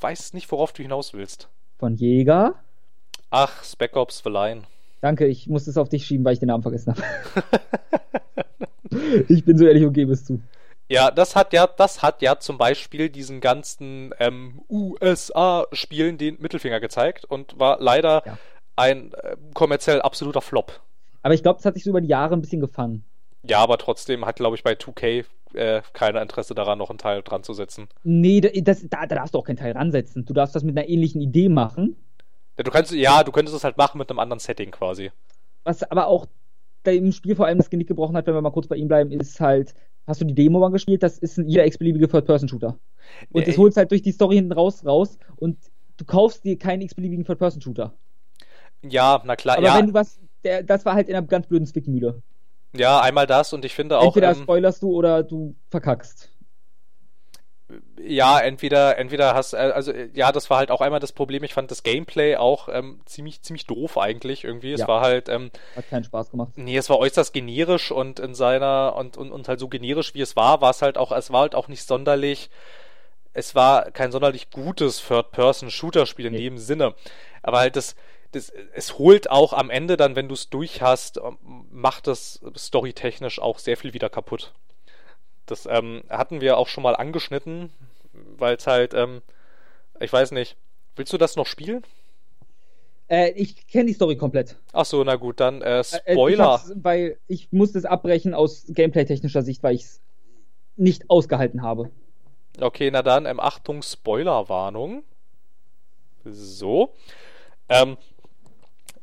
[0.00, 1.48] weiß nicht, worauf du hinaus willst.
[1.78, 2.54] Von Jäger.
[3.30, 4.62] Ach, Spec Ops The Line.
[5.00, 7.02] Danke, ich musste es auf dich schieben, weil ich den Namen vergessen habe.
[9.28, 10.40] ich bin so ehrlich und gebe es zu.
[10.88, 16.80] Ja, das hat ja, das hat ja zum Beispiel diesen ganzen ähm, USA-Spielen den Mittelfinger
[16.80, 18.38] gezeigt und war leider Ja.
[18.76, 20.80] ein äh, kommerziell absoluter Flop.
[21.22, 23.04] Aber ich glaube, das hat sich so über die Jahre ein bisschen gefangen.
[23.42, 25.24] Ja, aber trotzdem hat, glaube ich, bei 2K
[25.54, 27.88] äh, keiner Interesse daran, noch einen Teil dran zu setzen.
[28.02, 30.24] Nee, das, da, da darfst du auch keinen Teil ransetzen.
[30.26, 31.96] Du darfst das mit einer ähnlichen Idee machen.
[32.56, 35.10] Ja, du kannst, ja, du könntest es halt machen mit einem anderen Setting quasi.
[35.64, 36.26] Was aber auch
[36.86, 39.10] dem Spiel vor allem das Genick gebrochen hat, wenn wir mal kurz bei ihm bleiben,
[39.12, 39.74] ist halt,
[40.06, 41.02] hast du die Demo mal gespielt?
[41.02, 42.78] Das ist ein jeder x-beliebige Third-Person-Shooter.
[43.30, 45.58] Und Ja, das holst halt durch die Story hinten raus raus und
[45.96, 47.92] du kaufst dir keinen x-beliebigen Third-Person-Shooter.
[48.82, 51.46] Ja, na klar, Aber ja, wenn du was, der, das war halt in einer ganz
[51.46, 52.22] blöden Zwickmühle.
[52.74, 56.30] ja, einmal das und ich finde auch, Entweder ähm, spoilerst du oder du verkackst.
[58.02, 61.44] Ja, entweder, entweder hast, äh, also äh, ja, das war halt auch einmal das Problem.
[61.44, 64.72] Ich fand das Gameplay auch ähm, ziemlich, ziemlich doof eigentlich irgendwie.
[64.72, 64.88] Es Ja.
[64.88, 66.52] war halt, ähm, Hat keinen Spaß gemacht.
[66.56, 70.20] Nee, es war äußerst generisch und in seiner und, und, und halt so generisch wie
[70.20, 72.50] es war, war es halt auch, es war halt auch nicht sonderlich,
[73.32, 76.38] es war kein sonderlich gutes Third-Person-Shooter-Spiel in Nee.
[76.40, 76.94] dem Sinne.
[77.42, 77.94] Aber halt das,
[78.32, 81.38] das, es holt auch am Ende dann, wenn du es durch hast, ähm,
[81.70, 84.52] macht das storytechnisch auch sehr viel wieder kaputt.
[85.50, 87.70] Das ähm, hatten wir auch schon mal angeschnitten,
[88.12, 89.22] weil es halt, ähm,
[89.98, 90.56] ich weiß nicht,
[90.96, 91.82] willst du das noch spielen?
[93.08, 94.56] Äh, ich kenne die Story komplett.
[94.72, 96.52] Ach so, na gut, dann äh, Äh, Ich Spoiler.
[96.52, 100.00] hab's, weil ich musste es abbrechen aus gameplay-technischer Sicht, weil ich es
[100.76, 101.90] nicht ausgehalten habe.
[102.60, 105.02] Okay, na dann, ähm, Achtung, Spoilerwarnung.
[106.24, 106.94] So.
[107.68, 107.96] Ähm,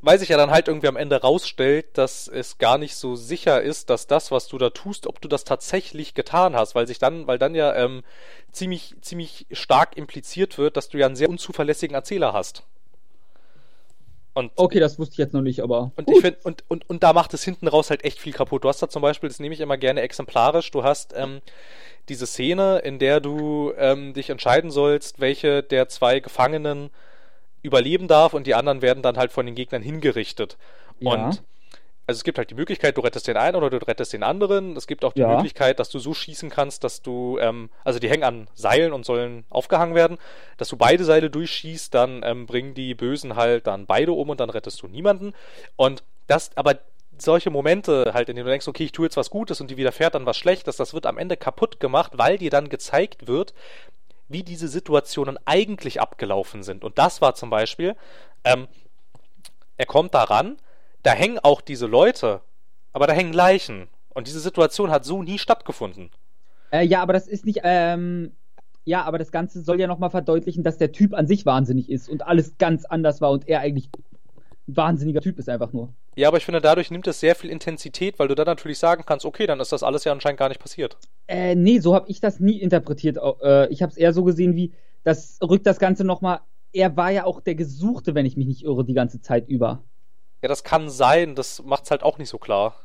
[0.01, 3.61] weil sich ja dann halt irgendwie am Ende rausstellt, dass es gar nicht so sicher
[3.61, 6.99] ist, dass das, was du da tust, ob du das tatsächlich getan hast, weil sich
[6.99, 8.03] dann, weil dann ja ähm,
[8.51, 12.63] ziemlich, ziemlich stark impliziert wird, dass du ja einen sehr unzuverlässigen Erzähler hast.
[14.35, 15.91] Und, okay, das wusste ich jetzt noch nicht, aber.
[15.95, 18.63] Und ich finde, und, und, und da macht es hinten raus halt echt viel kaputt.
[18.63, 21.41] Du hast da zum Beispiel, das nehme ich immer gerne exemplarisch, du hast ähm,
[22.07, 26.91] diese Szene, in der du ähm, dich entscheiden sollst, welche der zwei Gefangenen
[27.61, 30.57] überleben darf und die anderen werden dann halt von den Gegnern hingerichtet.
[30.99, 31.11] Ja.
[31.11, 31.43] Und
[32.07, 34.77] also es gibt halt die Möglichkeit, du rettest den einen oder du rettest den anderen.
[34.77, 35.27] Es gibt auch die ja.
[35.27, 39.05] Möglichkeit, dass du so schießen kannst, dass du, ähm, also die hängen an Seilen und
[39.05, 40.17] sollen aufgehangen werden,
[40.55, 44.39] dass du beide Seile durchschießt, dann ähm, bringen die Bösen halt dann beide um und
[44.39, 45.33] dann rettest du niemanden.
[45.75, 46.79] Und das, aber
[47.17, 49.75] solche Momente halt, in denen du denkst, okay, ich tue jetzt was Gutes und die
[49.75, 53.53] widerfährt dann was Schlechtes, das wird am Ende kaputt gemacht, weil dir dann gezeigt wird,
[54.29, 56.83] wie diese Situationen eigentlich abgelaufen sind.
[56.83, 57.95] Und das war zum Beispiel,
[58.43, 58.67] ähm,
[59.77, 60.57] er kommt da ran,
[61.03, 62.41] da hängen auch diese Leute,
[62.93, 63.87] aber da hängen Leichen.
[64.09, 66.09] Und diese Situation hat so nie stattgefunden.
[66.71, 68.33] Äh, ja, aber das ist nicht, ähm,
[68.83, 72.09] ja, aber das Ganze soll ja nochmal verdeutlichen, dass der Typ an sich wahnsinnig ist
[72.09, 73.89] und alles ganz anders war und er eigentlich
[74.67, 75.93] wahnsinniger Typ ist einfach nur.
[76.15, 79.03] Ja, aber ich finde, dadurch nimmt es sehr viel Intensität, weil du dann natürlich sagen
[79.05, 80.97] kannst, okay, dann ist das alles ja anscheinend gar nicht passiert.
[81.27, 83.17] Äh, nee, so habe ich das nie interpretiert.
[83.41, 84.73] Äh, ich habe es eher so gesehen, wie,
[85.03, 86.41] das rückt das Ganze nochmal.
[86.73, 89.83] Er war ja auch der Gesuchte, wenn ich mich nicht irre, die ganze Zeit über.
[90.41, 92.75] Ja, das kann sein, das macht's halt auch nicht so klar.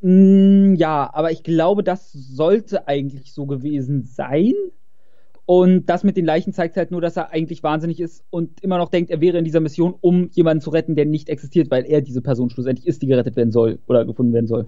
[0.00, 4.54] Mm, ja, aber ich glaube, das sollte eigentlich so gewesen sein.
[5.50, 8.76] Und das mit den Leichen zeigt halt nur, dass er eigentlich wahnsinnig ist und immer
[8.76, 11.86] noch denkt, er wäre in dieser Mission, um jemanden zu retten, der nicht existiert, weil
[11.86, 14.66] er diese Person schlussendlich ist, die gerettet werden soll oder gefunden werden soll.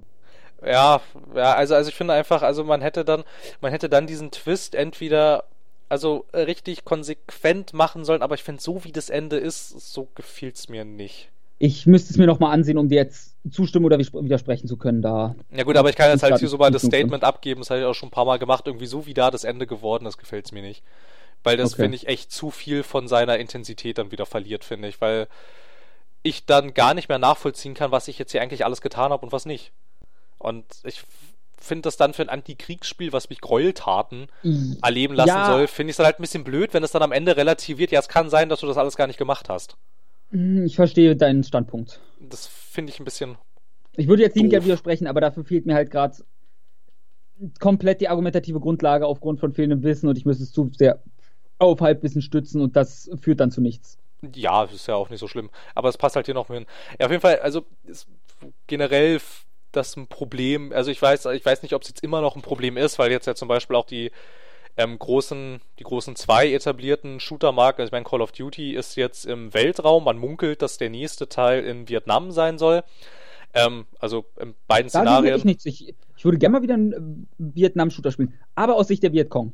[0.65, 1.03] Ja,
[1.37, 3.25] ja, also, also ich finde einfach, also man hätte dann,
[3.61, 5.45] man hätte dann diesen Twist entweder
[5.91, 10.51] also richtig konsequent machen sollen, aber ich finde, so wie das Ende ist, so gefiel
[10.55, 11.29] es mir nicht.
[11.59, 15.35] Ich müsste es mir nochmal ansehen, um dir jetzt zustimmen oder widersprechen zu können da.
[15.51, 17.81] Ja gut, aber ich kann jetzt halt hier so mal das Statement abgeben, das habe
[17.81, 20.19] ich auch schon ein paar Mal gemacht, irgendwie so wie da das Ende geworden ist,
[20.19, 20.83] gefällt es mir nicht.
[21.43, 21.83] Weil das okay.
[21.83, 25.27] finde ich echt zu viel von seiner Intensität dann wieder verliert, finde ich, weil
[26.23, 29.25] ich dann gar nicht mehr nachvollziehen kann, was ich jetzt hier eigentlich alles getan habe
[29.25, 29.73] und was nicht.
[30.39, 31.03] Und ich
[31.57, 34.29] finde das dann für ein Antikriegsspiel, was mich Gräueltaten
[34.83, 35.47] erleben lassen ja.
[35.47, 37.91] soll, finde ich es dann halt ein bisschen blöd, wenn es dann am Ende relativiert.
[37.91, 39.77] Ja, es kann sein, dass du das alles gar nicht gemacht hast.
[40.31, 42.01] Hm, ich verstehe deinen Standpunkt.
[42.21, 43.37] Das finde ich ein bisschen.
[43.97, 46.17] Ich würde jetzt nicht gerne widersprechen, aber dafür fehlt mir halt gerade
[47.59, 51.03] komplett die argumentative Grundlage aufgrund von fehlendem Wissen und ich müsste es zu sehr
[51.59, 53.99] auf Halbwissen stützen und das führt dann zu nichts.
[54.35, 55.51] Ja, das ist ja auch nicht so schlimm.
[55.75, 56.67] Aber es passt halt hier noch hin.
[56.99, 57.65] Ja, auf jeden Fall, also
[58.67, 59.21] generell
[59.73, 60.73] das ein Problem.
[60.73, 63.11] Also ich weiß, ich weiß nicht, ob es jetzt immer noch ein Problem ist, weil
[63.11, 64.11] jetzt ja zum Beispiel auch die
[64.81, 69.53] ähm, großen, die großen zwei etablierten Shooter-Marken, ich meine, Call of Duty ist jetzt im
[69.53, 72.83] Weltraum, man munkelt, dass der nächste Teil in Vietnam sein soll.
[73.53, 75.37] Ähm, also in beiden da Szenarien.
[75.37, 75.67] Ich, nichts.
[75.67, 79.53] Ich, ich würde gerne mal wieder einen äh, Vietnam-Shooter spielen, aber aus Sicht der Vietcong.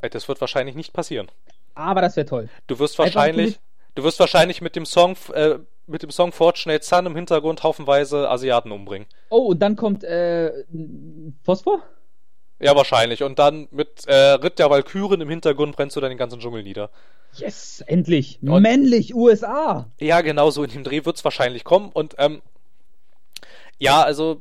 [0.00, 1.28] Äh, das wird wahrscheinlich nicht passieren.
[1.74, 2.48] Aber das wäre toll.
[2.66, 3.58] Du wirst wahrscheinlich,
[3.94, 8.30] du wirst wahrscheinlich mit dem Song, äh, mit dem Song Fortunate Sun im Hintergrund haufenweise
[8.30, 9.06] Asiaten umbringen.
[9.28, 10.64] Oh, und dann kommt äh,
[11.42, 11.82] Phosphor?
[12.62, 13.24] Ja, wahrscheinlich.
[13.24, 16.62] Und dann mit äh, Ritt der Walküren im Hintergrund brennst du dann den ganzen Dschungel
[16.62, 16.90] nieder.
[17.34, 18.38] Yes, endlich.
[18.42, 19.90] Und, Männlich, USA.
[19.98, 21.90] Ja, genau so in dem Dreh wird es wahrscheinlich kommen.
[21.92, 22.40] Und ähm,
[23.78, 24.40] ja, also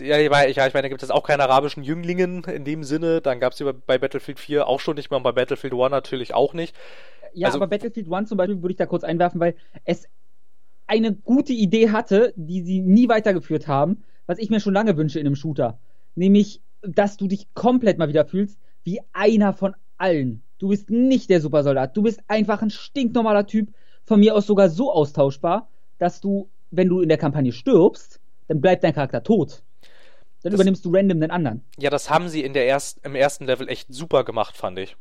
[0.00, 2.82] ja, ich meine, ja, ich meine, da gibt es auch keine arabischen Jünglingen in dem
[2.82, 3.20] Sinne.
[3.20, 6.34] Dann gab es bei Battlefield 4 auch schon nicht mehr und bei Battlefield 1 natürlich
[6.34, 6.74] auch nicht.
[7.32, 10.08] Ja, also, aber Battlefield 1 zum Beispiel würde ich da kurz einwerfen, weil es
[10.88, 15.20] eine gute Idee hatte, die sie nie weitergeführt haben, was ich mir schon lange wünsche
[15.20, 15.78] in einem Shooter.
[16.16, 20.42] Nämlich dass du dich komplett mal wieder fühlst wie einer von allen.
[20.58, 21.96] Du bist nicht der Supersoldat.
[21.96, 23.72] Du bist einfach ein stinknormaler Typ,
[24.04, 25.68] von mir aus sogar so austauschbar,
[25.98, 29.62] dass du, wenn du in der Kampagne stirbst, dann bleibt dein Charakter tot.
[30.42, 31.62] Dann das, übernimmst du random den anderen.
[31.78, 34.96] Ja, das haben sie in der erst, im ersten Level echt super gemacht, fand ich.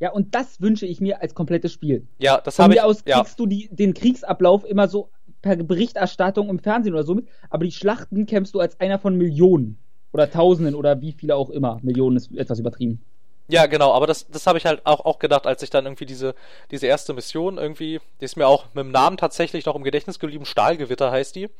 [0.00, 2.06] Ja, und das wünsche ich mir als komplettes Spiel.
[2.18, 2.80] Ja, das habe ich.
[2.80, 3.18] Von mir aus ja.
[3.18, 5.10] kriegst du die, den Kriegsablauf immer so
[5.42, 9.16] per Berichterstattung im Fernsehen oder so mit, aber die Schlachten kämpfst du als einer von
[9.16, 9.78] Millionen.
[10.14, 11.80] Oder Tausenden oder wie viele auch immer.
[11.82, 13.02] Millionen ist etwas übertrieben.
[13.48, 16.06] Ja, genau, aber das, das habe ich halt auch, auch gedacht, als ich dann irgendwie
[16.06, 16.36] diese,
[16.70, 20.20] diese erste Mission irgendwie, die ist mir auch mit dem Namen tatsächlich noch im Gedächtnis
[20.20, 21.50] geblieben, Stahlgewitter heißt die.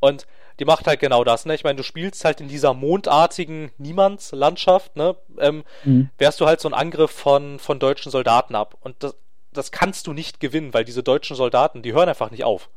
[0.00, 0.26] Und
[0.58, 1.54] die macht halt genau das, ne?
[1.54, 5.14] Ich meine, du spielst halt in dieser mondartigen Niemandslandschaft, ne?
[5.38, 6.10] Ähm, mhm.
[6.18, 8.76] Wärst du halt so ein Angriff von, von deutschen Soldaten ab.
[8.80, 9.14] Und das,
[9.52, 12.68] das kannst du nicht gewinnen, weil diese deutschen Soldaten, die hören einfach nicht auf.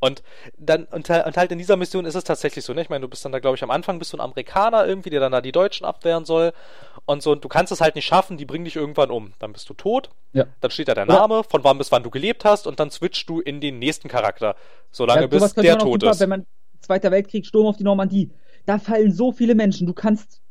[0.00, 0.22] Und
[0.58, 2.82] dann, und, und, halt in dieser Mission ist es tatsächlich so, ne?
[2.82, 5.10] Ich meine, du bist dann da, glaube ich, am Anfang bist du ein Amerikaner irgendwie,
[5.10, 6.52] der dann da die Deutschen abwehren soll.
[7.06, 9.32] Und so, und du kannst es halt nicht schaffen, die bringen dich irgendwann um.
[9.38, 10.10] Dann bist du tot.
[10.32, 10.46] Ja.
[10.60, 13.28] Dann steht da der Name, von wann bis wann du gelebt hast, und dann switchst
[13.28, 14.56] du in den nächsten Charakter.
[14.90, 16.20] Solange Ja, bis der tot super, ist.
[16.20, 16.46] Wenn man
[16.80, 18.30] Zweiter Weltkrieg, Sturm auf die Normandie.
[18.66, 19.86] Da fallen so viele Menschen.
[19.86, 20.42] Du kannst,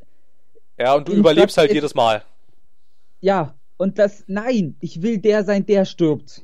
[0.80, 2.24] Ja, und du überlebst halt jedes Mal.
[3.22, 6.42] ja, und das, nein, ich will der sein, der stirbt.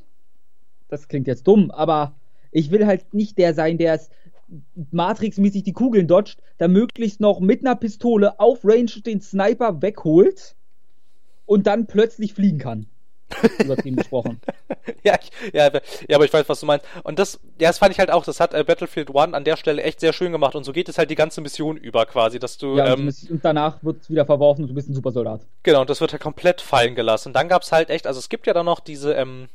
[0.89, 2.15] Das klingt jetzt dumm, aber
[2.51, 4.09] ich will halt nicht der sein, der es
[4.91, 10.55] Matrix-mäßig die Kugeln dodgt, da möglichst noch mit einer Pistole auf Range den Sniper wegholt
[11.45, 12.87] und dann plötzlich fliegen kann.
[13.59, 14.41] Übertrieben gesprochen.
[15.03, 15.69] Ja, ich, ja,
[16.07, 16.83] ja, aber ich weiß, was du meinst.
[17.03, 19.55] Und das, ja, das fand ich halt auch, das hat äh, Battlefield 1 an der
[19.55, 20.55] Stelle echt sehr schön gemacht.
[20.55, 23.07] Und so geht es halt die ganze Mission über quasi, dass du, Ja, und, ähm,
[23.07, 25.41] es- und danach wird es wieder verworfen und du bist ein Supersoldat.
[25.61, 27.29] genau, und das wird halt komplett fallen gelassen.
[27.29, 29.47] Und dann gab's halt echt, also es gibt ja dann noch diese, ähm,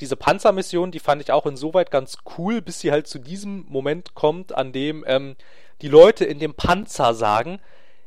[0.00, 4.14] diese Panzermission, die fand ich auch insoweit ganz cool, bis sie halt zu diesem Moment
[4.14, 5.36] kommt, an dem ähm,
[5.82, 7.60] die Leute in dem Panzer sagen,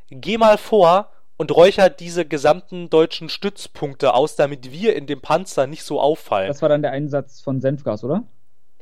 [0.09, 5.67] geh mal vor und räucher diese gesamten deutschen Stützpunkte aus, damit wir in dem Panzer
[5.67, 6.47] nicht so auffallen.
[6.47, 8.23] Das war dann der Einsatz von Senfgas, oder?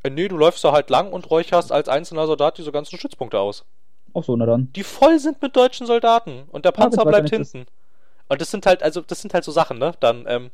[0.04, 3.40] Äh, nee, du läufst da halt lang und räucherst als einzelner Soldat diese ganzen Stützpunkte
[3.40, 3.66] aus.
[4.14, 4.72] Auch so, na dann.
[4.74, 7.66] Die voll sind mit deutschen Soldaten und der das Panzer weiß bleibt hinten.
[8.28, 9.94] Und das sind halt, also, das sind halt so Sachen, ne?
[10.00, 10.52] Dann, ähm,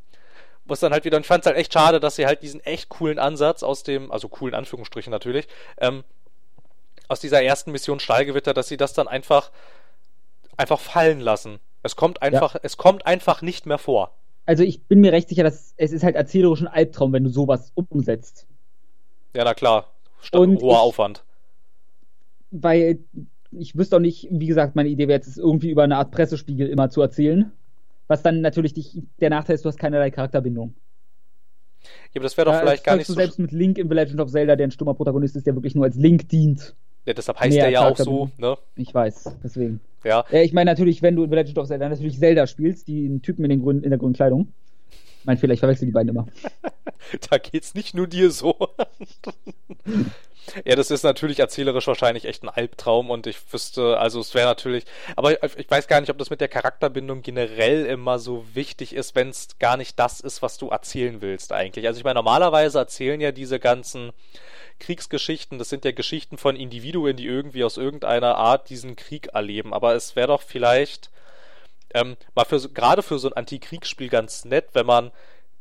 [0.68, 2.90] muss dann halt wieder, und ich fand's halt echt schade, dass sie halt diesen echt
[2.90, 5.48] coolen Ansatz aus dem, also coolen Anführungsstrichen natürlich,
[5.80, 6.04] ähm,
[7.08, 9.52] aus dieser ersten Mission Stahlgewitter, dass sie das dann einfach,
[10.58, 11.60] einfach fallen lassen.
[11.84, 14.12] Es kommt einfach, es kommt einfach nicht mehr vor.
[14.46, 17.30] Also ich bin mir recht sicher, dass es ist halt erzählerisch ein Albtraum, wenn du
[17.30, 18.46] sowas umsetzt.
[19.34, 19.92] Ja, na klar.
[20.22, 21.24] Sta Und hoher ich- Aufwand.
[22.52, 23.00] Weil
[23.52, 26.12] ich wüsste auch nicht, wie gesagt, meine Idee wäre jetzt, es irgendwie über eine Art
[26.12, 27.52] Pressespiegel immer zu erzählen.
[28.08, 30.76] Was dann natürlich dich, der Nachteil ist, du hast keinerlei Charakterbindung.
[31.84, 33.20] Ja, aber das wäre doch Da vielleicht gar nicht du so.
[33.20, 35.76] selbst mit Link in The Legend of Zelda, der ein stummer Protagonist ist, der wirklich
[35.76, 36.76] nur als Link dient.
[37.06, 38.58] Ja, deshalb heißt der ja auch so, ne?
[38.76, 39.80] Ich weiß, deswegen.
[40.04, 40.26] Ja.
[40.30, 43.06] Ja, ich meine natürlich, wenn du in The Legend of Zelda natürlich Zelda spielst, die
[43.06, 44.54] einen Typen in, den grünen, in der grünen Kleidung.
[45.28, 46.26] Mein Fehler, ich verwechsel die beiden immer.
[47.30, 48.58] Da geht's nicht nur dir so.
[50.66, 54.48] ja, das ist natürlich erzählerisch wahrscheinlich echt ein Albtraum und ich wüsste, also es wäre
[54.48, 54.86] natürlich,
[55.16, 59.16] aber ich weiß gar nicht, ob das mit der Charakterbindung generell immer so wichtig ist,
[59.16, 61.88] wenn es gar nicht das ist, was du erzählen willst eigentlich.
[61.88, 64.12] Also ich meine, normalerweise erzählen ja diese ganzen
[64.80, 69.74] Kriegsgeschichten, das sind ja Geschichten von Individuen, die irgendwie aus irgendeiner Art diesen Krieg erleben,
[69.74, 71.10] aber es wäre doch vielleicht
[71.94, 75.12] ähm, mal für so, gerade für so ein Antikriegsspiel ganz nett, wenn man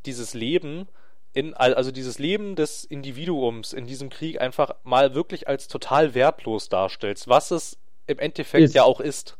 [0.06, 0.88] dieses Leben
[1.32, 6.68] in, also dieses Leben des Individuums in diesem Krieg einfach mal wirklich als total wertlos
[6.68, 8.74] darstellst, was es im Endeffekt Ist.
[8.74, 9.36] ja auch ist.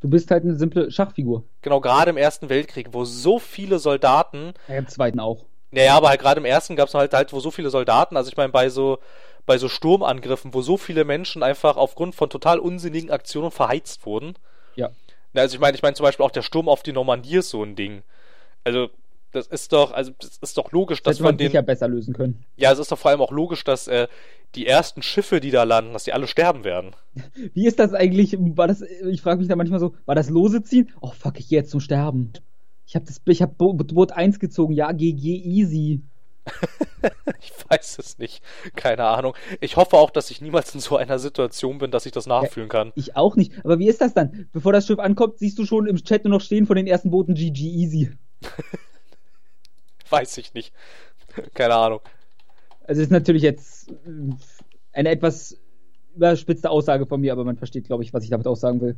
[0.00, 1.44] Du bist halt eine simple Schachfigur.
[1.62, 5.44] Genau, gerade im Ersten Weltkrieg, wo so viele Soldaten, Ja, im zweiten auch.
[5.70, 8.28] naja, aber halt gerade im Ersten gab es halt halt, wo so viele Soldaten, also
[8.30, 8.98] ich meine, bei so,
[9.46, 14.34] bei so Sturmangriffen, wo so viele Menschen einfach aufgrund von total unsinnigen Aktionen verheizt wurden.
[14.74, 14.90] Ja.
[15.34, 17.62] Also ich meine, ich meine zum Beispiel auch der Sturm auf die Normandie ist so
[17.62, 18.02] ein Ding.
[18.64, 18.88] Also
[19.32, 22.14] das ist doch, also das ist doch logisch, Das dass man den, sicher besser lösen
[22.14, 22.44] können.
[22.56, 24.08] ja, es ist doch vor allem auch logisch, dass äh,
[24.56, 26.96] die ersten Schiffe, die da landen, dass die alle sterben werden.
[27.54, 28.36] Wie ist das eigentlich?
[28.38, 30.90] War das, ich frage mich da manchmal so, war das lose ziehen?
[31.00, 32.32] Oh fuck, ich gehe jetzt zum Sterben.
[32.86, 36.00] Ich habe das, ich habe Bo Boot 1 gezogen, ja, GG easy.
[37.42, 38.42] Ich weiß es nicht,
[38.74, 39.34] keine Ahnung.
[39.60, 42.68] Ich hoffe auch, dass ich niemals in so einer Situation bin, dass ich das nachfühlen
[42.68, 42.92] kann.
[42.96, 43.52] Ich auch nicht.
[43.64, 44.48] Aber wie ist das dann?
[44.52, 47.10] Bevor das Schiff ankommt, siehst du schon im Chat nur noch stehen von den ersten
[47.10, 48.10] Booten GG easy.
[50.10, 50.74] Weiß ich nicht.
[51.54, 52.00] Keine Ahnung.
[52.84, 53.94] Also ist natürlich jetzt äh,
[54.92, 55.56] eine etwas
[56.14, 58.96] überspitzte Aussage von mir, aber man versteht, glaube ich, was ich damit aussagen will.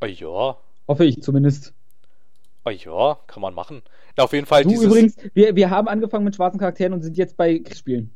[0.00, 0.56] Oh ja,
[0.88, 1.74] Hoffe ich zumindest.
[2.66, 3.82] Oh ja, kann man machen.
[4.16, 4.84] Na, auf jeden Fall Du dieses.
[4.86, 8.10] übrigens, wir, wir haben angefangen mit schwarzen Charakteren und sind jetzt bei Kriegsspielen.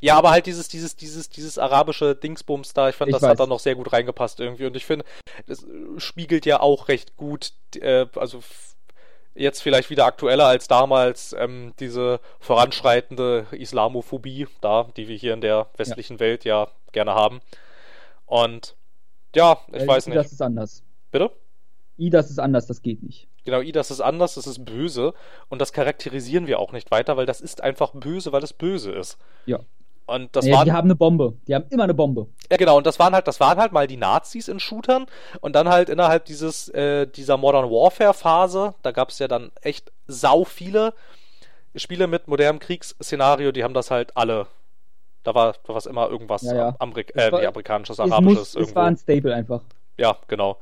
[0.00, 3.30] Ja, aber halt dieses, dieses, dieses, dieses arabische Dingsbums da, ich fand, Ich das weiß.
[3.30, 4.66] hat da noch sehr gut reingepasst irgendwie.
[4.66, 5.04] Und ich finde,
[5.46, 5.66] das äh,
[5.98, 8.40] spiegelt ja auch recht gut, äh, also
[9.34, 15.40] jetzt vielleicht wieder aktueller als damals, ähm, diese voranschreitende Islamophobie da, die wir hier in
[15.40, 17.40] der westlichen Welt ja gerne haben.
[18.26, 18.74] Und
[19.36, 20.16] ja, ich Weil weiß nicht.
[20.16, 20.82] ist anders.
[21.12, 21.30] Bitte?
[21.96, 23.28] IDAS ist anders, das geht nicht.
[23.44, 25.14] Genau, IDAS ist anders, das ist böse
[25.48, 28.92] und das charakterisieren wir auch nicht weiter, weil das ist einfach böse, weil es böse
[28.92, 29.18] ist.
[29.46, 29.58] Ja.
[30.06, 31.34] Und das naja, waren die haben eine Bombe.
[31.46, 32.26] Die haben immer eine Bombe.
[32.50, 35.06] Ja, genau, und das waren halt, das waren halt mal die Nazis in Shootern
[35.40, 39.92] und dann halt innerhalb dieses, äh, dieser Modern Warfare-Phase, da gab es ja dann echt
[40.06, 40.92] sau viele
[41.74, 44.46] Spiele mit modernem Kriegsszenario, die haben das halt alle.
[45.22, 46.76] Da war, da war immer irgendwas Ja, ja.
[46.80, 48.74] Amerik Es äh, war- amerikanisches, Es, arabisches muss, es irgendwo.
[48.74, 49.60] war ein Staple einfach.
[49.96, 50.58] Ja, genau.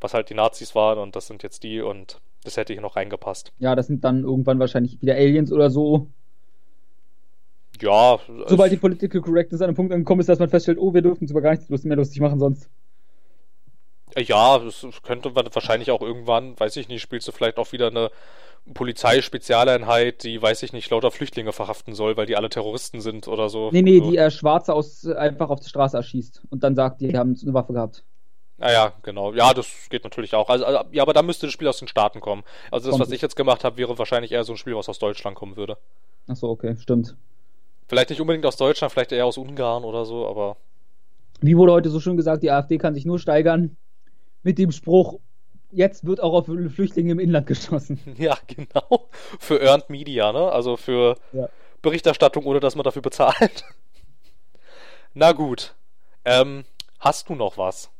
[0.00, 2.96] Was halt die Nazis waren und das sind jetzt die und das hätte hier noch
[2.96, 3.52] reingepasst.
[3.58, 6.08] Ja, das sind dann irgendwann wahrscheinlich wieder Aliens oder so.
[7.80, 8.18] Ja.
[8.46, 11.22] Sobald die Political Correctness an einem Punkt angekommen ist, dass man feststellt, oh, wir dürfen
[11.22, 12.68] uns über gar nichts mehr lustig machen sonst.
[14.16, 17.88] Ja, das könnte man wahrscheinlich auch irgendwann, weiß ich nicht, spielst du vielleicht auch wieder
[17.88, 18.10] eine
[18.74, 23.48] Polizeispezialeinheit, die, weiß ich nicht, lauter Flüchtlinge verhaften soll, weil die alle Terroristen sind oder
[23.48, 23.70] so.
[23.72, 24.10] Nee, nee, so.
[24.10, 27.54] die äh, Schwarze aus, einfach auf die Straße erschießt und dann sagt, die haben eine
[27.54, 28.04] Waffe gehabt.
[28.60, 29.32] Ah ja, genau.
[29.32, 30.48] Ja, das geht natürlich auch.
[30.50, 32.44] Also, also, ja, aber da müsste das Spiel aus den Staaten kommen.
[32.70, 34.88] Also das, Kommt was ich jetzt gemacht habe, wäre wahrscheinlich eher so ein Spiel, was
[34.88, 35.78] aus Deutschland kommen würde.
[36.28, 37.16] Ach so, okay, stimmt.
[37.88, 40.56] Vielleicht nicht unbedingt aus Deutschland, vielleicht eher aus Ungarn oder so, aber.
[41.40, 43.76] Wie wurde heute so schön gesagt, die AfD kann sich nur steigern
[44.42, 45.18] mit dem Spruch,
[45.70, 47.98] jetzt wird auch auf Flüchtlinge im Inland geschossen.
[48.18, 49.08] Ja, genau.
[49.38, 50.52] Für Earned Media, ne?
[50.52, 51.48] Also für Ja.
[51.82, 53.64] Berichterstattung, ohne dass man dafür bezahlt.
[55.14, 55.74] Na gut.
[56.26, 56.64] Ähm,
[56.98, 57.90] hast du noch was?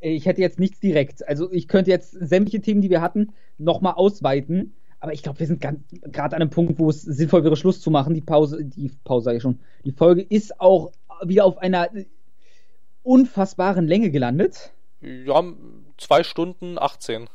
[0.00, 1.26] Ich hätte jetzt nichts direkt.
[1.28, 4.74] Also ich könnte jetzt sämtliche Themen, die wir hatten, nochmal ausweiten.
[4.98, 7.90] Aber ich glaube, wir sind gerade an einem Punkt, wo es sinnvoll wäre, Schluss zu
[7.90, 8.14] machen.
[8.14, 9.60] Die Pause, die Pause sage ich schon.
[9.84, 10.92] Die Folge ist auch
[11.24, 11.88] wieder auf einer
[13.02, 14.72] unfassbaren Länge gelandet.
[15.00, 15.42] Ja,
[15.96, 17.28] zwei Stunden 18.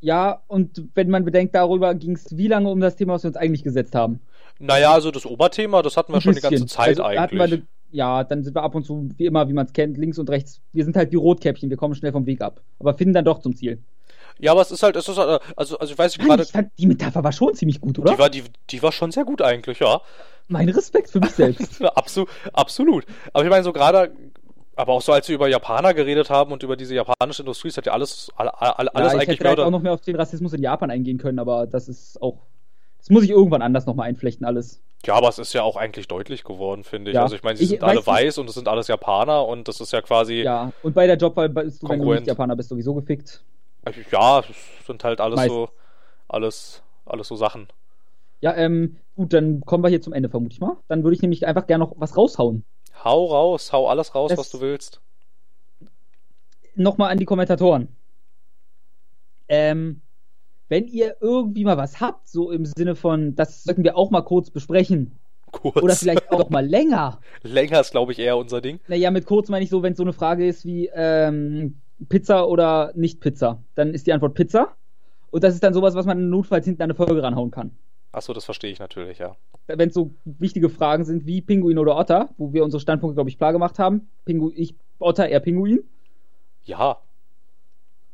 [0.00, 3.28] Ja, und wenn man bedenkt, darüber ging es wie lange um das Thema, was wir
[3.28, 4.20] uns eigentlich gesetzt haben.
[4.58, 6.66] Naja, also das Oberthema, das hatten wir schon die ganze.
[6.66, 7.60] Zeit Also, hatten wir eigentlich.
[7.60, 10.18] eine, ja, dann sind wir ab und zu, wie immer, wie man es kennt, links
[10.18, 10.60] und rechts.
[10.72, 12.60] Wir sind halt die Rotkäppchen, wir kommen schnell vom Weg ab.
[12.78, 13.78] Aber finden dann doch zum Ziel.
[14.38, 16.50] Ja, aber es ist halt, es ist halt, also, also ich weiß nicht gerade, ich
[16.50, 18.12] fand, die Metapher war schon ziemlich gut, oder?
[18.12, 20.00] die war, die, die war schon sehr gut eigentlich, ja.
[20.48, 21.82] mein Respekt für mich selbst.
[21.94, 23.04] Absolut, absolut.
[23.32, 24.12] Aber ich meine, so gerade,
[24.74, 27.76] aber auch so, als wir über Japaner geredet haben und über diese japanische Industrie, ist
[27.76, 29.92] hat ja alles, all, all, alles ja, ich eigentlich hätte mehr vielleicht auch noch mehr
[29.92, 32.38] auf den Rassismus in Japan eingehen können, aber das ist auch.
[33.02, 34.80] Das muss ich irgendwann anders nochmal einflechten, alles.
[35.04, 37.16] Ja, aber es ist ja auch eigentlich deutlich geworden, finde ich.
[37.16, 37.24] Ja.
[37.24, 39.92] Also ich meine, sie sind alle weiß und es sind alles Japaner und das ist
[39.92, 42.68] ja quasi, ja, Ja, und bei der Jobwahl bist du, wenn du nicht Japaner bist,
[42.68, 43.42] sowieso gefickt.
[43.84, 43.96] es
[44.86, 45.48] sind halt alles Meist.
[45.50, 45.68] so,
[46.28, 47.66] alles, alles so Sachen.
[48.40, 50.76] Ja, ähm, gut, dann kommen wir hier zum Ende, vermute ich mal.
[50.86, 52.64] Dann würde ich nämlich einfach gerne noch was raushauen.
[53.02, 55.00] Hau raus, hau alles raus, Das- was du willst.
[56.76, 57.88] Nochmal an die Kommentatoren.
[59.48, 60.01] Ähm,
[60.72, 64.22] wenn ihr irgendwie mal was habt, so im Sinne von, das sollten wir auch mal
[64.22, 65.18] kurz besprechen.
[65.50, 65.82] Kurz.
[65.82, 67.20] Oder vielleicht auch mal länger.
[67.42, 68.80] Länger ist, glaube ich, eher unser Ding.
[68.88, 71.76] Naja, mit kurz meine ich so, wenn es so eine Frage ist wie ähm,
[72.08, 74.74] Pizza oder nicht Pizza, dann ist die Antwort Pizza.
[75.30, 77.72] Und das ist dann sowas, was man notfalls hinten an eine Folge ranhauen kann.
[78.10, 79.36] Achso, das verstehe ich natürlich, ja.
[79.66, 83.28] Wenn es so wichtige Fragen sind wie Pinguin oder Otter, wo wir unsere Standpunkte, glaube
[83.28, 84.08] ich, klar gemacht haben.
[84.24, 85.84] Pingu ich, Otter, eher Pinguin.
[86.64, 86.96] Ja,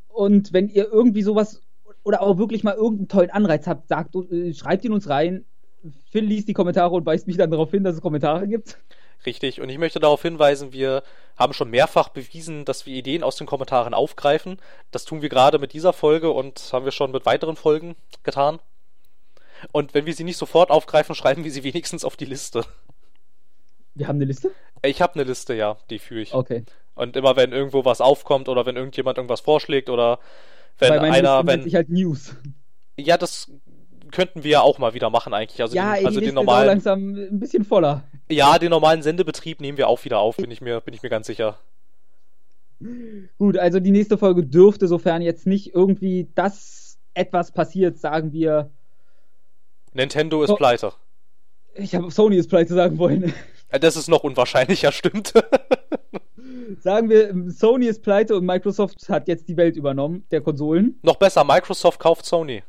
[0.09, 1.61] Und wenn ihr irgendwie sowas
[2.09, 5.45] oder auch wirklich mal irgendeinen tollen Anreiz habt, sagt, äh, schreibt ihn uns rein.
[6.09, 8.79] Phil liest die Kommentare und weist mich dann darauf hin, dass es Kommentare gibt.
[9.27, 11.03] Richtig, und ich möchte darauf hinweisen, wir
[11.37, 14.57] haben schon mehrfach bewiesen, dass wir Ideen aus den Kommentaren aufgreifen.
[14.89, 18.59] Das tun wir gerade mit dieser Folge und haben wir schon mit weiteren Folgen getan.
[19.71, 22.65] Und wenn wir sie nicht sofort aufgreifen, schreiben wir sie wenigstens auf die Liste.
[23.93, 24.49] Wir haben eine Liste?
[24.81, 26.33] Ich habe eine Liste, ja, die führe ich.
[26.33, 26.63] Okay.
[26.95, 30.17] Und immer wenn irgendwo was aufkommt oder wenn irgendjemand irgendwas vorschlägt oder
[30.79, 31.63] wenn Bei einer, wenn.
[31.63, 32.35] sich halt News.
[32.97, 33.51] Ja, das
[34.11, 35.61] könnten wir ja auch mal wieder machen eigentlich.
[35.61, 36.67] Also, ja, den, also den normalen.
[36.67, 38.03] langsam ein bisschen voller.
[38.29, 41.09] Ja, den normalen Sendebetrieb nehmen wir auch wieder auf, bin ich mir, bin ich mir
[41.09, 41.57] ganz sicher.
[43.37, 48.71] Gut, also die nächste Folge dürfte, sofern jetzt nicht irgendwie das etwas passiert, sagen wir.
[49.93, 50.93] Nintendo ist pleite.
[51.75, 53.33] Ich habe Sony ist pleite sagen wollen.
[53.69, 55.33] Äh, Das ist noch unwahrscheinlicher, stimmt.
[56.79, 60.99] sagen wir, Sony ist pleite und Microsoft hat jetzt die Welt übernommen, der Konsolen.
[61.03, 62.63] noch besser, Microsoft kauft Sony.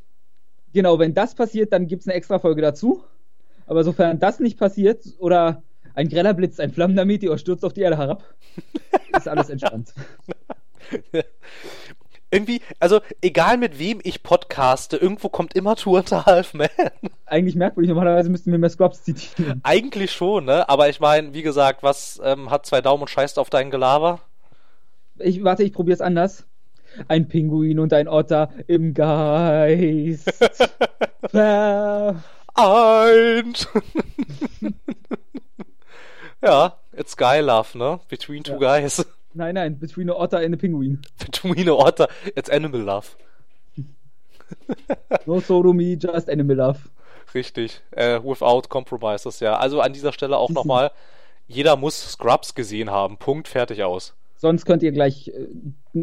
[0.72, 3.02] Genau, wenn das passiert, dann gibt es eine extra Folge dazu.
[3.66, 5.62] Aber sofern das nicht passiert oder
[5.94, 8.24] ein greller Blitz, ein flammender Meteor stürzt auf die Erde herab,
[9.16, 9.92] ist alles entspannt.
[12.30, 16.68] Irgendwie, also egal mit wem ich podcaste, irgendwo kommt immer Two and a Half Man.
[17.26, 19.60] Eigentlich merkwürdig, normalerweise müssten wir mehr Scrubs zitieren.
[19.64, 20.68] Eigentlich schon, ne?
[20.68, 24.20] Aber ich meine, wie gesagt, was ähm, hat zwei Daumen und scheißt auf dein Gelaber?
[25.18, 26.46] Ich, warte, ich probier's anders.
[27.08, 30.32] Ein Pinguin und ein Otter im Geist.
[32.54, 33.68] Eins.
[36.42, 38.00] ja, it's guy love, ne?
[38.08, 39.04] Between two guys.
[39.34, 40.98] Nein, nein, between a Otter and a Pinguin.
[41.18, 43.16] Between a otter, it's animal love.
[45.26, 46.90] No sodomy, just animal love.
[47.34, 47.80] Richtig.
[47.92, 49.56] Äh, without compromises, ja.
[49.56, 50.90] Also an dieser Stelle auch nochmal,
[51.46, 53.18] jeder muss Scrubs gesehen haben.
[53.18, 54.14] Punkt, fertig aus.
[54.36, 55.46] Sonst könnt ihr gleich, äh,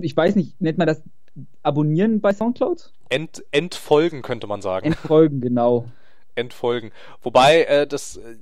[0.02, 1.02] ich weiß nicht, nennt man das
[1.64, 2.92] abonnieren bei Soundcloud?
[3.10, 4.86] Ent, entfolgen könnte man sagen.
[4.86, 5.86] Entfolgen, genau.
[6.36, 6.92] entfolgen.
[7.22, 8.36] Wobei äh, das äh,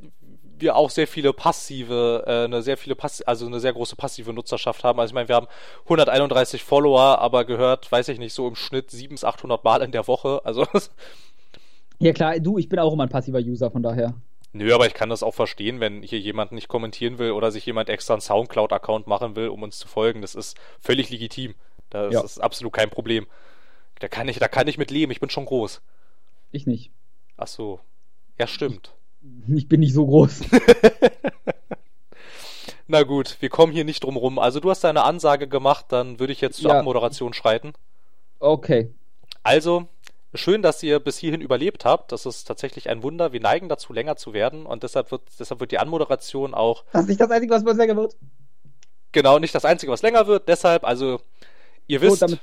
[0.58, 4.34] wir auch sehr viele passive, äh, eine sehr viele Pass also eine sehr große passive
[4.34, 5.00] Nutzerschaft haben.
[5.00, 5.48] Also ich meine, wir haben
[5.84, 9.92] 131 Follower, aber gehört, weiß ich nicht, so im Schnitt 700 bis 800 Mal in
[9.92, 10.42] der Woche.
[10.44, 10.66] Also
[12.00, 14.14] Ja klar, du, ich bin auch immer ein passiver User, von daher.
[14.54, 17.66] Nö, aber ich kann das auch verstehen, wenn hier jemand nicht kommentieren will oder sich
[17.66, 20.22] jemand extra einen Soundcloud-Account machen will, um uns zu folgen.
[20.22, 21.56] Das ist völlig legitim.
[21.90, 22.22] Das Ja.
[22.22, 23.28] ist absolut kein Problem.
[24.00, 25.12] Da kann ich, da kann ich mit leben.
[25.12, 25.82] Ich bin schon groß.
[26.52, 26.92] Ich nicht.
[27.38, 27.80] Ach so.
[28.40, 28.94] Ja, stimmt.
[28.94, 29.05] Ich
[29.68, 30.42] bin nicht so groß.
[32.88, 34.38] Na gut, wir kommen hier nicht drum rum.
[34.38, 36.80] Also du hast deine Ansage gemacht, dann würde ich jetzt zur Ja.
[36.80, 37.74] Abmoderation schreiten.
[38.40, 38.92] Okay.
[39.42, 39.88] Also,
[40.36, 42.12] schön, dass ihr bis hierhin überlebt habt.
[42.12, 43.34] Das ist tatsächlich ein Wunder.
[43.34, 47.04] Wir neigen dazu, länger zu werden und deshalb wird, deshalb wird die Anmoderation auch Das
[47.04, 48.16] ist nicht das Einzige, was länger wird.
[49.12, 50.48] genau nicht das Einzige, was länger wird.
[50.48, 51.20] Deshalb, also,
[51.88, 52.40] ihr wisst, damit-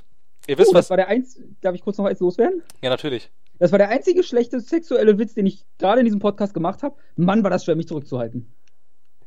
[0.47, 0.89] ihr wisst, oh, was.
[0.89, 1.39] war der eins.
[1.61, 2.63] Darf ich kurz noch eins loswerden?
[2.81, 3.29] Ja, natürlich.
[3.59, 6.95] Das war der einzige schlechte sexuelle Witz, den ich gerade in diesem Podcast gemacht habe.
[7.15, 8.51] Mann, war das schwer, mich zurückzuhalten.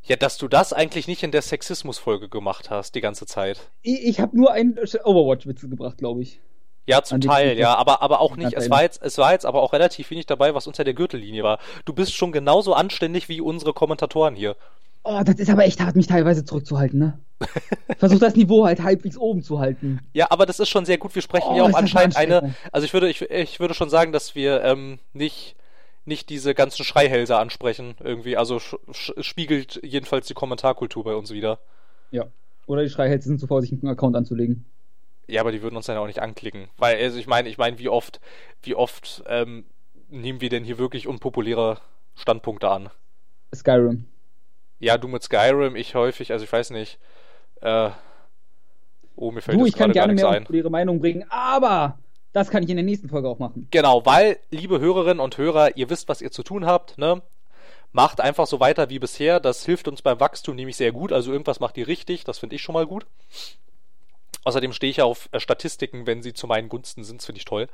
[0.03, 3.71] Ja, dass du das eigentlich nicht in der Sexismus-Folge gemacht hast, die ganze Zeit.
[3.83, 6.41] Ich, ich habe nur einen Overwatch-Witz gebracht, glaube ich.
[6.87, 8.53] Ja, zum Teil, ja, aber, aber auch nicht.
[8.53, 11.43] Es war, jetzt, es war jetzt aber auch relativ wenig dabei, was unter der Gürtellinie
[11.43, 11.59] war.
[11.85, 14.55] Du bist schon genauso anständig wie unsere Kommentatoren hier.
[15.09, 17.19] Oh, das ist aber echt hart, mich teilweise zurückzuhalten, ne?
[17.99, 20.01] Versuch das Niveau halt halbwegs oben zu halten.
[20.13, 21.15] Ja, aber das ist schon sehr gut.
[21.15, 22.57] Wir sprechen Oh, ja auch anscheinend eine.
[22.73, 25.55] Also ich würde, ich, ich würde schon sagen, dass wir ähm, nicht,
[26.07, 28.37] nicht diese ganzen Schreihälse ansprechen irgendwie.
[28.37, 28.59] Also
[28.91, 31.61] spiegelt jedenfalls die Kommentarkultur bei uns wieder.
[32.11, 32.25] Ja.
[32.67, 34.65] Oder die Schreihälse sind zu vorsichtig, einen Account anzulegen.
[35.29, 36.69] Ja, aber die würden uns dann ja auch nicht anklicken.
[36.79, 38.21] Weil, also ich meine, ich meine, wie oft,
[38.65, 39.67] wie oft ähm,
[40.09, 41.79] nehmen wir denn hier wirklich unpopuläre
[42.17, 42.91] Standpunkte an?
[43.55, 44.07] Skyrim.
[44.79, 46.99] Ja, du mit Skyrim, ich häufig, also ich weiß nicht.
[47.61, 47.91] Äh,
[49.17, 50.39] oh, mir fällt Du, ich kann gerne mehr ein.
[50.39, 51.99] unpopuläre Meinung bringen, aber
[52.33, 53.69] das kann ich in der nächsten Folge auch machen.
[53.71, 57.23] Genau, weil, liebe Hörerinnen und Hörer, ihr wisst, was ihr zu tun habt, ne?
[57.93, 59.41] Macht einfach so weiter wie bisher.
[59.41, 61.13] Das hilft uns beim Wachstum nämlich sehr gut.
[61.13, 62.25] Also irgendwas macht ihr richtig.
[62.25, 63.07] Das finde ich schon mal gut.
[64.45, 67.21] Außerdem stehe ich ja auf Statistiken, wenn sie zu meinen Gunsten sind.
[67.23, 67.69] Das finde ich toll.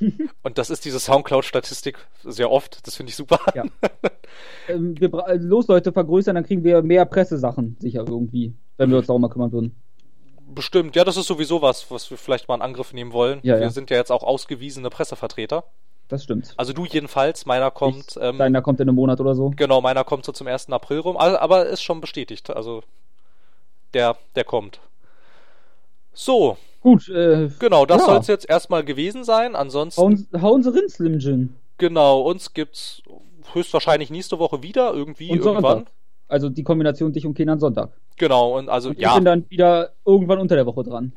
[0.42, 2.86] und das ist diese Soundcloud-Statistik sehr oft.
[2.86, 3.40] Das finde ich super.
[3.54, 3.64] Ja.
[4.68, 8.98] Ähm, wir also los, Leute, vergrößern, dann kriegen wir mehr Pressesachen, sicher irgendwie, wenn wir
[8.98, 9.74] uns darum mal kümmern würden.
[10.54, 10.94] Bestimmt.
[10.96, 13.40] Ja, das ist sowieso was, was wir vielleicht mal in Angriff nehmen wollen.
[13.42, 13.70] Ja, wir ja.
[13.70, 15.64] sind ja jetzt auch ausgewiesene Pressevertreter.
[16.08, 16.54] Das stimmt.
[16.56, 17.46] Also du jedenfalls.
[17.46, 18.16] Meiner kommt.
[18.16, 19.50] Ich, ähm, Deiner kommt in einem Monat oder so.
[19.56, 20.70] Genau, meiner kommt so zum 1.
[20.70, 22.50] April rum, aber, aber ist schon bestätigt.
[22.50, 22.82] Also
[23.94, 24.80] der, der kommt.
[26.12, 26.56] So,
[26.90, 28.06] Gut, äh, genau, das Ja.
[28.06, 29.54] soll es jetzt erstmal gewesen sein.
[29.56, 31.54] Ansonsten, hauen, hauen Sie rein, Slim Jim.
[31.78, 33.02] genau, uns gibt's
[33.52, 35.62] höchstwahrscheinlich nächste Woche wieder, irgendwie, Und irgendwann.
[35.78, 35.92] Sonntag.
[36.28, 37.90] Also die Kombination dich und Kenan Sonntag.
[38.18, 41.12] Genau, und also, Und ich ja, bin dann wieder irgendwann unter der Woche dran.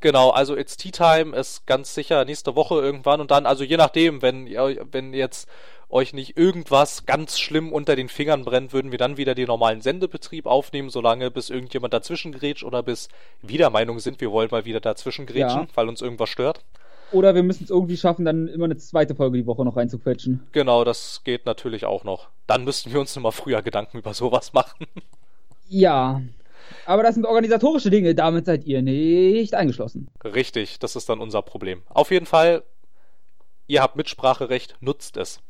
[0.00, 3.76] genau, also It's Tea Time ist ganz sicher nächste Woche irgendwann und dann, also je
[3.76, 5.48] nachdem, wenn wenn jetzt
[5.94, 9.80] euch nicht irgendwas ganz schlimm unter den Fingern brennt, würden wir dann wieder den normalen
[9.80, 13.08] Sendebetrieb aufnehmen, solange bis irgendjemand dazwischen grätscht oder bis
[13.42, 15.66] wir der Meinung sind, wir wollen mal wieder dazwischen grätschen, Ja.
[15.74, 16.64] weil uns irgendwas stört.
[17.12, 20.44] Oder wir müssen es irgendwie schaffen, dann immer eine zweite Folge die Woche noch reinzuquetschen.
[20.50, 22.28] Genau, das geht natürlich auch noch.
[22.48, 24.86] Dann müssten wir uns nochmal früher Gedanken über sowas machen.
[25.68, 26.20] Ja.
[26.86, 30.08] Aber das sind organisatorische Dinge, damit seid ihr nicht eingeschlossen.
[30.22, 31.82] Richtig, das ist dann unser Problem.
[31.88, 32.62] Auf jeden Fall,
[33.66, 35.40] ihr habt Mitspracherecht, nutzt es.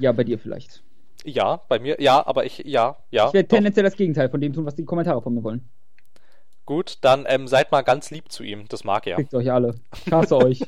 [0.00, 0.82] Ja, bei dir vielleicht.
[1.24, 3.28] Ja, bei mir, ja, aber ich, ja, ja.
[3.28, 5.68] Ich werde tendenziell das Gegenteil von dem tun, was die Kommentare von mir wollen.
[6.64, 9.16] Gut, dann ähm, seid mal ganz lieb zu ihm, das mag er.
[9.16, 9.76] Fickt euch alle.
[10.04, 10.62] Ich hasse euch.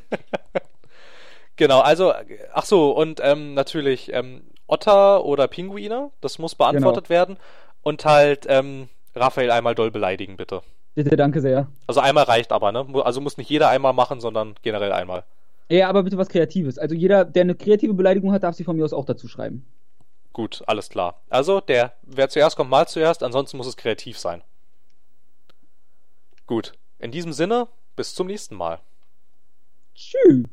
[1.56, 2.12] Genau, also,
[2.52, 7.36] ach so, und ähm, natürlich ähm, Otter oder Pinguine, das muss beantwortet werden.
[7.82, 10.62] Und halt ähm, Raphael einmal doll beleidigen, bitte.
[10.94, 11.68] Bitte, danke sehr.
[11.86, 12.86] Also einmal reicht aber, ne?
[13.04, 15.24] Also muss nicht jeder einmal machen, sondern generell einmal.
[15.70, 16.78] Ja, aber bitte was Kreatives.
[16.78, 19.66] Also jeder, der eine kreative Beleidigung hat, darf sie von mir aus auch dazu schreiben.
[20.32, 21.20] Gut, alles klar.
[21.28, 24.42] Also, der, wer zuerst kommt, mal zuerst, ansonsten muss es kreativ sein.
[26.46, 28.80] Gut, in diesem Sinne, bis zum nächsten Mal.
[29.94, 30.44] Tschüss.